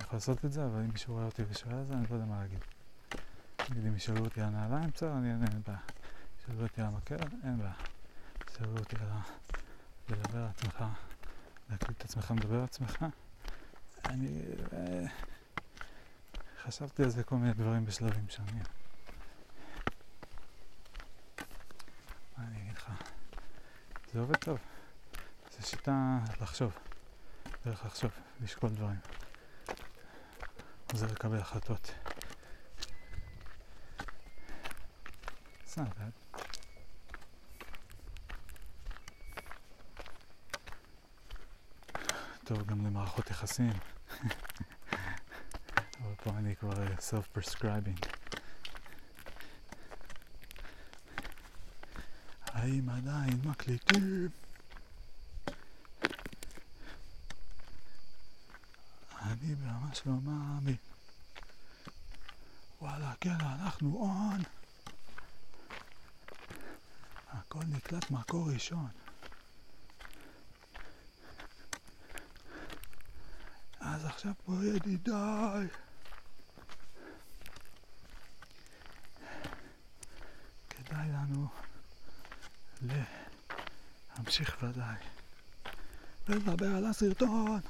יכול 0.00 0.16
לעשות 0.16 0.44
את 0.44 0.52
זה, 0.52 0.64
אבל 0.64 0.80
אם 0.80 0.88
מישהו 0.92 1.14
רואה 1.14 1.24
אותי 1.24 1.42
ושואל 1.48 1.74
על 1.74 1.84
זה, 1.84 1.94
אני 1.94 2.06
לא 2.10 2.14
יודע 2.14 2.26
מה 2.26 2.40
להגיד. 2.40 2.58
נגיד 3.70 3.86
אם 3.86 3.96
ישאלו 3.96 4.24
אותי 4.24 4.40
על 4.40 4.48
נעליים, 4.48 4.90
בסדר, 4.94 5.12
אני 5.12 5.32
אענה, 5.32 5.46
אין 5.52 5.62
בעיה. 5.66 5.78
ישאלו 6.42 6.62
אותי 6.62 6.80
על 6.80 6.86
המקל, 6.86 7.16
אין 7.44 7.58
בעיה. 7.58 7.72
ישאלו 8.50 8.78
אותי 8.78 8.96
על 9.00 9.08
לדבר 10.08 10.38
על 10.38 10.46
עצמך, 10.46 10.84
להקליט 11.70 11.98
את 11.98 12.04
עצמך, 12.04 12.30
מדבר 12.30 12.56
על 12.58 12.64
עצמך. 12.64 13.04
אני 14.06 14.42
אה, 14.72 15.06
חשבתי 16.62 17.02
על 17.02 17.08
זה 17.08 17.22
כל 17.22 17.36
מיני 17.36 17.52
דברים 17.52 17.84
בשלבים 17.84 18.28
שונים. 18.28 18.62
מה 22.40 22.46
אני 22.46 22.62
אגיד 22.62 22.76
לך? 22.76 22.90
זה 24.12 24.20
עובד 24.20 24.36
טוב. 24.36 24.58
זו 25.50 25.68
שיטה 25.68 26.18
לחשוב. 26.40 26.78
דרך 27.64 27.84
לחשוב, 27.86 28.10
לשקול 28.40 28.70
דברים. 28.70 28.98
עוזר 30.92 31.06
לקבל 31.06 31.38
החלטות. 31.38 31.94
סבבה. 35.66 36.04
טוב 42.44 42.66
גם 42.66 42.86
למערכות 42.86 43.30
יחסים. 43.30 43.72
אבל 46.02 46.14
פה 46.16 46.30
אני 46.30 46.56
כבר 46.56 46.72
self-prescribing. 46.96 48.19
האם 52.60 52.88
עדיין 52.88 53.40
מקליטים? 53.44 54.28
אני 59.22 59.54
ממש 59.54 60.02
לא 60.06 60.12
מאמין. 60.12 60.76
וואלה, 62.80 63.12
כן, 63.20 63.40
אנחנו 63.40 63.96
און. 63.96 64.42
הכל 67.28 67.64
נקלט 67.68 68.10
מקור 68.10 68.50
ראשון. 68.52 68.88
אז 73.80 74.04
עכשיו 74.04 74.32
פה 74.44 74.52
ידידיי. 74.64 75.68
כדאי 80.70 81.08
לנו 81.08 81.48
להמשיך 82.82 84.56
ודאי 84.62 84.96
ולדבר 86.28 86.76
על 86.76 86.86
הסרטון. 86.86 87.60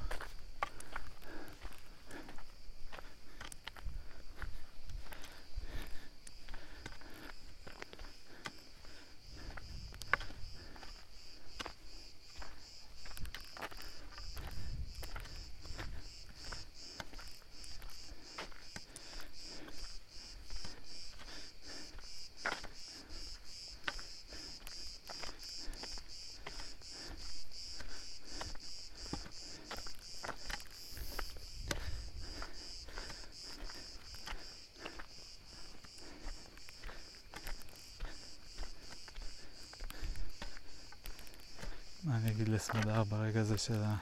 מה 42.03 42.17
אני 42.17 42.31
אגיד 42.31 42.49
לסמדר 42.49 43.03
ברגע 43.03 43.40
הזה 43.51 43.59
של 43.59 43.83
ה... 43.83 43.95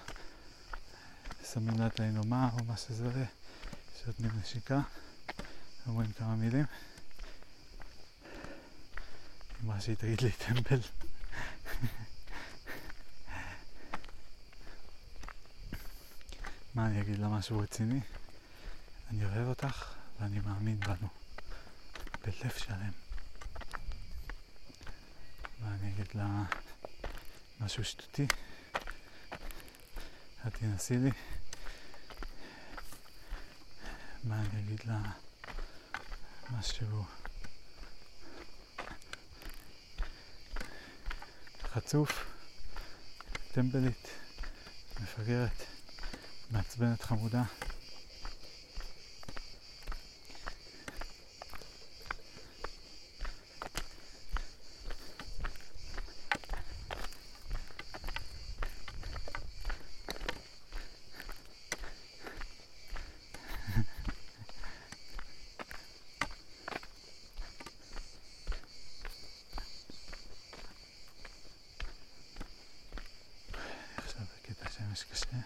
שמים 1.54 1.80
לה 1.80 1.88
את 1.88 2.00
האינומה 2.00 2.50
או 2.54 2.64
מה 2.64 2.78
שזה, 2.78 3.26
שנותנים 4.04 4.32
נשיקה, 4.42 4.80
אומרים 5.88 6.12
כמה 6.12 6.36
מילים. 6.36 6.66
אמרה 9.64 9.82
שהיא 9.82 9.96
תגיד 9.96 10.22
לי 10.22 10.32
טמבל. 10.32 10.80
מה 16.76 16.86
אני 16.86 17.02
אגיד 17.02 17.18
לה 17.18 17.28
משהו 17.28 17.60
רציני? 17.60 18.00
אני 19.10 19.26
אוהב 19.26 19.48
אותך 19.48 19.94
ואני 20.20 20.40
מאמין 20.40 20.80
בנו. 20.80 21.08
בלב 22.24 22.52
שלם. 22.58 22.92
מה 25.60 25.76
אני 25.76 25.94
אגיד 25.94 26.08
לה? 26.14 26.44
משהו 27.60 27.84
שטותי. 27.84 28.28
תנסי 30.50 30.98
לי. 30.98 31.10
מה 34.24 34.42
אני 34.42 34.60
אגיד 34.60 34.82
לה? 34.86 35.00
משהו 36.60 37.04
חצוף, 41.64 42.26
טמבלית, 43.52 44.08
מפגרת, 45.02 45.64
מעצבנת 46.52 47.02
חמודה. 47.02 47.44
עכשיו 73.98 74.22
בקטע 74.22 74.70
שמש 74.70 75.04
קשה. 75.04 75.38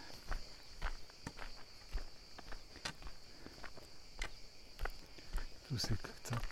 טוסיק 5.69 6.01
קצת 6.01 6.43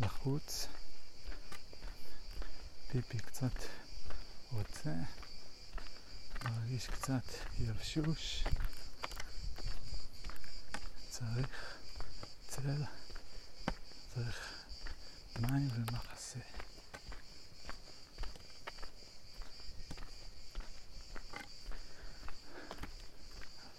לחוץ, 0.00 0.66
פיפי 2.92 3.18
קצת 3.18 3.52
רוצה, 4.52 4.94
מרגיש 6.44 6.86
קצת 6.86 7.22
יבשוש, 7.58 8.44
צריך 11.10 11.76
צל, 12.48 12.84
צריך 14.14 14.64
מים 15.40 15.68
ומחסה. 15.74 16.38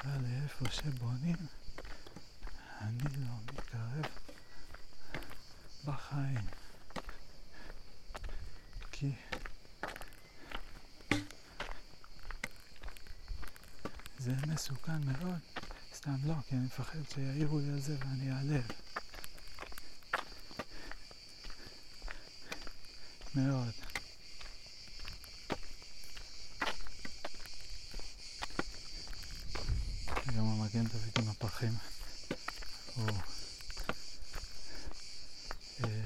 אבל 0.03 0.22
לאיפה 0.22 0.66
שבונים, 0.72 1.36
אני 2.82 3.03
לא 3.18 3.36
מתקרב 3.45 4.06
בחיים. 5.86 6.48
כי 8.91 9.12
זה 14.20 14.32
מסוכן 14.53 15.02
מאוד. 15.06 15.40
סתם 15.95 16.15
לא, 16.26 16.34
כי 16.48 16.56
אני 16.56 16.65
מפחד 16.65 16.99
שיעירו 17.14 17.60
לי 17.60 17.69
על 17.69 17.80
זה 17.80 17.95
ואני 17.99 18.32
אעלב. 18.32 18.68
מאוד. 23.36 23.72
גם 30.38 30.45
המגן 30.45 30.84
דוד 30.84 31.18
עם 31.18 31.30
הפרחים 31.30 31.73
הוא 32.95 33.10
אה, 35.84 36.06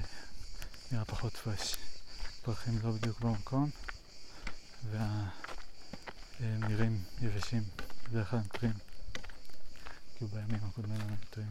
נראה 0.92 1.04
פחות 1.04 1.36
פרש. 1.36 1.76
פרחים 2.42 2.78
לא 2.82 2.90
בדיוק 2.90 3.20
במקום 3.20 3.70
והנירים 6.40 7.02
יבשים, 7.20 7.62
בדרך 8.10 8.30
כלל 8.30 8.38
הם 8.38 8.44
טריים. 8.44 8.74
כאילו 10.14 10.30
בימים 10.30 10.60
הקודמים 10.64 11.00
הם 11.00 11.16
טריים. 11.30 11.50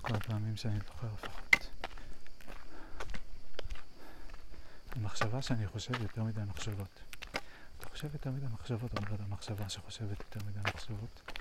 כל 0.00 0.14
הפעמים 0.14 0.56
שאני 0.56 0.78
זוכר 0.86 1.08
לפחות. 1.14 1.68
המחשבה 4.96 5.42
שאני 5.42 5.66
חושב 5.66 6.02
יותר 6.02 6.22
מדי 6.22 6.40
מחשבות. 6.40 7.00
אתה 7.78 7.88
חושב 7.88 8.08
יותר 8.12 8.30
מדי 8.30 8.46
מחשבות, 8.46 8.90
אומרת 8.98 9.20
המחשבה 9.20 9.68
שחושבת 9.68 10.18
יותר 10.20 10.46
מדי 10.46 10.60
מחשבות. 10.74 11.32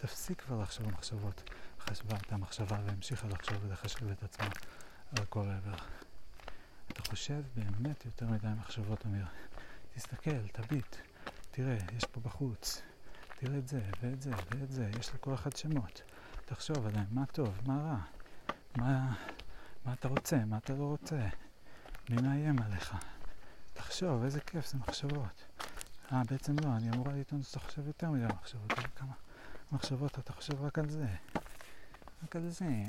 תפסיק 0.00 0.40
כבר 0.40 0.62
לחשוב 0.62 0.88
מחשבות. 0.88 1.50
חשבה 1.80 2.16
את 2.16 2.32
המחשבה 2.32 2.78
והמשיכה 2.86 3.28
לחשוב 3.28 3.56
ולחשב 3.64 4.10
את 4.10 4.22
עצמה 4.22 4.48
על 5.16 5.24
כל 5.24 5.48
עבר. 5.50 5.97
חושב 7.10 7.42
באמת 7.56 8.04
יותר 8.04 8.26
מדי 8.26 8.46
מחשבות, 8.60 9.06
אמיר. 9.06 9.26
תסתכל, 9.94 10.48
תביט, 10.52 10.96
תראה, 11.50 11.76
יש 11.96 12.04
פה 12.04 12.20
בחוץ. 12.20 12.82
תראה 13.38 13.58
את 13.58 13.68
זה, 13.68 13.80
ואת 14.02 14.22
זה, 14.22 14.30
ואת 14.50 14.72
זה, 14.72 14.90
יש 15.00 15.14
לכל 15.14 15.34
אחד 15.34 15.56
שמות. 15.56 16.02
תחשוב 16.44 16.86
עליהם, 16.86 17.06
מה 17.10 17.26
טוב, 17.26 17.60
מה 17.66 17.82
רע, 17.82 17.98
מה, 18.76 19.14
מה 19.84 19.92
אתה 19.92 20.08
רוצה, 20.08 20.44
מה 20.44 20.56
אתה 20.58 20.72
לא 20.72 20.84
רוצה. 20.84 21.28
מי 22.10 22.22
מאיים 22.22 22.62
עליך? 22.62 22.96
תחשוב, 23.74 24.24
איזה 24.24 24.40
כיף 24.40 24.66
זה 24.66 24.78
מחשבות. 24.78 25.44
אה, 26.12 26.22
בעצם 26.30 26.56
לא, 26.64 26.76
אני 26.76 26.90
אמורה 26.90 27.12
לטעון 27.12 27.42
שאתה 27.42 27.60
חושב 27.60 27.86
יותר 27.86 28.10
מדי 28.10 28.26
מחשבות, 28.34 28.72
כמה 28.96 29.12
מחשבות 29.72 30.18
אתה 30.18 30.32
חושב 30.32 30.64
רק 30.64 30.78
על 30.78 30.88
זה. 30.90 31.06
רק 32.24 32.36
על 32.36 32.48
זה. 32.48 32.84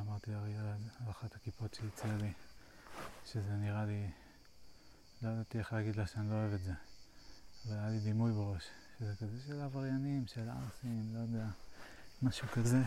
אמרתי 0.00 0.30
לאריאל 0.30 0.66
על 0.66 1.10
אחת 1.10 1.34
הכיפות 1.34 1.74
שהציע 1.74 2.16
לי, 2.16 2.32
שזה 3.26 3.52
נראה 3.52 3.84
לי, 3.84 4.10
לא 5.22 5.28
ידעתי 5.28 5.58
איך 5.58 5.72
להגיד 5.72 5.96
לה 5.96 6.06
שאני 6.06 6.30
לא 6.30 6.34
אוהב 6.34 6.52
את 6.52 6.62
זה, 6.64 6.72
אבל 7.66 7.76
היה 7.76 7.88
לי 7.88 7.98
דימוי 7.98 8.32
בראש, 8.32 8.64
שזה 8.98 9.14
כזה 9.20 9.40
של 9.46 9.60
עבריינים, 9.60 10.26
של 10.26 10.48
ערסים, 10.48 11.14
לא 11.14 11.18
יודע, 11.18 11.46
משהו 12.22 12.48
כזה. 12.48 12.82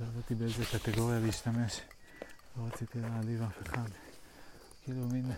לא 0.00 0.06
ידעתי 0.06 0.34
באיזה 0.34 0.62
קטגוריה 0.72 1.20
להשתמש, 1.20 1.80
לא 2.56 2.66
רציתי 2.66 3.00
להעליב 3.00 3.42
אף 3.42 3.62
אחד. 3.62 3.88
כאילו 4.82 5.08
מין 5.08 5.32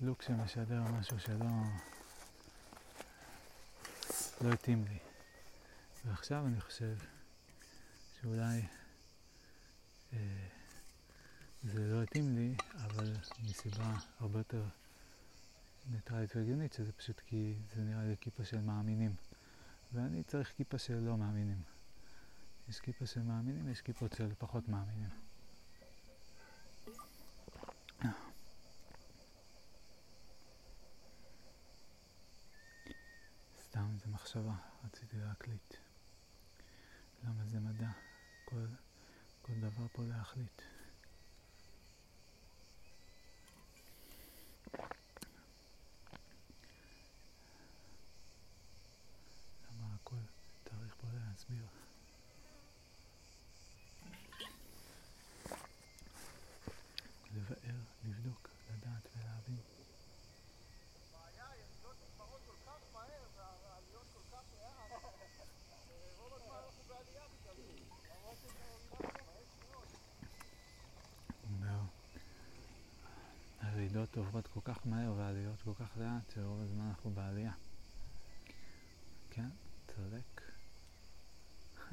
לוק 0.00 0.22
שמשדר 0.22 0.82
משהו 0.82 1.20
שלא... 1.20 1.46
לא 4.40 4.52
התאים 4.52 4.84
לי. 4.88 4.98
ועכשיו 6.04 6.46
אני 6.46 6.60
חושב 6.60 6.96
שאולי 8.20 8.62
זה 11.62 11.92
לא 11.92 12.02
התאים 12.02 12.36
לי, 12.36 12.54
אבל 12.74 13.12
מסיבה 13.44 13.94
הרבה 14.20 14.40
יותר 14.40 14.64
ניטרלית 15.90 16.36
והגיונית, 16.36 16.72
שזה 16.72 16.92
פשוט 16.92 17.20
כי 17.20 17.56
זה 17.74 17.82
נראה 17.82 18.04
לי 18.04 18.16
כיפה 18.20 18.44
של 18.44 18.60
מאמינים. 18.60 19.14
ואני 19.92 20.22
צריך 20.22 20.52
כיפה 20.56 20.78
של 20.78 20.98
לא 20.98 21.16
מאמינים. 21.16 21.62
יש 22.68 22.80
כיפה 22.80 23.06
של 23.06 23.22
מאמינים, 23.22 23.68
יש 23.68 23.80
כיפות 23.80 24.12
של 24.12 24.34
פחות 24.38 24.68
מאמינים. 24.68 25.10
סתם, 33.62 33.98
זו 34.04 34.10
מחשבה, 34.10 34.54
רציתי 34.84 35.16
להקליט. 35.16 35.74
למה 37.24 37.44
זה 37.44 37.60
מדע? 37.60 37.90
כל, 38.44 38.66
כל 39.46 39.52
דבר 39.60 39.86
פה 39.92 40.02
להחליט. 40.04 40.62
למה 49.70 49.94
הכל 49.94 50.16
צריך 50.64 50.94
פה 51.00 51.06
להסביר? 51.14 51.66
לבאר, 57.34 57.80
לבדוק, 58.04 58.48
לדעת 58.70 59.08
ולהבין. 59.16 59.58
הבעיה 61.12 61.48
היא 61.50 61.62
העליות 61.62 61.96
נגמרות 62.02 62.40
כל 62.46 62.56
כך 62.66 62.80
מהר 62.92 63.22
והעליות 63.36 64.06
כל 64.14 64.36
כך 64.36 64.44
לאט 64.54 65.02
רוב 66.18 66.32
הזמן 66.34 66.56
אנחנו 66.64 66.82
בעלייה 66.88 67.24
בגלל 67.28 67.56
זה 67.56 67.72
למרות 68.10 68.36
שזה 68.42 68.64
עלייה 68.98 69.24
מהר 69.26 69.44
שניות 69.54 69.88
אומר, 71.50 71.80
הרעידות 73.86 74.16
עוברות 74.16 74.46
כל 74.46 74.60
כך 74.64 74.78
מהר 74.84 75.12
והעליות 75.16 75.62
כל 75.62 75.74
כך 75.74 75.96
לאט 75.96 76.30
שרוב 76.34 76.60
הזמן 76.60 76.84
אנחנו 76.88 77.10
בעלייה. 77.10 77.52
כן, 79.30 79.48
צודק. 79.86 80.42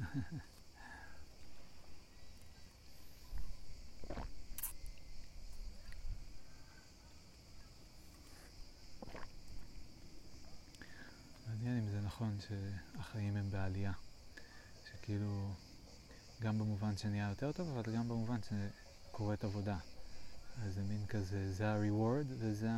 מעניין 11.46 11.78
אם 11.78 11.88
זה 11.88 12.00
נכון 12.00 12.38
שהחיים 12.40 13.36
הם 13.36 13.50
בעלייה. 13.50 13.92
שכאילו, 14.90 15.52
גם 16.40 16.58
במובן 16.58 16.96
שנהיה 16.96 17.28
יותר 17.28 17.52
טוב, 17.52 17.68
אבל 17.68 17.94
גם 17.96 18.08
במובן 18.08 18.38
שקורית 18.42 19.44
עבודה. 19.44 19.78
אז 20.62 20.74
זה 20.74 20.82
מין 20.82 21.06
כזה, 21.06 21.52
זה 21.52 21.68
ה-reward 21.68 22.26
וזה 22.28 22.70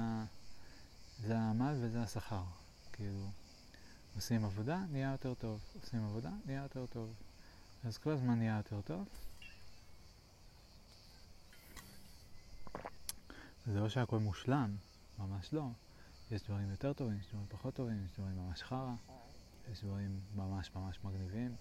זה 1.19 1.39
העמל 1.39 1.75
וזה 1.81 2.03
השכר. 2.03 2.43
כאילו, 2.93 3.31
עושים 4.15 4.45
עבודה, 4.45 4.85
נהיה 4.91 5.11
יותר 5.13 5.35
טוב. 5.35 5.61
עושים 5.83 6.05
עבודה, 6.05 6.31
נהיה 6.47 6.63
יותר 6.63 6.87
טוב. 6.87 7.15
אז 7.85 7.99
כל 7.99 8.11
הזמן 8.11 8.39
נהיה 8.39 8.57
יותר 8.57 8.81
טוב. 8.81 9.09
זה 13.67 13.81
לא 13.81 13.89
שהכל 13.89 14.19
מושלם, 14.19 14.77
ממש 15.19 15.55
לא. 15.55 15.69
יש 16.31 16.43
דברים 16.43 16.71
יותר 16.71 16.93
טובים, 16.93 17.19
יש 17.19 17.27
דברים 17.29 17.47
פחות 17.49 17.75
טובים, 17.75 18.05
יש 18.05 18.11
דברים 18.19 18.37
ממש 18.37 18.63
חרא, 18.63 18.95
יש 19.73 19.85
דברים 19.85 20.21
ממש 20.35 20.71
ממש 20.75 20.99
מגניבים, 21.05 21.57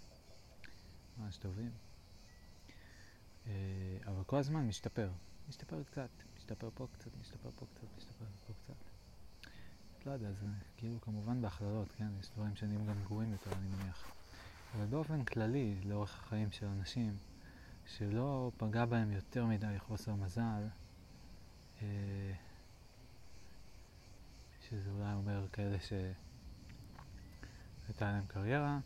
ממש 1.17 1.37
טובים. 1.37 1.71
אה, 3.47 3.51
אבל 4.05 4.23
כל 4.23 4.37
הזמן 4.37 4.67
משתפר. 4.67 5.09
משתפר 5.49 5.83
קצת, 5.83 6.09
משתפר 6.37 6.69
פה 6.73 6.87
קצת, 6.93 7.11
משתפר 7.21 7.49
פה 7.55 7.65
קצת, 7.65 7.87
משתפר 7.97 8.25
פה 8.47 8.53
קצת. 8.53 8.75
לא 10.05 10.11
יודע, 10.11 10.31
זה 10.31 10.45
כאילו 10.77 11.01
כמובן 11.01 11.41
בהכללות, 11.41 11.91
כן? 11.97 12.07
יש 12.19 12.29
דברים 12.35 12.55
שנהיים 12.55 12.85
גם 12.87 13.03
גרועים 13.03 13.31
יותר, 13.31 13.51
אני 13.51 13.67
מניח. 13.67 14.05
אבל 14.75 14.85
באופן 14.85 15.23
כללי, 15.23 15.75
לאורך 15.83 16.19
החיים 16.19 16.51
של 16.51 16.65
אנשים, 16.65 17.17
שלא 17.85 18.51
פגע 18.57 18.85
בהם 18.85 19.11
יותר 19.11 19.45
מדי 19.45 19.79
חוסר 19.79 20.15
מזל, 20.15 20.67
אה, 21.81 22.33
שזה 24.69 24.89
אולי 24.91 25.13
אומר 25.13 25.47
כאלה 25.53 25.77
שהייתה 25.79 26.15
להם 28.11 28.25
קריירה, 28.27 28.79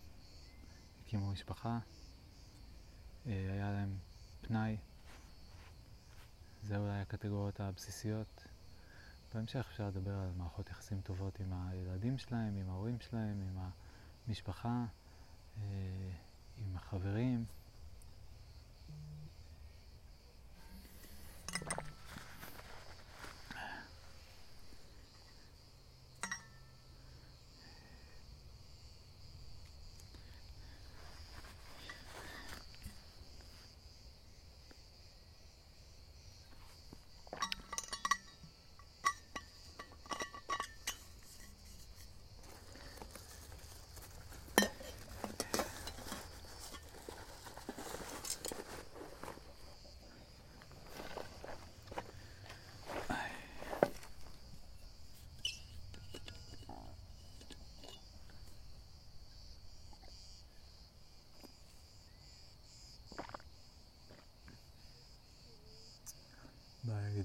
הקימו 1.04 1.32
משפחה, 1.32 1.80
אה, 3.28 3.48
היה 3.52 3.72
להם 3.72 3.98
פנאי, 4.42 4.78
זה 6.64 6.78
אולי 6.78 7.00
הקטגוריות 7.02 7.60
הבסיסיות. 7.60 8.44
בהמשך 9.34 9.66
אפשר 9.72 9.88
לדבר 9.88 10.14
על 10.14 10.30
מערכות 10.38 10.70
יחסים 10.70 11.02
טובות 11.02 11.40
עם 11.40 11.54
הילדים 11.54 12.18
שלהם, 12.18 12.56
עם 12.56 12.70
ההורים 12.70 13.00
שלהם, 13.00 13.42
עם 13.42 13.58
המשפחה, 14.28 14.86
אה, 15.58 15.64
עם 16.58 16.76
החברים. 16.76 17.46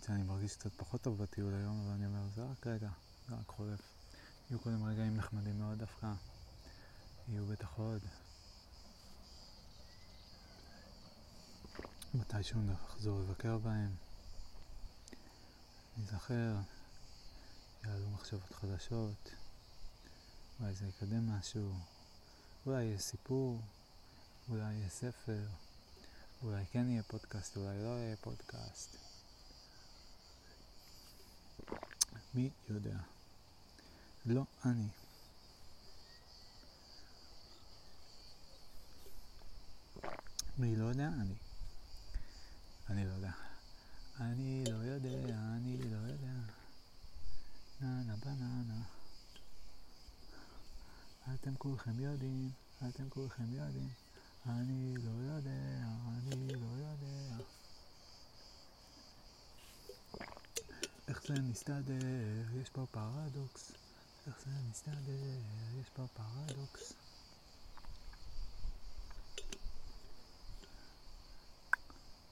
להגיד 0.09 0.25
שאני 0.25 0.35
מרגיש 0.35 0.57
קצת 0.57 0.73
פחות 0.77 1.03
טוב 1.03 1.23
בטיול 1.23 1.55
היום, 1.55 1.81
אבל 1.81 1.95
אני 1.95 2.07
אומר, 2.07 2.29
זה 2.35 2.43
רק 2.45 2.67
רגע, 2.67 2.89
זה 3.29 3.35
רק 3.35 3.47
חולף. 3.47 3.81
יהיו 4.51 4.61
קודם 4.61 4.85
רגעים 4.85 5.17
נחמדים 5.17 5.59
מאוד 5.59 5.79
דווקא, 5.79 6.13
יהיו 7.29 7.47
בטח 7.47 7.69
עוד. 7.77 8.01
מתישהו 12.15 12.63
נחזור 12.63 13.21
לבקר 13.21 13.59
בהם, 13.59 13.95
ניזכר, 15.97 16.57
יעלו 17.85 18.11
מחשבות 18.11 18.53
חדשות, 18.53 19.31
אולי 20.61 20.75
זה 20.75 20.87
יקדם 20.87 21.31
משהו, 21.31 21.75
אולי 22.67 22.85
יהיה 22.85 22.99
סיפור, 22.99 23.61
אולי 24.49 24.75
יהיה 24.75 24.89
ספר, 24.89 25.47
אולי 26.43 26.65
כן 26.67 26.89
יהיה 26.89 27.03
פודקאסט, 27.03 27.57
אולי 27.57 27.83
לא 27.83 27.99
יהיה 27.99 28.17
פודקאסט. 28.17 29.14
מי 32.35 32.51
יודע? 32.69 32.97
לא 34.27 34.43
אני. 34.65 34.89
מי 40.59 40.77
לא 40.77 40.85
יודע? 40.85 41.09
אני. 41.09 41.35
אני 42.91 43.05
לא 43.05 43.13
יודע. 43.13 43.31
אני 44.21 44.65
לא 44.71 44.77
יודע, 44.77 45.37
אני 45.57 45.79
לא 45.79 45.97
יודע. 45.97 46.33
נה 47.81 48.03
נה 48.03 48.17
בננה. 48.17 48.83
אתם 51.35 51.55
כולכם 51.55 52.01
יודעים, 52.01 52.51
אתם 52.89 53.09
כולכם 53.09 53.53
יודעים. 53.53 53.89
אני 54.47 54.95
לא 54.97 55.11
יודע, 55.11 55.89
אני 56.09 56.55
לא 56.55 56.67
יודע. 56.67 57.37
איך 61.25 61.37
זה 61.37 61.43
מסתדר? 61.43 62.61
יש 62.63 62.69
פה 62.69 62.87
פרדוקס. 62.91 63.73
איך 64.27 64.41
זה 64.45 64.51
מסתדר? 64.71 65.39
יש 65.81 65.89
פה 65.95 66.07
פרדוקס. 66.15 66.93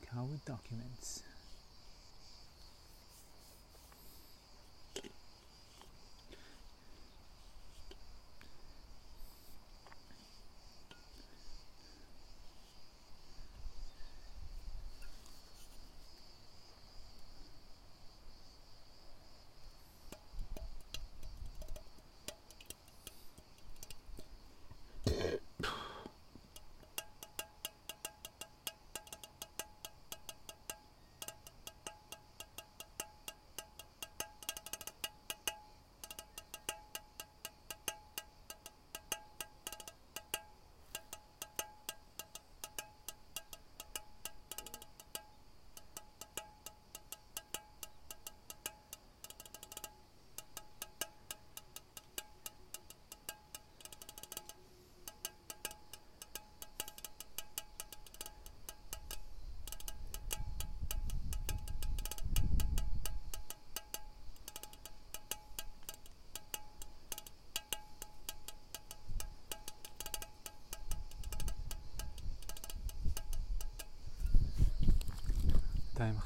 Coward 0.03 0.51
documents. 0.51 1.32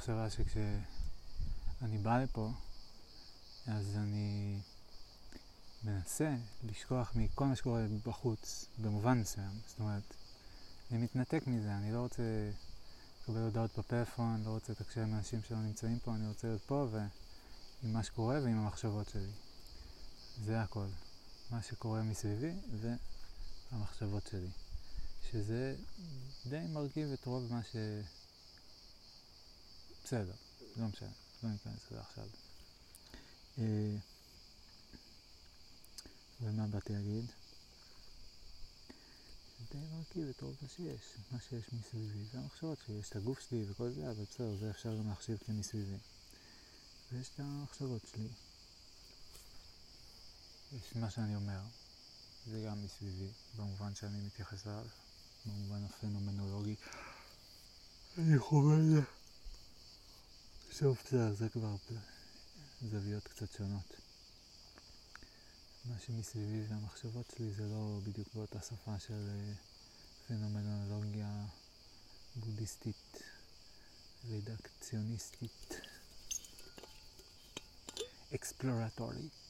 מחשבה 0.07 0.29
שכשאני 0.29 1.97
בא 1.97 2.23
לפה, 2.23 2.51
אז 3.67 3.95
אני 3.95 4.59
מנסה 5.83 6.35
לשכוח 6.63 7.11
מכל 7.15 7.45
מה 7.45 7.55
שקורה 7.55 7.85
בחוץ, 8.05 8.65
במובן 8.81 9.19
מסוים. 9.19 9.51
זאת 9.67 9.79
אומרת, 9.79 10.13
אני 10.91 10.99
מתנתק 10.99 11.43
מזה, 11.47 11.77
אני 11.77 11.91
לא 11.91 11.99
רוצה 11.99 12.23
לקבל 13.21 13.37
הודעות 13.37 13.79
בפלאפון, 13.79 14.43
לא 14.45 14.49
רוצה 14.49 14.71
לתקשר 14.71 15.01
עם 15.01 15.13
אנשים 15.13 15.41
שלא 15.43 15.57
נמצאים 15.57 15.99
פה, 15.99 16.15
אני 16.15 16.27
רוצה 16.27 16.47
להיות 16.47 16.61
פה 16.61 16.87
ועם 16.91 17.93
מה 17.93 18.03
שקורה 18.03 18.39
ועם 18.43 18.57
המחשבות 18.57 19.09
שלי. 19.09 19.31
זה 20.45 20.61
הכל. 20.61 20.87
מה 21.51 21.61
שקורה 21.61 22.03
מסביבי 22.03 22.53
והמחשבות 23.71 24.27
שלי. 24.27 24.49
שזה 25.31 25.75
די 26.45 26.65
מרכיב 26.69 27.11
את 27.11 27.25
רוב 27.25 27.53
מה 27.53 27.63
ש... 27.63 27.75
בסדר, 30.07 30.33
לא 30.77 30.87
משנה, 30.87 31.09
לא 31.43 31.49
ניכנס 31.49 31.91
לזה 31.91 32.01
עכשיו. 32.01 32.27
אה, 33.57 33.95
ומה 36.41 36.67
באתי 36.67 36.93
להגיד? 36.93 37.25
די 39.71 39.77
מרכיב 39.77 40.29
את 40.29 40.43
מה 40.43 40.69
שיש, 40.75 41.01
מה 41.31 41.37
שיש 41.49 41.73
מסביבי, 41.73 42.25
זה 42.31 42.39
המחשבות 42.39 42.77
שלי, 42.85 42.95
יש 42.95 43.09
את 43.09 43.15
הגוף 43.15 43.39
שלי 43.39 43.65
וכל 43.69 43.89
זה, 43.89 44.11
אבל 44.11 44.23
בסדר, 44.23 44.55
זה 44.59 44.69
אפשר 44.69 44.97
גם 44.97 45.09
להחשיב 45.09 45.37
כמסביבי. 45.45 45.97
ויש 47.11 47.29
את 47.35 47.39
המחשבות 47.39 48.01
שלי. 48.11 48.29
יש 50.77 50.95
מה 50.95 51.09
שאני 51.09 51.35
אומר, 51.35 51.61
זה 52.45 52.63
גם 52.67 52.85
מסביבי, 52.85 53.31
במובן 53.57 53.95
שאני 53.95 54.21
מתייחס 54.21 54.67
אליו, 54.67 54.85
במובן 55.45 55.83
הפנומנולוגי. 55.85 56.75
אני 58.17 58.39
חווה 58.39 58.79
את 58.79 58.85
זה. 58.85 59.16
שוב, 60.79 60.97
בסדר, 61.05 61.33
זה 61.33 61.49
כבר 61.49 61.75
זוויות 62.81 63.27
קצת 63.27 63.51
שונות. 63.51 63.95
מה 65.85 65.95
שמסביבי 65.99 66.63
והמחשבות 66.69 67.33
שלי 67.35 67.51
זה 67.51 67.63
לא 67.63 67.99
בדיוק 68.03 68.27
באותה 68.33 68.59
שפה 68.61 68.99
של 68.99 69.27
אה, 69.29 69.53
פנומנולוגיה 70.27 71.45
בודהיסטית, 72.35 73.23
רידקציוניסטית, 74.29 75.73
אקספלורטורית. 78.35 79.46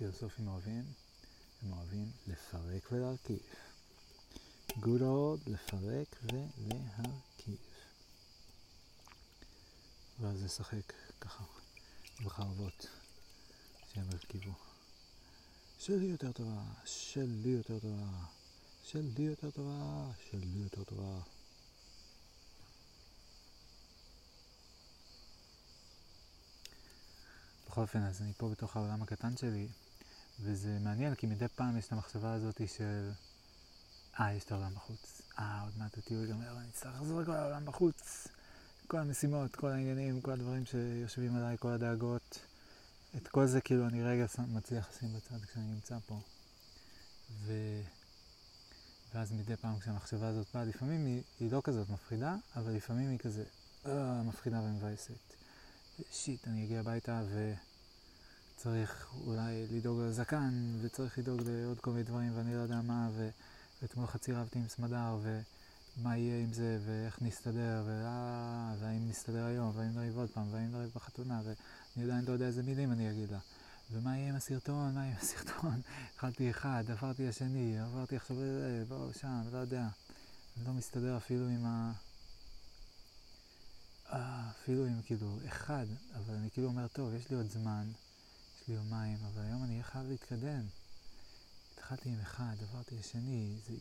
מה 0.00 0.06
הפילוסופים 0.06 0.48
אוהבים? 0.48 0.84
הם 1.62 1.72
אוהבים 1.72 2.10
לפרק 2.26 2.92
ולהרכיב. 2.92 3.38
Good 4.68 5.00
old 5.00 5.50
לפרק 5.50 6.16
ולהרכיב. 6.22 7.58
ואז 10.20 10.42
לשחק 10.42 10.92
ככה 11.20 11.44
בחרבות 12.24 12.86
שהם 13.92 14.06
הרכיבו. 14.12 14.52
שלי 15.78 16.04
יותר 16.04 16.32
טובה, 16.32 16.62
שלי 16.84 17.48
יותר 17.48 17.78
טובה, 17.78 18.24
שלי 18.84 19.22
יותר 19.22 19.50
טובה, 19.50 20.10
שלי 20.30 20.58
יותר 20.62 20.84
טובה. 20.84 21.20
בכל 27.66 27.80
אופן, 27.80 28.02
אז 28.02 28.22
אני 28.22 28.32
פה 28.36 28.48
בתוך 28.48 28.76
העולם 28.76 29.02
הקטן 29.02 29.36
שלי, 29.36 29.68
וזה 30.42 30.78
מעניין, 30.80 31.14
כי 31.14 31.26
מדי 31.26 31.48
פעם 31.48 31.76
יש 31.76 31.86
את 31.86 31.92
המחשבה 31.92 32.32
הזאת 32.32 32.60
של, 32.66 33.10
אה, 34.20 34.32
יש 34.32 34.44
את 34.44 34.52
העולם 34.52 34.74
בחוץ. 34.74 35.22
אה, 35.38 35.62
עוד 35.62 35.72
מעט 35.78 35.98
הטיול 35.98 36.20
ייגמר, 36.20 36.58
אני 36.58 36.68
אצטרך 36.68 36.94
לחזור 36.94 37.20
לכל 37.20 37.32
העולם 37.32 37.64
בחוץ. 37.64 38.28
כל 38.86 38.98
המשימות, 38.98 39.56
כל 39.56 39.68
העניינים, 39.68 40.20
כל 40.20 40.30
הדברים 40.30 40.64
שיושבים 40.64 41.36
עליי, 41.36 41.56
כל 41.58 41.68
הדאגות. 41.68 42.38
את 43.16 43.28
כל 43.28 43.46
זה 43.46 43.60
כאילו 43.60 43.86
אני 43.86 44.02
רגע 44.02 44.26
מצליח 44.48 44.88
לשים 44.90 45.08
בצד 45.16 45.44
כשאני 45.44 45.66
נמצא 45.66 45.98
פה. 46.06 46.20
ו... 47.44 47.52
ואז 49.14 49.32
מדי 49.32 49.56
פעם 49.56 49.78
כשהמחשבה 49.78 50.28
הזאת 50.28 50.46
באה, 50.54 50.64
לפעמים 50.64 51.06
היא, 51.06 51.22
היא 51.40 51.52
לא 51.52 51.60
כזאת 51.64 51.88
מפחידה, 51.90 52.36
אבל 52.56 52.72
לפעמים 52.72 53.10
היא 53.10 53.18
כזה, 53.18 53.44
אה, 53.86 54.22
מפחידה 54.22 54.60
ומבאסת. 54.60 55.34
שיט, 56.12 56.48
אני 56.48 56.64
אגיע 56.64 56.80
הביתה 56.80 57.22
וצריך 58.60 59.06
אולי 59.26 59.66
לדאוג 59.70 60.00
לזקן, 60.00 60.76
וצריך 60.80 61.18
לדאוג 61.18 61.40
לעוד 61.46 61.80
כל 61.80 61.90
מיני 61.90 62.02
דברים, 62.02 62.32
ואני 62.36 62.54
לא 62.54 62.60
יודע 62.60 62.80
מה, 62.80 63.08
ואתמול 63.82 64.06
חצי 64.06 64.32
רבתי 64.32 64.58
עם 64.58 64.68
סמדר, 64.68 65.18
ומה 65.22 66.16
יהיה 66.16 66.42
עם 66.42 66.52
זה, 66.52 66.78
ואיך 66.86 67.22
נסתדר, 67.22 67.82
ואה, 67.86 68.74
והאם 68.80 69.08
נסתדר 69.08 69.44
היום, 69.44 69.72
והאם 69.74 69.98
לא 69.98 70.20
עוד 70.20 70.30
פעם, 70.30 70.46
והאם 70.50 70.72
לא 70.72 70.78
בחתונה, 70.94 71.40
ואני 71.44 72.04
עדיין 72.04 72.24
לא 72.24 72.32
יודע 72.32 72.46
איזה 72.46 72.62
מילים 72.62 72.92
אני 72.92 73.10
אגיד 73.10 73.30
לה. 73.30 73.38
ומה 73.92 74.16
יהיה 74.16 74.28
עם 74.28 74.36
הסרטון, 74.36 74.94
מה 74.94 75.00
יהיה 75.00 75.12
עם 75.12 75.18
הסרטון? 75.20 75.80
התחלתי 76.14 76.50
אחד, 76.50 76.84
עברתי 76.88 77.28
השני, 77.28 77.80
עברתי 77.80 78.16
עכשיו 78.16 78.36
לזה, 78.36 78.84
בואו 78.88 79.12
שם, 79.12 79.42
לא 79.52 79.58
יודע. 79.58 79.86
לא 80.66 80.72
מסתדר 80.72 81.16
אפילו 81.16 81.48
עם 81.48 81.64
ה... 81.64 81.92
אה, 84.12 84.50
אפילו 84.50 84.86
אם 84.86 85.02
כאילו 85.02 85.38
אחד, 85.48 85.86
אבל 86.14 86.34
אני 86.34 86.50
כאילו 86.50 86.68
אומר, 86.68 86.86
טוב, 86.86 87.14
יש 87.14 87.30
לי 87.30 87.36
עוד 87.36 87.50
זמן, 87.50 87.86
יומיים, 88.72 89.18
אבל 89.24 89.42
היום 89.42 89.64
אני 89.64 89.72
אהיה 89.72 89.82
חייב 89.82 90.06
להתקדם. 90.08 90.62
התחלתי 91.74 92.08
עם 92.08 92.20
אחד, 92.20 92.54
עברתי 92.62 92.94
לשני, 92.94 93.56
זה 93.66 93.74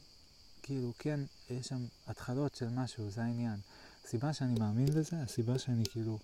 כאילו, 0.63 0.93
כן, 0.99 1.19
יש 1.49 1.67
שם 1.67 1.85
התחלות 2.07 2.55
של 2.55 2.69
משהו, 2.69 3.09
זה 3.09 3.23
העניין. 3.23 3.59
הסיבה 4.05 4.33
שאני 4.33 4.59
מאמין 4.59 4.85
בזה, 4.85 5.21
הסיבה 5.21 5.59
שאני 5.59 5.83
כאילו 5.91 6.19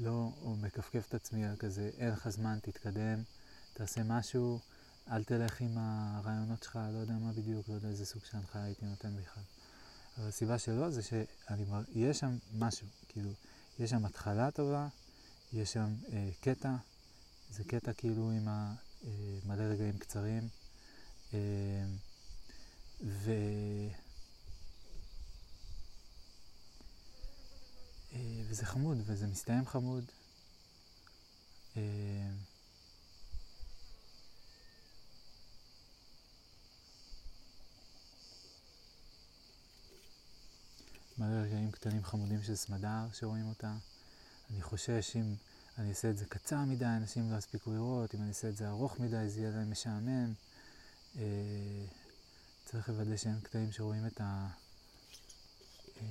לא 0.00 0.32
מכפכף 0.60 1.06
את 1.08 1.14
עצמי 1.14 1.46
על 1.46 1.56
כזה, 1.56 1.90
אין 1.98 2.10
לך 2.10 2.28
זמן, 2.28 2.58
תתקדם, 2.62 3.22
תעשה 3.72 4.02
משהו, 4.02 4.60
אל 5.10 5.24
תלך 5.24 5.60
עם 5.60 5.78
הרעיונות 5.78 6.62
שלך, 6.62 6.78
לא 6.92 6.98
יודע 6.98 7.14
מה 7.14 7.32
בדיוק, 7.32 7.68
לא 7.68 7.74
יודע 7.74 7.88
איזה 7.88 8.06
סוג 8.06 8.24
של 8.24 8.36
הנחיה 8.36 8.62
הייתי 8.62 8.86
נותן 8.86 9.16
בכלל. 9.16 9.42
אבל 10.18 10.28
הסיבה 10.28 10.58
שלא 10.58 10.90
זה 10.90 11.02
שיש 11.02 12.18
שם 12.18 12.38
משהו, 12.54 12.86
כאילו, 13.08 13.30
יש 13.78 13.90
שם 13.90 14.04
התחלה 14.04 14.50
טובה, 14.50 14.88
יש 15.52 15.72
שם 15.72 15.94
אה, 16.12 16.30
קטע, 16.40 16.76
זה 17.50 17.64
קטע 17.64 17.92
כאילו 17.92 18.30
עם 18.30 18.48
ה, 18.48 18.74
אה, 19.04 19.38
מלא 19.44 19.62
רגעים 19.62 19.98
קצרים, 19.98 20.48
אה, 21.34 21.38
ו... 23.00 23.32
אה, 28.12 28.42
וזה 28.48 28.66
חמוד, 28.66 28.98
וזה 29.06 29.26
מסתיים 29.26 29.66
חמוד. 29.66 30.04
מלא 41.18 41.36
רגעים 41.44 41.70
קטנים 41.70 42.04
חמודים 42.04 42.42
של 42.42 42.54
סמדר 42.54 43.06
שרואים 43.12 43.48
אותה. 43.48 43.74
אני 44.50 44.62
חושש 44.62 45.16
אם 45.16 45.34
אני 45.78 45.88
אעשה 45.88 46.10
את 46.10 46.18
זה 46.18 46.24
קצר 46.24 46.58
מדי, 46.58 46.84
אנשים 46.84 47.32
לא 47.32 47.36
יספיקו 47.36 47.72
לראות, 47.72 48.14
אם 48.14 48.20
אני 48.20 48.28
אעשה 48.28 48.48
את 48.48 48.56
זה 48.56 48.68
ארוך 48.68 49.00
מדי, 49.00 49.28
זה 49.28 49.40
יהיה 49.40 49.50
להם 49.50 49.70
משעמם. 49.70 50.32
אה, 51.16 51.22
צריך 52.64 52.88
לוודא 52.88 53.16
שאין 53.16 53.40
קטעים 53.40 53.72
שרואים 53.72 54.06
את 54.06 54.20
ה... 54.20 54.48
אה, 55.96 56.02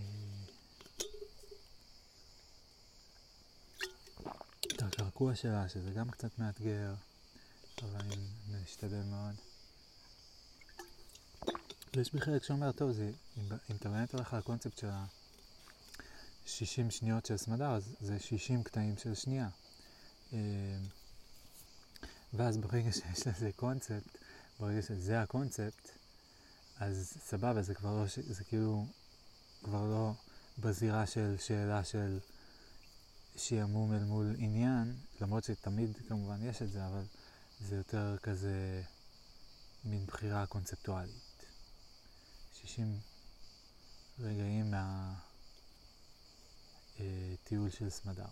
את 4.74 4.82
הקרקוע 4.82 5.36
שלה, 5.36 5.70
שזה 5.70 5.92
גם 5.92 6.12
קצת 6.12 6.40
מאתגר, 6.40 6.94
אבל 7.82 8.00
אני 8.00 8.16
משתדל 8.64 9.04
מאוד. 9.04 9.36
ויש 11.96 12.14
בי 12.14 12.22
חלק 12.22 12.44
שאומר, 12.44 12.72
טוב, 12.72 12.92
זה, 12.92 13.12
אם, 13.38 13.44
אם 13.70 13.76
אתה 13.76 13.90
באמת 13.90 14.14
הולך 14.14 14.34
על 14.34 14.40
הקונספט 14.40 14.78
של 14.78 14.88
ה-60 16.48 16.92
שניות 16.92 17.26
של 17.26 17.38
סמדר, 17.38 17.72
אז 17.72 17.95
זה 18.00 18.19
60 18.19 18.64
קטעים 18.64 18.98
של 18.98 19.16
שנייה. 19.16 19.50
אה, 20.34 20.40
ואז 22.34 22.58
ברגע 22.58 22.92
שיש 22.92 23.27
לזה 23.27 23.50
קונספט, 23.56 24.17
ברגע 24.59 24.82
שזה 24.82 25.22
הקונספט, 25.22 25.90
אז 26.80 27.17
סבבה, 27.26 27.61
זה 27.61 27.74
כבר 27.74 27.95
לא, 28.01 28.06
זה 28.27 28.43
כאילו 28.43 28.85
כבר 29.64 29.85
לא 29.85 30.11
בזירה 30.59 31.06
של 31.06 31.35
שאלה 31.40 31.84
של 31.84 32.19
שעמום 33.35 33.93
אל 33.93 34.03
מול 34.03 34.35
עניין, 34.38 34.95
למרות 35.22 35.43
שתמיד 35.43 35.98
כמובן 36.08 36.43
יש 36.43 36.61
את 36.61 36.72
זה, 36.72 36.88
אבל 36.88 37.03
זה 37.59 37.76
יותר 37.76 38.17
כזה 38.17 38.82
מין 39.84 40.06
בחירה 40.06 40.45
קונספטואלית. 40.45 41.45
60 42.53 43.00
רגעים 44.19 44.74
מהטיול 47.00 47.69
של 47.69 47.90
סמדר. 47.90 48.26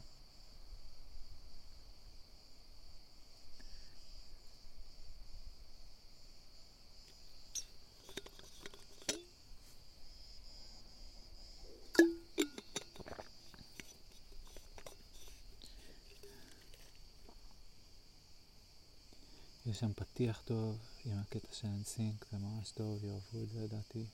יש 19.65 19.79
שם 19.79 19.93
פתיח 19.93 20.41
טוב 20.45 20.77
עם 21.05 21.17
הקטע 21.19 21.53
של 21.53 21.67
אנסינק, 21.67 22.25
זה 22.31 22.37
ממש 22.37 22.71
טוב, 22.71 23.05
יאהבו 23.05 23.43
את 23.43 23.49
זה 23.49 23.63
לדעתי. 23.63 24.05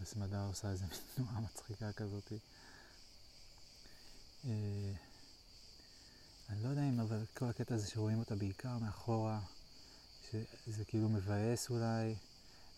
וסמדר 0.00 0.46
עושה 0.46 0.70
איזה 0.70 0.84
תנועה 1.14 1.40
מצחיקה 1.40 1.92
כזאת. 1.92 2.32
אה, 4.44 4.92
אני 6.48 6.62
לא 6.62 6.68
יודע 6.68 6.82
אם, 6.88 7.00
אבל 7.00 7.24
כל 7.34 7.44
הקטע 7.44 7.74
הזה 7.74 7.86
שרואים 7.90 8.18
אותה 8.18 8.34
בעיקר 8.34 8.78
מאחורה, 8.78 9.40
שזה 10.30 10.84
כאילו 10.84 11.08
מבאס 11.08 11.70
אולי, 11.70 12.14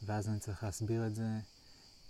ואז 0.03 0.29
אני 0.29 0.41
צריך 0.41 0.65
להסביר 0.65 1.07
את 1.07 1.15
זה, 1.15 1.29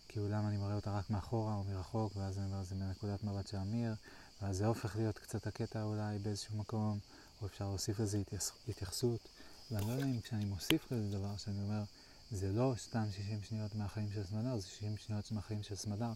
כאילו 0.08 0.28
למה 0.28 0.48
אני 0.48 0.56
מראה 0.56 0.74
אותה 0.74 0.98
רק 0.98 1.10
מאחורה 1.10 1.54
או 1.54 1.64
מרחוק, 1.64 2.16
ואז 2.16 2.38
אני 2.38 2.46
אומר 2.46 2.62
זה 2.62 2.74
מנקודת 2.74 3.24
מבט 3.24 3.46
של 3.46 3.56
אמיר, 3.56 3.94
ואז 4.42 4.56
זה 4.56 4.66
הופך 4.66 4.96
להיות 4.96 5.18
קצת 5.18 5.46
הקטע 5.46 5.82
אולי 5.82 6.18
באיזשהו 6.18 6.56
מקום, 6.56 6.98
או 7.42 7.46
אפשר 7.46 7.68
להוסיף 7.68 8.00
לזה 8.00 8.22
התייחסות, 8.68 9.28
ואני 9.70 9.86
לא 9.86 9.92
יודע 9.92 10.06
אם 10.06 10.20
כשאני 10.20 10.44
מוסיף 10.44 10.86
כזה 10.86 11.10
דבר, 11.10 11.36
שאני 11.36 11.62
אומר, 11.62 11.82
זה 12.30 12.52
לא 12.52 12.74
סתם 12.78 13.04
60 13.10 13.42
שניות 13.42 13.74
מהחיים 13.74 14.12
של 14.12 14.24
סמדר, 14.24 14.58
זה 14.58 14.68
60 14.68 14.96
שניות 14.96 15.32
מהחיים 15.32 15.62
של 15.62 15.74
סמדר 15.74 16.12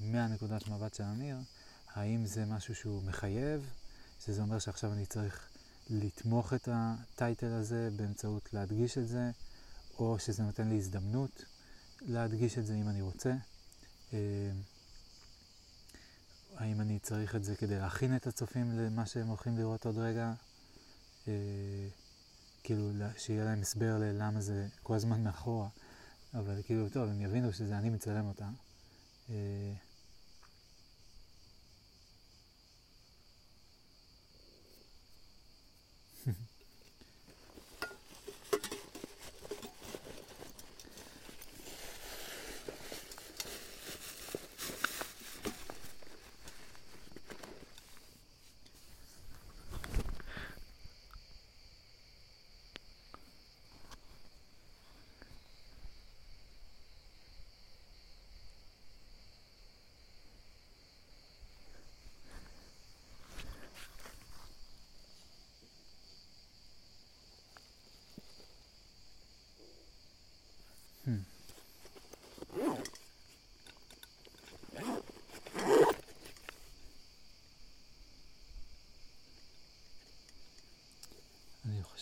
מהנקודת 0.00 0.68
מבט 0.68 0.94
של 0.94 1.04
אמיר. 1.04 1.36
האם 1.94 2.26
זה 2.26 2.44
משהו 2.44 2.74
שהוא 2.74 3.02
מחייב, 3.02 3.70
שזה 4.24 4.42
אומר 4.42 4.58
שעכשיו 4.58 4.92
אני 4.92 5.06
צריך 5.06 5.48
לתמוך 5.90 6.52
את 6.52 6.68
הטייטל 6.72 7.52
הזה 7.52 7.88
באמצעות 7.96 8.48
להדגיש 8.52 8.98
את 8.98 9.08
זה, 9.08 9.30
או 9.98 10.18
שזה 10.18 10.42
נותן 10.42 10.68
לי 10.68 10.76
הזדמנות 10.76 11.44
להדגיש 12.00 12.58
את 12.58 12.66
זה 12.66 12.74
אם 12.74 12.88
אני 12.88 13.02
רוצה. 13.02 13.34
אה, 14.12 14.18
האם 16.56 16.80
אני 16.80 16.98
צריך 16.98 17.36
את 17.36 17.44
זה 17.44 17.56
כדי 17.56 17.78
להכין 17.78 18.16
את 18.16 18.26
הצופים 18.26 18.78
למה 18.78 19.06
שהם 19.06 19.26
הולכים 19.26 19.58
לראות 19.58 19.86
עוד 19.86 19.98
רגע? 19.98 20.32
אה, 22.62 22.66
כאילו, 22.66 22.90
שיהיה 23.18 23.44
להם 23.44 23.60
הסבר 23.60 23.98
ללמה 23.98 24.40
זה 24.40 24.66
כל 24.82 24.94
הזמן 24.94 25.24
מאחורה, 25.24 25.68
אבל 26.34 26.62
כאילו, 26.66 26.88
טוב, 26.88 27.08
הם 27.08 27.20
יבינו 27.20 27.52
שזה 27.52 27.78
אני 27.78 27.90
מצלם 27.90 28.26
אותה. 28.26 28.48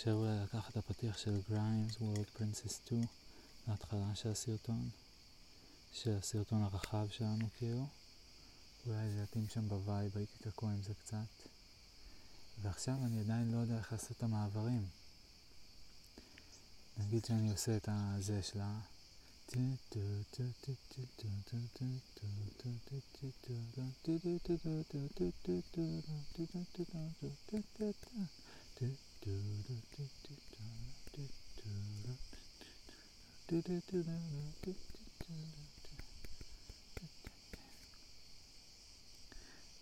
חושב 0.00 0.10
אולי 0.10 0.42
לקחת 0.42 0.70
את 0.70 0.76
הפתיח 0.76 1.18
של 1.18 1.40
גריימס, 1.50 1.96
World 1.96 2.38
Princess 2.38 2.72
2, 2.86 3.04
להתחלה 3.68 4.14
של 4.14 4.28
הסרטון, 4.28 4.88
של 5.92 6.16
הסרטון 6.16 6.62
הרחב 6.62 7.06
שלנו 7.10 7.48
כאילו. 7.58 7.86
אולי 8.86 9.10
זה 9.10 9.22
יתאים 9.22 9.48
שם 9.48 9.68
ב 9.68 9.76
vibe, 9.76 10.16
הייתי 10.16 10.32
תקוע 10.40 10.70
עם 10.70 10.82
זה 10.82 10.94
קצת. 10.94 11.48
ועכשיו 12.62 12.94
אני 13.04 13.20
עדיין 13.20 13.52
לא 13.52 13.56
יודע 13.56 13.78
איך 13.78 13.92
לעשות 13.92 14.16
את 14.16 14.22
המעברים. 14.22 14.86
נגיד 16.98 17.24
שאני 17.24 17.50
עושה 17.50 17.76
את 17.76 17.88
הזה 17.92 18.42
שלה. 18.42 18.80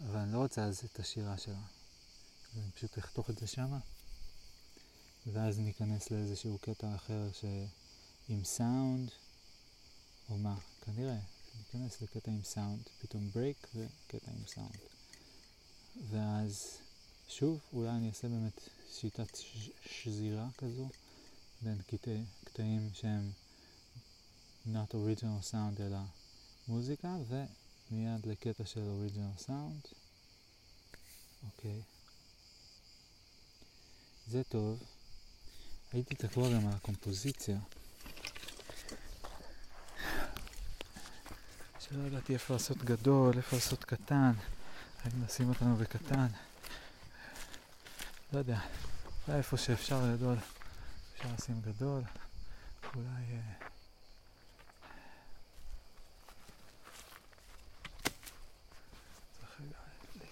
אבל 0.01 0.17
אני 0.17 0.33
לא 0.33 0.39
רוצה 0.39 0.65
אז 0.65 0.83
את 0.85 1.01
השירה 1.01 1.39
שלה. 1.39 1.63
אני 2.57 2.71
פשוט 2.71 2.99
אחתוך 2.99 3.31
את 3.31 3.39
זה 3.39 3.47
שמה, 3.47 3.79
ואז 5.27 5.59
ניכנס 5.59 6.11
לאיזשהו 6.11 6.59
קטע 6.59 6.95
אחר 6.95 7.33
ש... 7.33 7.45
עם 8.29 8.45
סאונד, 8.45 9.11
או 10.29 10.39
מה, 10.39 10.57
כנראה, 10.81 11.19
ניכנס 11.59 12.03
לקטע 12.03 12.31
עם 12.31 12.43
סאונד, 12.43 12.89
פתאום 13.01 13.31
break 13.31 13.69
וקטע 13.75 14.31
עם 14.31 14.47
סאונד. 14.47 14.79
ואז 16.11 16.79
שוב, 17.29 17.61
אולי 17.73 17.91
אני 17.91 18.09
אעשה 18.09 18.29
באמת 18.29 18.61
שיטת 18.93 19.39
שזירה 19.87 20.49
כזו 20.59 20.89
בין 21.63 21.83
קטעי, 21.87 22.25
קטעים 22.45 22.91
שהם 22.93 23.31
not 24.67 24.93
original 24.93 25.53
sound 25.53 25.81
אלא 25.81 25.99
מוזיקה, 26.69 27.17
ומיד 27.29 28.27
לקטע 28.27 28.65
של 28.65 28.81
original 28.81 29.43
sound. 29.47 29.93
אוקיי. 31.45 31.83
זה 34.27 34.43
טוב. 34.45 34.83
הייתי 35.93 36.15
תקוע 36.15 36.55
גם 36.55 36.67
על 36.67 36.73
הקומפוזיציה. 36.73 37.59
שלא 41.81 42.03
ידעתי 42.07 42.35
איפה 42.35 42.55
לעשות 42.55 42.79
גדול, 42.79 43.37
איפה 43.37 43.57
לעשות 43.57 43.85
קטן, 43.85 44.33
האם 45.03 45.25
לשים 45.25 45.49
אותנו 45.49 45.77
בקטן. 45.77 46.27
לא 48.33 48.39
יודע, 48.39 48.61
אולי 49.29 49.39
איפה 49.39 49.57
שאפשר 49.57 50.01
גדול, 50.17 50.37
אפשר 51.15 51.29
לשים 51.39 51.61
גדול, 51.61 52.03
אולי... 52.95 53.09
אה, 53.09 53.69
צריך 59.41 59.61
רגע 59.61 59.79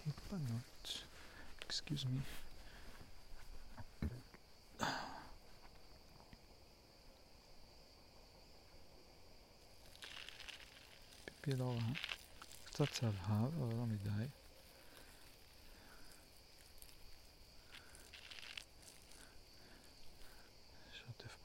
להתפנות. 0.07 1.03
excuse 1.69 2.05
me. 2.05 2.21
פיפי 11.25 11.57
לא 11.57 11.75
רע, 11.75 11.93
קצת 12.65 12.85
צלהב, 12.93 13.15
אבל 13.29 13.75
לא 13.75 13.87
מדי. 13.87 14.27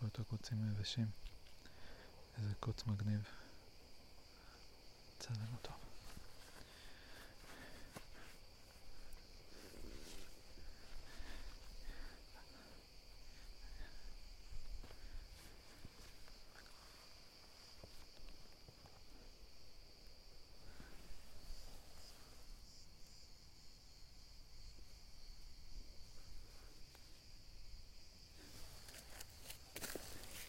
פה 0.01 0.07
את 0.07 0.19
הקוצים 0.19 0.57
היבשים. 0.63 1.07
איזה 2.37 2.53
קוץ 2.59 2.83
מגניב. 2.87 3.23
צלם 5.19 5.53
אותו. 5.53 5.71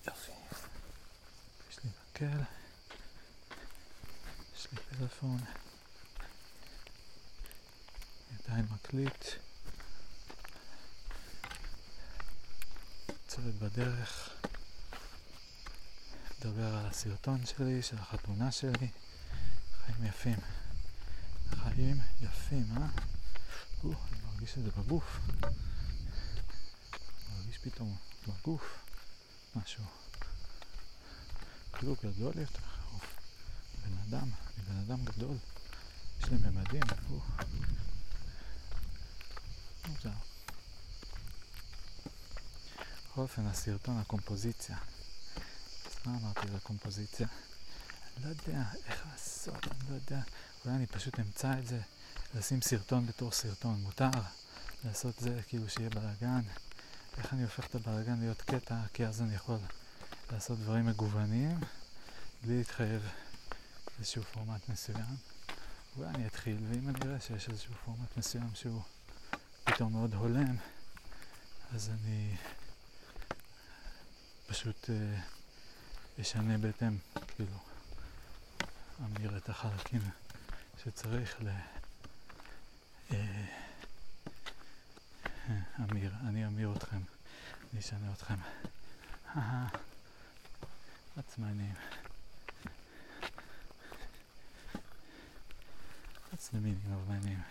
יופי. 0.06 0.32
יש 1.70 1.78
לי 1.84 1.90
מקל. 1.90 2.42
יש 4.56 4.66
לי 4.72 4.78
פלאפון. 4.78 5.38
עדיין 8.44 8.66
מקליט. 8.70 9.24
צוות 13.28 13.54
בדרך. 13.72 14.30
מדבר 16.38 16.74
על 16.74 16.86
הסרטון 16.86 17.46
שלי, 17.46 17.82
של 17.82 17.98
החתונה 17.98 18.52
שלי. 18.52 18.88
חיים 19.86 20.04
יפים. 20.04 20.38
חיים 21.50 22.00
יפים, 22.20 22.66
אה? 22.76 22.86
או, 23.84 23.92
אני 23.92 24.20
מרגיש 24.26 24.58
את 24.58 24.62
זה 24.62 24.70
בגוף. 24.70 25.20
מרגיש 27.32 27.58
פתאום 27.58 27.96
בגוף 28.28 28.84
משהו. 29.56 29.84
כאילו 31.72 31.96
גדול 32.04 32.38
יותר. 32.38 32.60
בן 33.84 33.98
אדם, 34.08 34.28
אני 34.28 34.64
בן 34.68 34.76
אדם 34.76 35.04
גדול. 35.04 35.36
יש 36.20 36.28
לי 36.28 36.36
ממדים. 36.36 36.82
מוזר. 39.88 40.31
בכל 43.12 43.20
אופן, 43.20 43.46
הסרטון, 43.46 43.98
הקומפוזיציה. 43.98 44.76
מה 46.06 46.16
אמרתי 46.16 46.40
על 46.48 46.56
הקומפוזיציה? 46.56 47.26
אני 48.16 48.24
לא 48.24 48.28
יודע 48.28 48.64
איך 48.86 49.06
לעשות, 49.12 49.66
אני 49.66 49.90
לא 49.90 49.94
יודע. 49.94 50.20
אולי 50.64 50.76
אני 50.76 50.86
פשוט 50.86 51.20
אמצא 51.20 51.58
את 51.58 51.66
זה, 51.66 51.80
לשים 52.34 52.62
סרטון 52.62 53.06
בתור 53.06 53.32
סרטון. 53.32 53.80
מותר 53.82 54.10
לעשות 54.84 55.18
זה 55.18 55.40
כאילו 55.48 55.68
שיהיה 55.68 55.90
בלאגן. 55.90 56.40
איך 57.18 57.32
אני 57.32 57.42
הופך 57.42 57.66
את 57.66 57.74
הבלאגן 57.74 58.18
להיות 58.18 58.42
קטע, 58.42 58.76
כי 58.92 59.06
אז 59.06 59.22
אני 59.22 59.34
יכול 59.34 59.58
לעשות 60.32 60.58
דברים 60.58 60.86
מגוונים 60.86 61.60
בלי 62.42 62.58
להתחייב 62.58 63.02
לאיזשהו 63.96 64.22
פורמט 64.22 64.68
מסוים. 64.68 65.16
אולי 65.96 66.08
אני 66.08 66.26
אתחיל, 66.26 66.56
ואם 66.68 66.88
אני 66.88 66.98
אראה 67.04 67.20
שיש 67.20 67.48
איזשהו 67.48 67.74
פורמט 67.84 68.16
מסוים 68.16 68.50
שהוא 68.54 68.82
פתאום 69.64 69.92
מאוד 69.92 70.14
הולם, 70.14 70.56
אז 71.74 71.90
אני 71.90 72.36
פשוט 74.52 74.90
אה, 74.90 75.20
אשנה 76.20 76.58
בהתאם, 76.58 76.96
כאילו, 77.28 77.58
אמיר 79.00 79.36
את 79.36 79.48
החלקים 79.48 80.00
שצריך 80.84 81.36
ל... 81.42 81.48
אה, 83.12 83.44
אמיר, 85.80 86.12
אני 86.28 86.46
אמיר 86.46 86.72
אתכם, 86.76 87.00
אני 87.72 87.80
אשנה 87.80 88.12
אתכם. 88.12 88.34
name? 91.38 91.78
What's 96.30 96.48
the 96.48 96.58
meaning 96.58 96.92
of 96.92 97.08
my 97.08 97.20
name? 97.28 97.44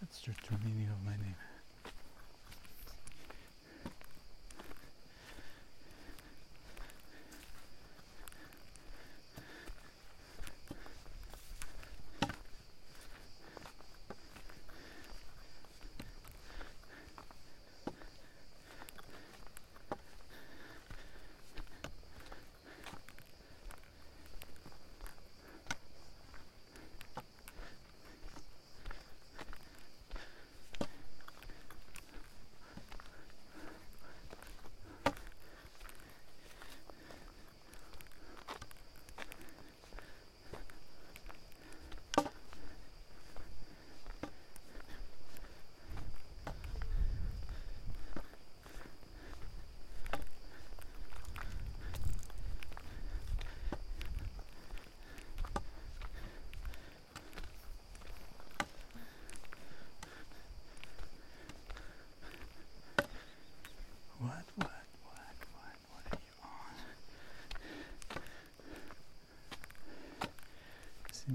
What's 0.00 0.20
the 0.20 0.32
true 0.32 0.58
meaning 0.64 0.88
of 0.90 1.04
my 1.04 1.12
name? 1.12 1.47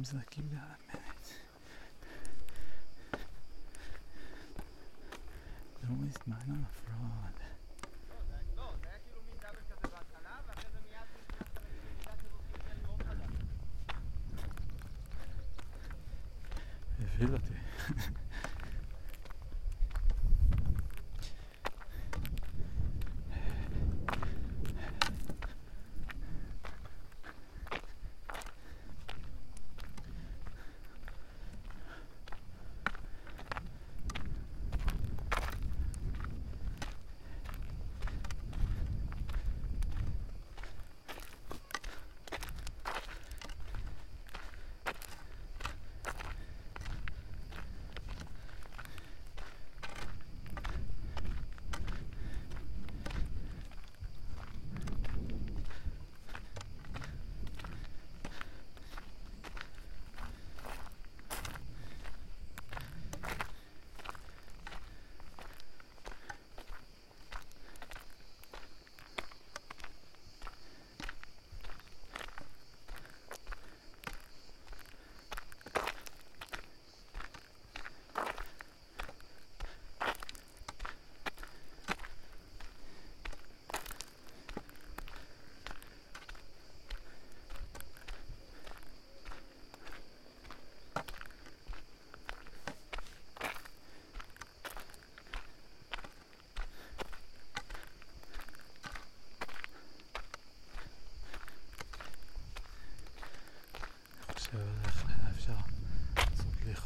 Seems 0.03 0.15
like 0.15 0.35
you 0.35 0.43
got 0.51 0.59
a 0.59 0.97
minute. 0.97 1.29
Don't 5.81 6.03
waste 6.03 6.27
mine 6.27 6.39
on 6.49 6.59
a 6.59 6.73
fraud. 6.75 7.39
לא, 17.21 17.37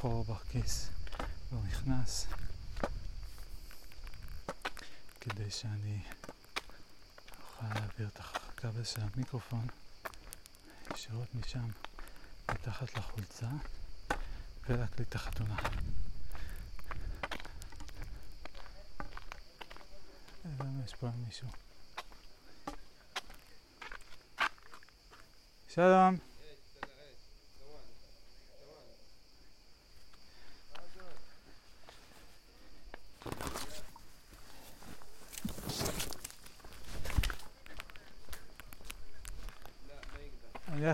חור 0.07 0.23
בכיס 0.23 0.89
לא 1.51 1.59
נכנס 1.67 2.27
כדי 5.21 5.51
שאני 5.51 6.03
אוכל 7.39 7.65
להעביר 7.79 8.07
את 8.07 8.19
הכבל 8.19 8.83
של 8.83 9.01
המיקרופון 9.01 9.67
ישירות 10.93 11.35
משם 11.35 11.67
מתחת 12.51 12.97
לחולצה 12.97 13.47
ולהקליט 14.69 15.09
את 15.09 15.15
החתונה. 15.15 15.57
למה 20.45 20.85
יש 20.85 20.93
פה 20.93 21.09
מישהו? 21.27 21.47
שלום. 25.69 26.36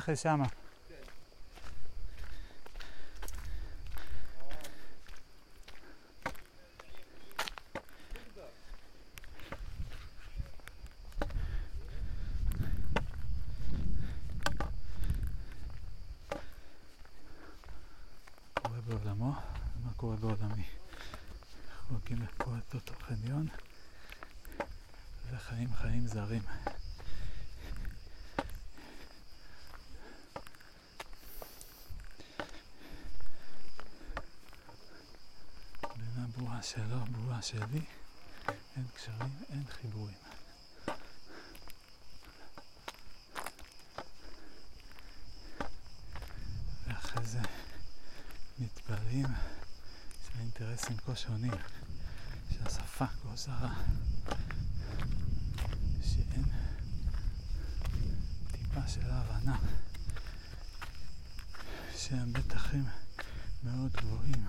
אני 0.03 0.11
הולך 0.11 0.19
לשמה. 0.19 0.45
קורה 18.53 18.81
בעולמו 18.87 19.33
ומה 19.77 19.93
קורה 19.97 20.15
בעולמי. 20.15 20.65
אנחנו 21.71 21.95
הולכים 21.95 22.25
פה 22.37 22.51
את 22.57 22.73
אותו 22.73 22.93
חניון 23.01 23.47
וחיים 25.31 25.73
חיים 25.73 26.07
זרים. 26.07 26.41
שלו, 36.75 37.05
בועה 37.05 37.41
שלי, 37.41 37.81
אין 38.75 38.85
קשרים, 38.95 39.29
אין 39.49 39.63
חיבורים. 39.69 40.15
ואחרי 46.87 47.25
זה 47.25 47.39
מתפלאים 48.59 49.25
שהאינטרסים 50.25 50.97
כה 50.97 51.15
שונים, 51.15 51.51
שהשפה 52.51 53.05
כה 53.07 53.35
זרה, 53.35 53.73
שאין 56.01 56.43
טיפה 58.51 58.87
של 58.87 59.09
הבנה, 59.11 59.57
שהמתחים 61.97 62.85
מאוד 63.63 63.91
גבוהים. 63.91 64.45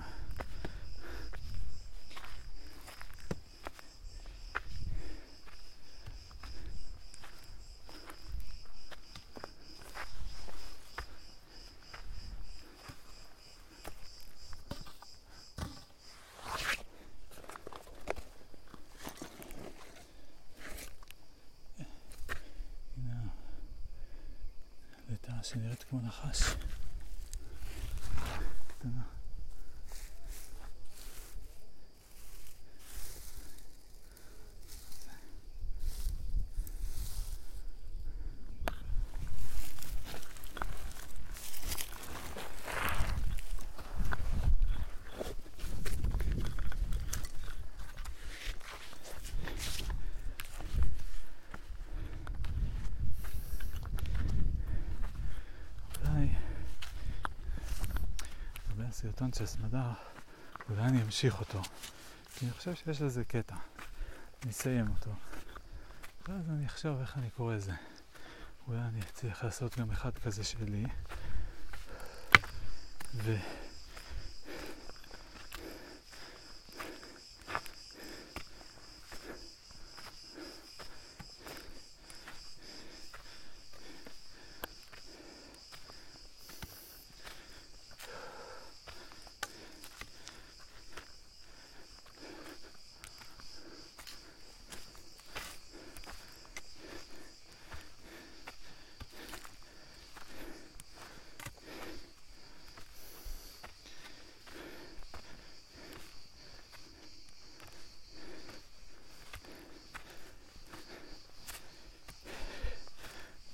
הנה 22.97 23.15
לטאה 25.09 25.33
שנראית 25.45 25.83
כמו 25.83 25.99
נחש. 26.01 26.55
קטנה. 28.67 29.01
אולי, 58.77 58.91
לגבי 59.05 59.13
הסרטון 59.13 59.33
של 59.33 59.45
סמדר, 59.45 59.91
אולי 60.69 60.81
אני 60.81 61.01
אמשיך 61.01 61.39
אותו. 61.39 61.61
כי 62.35 62.45
אני 62.45 62.53
חושב 62.53 62.75
שיש 62.75 63.01
לזה 63.01 63.23
קטע. 63.23 63.55
אני 64.43 64.51
אסיים 64.51 64.89
אותו. 64.89 65.11
ואז 66.27 66.49
אני 66.49 66.65
אחשוב 66.65 66.99
איך 66.99 67.17
אני 67.17 67.29
קורא 67.29 67.55
לזה. 67.55 67.71
אולי 68.67 68.79
אני 68.79 69.01
אצליח 69.01 69.43
לעשות 69.43 69.77
גם 69.79 69.91
אחד 69.91 70.17
כזה 70.17 70.43
שלי. 70.43 70.85
ו... 73.13 73.35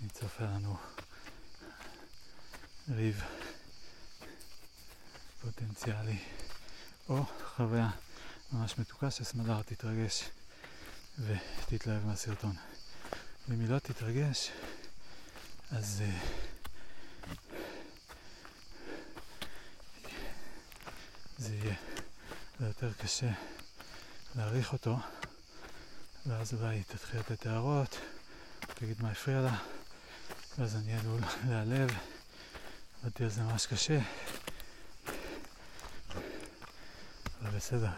אני 0.01 0.09
צופה 0.09 0.43
לנו 0.43 0.77
ריב 2.89 3.23
פוטנציאלי 5.41 6.19
או 7.09 7.23
חוויה 7.61 7.89
ממש 8.51 8.79
מתוקה 8.79 9.11
שסמדר 9.11 9.61
תתרגש 9.61 10.29
ותתלהב 11.19 12.05
מהסרטון. 12.05 12.55
ואם 13.47 13.59
היא 13.59 13.69
לא 13.69 13.79
תתרגש, 13.79 14.49
אז 15.71 16.03
uh, 16.03 16.25
זה 21.37 21.55
יהיה 21.55 21.75
יותר 22.59 22.93
קשה 22.93 23.31
להעריך 24.35 24.73
אותו, 24.73 24.97
ואז 26.25 26.53
אולי 26.53 26.75
היא 26.75 26.83
תתחיל 26.87 27.19
לתת 27.19 27.45
הערות, 27.45 27.97
תגיד 28.75 29.01
מה 29.01 29.11
הפריע 29.11 29.41
לה, 29.41 29.57
ואז 30.57 30.75
אני 30.75 30.99
עלול 30.99 31.21
להיעלב, 31.47 31.89
על 33.03 33.29
זה 33.29 33.41
ממש 33.41 33.65
קשה, 33.65 33.99
אבל 37.50 37.50
בסדר, 37.63 37.89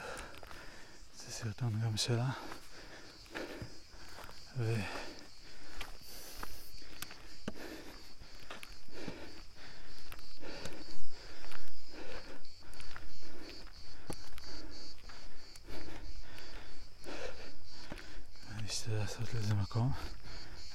זה 1.17 1.31
סרטון 1.31 1.81
גם 1.83 1.97
שלה, 1.97 2.29
ו... 4.57 4.75
לעשות 18.87 19.33
לזה 19.33 19.53
מקום. 19.53 19.93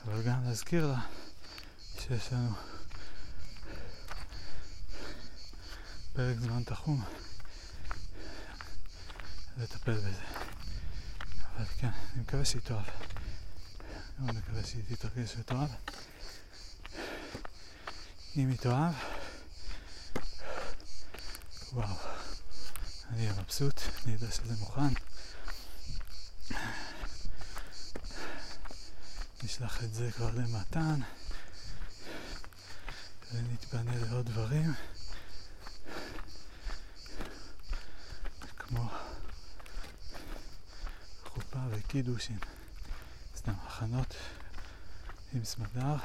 אבל 0.05 0.23
גם 0.23 0.45
להזכיר 0.45 0.87
לה 0.87 1.01
שיש 1.99 2.33
לנו 2.33 2.51
פרק 6.13 6.37
זמן 6.39 6.63
תחום 6.63 7.05
לטפל 9.89 10.09
בזה. 10.09 10.23
אבל 11.57 11.65
כן, 11.79 11.89
אני 12.13 12.23
מקווה 12.23 12.45
שהיא 12.45 12.63
תאהב. 12.63 12.85
אני 14.19 14.39
מקווה 14.39 14.65
שהיא 14.65 14.83
תתרגש 14.89 15.35
ותאהב. 15.39 15.71
אם 18.37 18.49
היא 18.49 18.59
תאהב, 18.59 18.95
וואו. 21.73 21.97
אני 23.11 23.29
אהיה 23.29 23.41
מבסוט, 23.43 23.81
אני 24.05 24.13
יודע 24.13 24.31
שזה 24.31 24.55
מוכן. 24.59 24.95
נשלח 29.43 29.85
את 29.85 29.95
זה 29.95 30.11
כבר 30.13 30.31
למתן, 30.31 31.01
ונתפנה 33.33 33.97
לעוד 33.97 34.27
דברים, 34.27 34.75
כמו 38.59 38.91
חופה 41.89 41.99
וקידושין, 41.99 42.39
סתם 43.37 43.53
הכנות 43.67 44.15
עם 45.35 45.45
סמדר 45.45 45.97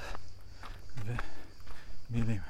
ומילים. 2.09 2.41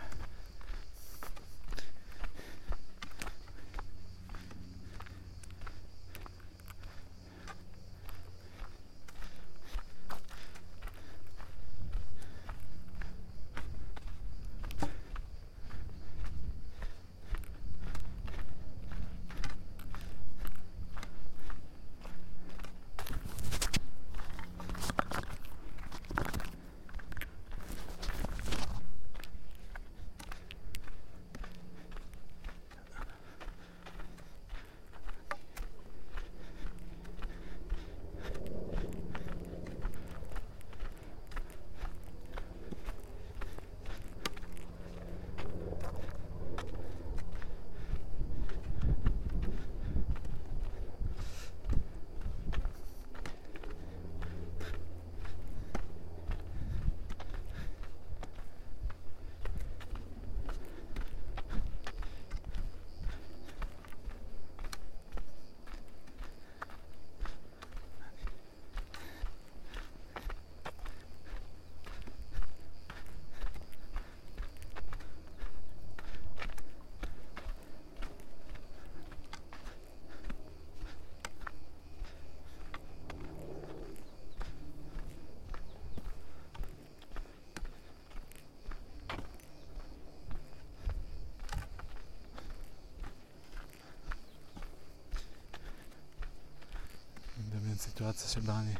אני 97.37 97.57
מדמיין 97.59 97.72
סיטואציה 97.83 98.29
שבה 98.29 98.59
אני 98.59 98.73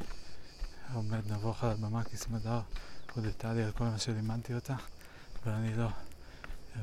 עומד 0.94 1.32
נבוך 1.32 1.64
על 1.64 1.72
הבמה 1.72 2.04
כי 2.04 2.18
סמדר 2.18 2.62
הודתה 3.16 3.54
לי 3.54 3.64
על 3.64 3.72
כל 3.72 3.84
מה 3.84 3.98
שלימדתי 3.98 4.54
אותה 4.54 4.76
ואני 5.46 5.76
לא. 5.76 5.90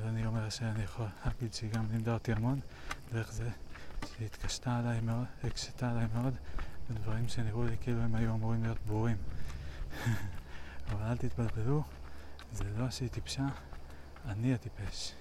ואני 0.00 0.26
אומר 0.26 0.50
שאני 0.50 0.82
יכול 0.82 1.06
להגיד 1.24 1.54
שהיא 1.54 1.70
גם 1.72 1.86
לימדה 1.90 2.14
אותי 2.14 2.32
המון 2.32 2.60
דרך 3.12 3.32
זה 3.32 3.50
שהיא 4.06 4.26
התקשתה 4.26 4.78
עליי 4.78 5.00
מאוד, 5.00 5.24
הקשתה 5.44 5.90
עליי 5.90 6.06
מאוד 6.14 6.34
בדברים 6.90 7.28
שנראו 7.28 7.64
לי 7.64 7.76
כאילו 7.80 8.00
הם 8.00 8.14
היו 8.14 8.34
אמורים 8.34 8.62
להיות 8.62 8.78
ברורים. 8.86 9.16
אבל 10.90 11.02
אל 11.02 11.16
תתבלבלו, 11.16 11.82
זה 12.52 12.64
לא 12.76 12.90
שהיא 12.90 13.08
טיפשה, 13.08 13.46
אני 14.26 14.54
הטיפש. 14.54 15.12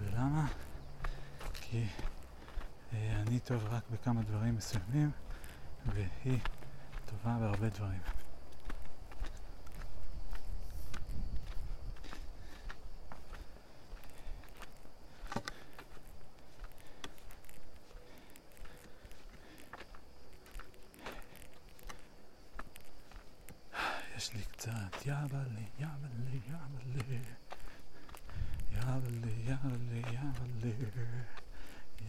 ולמה? 0.00 0.46
כי 1.52 1.86
אה, 2.92 3.22
אני 3.26 3.40
טוב 3.40 3.64
רק 3.70 3.82
בכמה 3.90 4.22
דברים 4.22 4.56
מסוימים 4.56 5.10
והיא 5.86 6.38
טובה 7.06 7.36
בהרבה 7.40 7.68
דברים. 7.68 8.00
יש 24.16 24.34
לי 24.34 24.42
קצת 24.52 25.06
יבלי, 25.06 25.64
יש 25.78 25.90
לי 26.26 26.40
יבלי, 28.66 29.32
יבלי, 29.46 30.02
יבלי. 30.12 30.72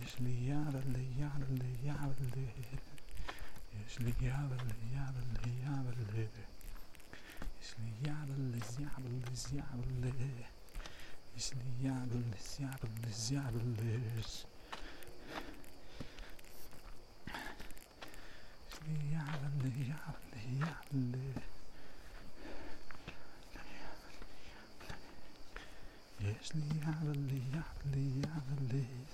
יש 0.03 0.19
לי 0.19 0.29
יבלה, 0.29 0.99
יבלה, 1.17 1.65
יבלה. 1.83 2.90
יש 3.91 3.99
לי 3.99 4.11
יבלס, 8.01 8.77
יבלס, 8.79 9.51
יבלה. 9.51 10.11
יש 11.37 11.53
לי 11.53 11.89
יבלס, 11.89 12.59
יבלס, 12.59 13.31
יבלס. 13.31 14.45
יש 18.67 18.79
לי 18.87 18.93
יבלה, 19.09 19.67
יבלה, 19.67 20.73
יבלה. 20.93 21.41
יש 26.21 26.51
לי 26.53 26.61
יבלה, 26.79 27.33
יבלה, 27.33 27.97
יבלה. 27.97 29.11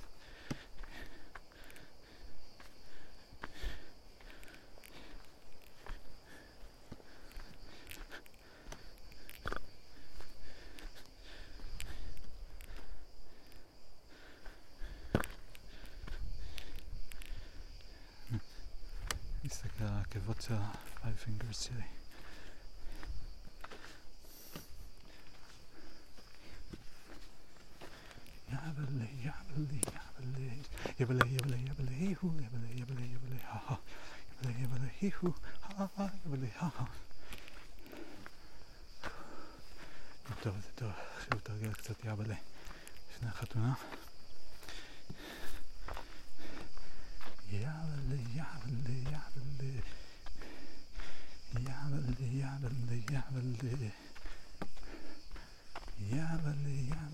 נסתכל 20.30 20.54
על 20.54 20.60
העקבות 20.60 20.76
של 21.02 21.04
ה-five 21.04 21.26
fingers 21.26 21.54
שלי. 21.54 21.84
יבלה, 28.50 29.06
יבלה, 29.20 29.66
יבלה, 31.00 31.26
יבלה, 31.26 31.26
יבלה, 31.26 31.58
יבלה, 31.58 31.92
היהו, 31.92 32.34
יבלה, 32.42 32.68
יבלה, 32.72 33.02
יבלה, 33.02 33.38
הא, 33.44 33.76
יבלה, 34.42 34.60
יבלה, 34.64 34.88
היהו, 35.02 35.34
הא, 35.64 36.08
יבלה, 36.26 36.48
הא. 36.56 36.70
טוב, 40.42 40.56
זה 40.62 40.70
טוב, 40.76 40.92
עכשיו 41.18 41.40
תרגל 41.40 41.74
קצת 41.74 42.06
יבלה 42.06 42.36
לפני 43.12 43.30
החתונה. 43.30 43.74
יבלה, 47.50 48.16
יבלה, 48.34 48.92
יבלה. 48.92 49.82
יבלה, 51.54 52.96
יבלה, 52.96 53.58
יבלה. 53.78 53.90
יבלה, 56.00 56.70
יבלה. 56.70 57.07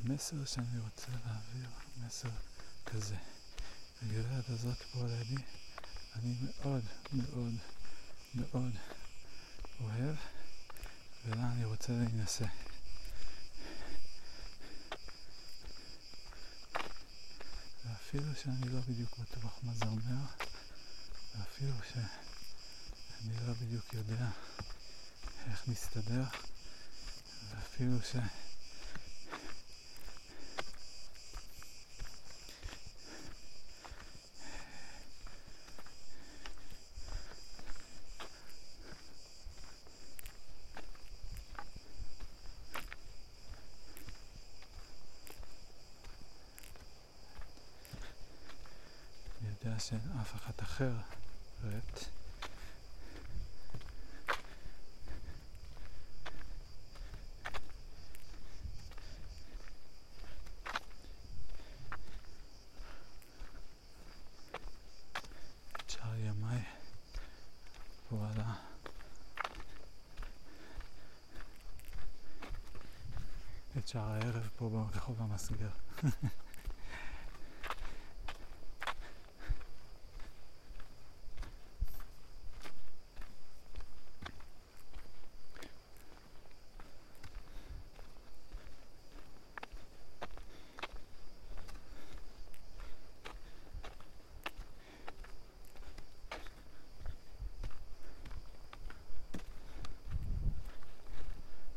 המסר 0.00 0.44
שאני 0.44 0.78
רוצה 0.80 1.06
להעביר, 1.26 1.68
מסר 1.96 2.28
כזה. 2.86 3.16
הגברת 4.02 4.48
הזאת 4.48 4.82
פה 4.92 5.06
לידי, 5.06 5.42
אני 6.14 6.34
מאוד 6.40 6.84
מאוד 7.12 7.54
מאוד 8.34 8.72
אוהב, 9.80 10.16
ולה 11.26 11.52
אני 11.52 11.64
רוצה 11.64 11.92
להינשא. 11.92 12.46
ואפילו 17.84 18.34
שאני 18.42 18.68
לא 18.68 18.80
בדיוק 18.80 19.18
בטוח 19.18 19.58
מה 19.62 19.74
זה 19.74 19.84
אומר, 19.84 20.24
ואפילו 21.34 21.74
שאני 21.92 23.46
לא 23.46 23.52
בדיוק 23.52 23.94
יודע 23.94 24.30
איך 25.50 25.68
נסתדר, 25.68 26.24
ואפילו 27.50 28.02
ש... 28.02 28.16
אני 49.40 49.48
יודע 49.48 49.78
שאין 49.78 50.00
אף 50.78 50.82
אחד 50.82 50.92
אחרת 51.58 52.04
את 65.76 65.90
שאר 65.90 66.14
ימיי 66.16 66.62
פה 68.08 68.16
על 68.16 68.40
ה... 68.40 68.54
את 73.78 73.88
שאר 73.88 74.00
הערב 74.10 74.48
פה 74.56 74.68
ברחוב 74.68 75.22
המסגר. 75.22 75.70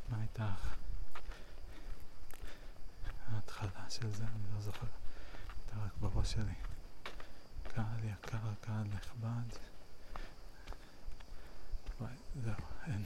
מה 0.09 0.17
הייתה 0.19 0.53
ההתחלה 3.27 3.89
של 3.89 4.09
זה? 4.11 4.23
אני 4.23 4.53
לא 4.55 4.61
זוכר. 4.61 4.87
הייתה 5.57 5.85
רק 5.85 5.91
בראש 5.99 6.31
שלי. 6.31 6.53
קהל 7.63 8.03
יקר, 8.03 8.37
קהל 8.61 8.83
נכבד. 8.83 9.57
וואי, 12.01 12.13
זהו, 12.43 12.55
אין. 12.87 13.05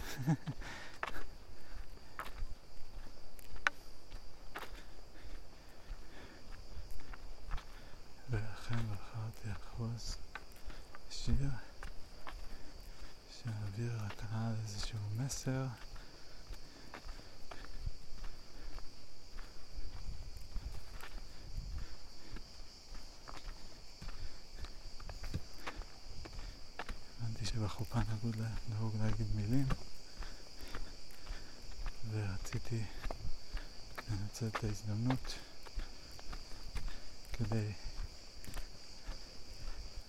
ולכן 8.30 8.80
בחרתי 8.94 9.52
אחוז 9.52 10.18
שיר 11.10 11.50
שיעביר 13.30 14.00
לקהל 14.06 14.54
איזשהו 14.64 15.00
מסר. 15.18 15.66
שבחופה 27.56 28.00
נהוג 28.70 28.96
להגיד 29.02 29.28
מילים 29.36 29.66
ורציתי 32.56 32.84
לנצל 34.10 34.48
את 34.48 34.64
ההזדמנות 34.64 35.34
כדי 37.34 37.72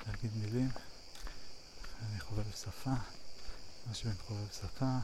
להגיד 0.06 0.30
מילים. 0.36 0.68
אני 2.02 2.20
חובב 2.20 2.52
שפה, 2.64 2.90
משהו 3.90 4.10
עם 4.10 4.16
חובב 4.26 4.48
שפה. 4.52 4.98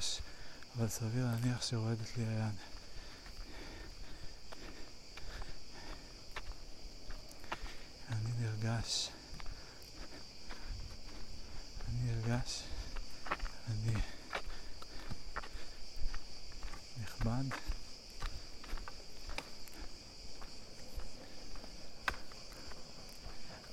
מראש, 0.00 0.20
אבל 0.76 0.88
סביר 0.88 1.24
להניח 1.26 1.62
שרועדת 1.62 2.16
לי 2.16 2.24
היד. 2.24 2.54
אני 8.08 8.32
נרגש. 8.40 9.08
אני 11.88 12.12
נרגש. 12.12 12.62
אני 13.68 13.94
נכבד. 17.02 17.44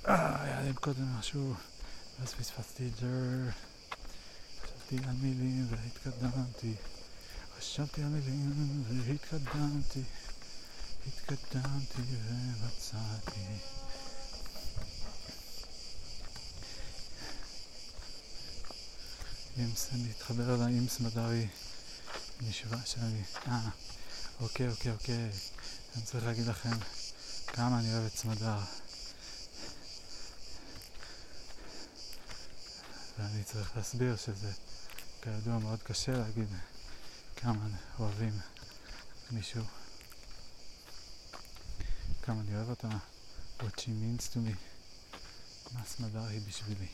אה, 0.07 0.43
היה 0.43 0.61
לי 0.61 0.73
קודם 0.73 1.19
משהו, 1.19 1.53
ואז 2.19 2.33
פספסתי 2.33 2.87
את 2.87 2.95
זה. 2.97 3.66
חשבתי 4.87 5.07
על 5.07 5.15
מילים 5.21 5.67
והתקדמתי. 5.69 6.73
חשבתי 7.57 8.01
על 8.01 8.09
מילים 8.09 8.83
והתקדמתי. 8.87 10.01
התקדמתי 11.07 12.01
ומצאתי. 12.01 13.39
אימס, 19.57 19.89
אני 19.93 20.11
אתחבר 20.17 20.55
אל 20.55 20.61
האימס 20.61 20.99
מדרי 20.99 21.47
נשבע 22.41 22.77
שאני... 22.85 23.21
אה, 23.47 23.69
אוקיי, 24.39 24.69
אוקיי, 24.69 24.91
אוקיי. 24.91 25.29
אני 25.95 26.03
צריך 26.03 26.25
להגיד 26.25 26.47
לכם 26.47 26.77
כמה 27.47 27.79
אני 27.79 27.93
אוהב 27.93 28.05
את 28.05 28.17
סמדר. 28.17 28.57
צריך 33.47 33.77
להסביר 33.77 34.15
שזה 34.15 34.51
כידוע 35.21 35.59
מאוד 35.59 35.83
קשה 35.83 36.11
להגיד 36.11 36.47
כמה 37.35 37.67
אוהבים 37.99 38.39
מישהו, 39.31 39.63
כמה 42.21 42.41
אני 42.41 42.55
אוהב 42.55 42.69
אותה, 42.69 42.89
what 43.59 43.79
she 43.79 43.87
means 43.87 44.33
to 44.33 44.35
me, 44.35 44.55
מה 45.73 45.85
סמדר 45.85 46.23
היא 46.23 46.41
בשבילי. 46.47 46.87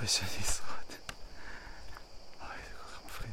אני 0.00 0.08
מקווה 0.08 0.28
שאני 0.28 0.44
אשרוד. 0.44 0.90
אוי, 2.40 2.48
זה 2.64 2.74
כל 2.78 2.88
כך 2.88 3.04
מפחיד. 3.06 3.30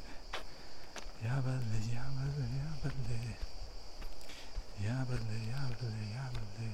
יאבלה, 1.23 1.59
יאבלה, 1.91 2.45
יאבלה. 2.57 3.33
יאבלה, 4.79 5.33
יאבלה, 5.51 5.97
יאבלה. 6.13 6.69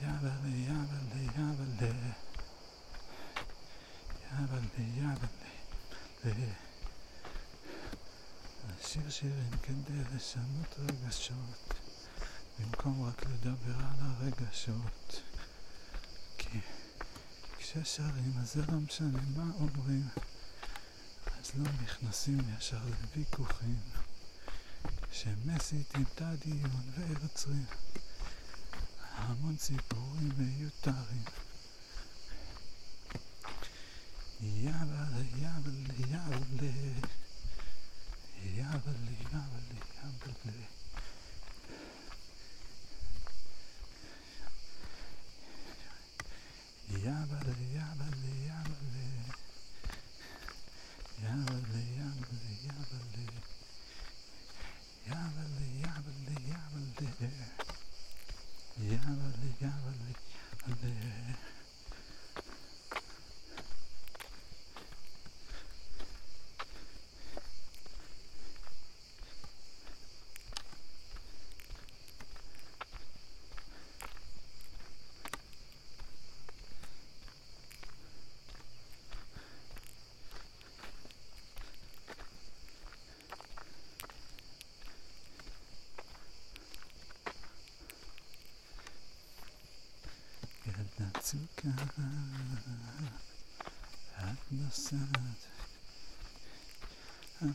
יאבלה, 0.00 0.48
יאבלה, 0.48 1.20
יאבלה. 1.36 2.12
יאבלה, 4.32 4.84
יאבלה. 4.96 6.52
לשיר 8.80 9.10
שירים 9.10 9.50
כדי 9.62 10.00
לשנות 10.14 10.78
רגשות, 10.78 11.74
במקום 12.58 13.08
רק 13.08 13.26
לדבר 13.26 13.76
על 13.78 14.00
הרגשות. 14.00 15.25
כששרים 17.72 18.32
אז 18.40 18.52
זה 18.52 18.62
לא 18.66 18.80
משנה 18.80 19.20
מה 19.36 19.50
אומרים, 19.54 20.08
אז 21.26 21.50
לא 21.58 21.70
נכנסים 21.82 22.38
ישר 22.58 22.78
לוויכוחים. 22.84 23.78
שמסיתים 25.12 26.04
את 26.14 26.22
הדיון 26.22 26.90
ויוצרים 26.96 27.64
המון 29.14 29.56
סיפורים 29.58 30.32
מיותרים. 30.38 31.24
יאללה, 34.40 35.06
יאללה, 35.36 35.92
יאללה. 35.98 36.72
יאללה, 38.44 38.92
יאללה, 39.32 39.58
יאללה. 40.02 40.66
יאללה, 47.06 47.52
יאללה, 47.74 48.06
יאללה. 48.46 49.04
יאללה, 51.22 51.80
יאללה, 51.98 52.38
יאללה. 52.66 53.06
יאללה, 55.06 55.66
יאללה, 55.82 56.34
יאללה. 56.48 57.06
יאללה, 58.78 59.28
יאללה, 59.60 60.10
יאללה. 60.66 61.46
ילדה 91.34 91.46
צוקה, 91.56 91.68
את 94.16 94.52
נוסעת, 94.52 95.46
אה, 97.42 97.48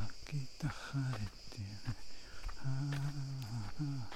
רק 0.00 0.34
איתך 0.34 0.94
הייתי, 0.94 1.62
אה, 1.84 2.70
ועכשיו 3.80 4.15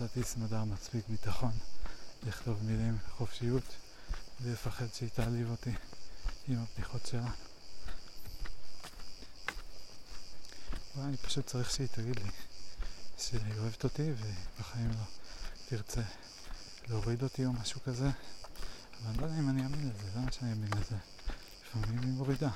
נתתי 0.00 0.22
סמדר 0.22 0.64
מספיק 0.64 1.08
ביטחון 1.08 1.50
לכתוב 2.26 2.62
מילים 2.62 2.98
חופשיות 3.10 3.62
ולפחד 4.40 4.86
שהיא 4.94 5.08
תעליב 5.14 5.50
אותי 5.50 5.70
עם 6.48 6.58
הבדיחות 6.58 7.06
שלה. 7.06 7.30
אולי 10.96 11.06
אני 11.08 11.16
פשוט 11.16 11.46
צריך 11.46 11.70
שהיא 11.70 11.88
תגיד 11.88 12.18
לי 12.18 12.30
שהיא 13.18 13.58
אוהבת 13.58 13.84
אותי 13.84 14.10
ובחיים 14.12 14.90
לא 14.90 15.04
תרצה 15.68 16.02
להוריד 16.88 17.22
אותי 17.22 17.44
או 17.46 17.52
משהו 17.52 17.80
כזה 17.82 18.10
אבל 19.02 19.08
אני 19.08 19.18
לא 19.18 19.24
יודע 19.24 19.38
אם 19.38 19.50
אני 19.50 19.62
אאמין 19.62 19.90
לזה, 19.90 20.08
למה 20.16 20.32
שאני 20.32 20.52
אאמין 20.52 20.70
לזה? 20.76 20.96
לפעמים 21.62 21.98
היא 22.02 22.12
מורידה 22.12 22.50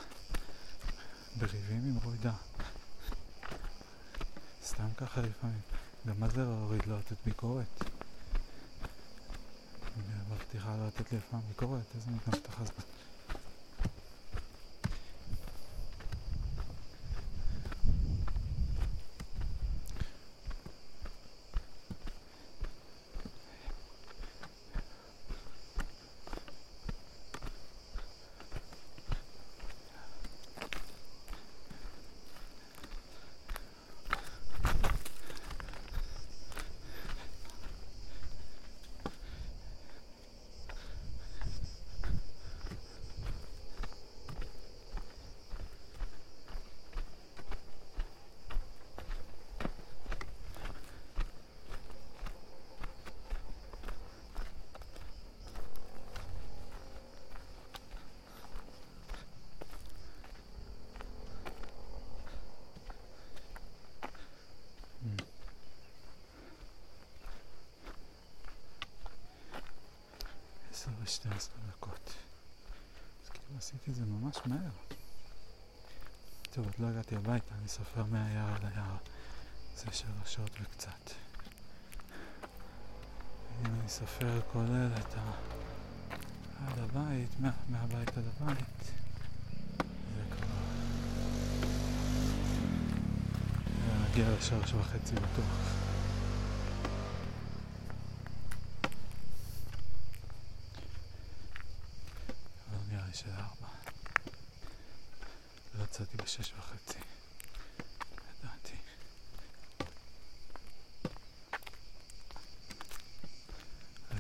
בריבים 1.37 1.85
היא 1.85 1.93
מורידה 1.93 2.33
סתם 4.65 4.89
ככה 4.97 5.21
לפעמים 5.21 5.61
גם 6.07 6.15
מה 6.21 6.29
זה 6.29 6.45
להוריד 6.45 6.87
לא 6.87 6.99
לתת 6.99 7.17
ביקורת? 7.25 7.65
היא 9.97 10.05
מבטיחה 10.31 10.77
לא 10.77 10.87
לתת 10.87 11.13
לי 11.13 11.19
אף 11.19 11.25
פעם 11.31 11.41
ביקורת, 11.49 11.95
איזה 11.95 12.11
מין 12.11 12.19
הבטחה 12.27 12.65
זאת? 12.65 12.85
12 71.07 71.55
דקות. 71.69 72.15
אז 73.25 73.29
כאילו 73.29 73.59
עשיתי 73.59 73.91
את 73.91 73.97
זה 73.97 74.05
ממש 74.05 74.37
מהר. 74.47 74.71
טוב, 76.53 76.65
עוד 76.65 76.75
לא 76.79 76.87
הגעתי 76.87 77.17
הביתה, 77.17 77.55
אני 77.61 77.69
סופר 77.69 78.05
מהיער 78.05 78.55
עד 78.55 78.65
היער. 78.65 78.97
זה 79.77 79.87
שלוש 79.93 80.35
שעות 80.35 80.51
וקצת. 80.63 81.11
אם 83.61 83.67
אני 83.67 83.89
סופר 83.89 84.41
כולל 84.53 84.91
את 84.99 85.15
ה... 85.17 85.33
עד 86.67 86.79
הבית, 86.79 87.41
מה, 87.41 87.51
מהבית 87.69 88.19
עד 88.19 88.25
הבית, 88.37 88.93
זה 90.15 90.23
כבר... 90.31 90.47
זה 93.87 94.11
מגיע 94.11 94.37
לשלוש 94.39 94.73
וחצי 94.73 95.15
בטוח. 95.15 95.90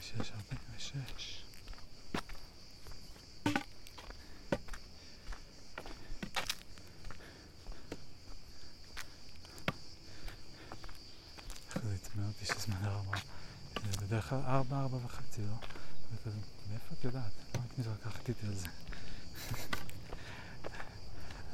46, 0.00 0.32
46. 0.78 1.42
ארבע. 12.84 13.18
בדרך 14.02 14.28
כלל 14.28 14.38
ארבע, 14.46 14.80
ארבע 14.80 14.98
וחצי, 15.04 15.42
לא? 15.42 15.54
מאיפה 16.70 16.94
את 16.98 17.04
יודעת? 17.04 17.32
למה 17.54 17.64
את 17.66 17.78
מתווכחת 17.78 18.28
איתי 18.28 18.46
על 18.46 18.54
זה? 18.54 18.66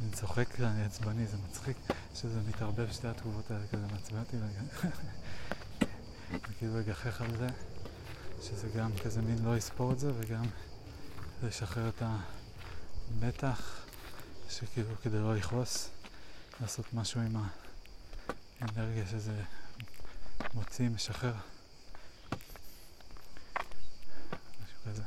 אני 0.03 0.11
צוחק, 0.13 0.61
אני 0.61 0.85
עצבני, 0.85 1.27
זה 1.27 1.37
מצחיק 1.49 1.77
שזה 2.15 2.41
מתערבב 2.49 2.93
שתי 2.93 3.09
התגובות 3.09 3.51
האלה, 3.51 3.67
כזה 3.67 3.87
מעצבן 3.87 4.19
אותי, 4.19 4.37
כאילו 6.59 6.81
אגחך 6.81 7.21
על 7.21 7.37
זה. 7.37 7.49
שזה 8.43 8.69
גם 8.69 8.91
כזה 9.05 9.23
מין 9.23 9.45
לא 9.45 9.57
יספור 9.57 9.93
את 9.93 9.99
זה, 9.99 10.13
וגם 10.19 10.45
לשחרר 11.43 11.89
את 11.89 12.03
המתח, 12.03 13.87
שכאילו 14.51 14.89
כדי 15.03 15.19
לא 15.19 15.35
לכעוס, 15.37 15.91
לעשות 16.61 16.95
משהו 16.95 17.21
עם 17.21 17.37
האנרגיה 18.61 19.07
שזה 19.07 19.43
מוציא, 20.55 20.89
משחרר. 20.89 21.35
משהו 24.65 24.79
כזה. 24.91 25.03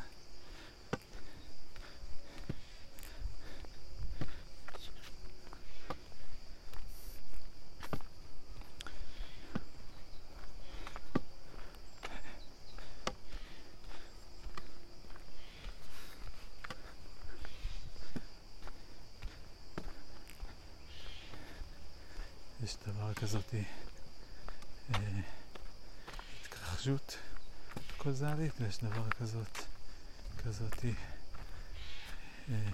יש 22.63 22.77
דבר 23.29 23.39
כזאתי 23.41 23.63
אה, 24.95 24.99
התכחשות 26.41 27.17
קוזלית 27.97 28.53
ויש 28.61 28.77
דבר 28.77 29.09
כזאת, 29.09 29.57
כזאתי 30.43 30.93
אה, 32.49 32.69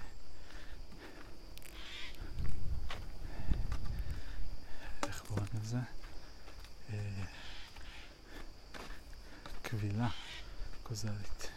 איך 5.04 5.24
קוראים 5.28 5.48
לזה? 5.62 5.78
אה, 6.90 7.24
קבילה 9.62 10.10
קוזלית. 10.84 11.50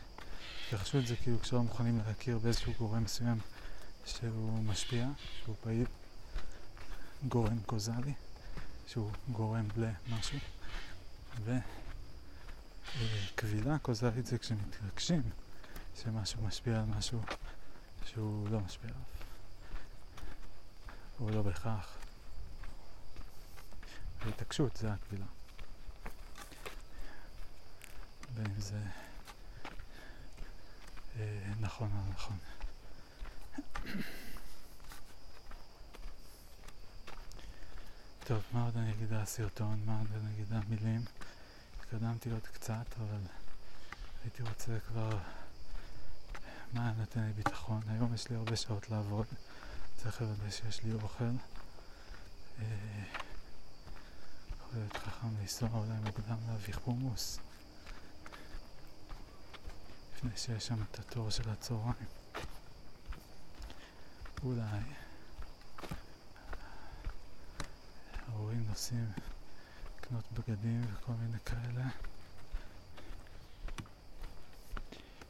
התכחשות 0.65 1.07
זה 1.07 1.17
כאילו 1.17 1.41
כשלא 1.41 1.63
מוכנים 1.63 2.01
להכיר 2.07 2.39
באיזשהו 2.39 2.73
גורם 2.79 3.05
מסוים 3.05 3.39
שהוא 4.07 4.63
משפיע, 4.63 5.09
שהוא 5.45 5.57
פעיל, 5.63 5.87
גורם 7.29 7.59
קוזלי, 7.67 8.13
שהוא 8.99 9.11
גורם 9.33 9.69
למשהו, 9.77 10.39
וקבילה 12.95 13.79
קוזלית 13.79 14.27
זה 14.27 14.39
כשמתרגשים 14.39 15.23
שמשהו 16.03 16.43
משפיע 16.43 16.79
על 16.79 16.85
משהו 16.85 17.21
שהוא 18.07 18.49
לא 18.49 18.61
משפיע 18.61 18.91
עליו, 18.91 19.03
או 21.21 21.31
לא 21.31 21.43
בהכרח. 21.43 21.97
והתעקשות 24.25 24.77
זה 24.77 24.93
הקבילה. 24.93 25.27
בין 28.35 28.47
אם 28.47 28.61
זה 28.61 28.81
אה, 31.19 31.53
נכון 31.61 31.91
או 31.93 31.97
לא 31.97 32.13
נכון. 32.15 32.39
טוב, 38.29 38.43
מה 38.53 38.65
עוד 38.65 38.77
אני 38.77 38.93
אגיד 38.93 39.13
על 39.13 39.21
הסרטון? 39.21 39.83
מה 39.85 39.99
עוד 39.99 40.09
אני 40.13 40.35
אגיד 40.35 40.53
על 40.53 40.63
המילים? 40.67 41.05
התקדמתי 41.81 42.31
עוד 42.31 42.47
קצת, 42.53 42.95
אבל 43.01 43.21
הייתי 44.23 44.43
רוצה 44.43 44.79
כבר... 44.89 45.19
מה 46.73 46.93
נותן 46.99 47.21
לי 47.21 47.33
ביטחון? 47.33 47.81
היום 47.89 48.15
יש 48.15 48.31
לי 48.31 48.37
הרבה 48.37 48.57
שעות 48.57 48.91
לעבוד, 48.91 49.27
צריך 49.97 50.21
לוודא 50.21 50.51
שיש 50.51 50.85
לי 50.85 50.93
אוכל. 50.93 51.25
אה, 51.25 52.65
יכול 54.59 54.79
להיות 54.81 54.97
חכם 54.97 55.29
לנסוע 55.41 55.69
אולי 55.75 55.99
מוקדם 56.05 56.37
להביא 56.49 56.75
חומוס. 56.75 57.39
לפני 60.17 60.31
שיש 60.37 60.67
שם 60.67 60.83
את 60.83 60.99
התור 60.99 61.31
של 61.31 61.51
הצהריים. 61.51 62.07
אולי 64.43 64.81
ההורים 68.49 68.67
נוסעים 68.69 69.13
לקנות 69.99 70.25
בגדים 70.33 70.81
וכל 70.93 71.13
מיני 71.13 71.39
כאלה. 71.45 71.85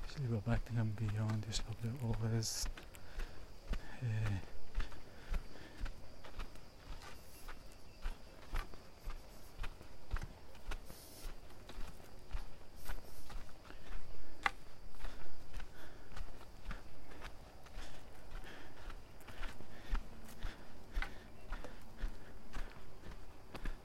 יש 0.09 0.19
לי 0.19 0.27
בבית 0.27 0.73
גם 0.79 0.91
ביונד, 0.95 1.47
יש 1.51 1.61
הרבה 1.61 1.99
אורז. 2.03 2.67
אה, 4.03 4.37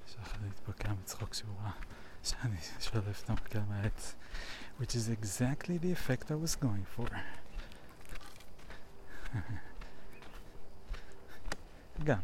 שחר 0.08 0.22
התפקע 0.48 0.94
מצחוק 0.94 1.34
שהוא 1.34 1.56
ראה 1.62 1.72
שאני 2.24 2.58
שולף 2.80 3.24
את 3.24 3.30
המקל 3.30 3.60
מהעץ 3.60 4.16
which 4.80 4.92
is 4.96 5.10
exactly 5.34 5.78
the 5.80 5.92
effect 5.92 6.30
I 6.32 6.36
was 6.36 6.56
going 6.56 6.86
for. 6.96 7.08
גם 12.04 12.20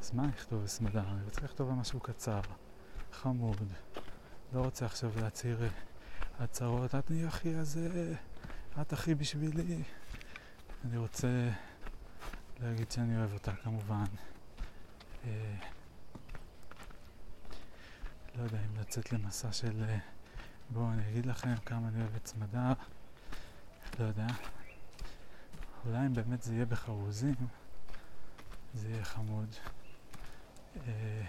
אז 0.00 0.10
מה 0.14 0.26
לכתוב 0.26 0.64
בסמדר? 0.64 1.08
אני 1.08 1.24
רוצה 1.24 1.40
לכתוב 1.40 1.70
משהו 1.70 2.00
קצר 2.00 2.40
חמוד. 3.12 3.56
לא 4.52 4.60
רוצה 4.60 4.86
עכשיו 4.86 5.10
להצהיר 5.20 5.62
אה, 5.62 5.68
הצהרות. 6.38 6.94
את 6.94 7.10
אני 7.10 7.26
הכי 7.26 7.54
הזה 7.54 8.14
את 8.80 8.92
הכי 8.92 9.14
בשבילי. 9.14 9.82
אני 10.84 10.96
רוצה 10.96 11.50
להגיד 12.60 12.90
שאני 12.90 13.16
אוהב 13.16 13.32
אותה 13.32 13.52
כמובן. 13.52 14.04
לא 18.40 18.44
יודע 18.44 18.58
אם 18.58 18.80
לצאת 18.80 19.12
למסע 19.12 19.52
של 19.52 19.84
אה, 19.88 19.98
בואו 20.70 20.92
אני 20.92 21.08
אגיד 21.08 21.26
לכם 21.26 21.54
כמה 21.66 21.88
אני 21.88 22.00
אוהב 22.00 22.14
את 22.16 22.26
סמדר, 22.26 22.72
לא 23.98 24.04
יודע. 24.04 24.26
אולי 25.86 25.98
אם 26.06 26.14
באמת 26.14 26.42
זה 26.42 26.54
יהיה 26.54 26.66
בחרוזים, 26.66 27.34
זה 28.74 28.88
יהיה 28.88 29.04
חמוד. 29.04 29.54
אה, 30.86 31.22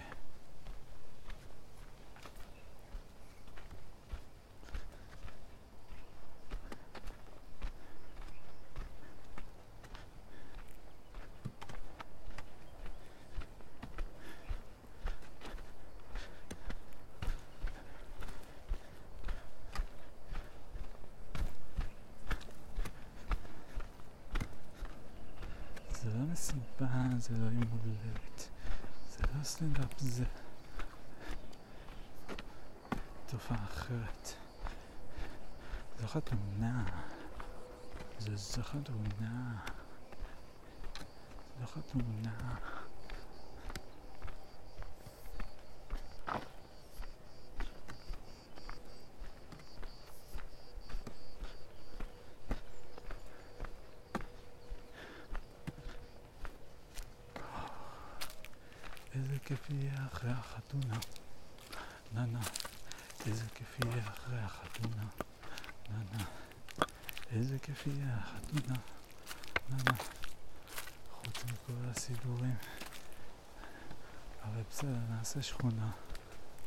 לא 26.22 26.32
מסיבה, 26.32 27.18
זה 27.18 27.38
לא 27.38 27.44
יום 27.44 27.78
הולדת. 27.82 28.48
זה 29.52 29.58
לא 29.60 29.74
סטנדאפ, 29.74 29.98
זה 29.98 30.24
תופעה 33.26 33.64
אחרת. 33.64 34.34
זו 36.00 36.06
חתונה. 36.06 36.84
זו 38.18 38.36
זו 38.36 38.62
חתונה. 38.62 39.64
זו 41.60 41.66
חתונה. 41.66 42.56
איזה 59.14 59.38
כיף 59.44 59.70
יהיה 59.70 59.92
אחרי 60.22 60.32
החתונה. 60.32 60.98
נה 62.12 62.26
נה. 62.26 62.40
איזה 63.26 63.44
כיף 63.54 63.78
יהיה 63.84 64.08
אחרי 64.08 64.38
החתונה. 64.38 65.02
נה 65.90 65.98
נה. 66.12 66.24
איזה 67.30 67.58
כיף 67.58 67.86
יהיה 67.86 68.16
החתונה. 68.16 68.78
נה 69.68 69.76
נה. 69.76 69.96
חוץ 71.10 71.44
מכל 71.44 71.90
הסידורים. 71.90 72.56
אבל 74.42 74.62
בסדר, 74.70 74.98
נעשה 75.10 75.42
שכונה. 75.42 75.90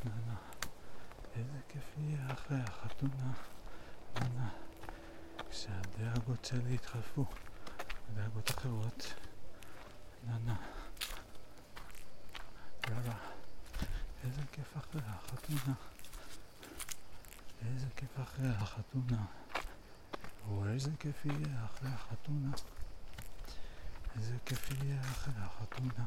נה 0.05 0.11
נה. 0.27 0.35
איזה 1.35 1.59
כיף 1.67 1.93
יהיה 1.97 2.33
אחרי 2.33 2.57
החתונה. 2.57 3.31
נה 4.15 4.27
נה. 4.35 4.49
כשהדאגות 5.49 6.45
שלי 6.45 6.73
יתחלפו. 6.73 7.25
דאגות 8.15 8.49
אחרות. 8.51 9.13
נה 10.27 10.37
נה. 10.45 10.55
יאללה. 12.89 13.34
איזה 14.25 14.41
כיף 14.51 14.77
אחרי 14.77 15.01
החתונה. 15.05 15.73
איזה 17.65 17.87
כיף 17.95 18.19
אחרי 18.23 18.47
החתונה. 18.49 19.25
או 20.47 20.67
איזה 20.67 20.91
כיף 20.99 21.25
יהיה 21.25 21.65
אחרי 21.65 21.89
החתונה. 21.89 22.51
איזה 24.15 24.35
כיף 24.45 24.69
יהיה 24.71 25.01
אחרי 25.01 25.33
החתונה. 25.37 26.05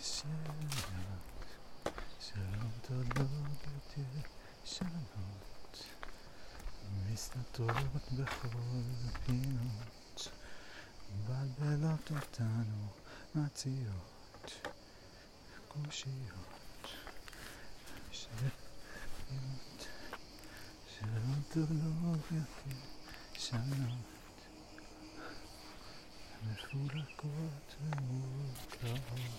שלום, 0.00 0.68
שלום 2.20 2.70
תולדות 2.82 3.94
ישנות, 4.64 5.84
מסתתרות 7.12 7.95
בכל 8.14 8.48
פינות, 9.26 10.28
מבלבלות 11.12 12.10
אותנו 12.10 12.88
מציאות, 13.34 14.68
קושיות, 15.68 16.90
שאלות, 18.10 19.86
שלום 20.98 21.42
תולדות 21.52 22.26
ישנות, 23.36 24.16
מפולקות 26.46 27.74
ומורכבות. 27.80 29.36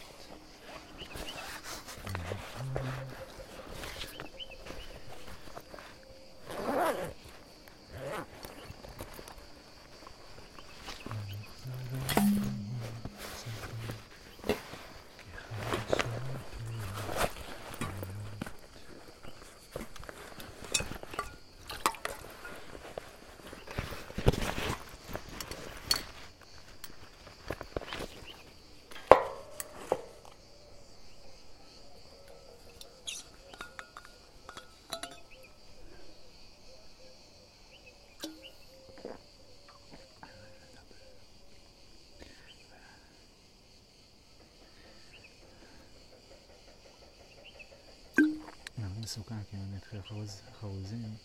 מסוכן, 49.08 49.44
כי 49.50 49.58
אני 49.58 49.78
אתחיל 49.78 50.00
לחרוז 50.00 50.42
חרוזים, 50.60 51.16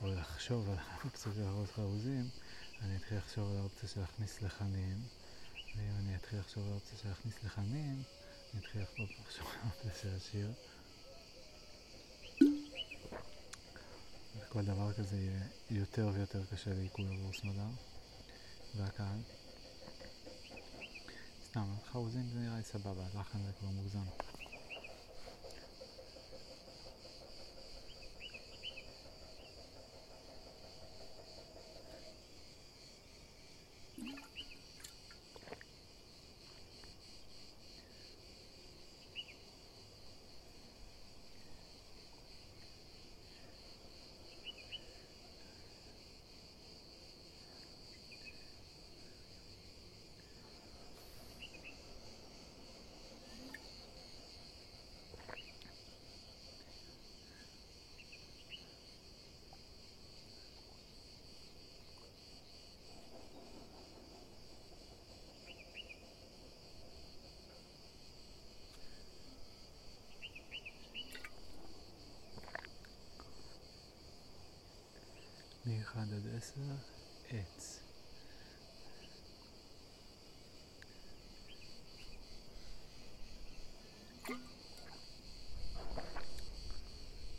או 0.00 0.06
לחשוב 0.06 0.70
על 0.70 0.76
האופציה 0.88 1.32
של 1.32 1.42
לחרוז 1.42 1.70
חרוזים, 1.70 2.28
אני 2.82 2.96
אתחיל 2.96 3.18
לחשוב 3.18 3.50
על 3.50 3.58
האופציה 3.58 3.88
של 3.88 4.00
להכניס 4.00 4.42
לחנים, 4.42 5.02
ואם 5.76 5.92
אני 5.98 6.16
אתחיל 6.16 6.38
לחשוב 6.38 6.66
על 6.66 6.72
האופציה 6.72 6.98
של 6.98 7.08
להכניס 7.08 7.34
לחנים, 7.44 8.02
אני 8.52 8.60
אתחיל 8.60 8.82
לחשוב 8.82 9.46
על 9.46 9.56
האופציה 9.62 9.94
של 10.02 10.16
השיר. 10.16 10.52
וכל 14.38 14.64
דבר 14.64 14.92
כזה 14.92 15.16
יהיה 15.16 15.46
יותר 15.70 16.10
ויותר 16.14 16.44
קשה 16.52 16.74
לעיכול 16.74 17.04
עבור 17.12 17.32
סמדר 17.32 17.68
והקהל. 18.76 19.18
סתם, 21.46 21.74
חרוזים 21.92 22.28
זה 22.32 22.38
נראה 22.38 22.56
לי 22.56 22.64
סבבה, 22.64 23.04
לחן 23.14 23.42
זה 23.46 23.52
כבר 23.58 23.68
מוגזם. 23.68 24.31
מ-1 76.42 76.42
עד 76.42 76.50
10, 76.50 76.60
עץ. 77.30 77.78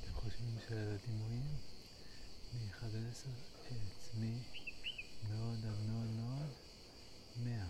אתם 0.01 0.13
חושבים 0.13 0.57
שהדימויים 0.67 1.57
מ-1 2.53 2.85
עד 2.85 2.95
10, 3.11 3.29
עץ. 3.65 4.09
מ-מאוד 4.19 5.65
עד 5.65 5.79
מאוד 5.87 6.07
מאוד, 6.07 6.49
100. 7.43 7.65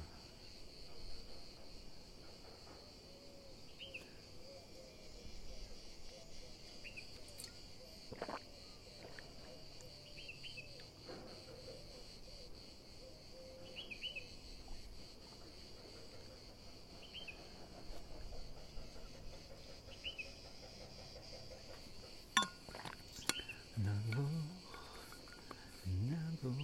טוב. 26.44 26.56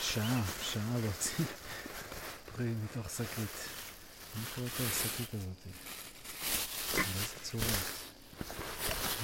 שעה, 0.00 0.42
שעה 0.62 0.98
להוציא 1.24 1.44
פרי 2.56 2.66
מתוך 2.84 3.10
שקית. 3.10 3.68
מה 4.34 4.42
קורה 4.54 4.68
פה 4.68 4.84
השקית 4.84 5.34
הזאת? 5.34 5.66
באיזה 6.94 7.34
צורה? 7.42 7.64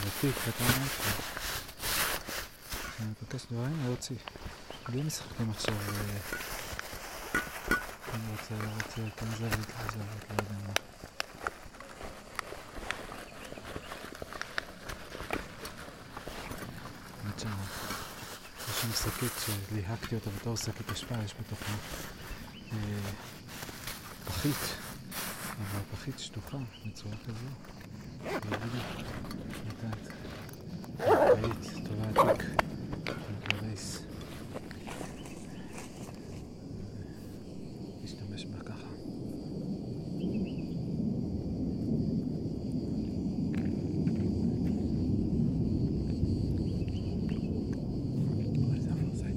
ותיק 0.00 0.36
קטן 0.44 0.82
איפה. 0.82 1.22
אני 3.00 3.08
מבקש 3.22 3.46
דברים 3.50 3.84
להוציא. 3.84 4.16
בלי 4.88 5.02
משחקים 5.02 5.50
עכשיו. 5.50 5.74
אה, 5.74 5.90
אני 8.14 8.32
רוצה, 8.32 8.54
לא 8.64 8.70
רוצה, 8.74 9.10
כן 9.16 9.26
זווית, 9.26 9.52
לא 9.52 9.92
זווית, 9.92 10.24
לא 10.30 10.42
יודע 10.42 10.54
מה. 10.66 10.72
האמת 17.24 17.40
שם, 17.40 17.56
יש 18.68 18.80
שם 18.82 18.89
שקית 19.04 19.32
שליהקתי 19.46 20.14
אותה 20.14 20.30
בתור 20.30 20.56
שקית 20.56 20.90
אשפה, 20.92 21.14
יש 21.24 21.34
בתוכה 21.40 21.72
אה, 22.72 22.76
פחית, 24.26 24.76
אבל 25.58 25.80
פחית 25.92 26.18
שטוחה 26.18 26.56
בצורה 26.86 27.14
כזו. 27.26 27.46
לא 28.24 28.56
יודע, 28.56 28.66
נתת. 29.66 30.12
פחית, 30.96 31.84
טובה 31.86 32.32
עתיק, 32.32 32.46
מגרייס. 33.54 33.98
להשתמש 38.02 38.44
בה 38.44 38.64
ככה. 38.64 38.86
אוי, 48.62 48.80
זה 48.80 48.90
אפרסק. 48.90 49.34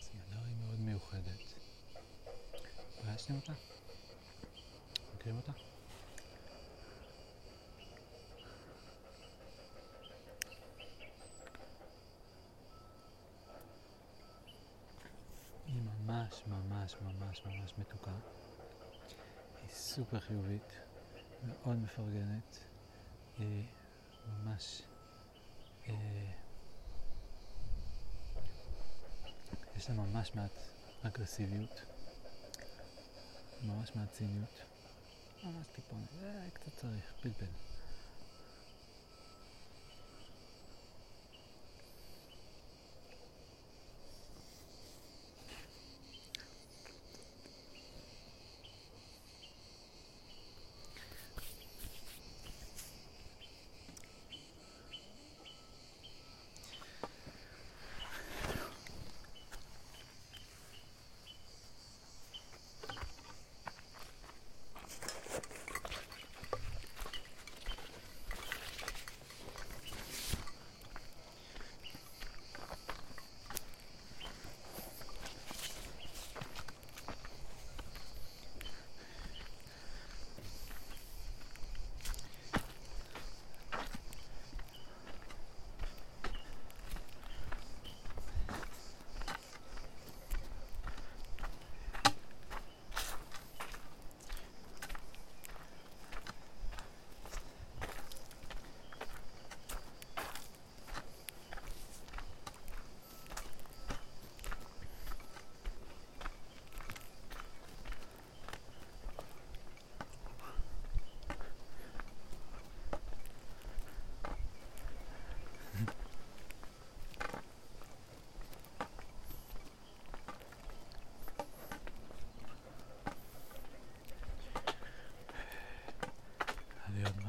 סמינר 0.00 0.44
היא 0.46 0.56
מאוד 0.66 0.80
מיוחדת. 0.80 1.38
פגשתם 3.28 3.52
אותה? 3.52 3.52
מכירים 5.14 5.36
אותה? 5.36 5.52
היא 15.66 15.82
ממש 15.82 16.42
ממש 16.46 16.96
ממש 17.02 17.42
ממש 17.46 17.74
מתוקה. 17.78 18.10
היא 19.56 19.70
סופר 19.70 20.20
חיובית, 20.20 20.72
מאוד 21.44 21.76
מפרגנת. 21.76 22.58
היא 23.38 23.64
ממש... 24.28 24.82
אה, 25.88 26.32
יש 29.76 29.90
לה 29.90 29.94
ממש 29.94 30.34
מעט 30.34 30.60
אגרסיביות, 31.02 31.80
ממש 33.62 33.90
מעט 33.96 34.12
ציניות, 34.12 34.60
ממש 35.44 35.66
טיפונת, 35.72 36.10
זה 36.20 36.48
קצת 36.54 36.76
צריך, 36.76 37.12
פלפל. 37.20 37.67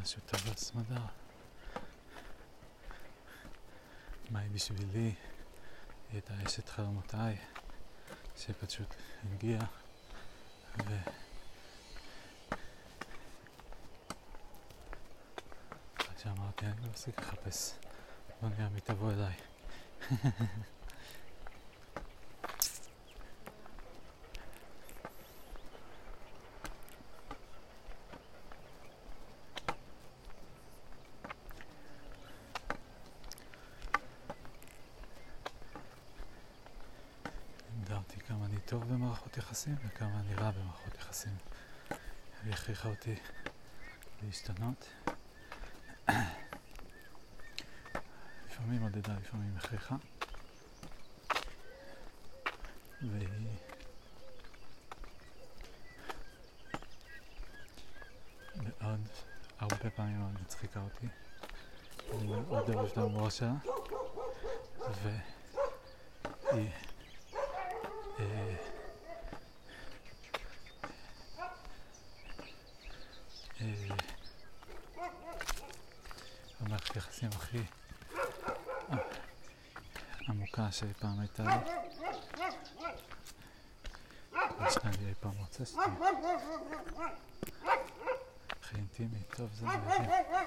היה 0.09 0.21
לי 0.31 0.49
עוד 0.49 0.51
משהו 0.51 0.51
טוב 0.51 0.53
בסמדר. 0.53 1.05
מה 4.29 4.39
היא 4.39 4.51
בשבילי? 4.51 4.99
היא 4.99 5.15
הייתה 6.11 6.33
אשת 6.45 6.69
חלומותיי, 6.69 7.37
שפשוט 8.37 8.95
הגיעה, 9.33 9.65
ו... 10.85 10.97
אחרי 15.97 16.17
שאמרתי, 16.23 16.65
אני 16.65 16.81
לא 16.81 16.87
אפסיק 16.91 17.19
לחפש, 17.19 17.73
בוא 18.41 18.49
נראה 18.49 18.69
מי 18.69 18.81
תבוא 18.81 19.11
אליי. 19.11 19.33
טוב 38.69 38.93
במערכות 38.93 39.37
יחסים 39.59 39.75
וכמה 39.87 40.19
אני 40.19 40.35
רע 40.35 40.51
במערכות 40.51 40.95
יחסים. 40.95 41.35
היא 42.43 42.53
הכריחה 42.53 42.89
אותי 42.89 43.15
להשתנות. 44.23 44.89
לפעמים 48.47 48.81
עודדה, 48.81 49.13
לפעמים 49.21 49.57
הכריחה. 49.57 49.95
והיא 53.01 53.27
מאוד, 58.81 59.07
הרבה 59.59 59.89
פעמים 59.89 60.19
מאוד 60.19 60.41
מצחיקה 60.41 60.79
אותי. 60.79 61.07
אני 62.13 62.27
מאוד 62.27 62.69
אוהב 62.69 62.91
את 62.91 62.97
ההומור 62.97 63.29
שלה 63.29 63.53
אה, 66.45 66.65
אה, 68.19 68.55
המערכת 76.59 76.95
היחסים 76.95 77.29
הכי 77.35 77.63
עמוקה 80.27 80.71
שאי 80.71 80.93
פעם 80.99 81.19
הייתה 81.19 81.43
לי. 81.43 81.71
ישנה 84.67 84.91
שתהיה. 85.65 85.85
הכי 88.61 88.75
אינטימי, 88.75 89.19
טוב, 89.35 89.49
זה 89.53 89.65
מדהים. 89.65 89.81
חייבים 89.89 90.15
לזה. 90.15 90.39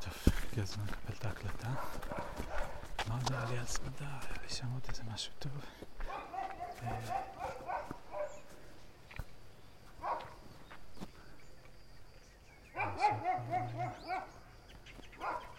טוב, 0.00 0.12
הגיע 0.52 0.62
הזמן 0.62 0.84
לקבל 0.84 1.14
את 1.18 1.24
ההקלטה. 1.24 1.68
מה 3.08 3.14
עוד 3.14 3.32
היה 3.32 3.44
לי 3.50 3.58
הצמדה? 3.58 4.04
היה 4.04 4.42
לי 4.42 4.48
שם 4.48 4.66
עוד 4.72 4.82
איזה 4.88 5.02
משהו 5.12 5.32
טוב. 5.38 5.52
אה, 6.82 7.00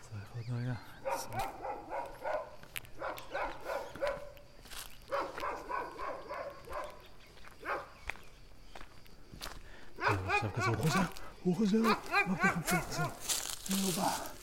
צריך 0.01 0.21
עוד 0.35 0.57
רגע. 0.59 0.73
צריך. 1.03 1.41
טוב, 10.07 10.51
עכשיו 10.55 10.73
כזה, 10.83 10.99
הוא 11.36 11.36
חוזר, 11.56 11.77
הוא 11.77 11.88
חוזר, 11.88 11.95
מה 12.27 12.35
פתאום 12.35 12.82
שהוא 13.69 14.36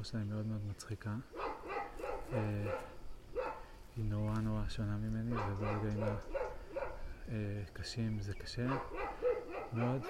ההומור 0.00 0.10
שלה, 0.10 0.20
היא 0.20 0.28
מאוד 0.30 0.46
מאוד 0.46 0.66
מצחיקה. 0.66 1.14
אה, 2.32 2.76
היא 3.96 4.04
נורא 4.04 4.34
נורא 4.34 4.68
שונה 4.68 4.96
ממני, 4.96 5.36
וברגעים 5.36 6.02
הקשים 7.28 8.20
זה 8.20 8.34
קשה 8.34 8.66
מאוד. 9.72 10.02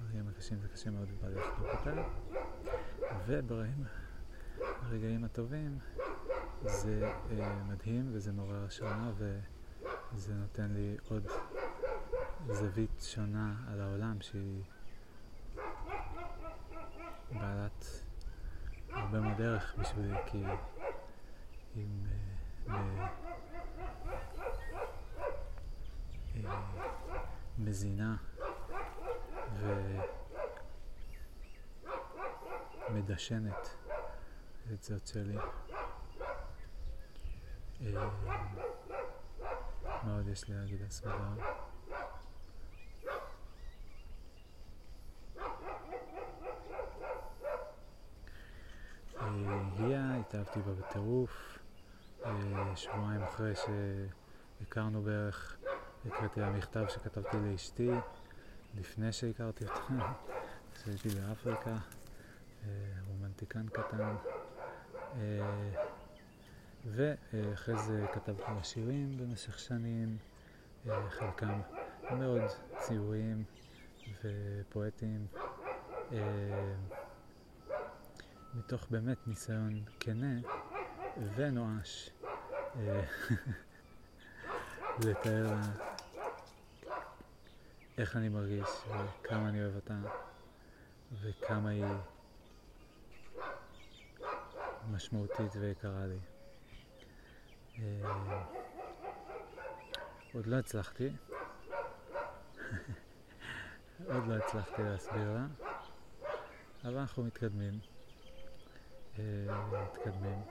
ברגעים 0.00 0.28
הקשים 0.28 0.60
זה 0.60 0.68
קשה 0.68 0.90
מאוד 0.90 1.08
ובא 1.12 1.28
לחלוק 1.28 1.68
אותה. 1.70 2.02
וברגעים 3.26 5.24
הטובים 5.24 5.78
זה 6.64 7.12
אה, 7.30 7.62
מדהים 7.68 8.10
וזה 8.12 8.32
מעורר 8.32 8.64
השראה 8.64 9.10
וזה 9.16 10.34
נותן 10.34 10.70
לי 10.70 10.96
עוד 11.08 11.26
זווית 12.50 13.00
שונה 13.00 13.54
על 13.68 13.80
העולם 13.80 14.20
שהיא 14.20 14.62
הרבה 19.18 19.30
מאוד 19.30 19.42
ערך 19.42 19.74
בשבילי 19.78 20.14
כי 20.26 20.44
היא 21.74 21.86
מ- 21.86 22.72
מ- 22.72 23.00
אה, 26.46 26.62
מזינה 27.58 28.16
ומדשנת 32.90 33.76
את 34.72 34.82
זאת 34.82 35.06
שלי. 35.06 35.38
אה, 35.38 35.44
מה 40.04 40.16
עוד 40.16 40.28
יש 40.28 40.48
לי 40.48 40.54
להגיד 40.56 40.82
על 40.82 40.90
סמדר? 40.90 41.16
הגיעה, 49.46 50.16
התאהבתי 50.16 50.60
בה 50.60 50.72
בטירוף. 50.72 51.58
אה, 52.24 52.76
שבועיים 52.76 53.22
אחרי 53.22 53.52
שהכרנו 53.54 55.02
בערך, 55.02 55.56
הקראתי 56.06 56.40
לה 56.40 56.50
מכתב 56.50 56.84
שכתבתי 56.88 57.36
לאשתי 57.36 57.90
לפני 58.74 59.12
שהכרתי 59.12 59.64
אותה, 59.64 59.80
כשהייתי 60.74 61.08
באפריקה, 61.08 61.70
אה, 61.70 62.68
רומנטיקן 63.08 63.68
קטן. 63.68 64.14
אה, 65.16 65.84
ואחרי 66.84 67.76
זה 67.76 68.06
כתבתי 68.12 68.52
לה 68.56 68.64
שירים 68.64 69.18
במשך 69.18 69.58
שנים, 69.58 70.16
חלקם 71.08 71.60
מאוד 72.10 72.42
ציוריים 72.78 73.44
ופואטיים. 74.24 75.26
אה, 76.12 76.74
מתוך 78.54 78.86
באמת 78.90 79.26
ניסיון 79.26 79.84
כנה 80.00 80.40
ונואש 81.34 82.10
אה, 82.76 83.04
לתאר 85.04 85.46
לה 85.46 85.60
איך 87.98 88.16
אני 88.16 88.28
מרגיש 88.28 88.68
וכמה 88.86 89.48
אני 89.48 89.62
אוהב 89.62 89.74
אותה 89.74 89.94
וכמה 91.22 91.70
היא 91.70 91.84
משמעותית 94.90 95.56
ויקרה 95.56 96.06
לי. 96.06 96.18
אה, 97.78 98.42
עוד 100.34 100.46
לא 100.46 100.56
הצלחתי, 100.56 101.08
עוד 104.12 104.26
לא 104.26 104.34
הצלחתי 104.34 104.82
להסביר 104.82 105.32
לה, 105.32 105.46
אבל 106.84 106.96
אנחנו 106.98 107.24
מתקדמים. 107.24 107.97
אה, 109.18 109.84
מתקדמים. 109.92 110.42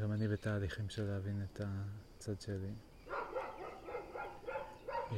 גם 0.00 0.12
אני 0.12 0.28
בתהליכים 0.28 0.88
של 0.88 1.02
להבין 1.02 1.42
את 1.44 1.60
הצד 1.60 2.40
שלי. 2.40 2.72
אה, 5.12 5.16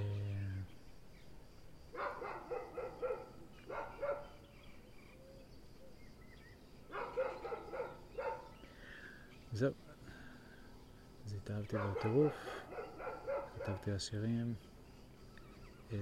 זהו. 9.53 9.73
אז 11.27 11.35
התאהבתי 11.35 11.77
בטירוף, 11.77 12.33
כתבתי 13.55 13.91
לה 13.91 13.99
שירים, 13.99 14.55
אה, 15.93 15.99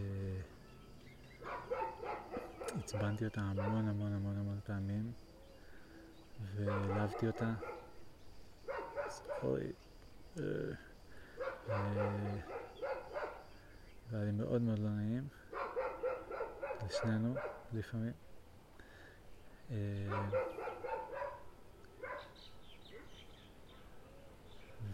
עצבנתי 2.79 3.25
אותה 3.25 3.41
המון 3.41 3.89
המון 3.89 4.13
המון 4.13 4.39
המון 4.39 4.61
פעמים. 4.65 5.13
והעלבתי 6.55 7.27
אותה. 7.27 7.53
אוי. 9.43 9.73
אה, 10.39 10.45
אה, 11.69 12.13
והיה 14.11 14.25
לי 14.25 14.33
מאוד 14.33 14.63
מאוד 14.63 14.79
לא 14.79 14.89
נעים, 14.89 15.29
לשנינו 16.87 17.35
לפעמים. 17.73 18.13
אה, 19.71 19.77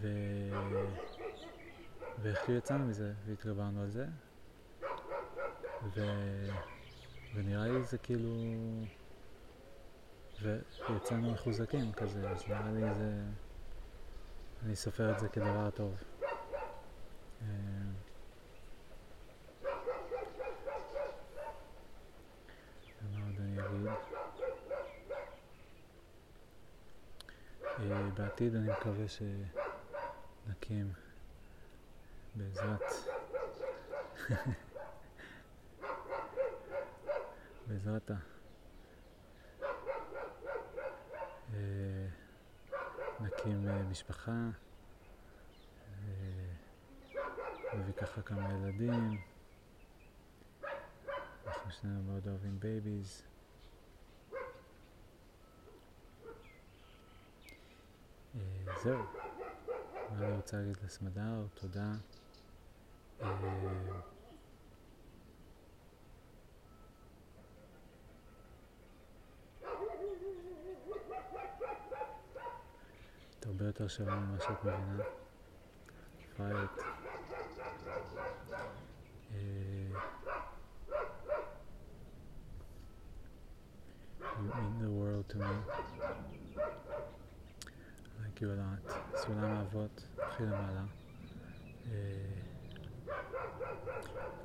ו... 0.01 0.09
ואיכשהו 2.23 2.53
יצאנו 2.53 2.87
מזה 2.87 3.13
והתגברנו 3.27 3.83
על 3.83 3.91
זה 3.91 4.07
ו... 5.95 6.01
ונראה 7.35 7.69
לי 7.69 7.85
זה 7.85 7.99
כאילו 7.99 8.31
ויצאנו 10.43 11.33
מחוזקים 11.33 11.93
כזה 11.93 12.31
אז 12.31 12.45
נראה 12.49 12.71
לי 12.73 12.95
זה 12.95 13.13
אני 14.65 14.77
סופר 14.77 15.13
את 15.13 15.19
זה 15.19 15.29
כדבר 15.29 15.71
טוב 15.71 15.95
אה? 17.43 17.49
אה, 27.81 28.11
בעתיד 28.15 28.55
אני 28.55 28.73
מקווה 28.73 29.05
שנקים 29.09 30.93
בעזרת 32.35 32.81
בעזרת 37.69 38.11
ה... 38.11 38.15
אה, 38.15 38.19
נקים 43.21 43.69
אה, 43.69 43.83
משפחה, 43.83 44.49
נביא 47.75 47.93
ככה 47.97 48.23
כמה 48.23 48.53
ילדים, 48.53 49.21
אנחנו 51.47 51.71
שנינו 51.71 52.03
מאוד 52.03 52.29
אוהבים 52.29 52.61
babies. 52.61 53.23
אה, 58.35 58.41
זהו, 58.83 59.03
אני 60.13 60.37
רוצה 60.37 60.57
להגיד 60.57 60.77
לסמדר? 60.85 61.47
תודה. 61.55 61.93
את 73.41 73.47
הרבה 73.47 73.65
יותר 73.65 73.89
שווה 73.89 74.15
ממה 74.17 74.41
שאת 74.41 74.65
מבינה. 74.65 75.03
פייט. 76.37 76.71
אה, 79.33 79.39
You 84.41 84.45
mean 84.55 84.79
the 84.83 84.91
world 85.01 85.29
to 85.31 85.37
me. 85.39 85.45
I 85.45 85.49
like 88.23 88.41
you 88.41 88.49
a 88.53 88.57
lot. 88.57 88.93
סולם 89.17 89.45
האבות, 89.57 90.05
הכי 90.19 90.43
למעלה. 90.43 90.83
אה, 91.87 91.95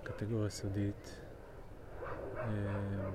קטגוריה 0.04 0.50
סודית. 0.50 1.20
אה, 2.38 3.10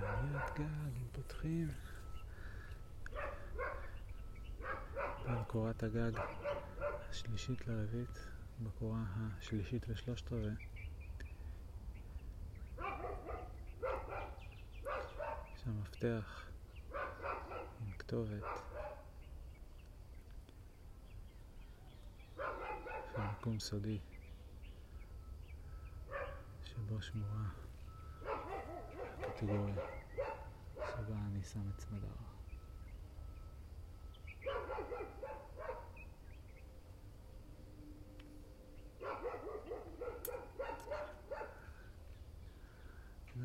בעיית 0.00 0.50
גג, 0.54 0.96
אם 0.96 1.08
פותחים. 1.12 1.68
על 5.26 5.36
קורת 5.58 5.82
הגג 5.82 6.12
השלישית 7.10 7.66
לרביעית, 7.66 8.18
בקורה 8.62 8.98
השלישית 9.38 9.86
ושלושת 9.88 10.32
רבעי. 10.32 10.50
יש 15.54 15.62
שם 15.64 15.80
מפתח 15.80 16.46
עם 17.80 17.92
כתובת. 17.98 18.42
של 23.14 23.22
מקום 23.40 23.58
סודי 23.58 23.98
שבו 26.64 27.02
שמורה 27.02 27.48
הקטגוריה 29.20 29.74
שבה 30.76 31.16
אני 31.26 31.42
שם 31.42 31.70
את 31.74 31.80
סמדר. 31.80 32.27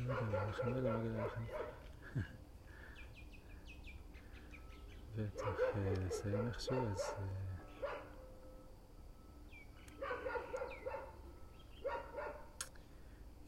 להגיד 0.08 1.10
לכם. 1.26 1.44
וצריך 5.16 5.60
לסיים 6.06 6.46
איכשהו, 6.48 6.88
אז... 6.92 7.00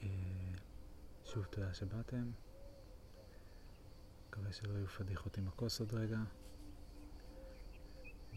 אה, 0.02 0.08
שוב 1.24 1.44
תודה 1.44 1.74
שבאתם. 1.74 2.30
מקווה 4.28 4.52
שלא 4.52 4.72
יהיו 4.72 4.86
פדיחות 4.86 5.38
עם 5.38 5.48
הכוס 5.48 5.80
עוד 5.80 5.94
רגע. 5.94 6.18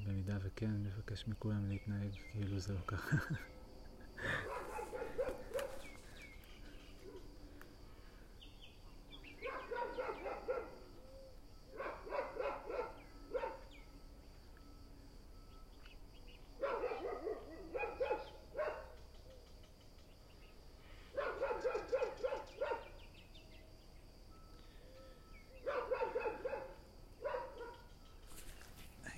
במידה 0.06 0.38
וכן, 0.42 0.66
אני 0.66 0.88
מבקש 0.88 1.28
מכולם 1.28 1.70
להתנהג 1.70 2.12
כאילו 2.32 2.60
זה 2.60 2.74
לא 2.74 2.80
ככה. 2.88 3.18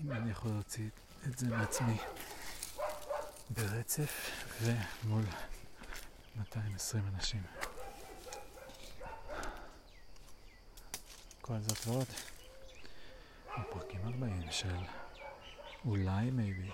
האם 0.02 0.12
להוציא 0.82 1.34
את 1.34 1.38
זה 1.38 1.48
מעצמי 1.48 1.98
ברצף 3.50 4.32
ומול 4.62 5.24
220 6.36 7.04
אנשים. 7.16 7.44
כל 11.42 11.60
זאת 11.60 11.88
ועוד, 11.88 12.08
בפרקים 13.60 14.02
40 14.06 14.52
של 14.52 14.76
אולי 15.86 16.32
מייבי. 16.32 16.72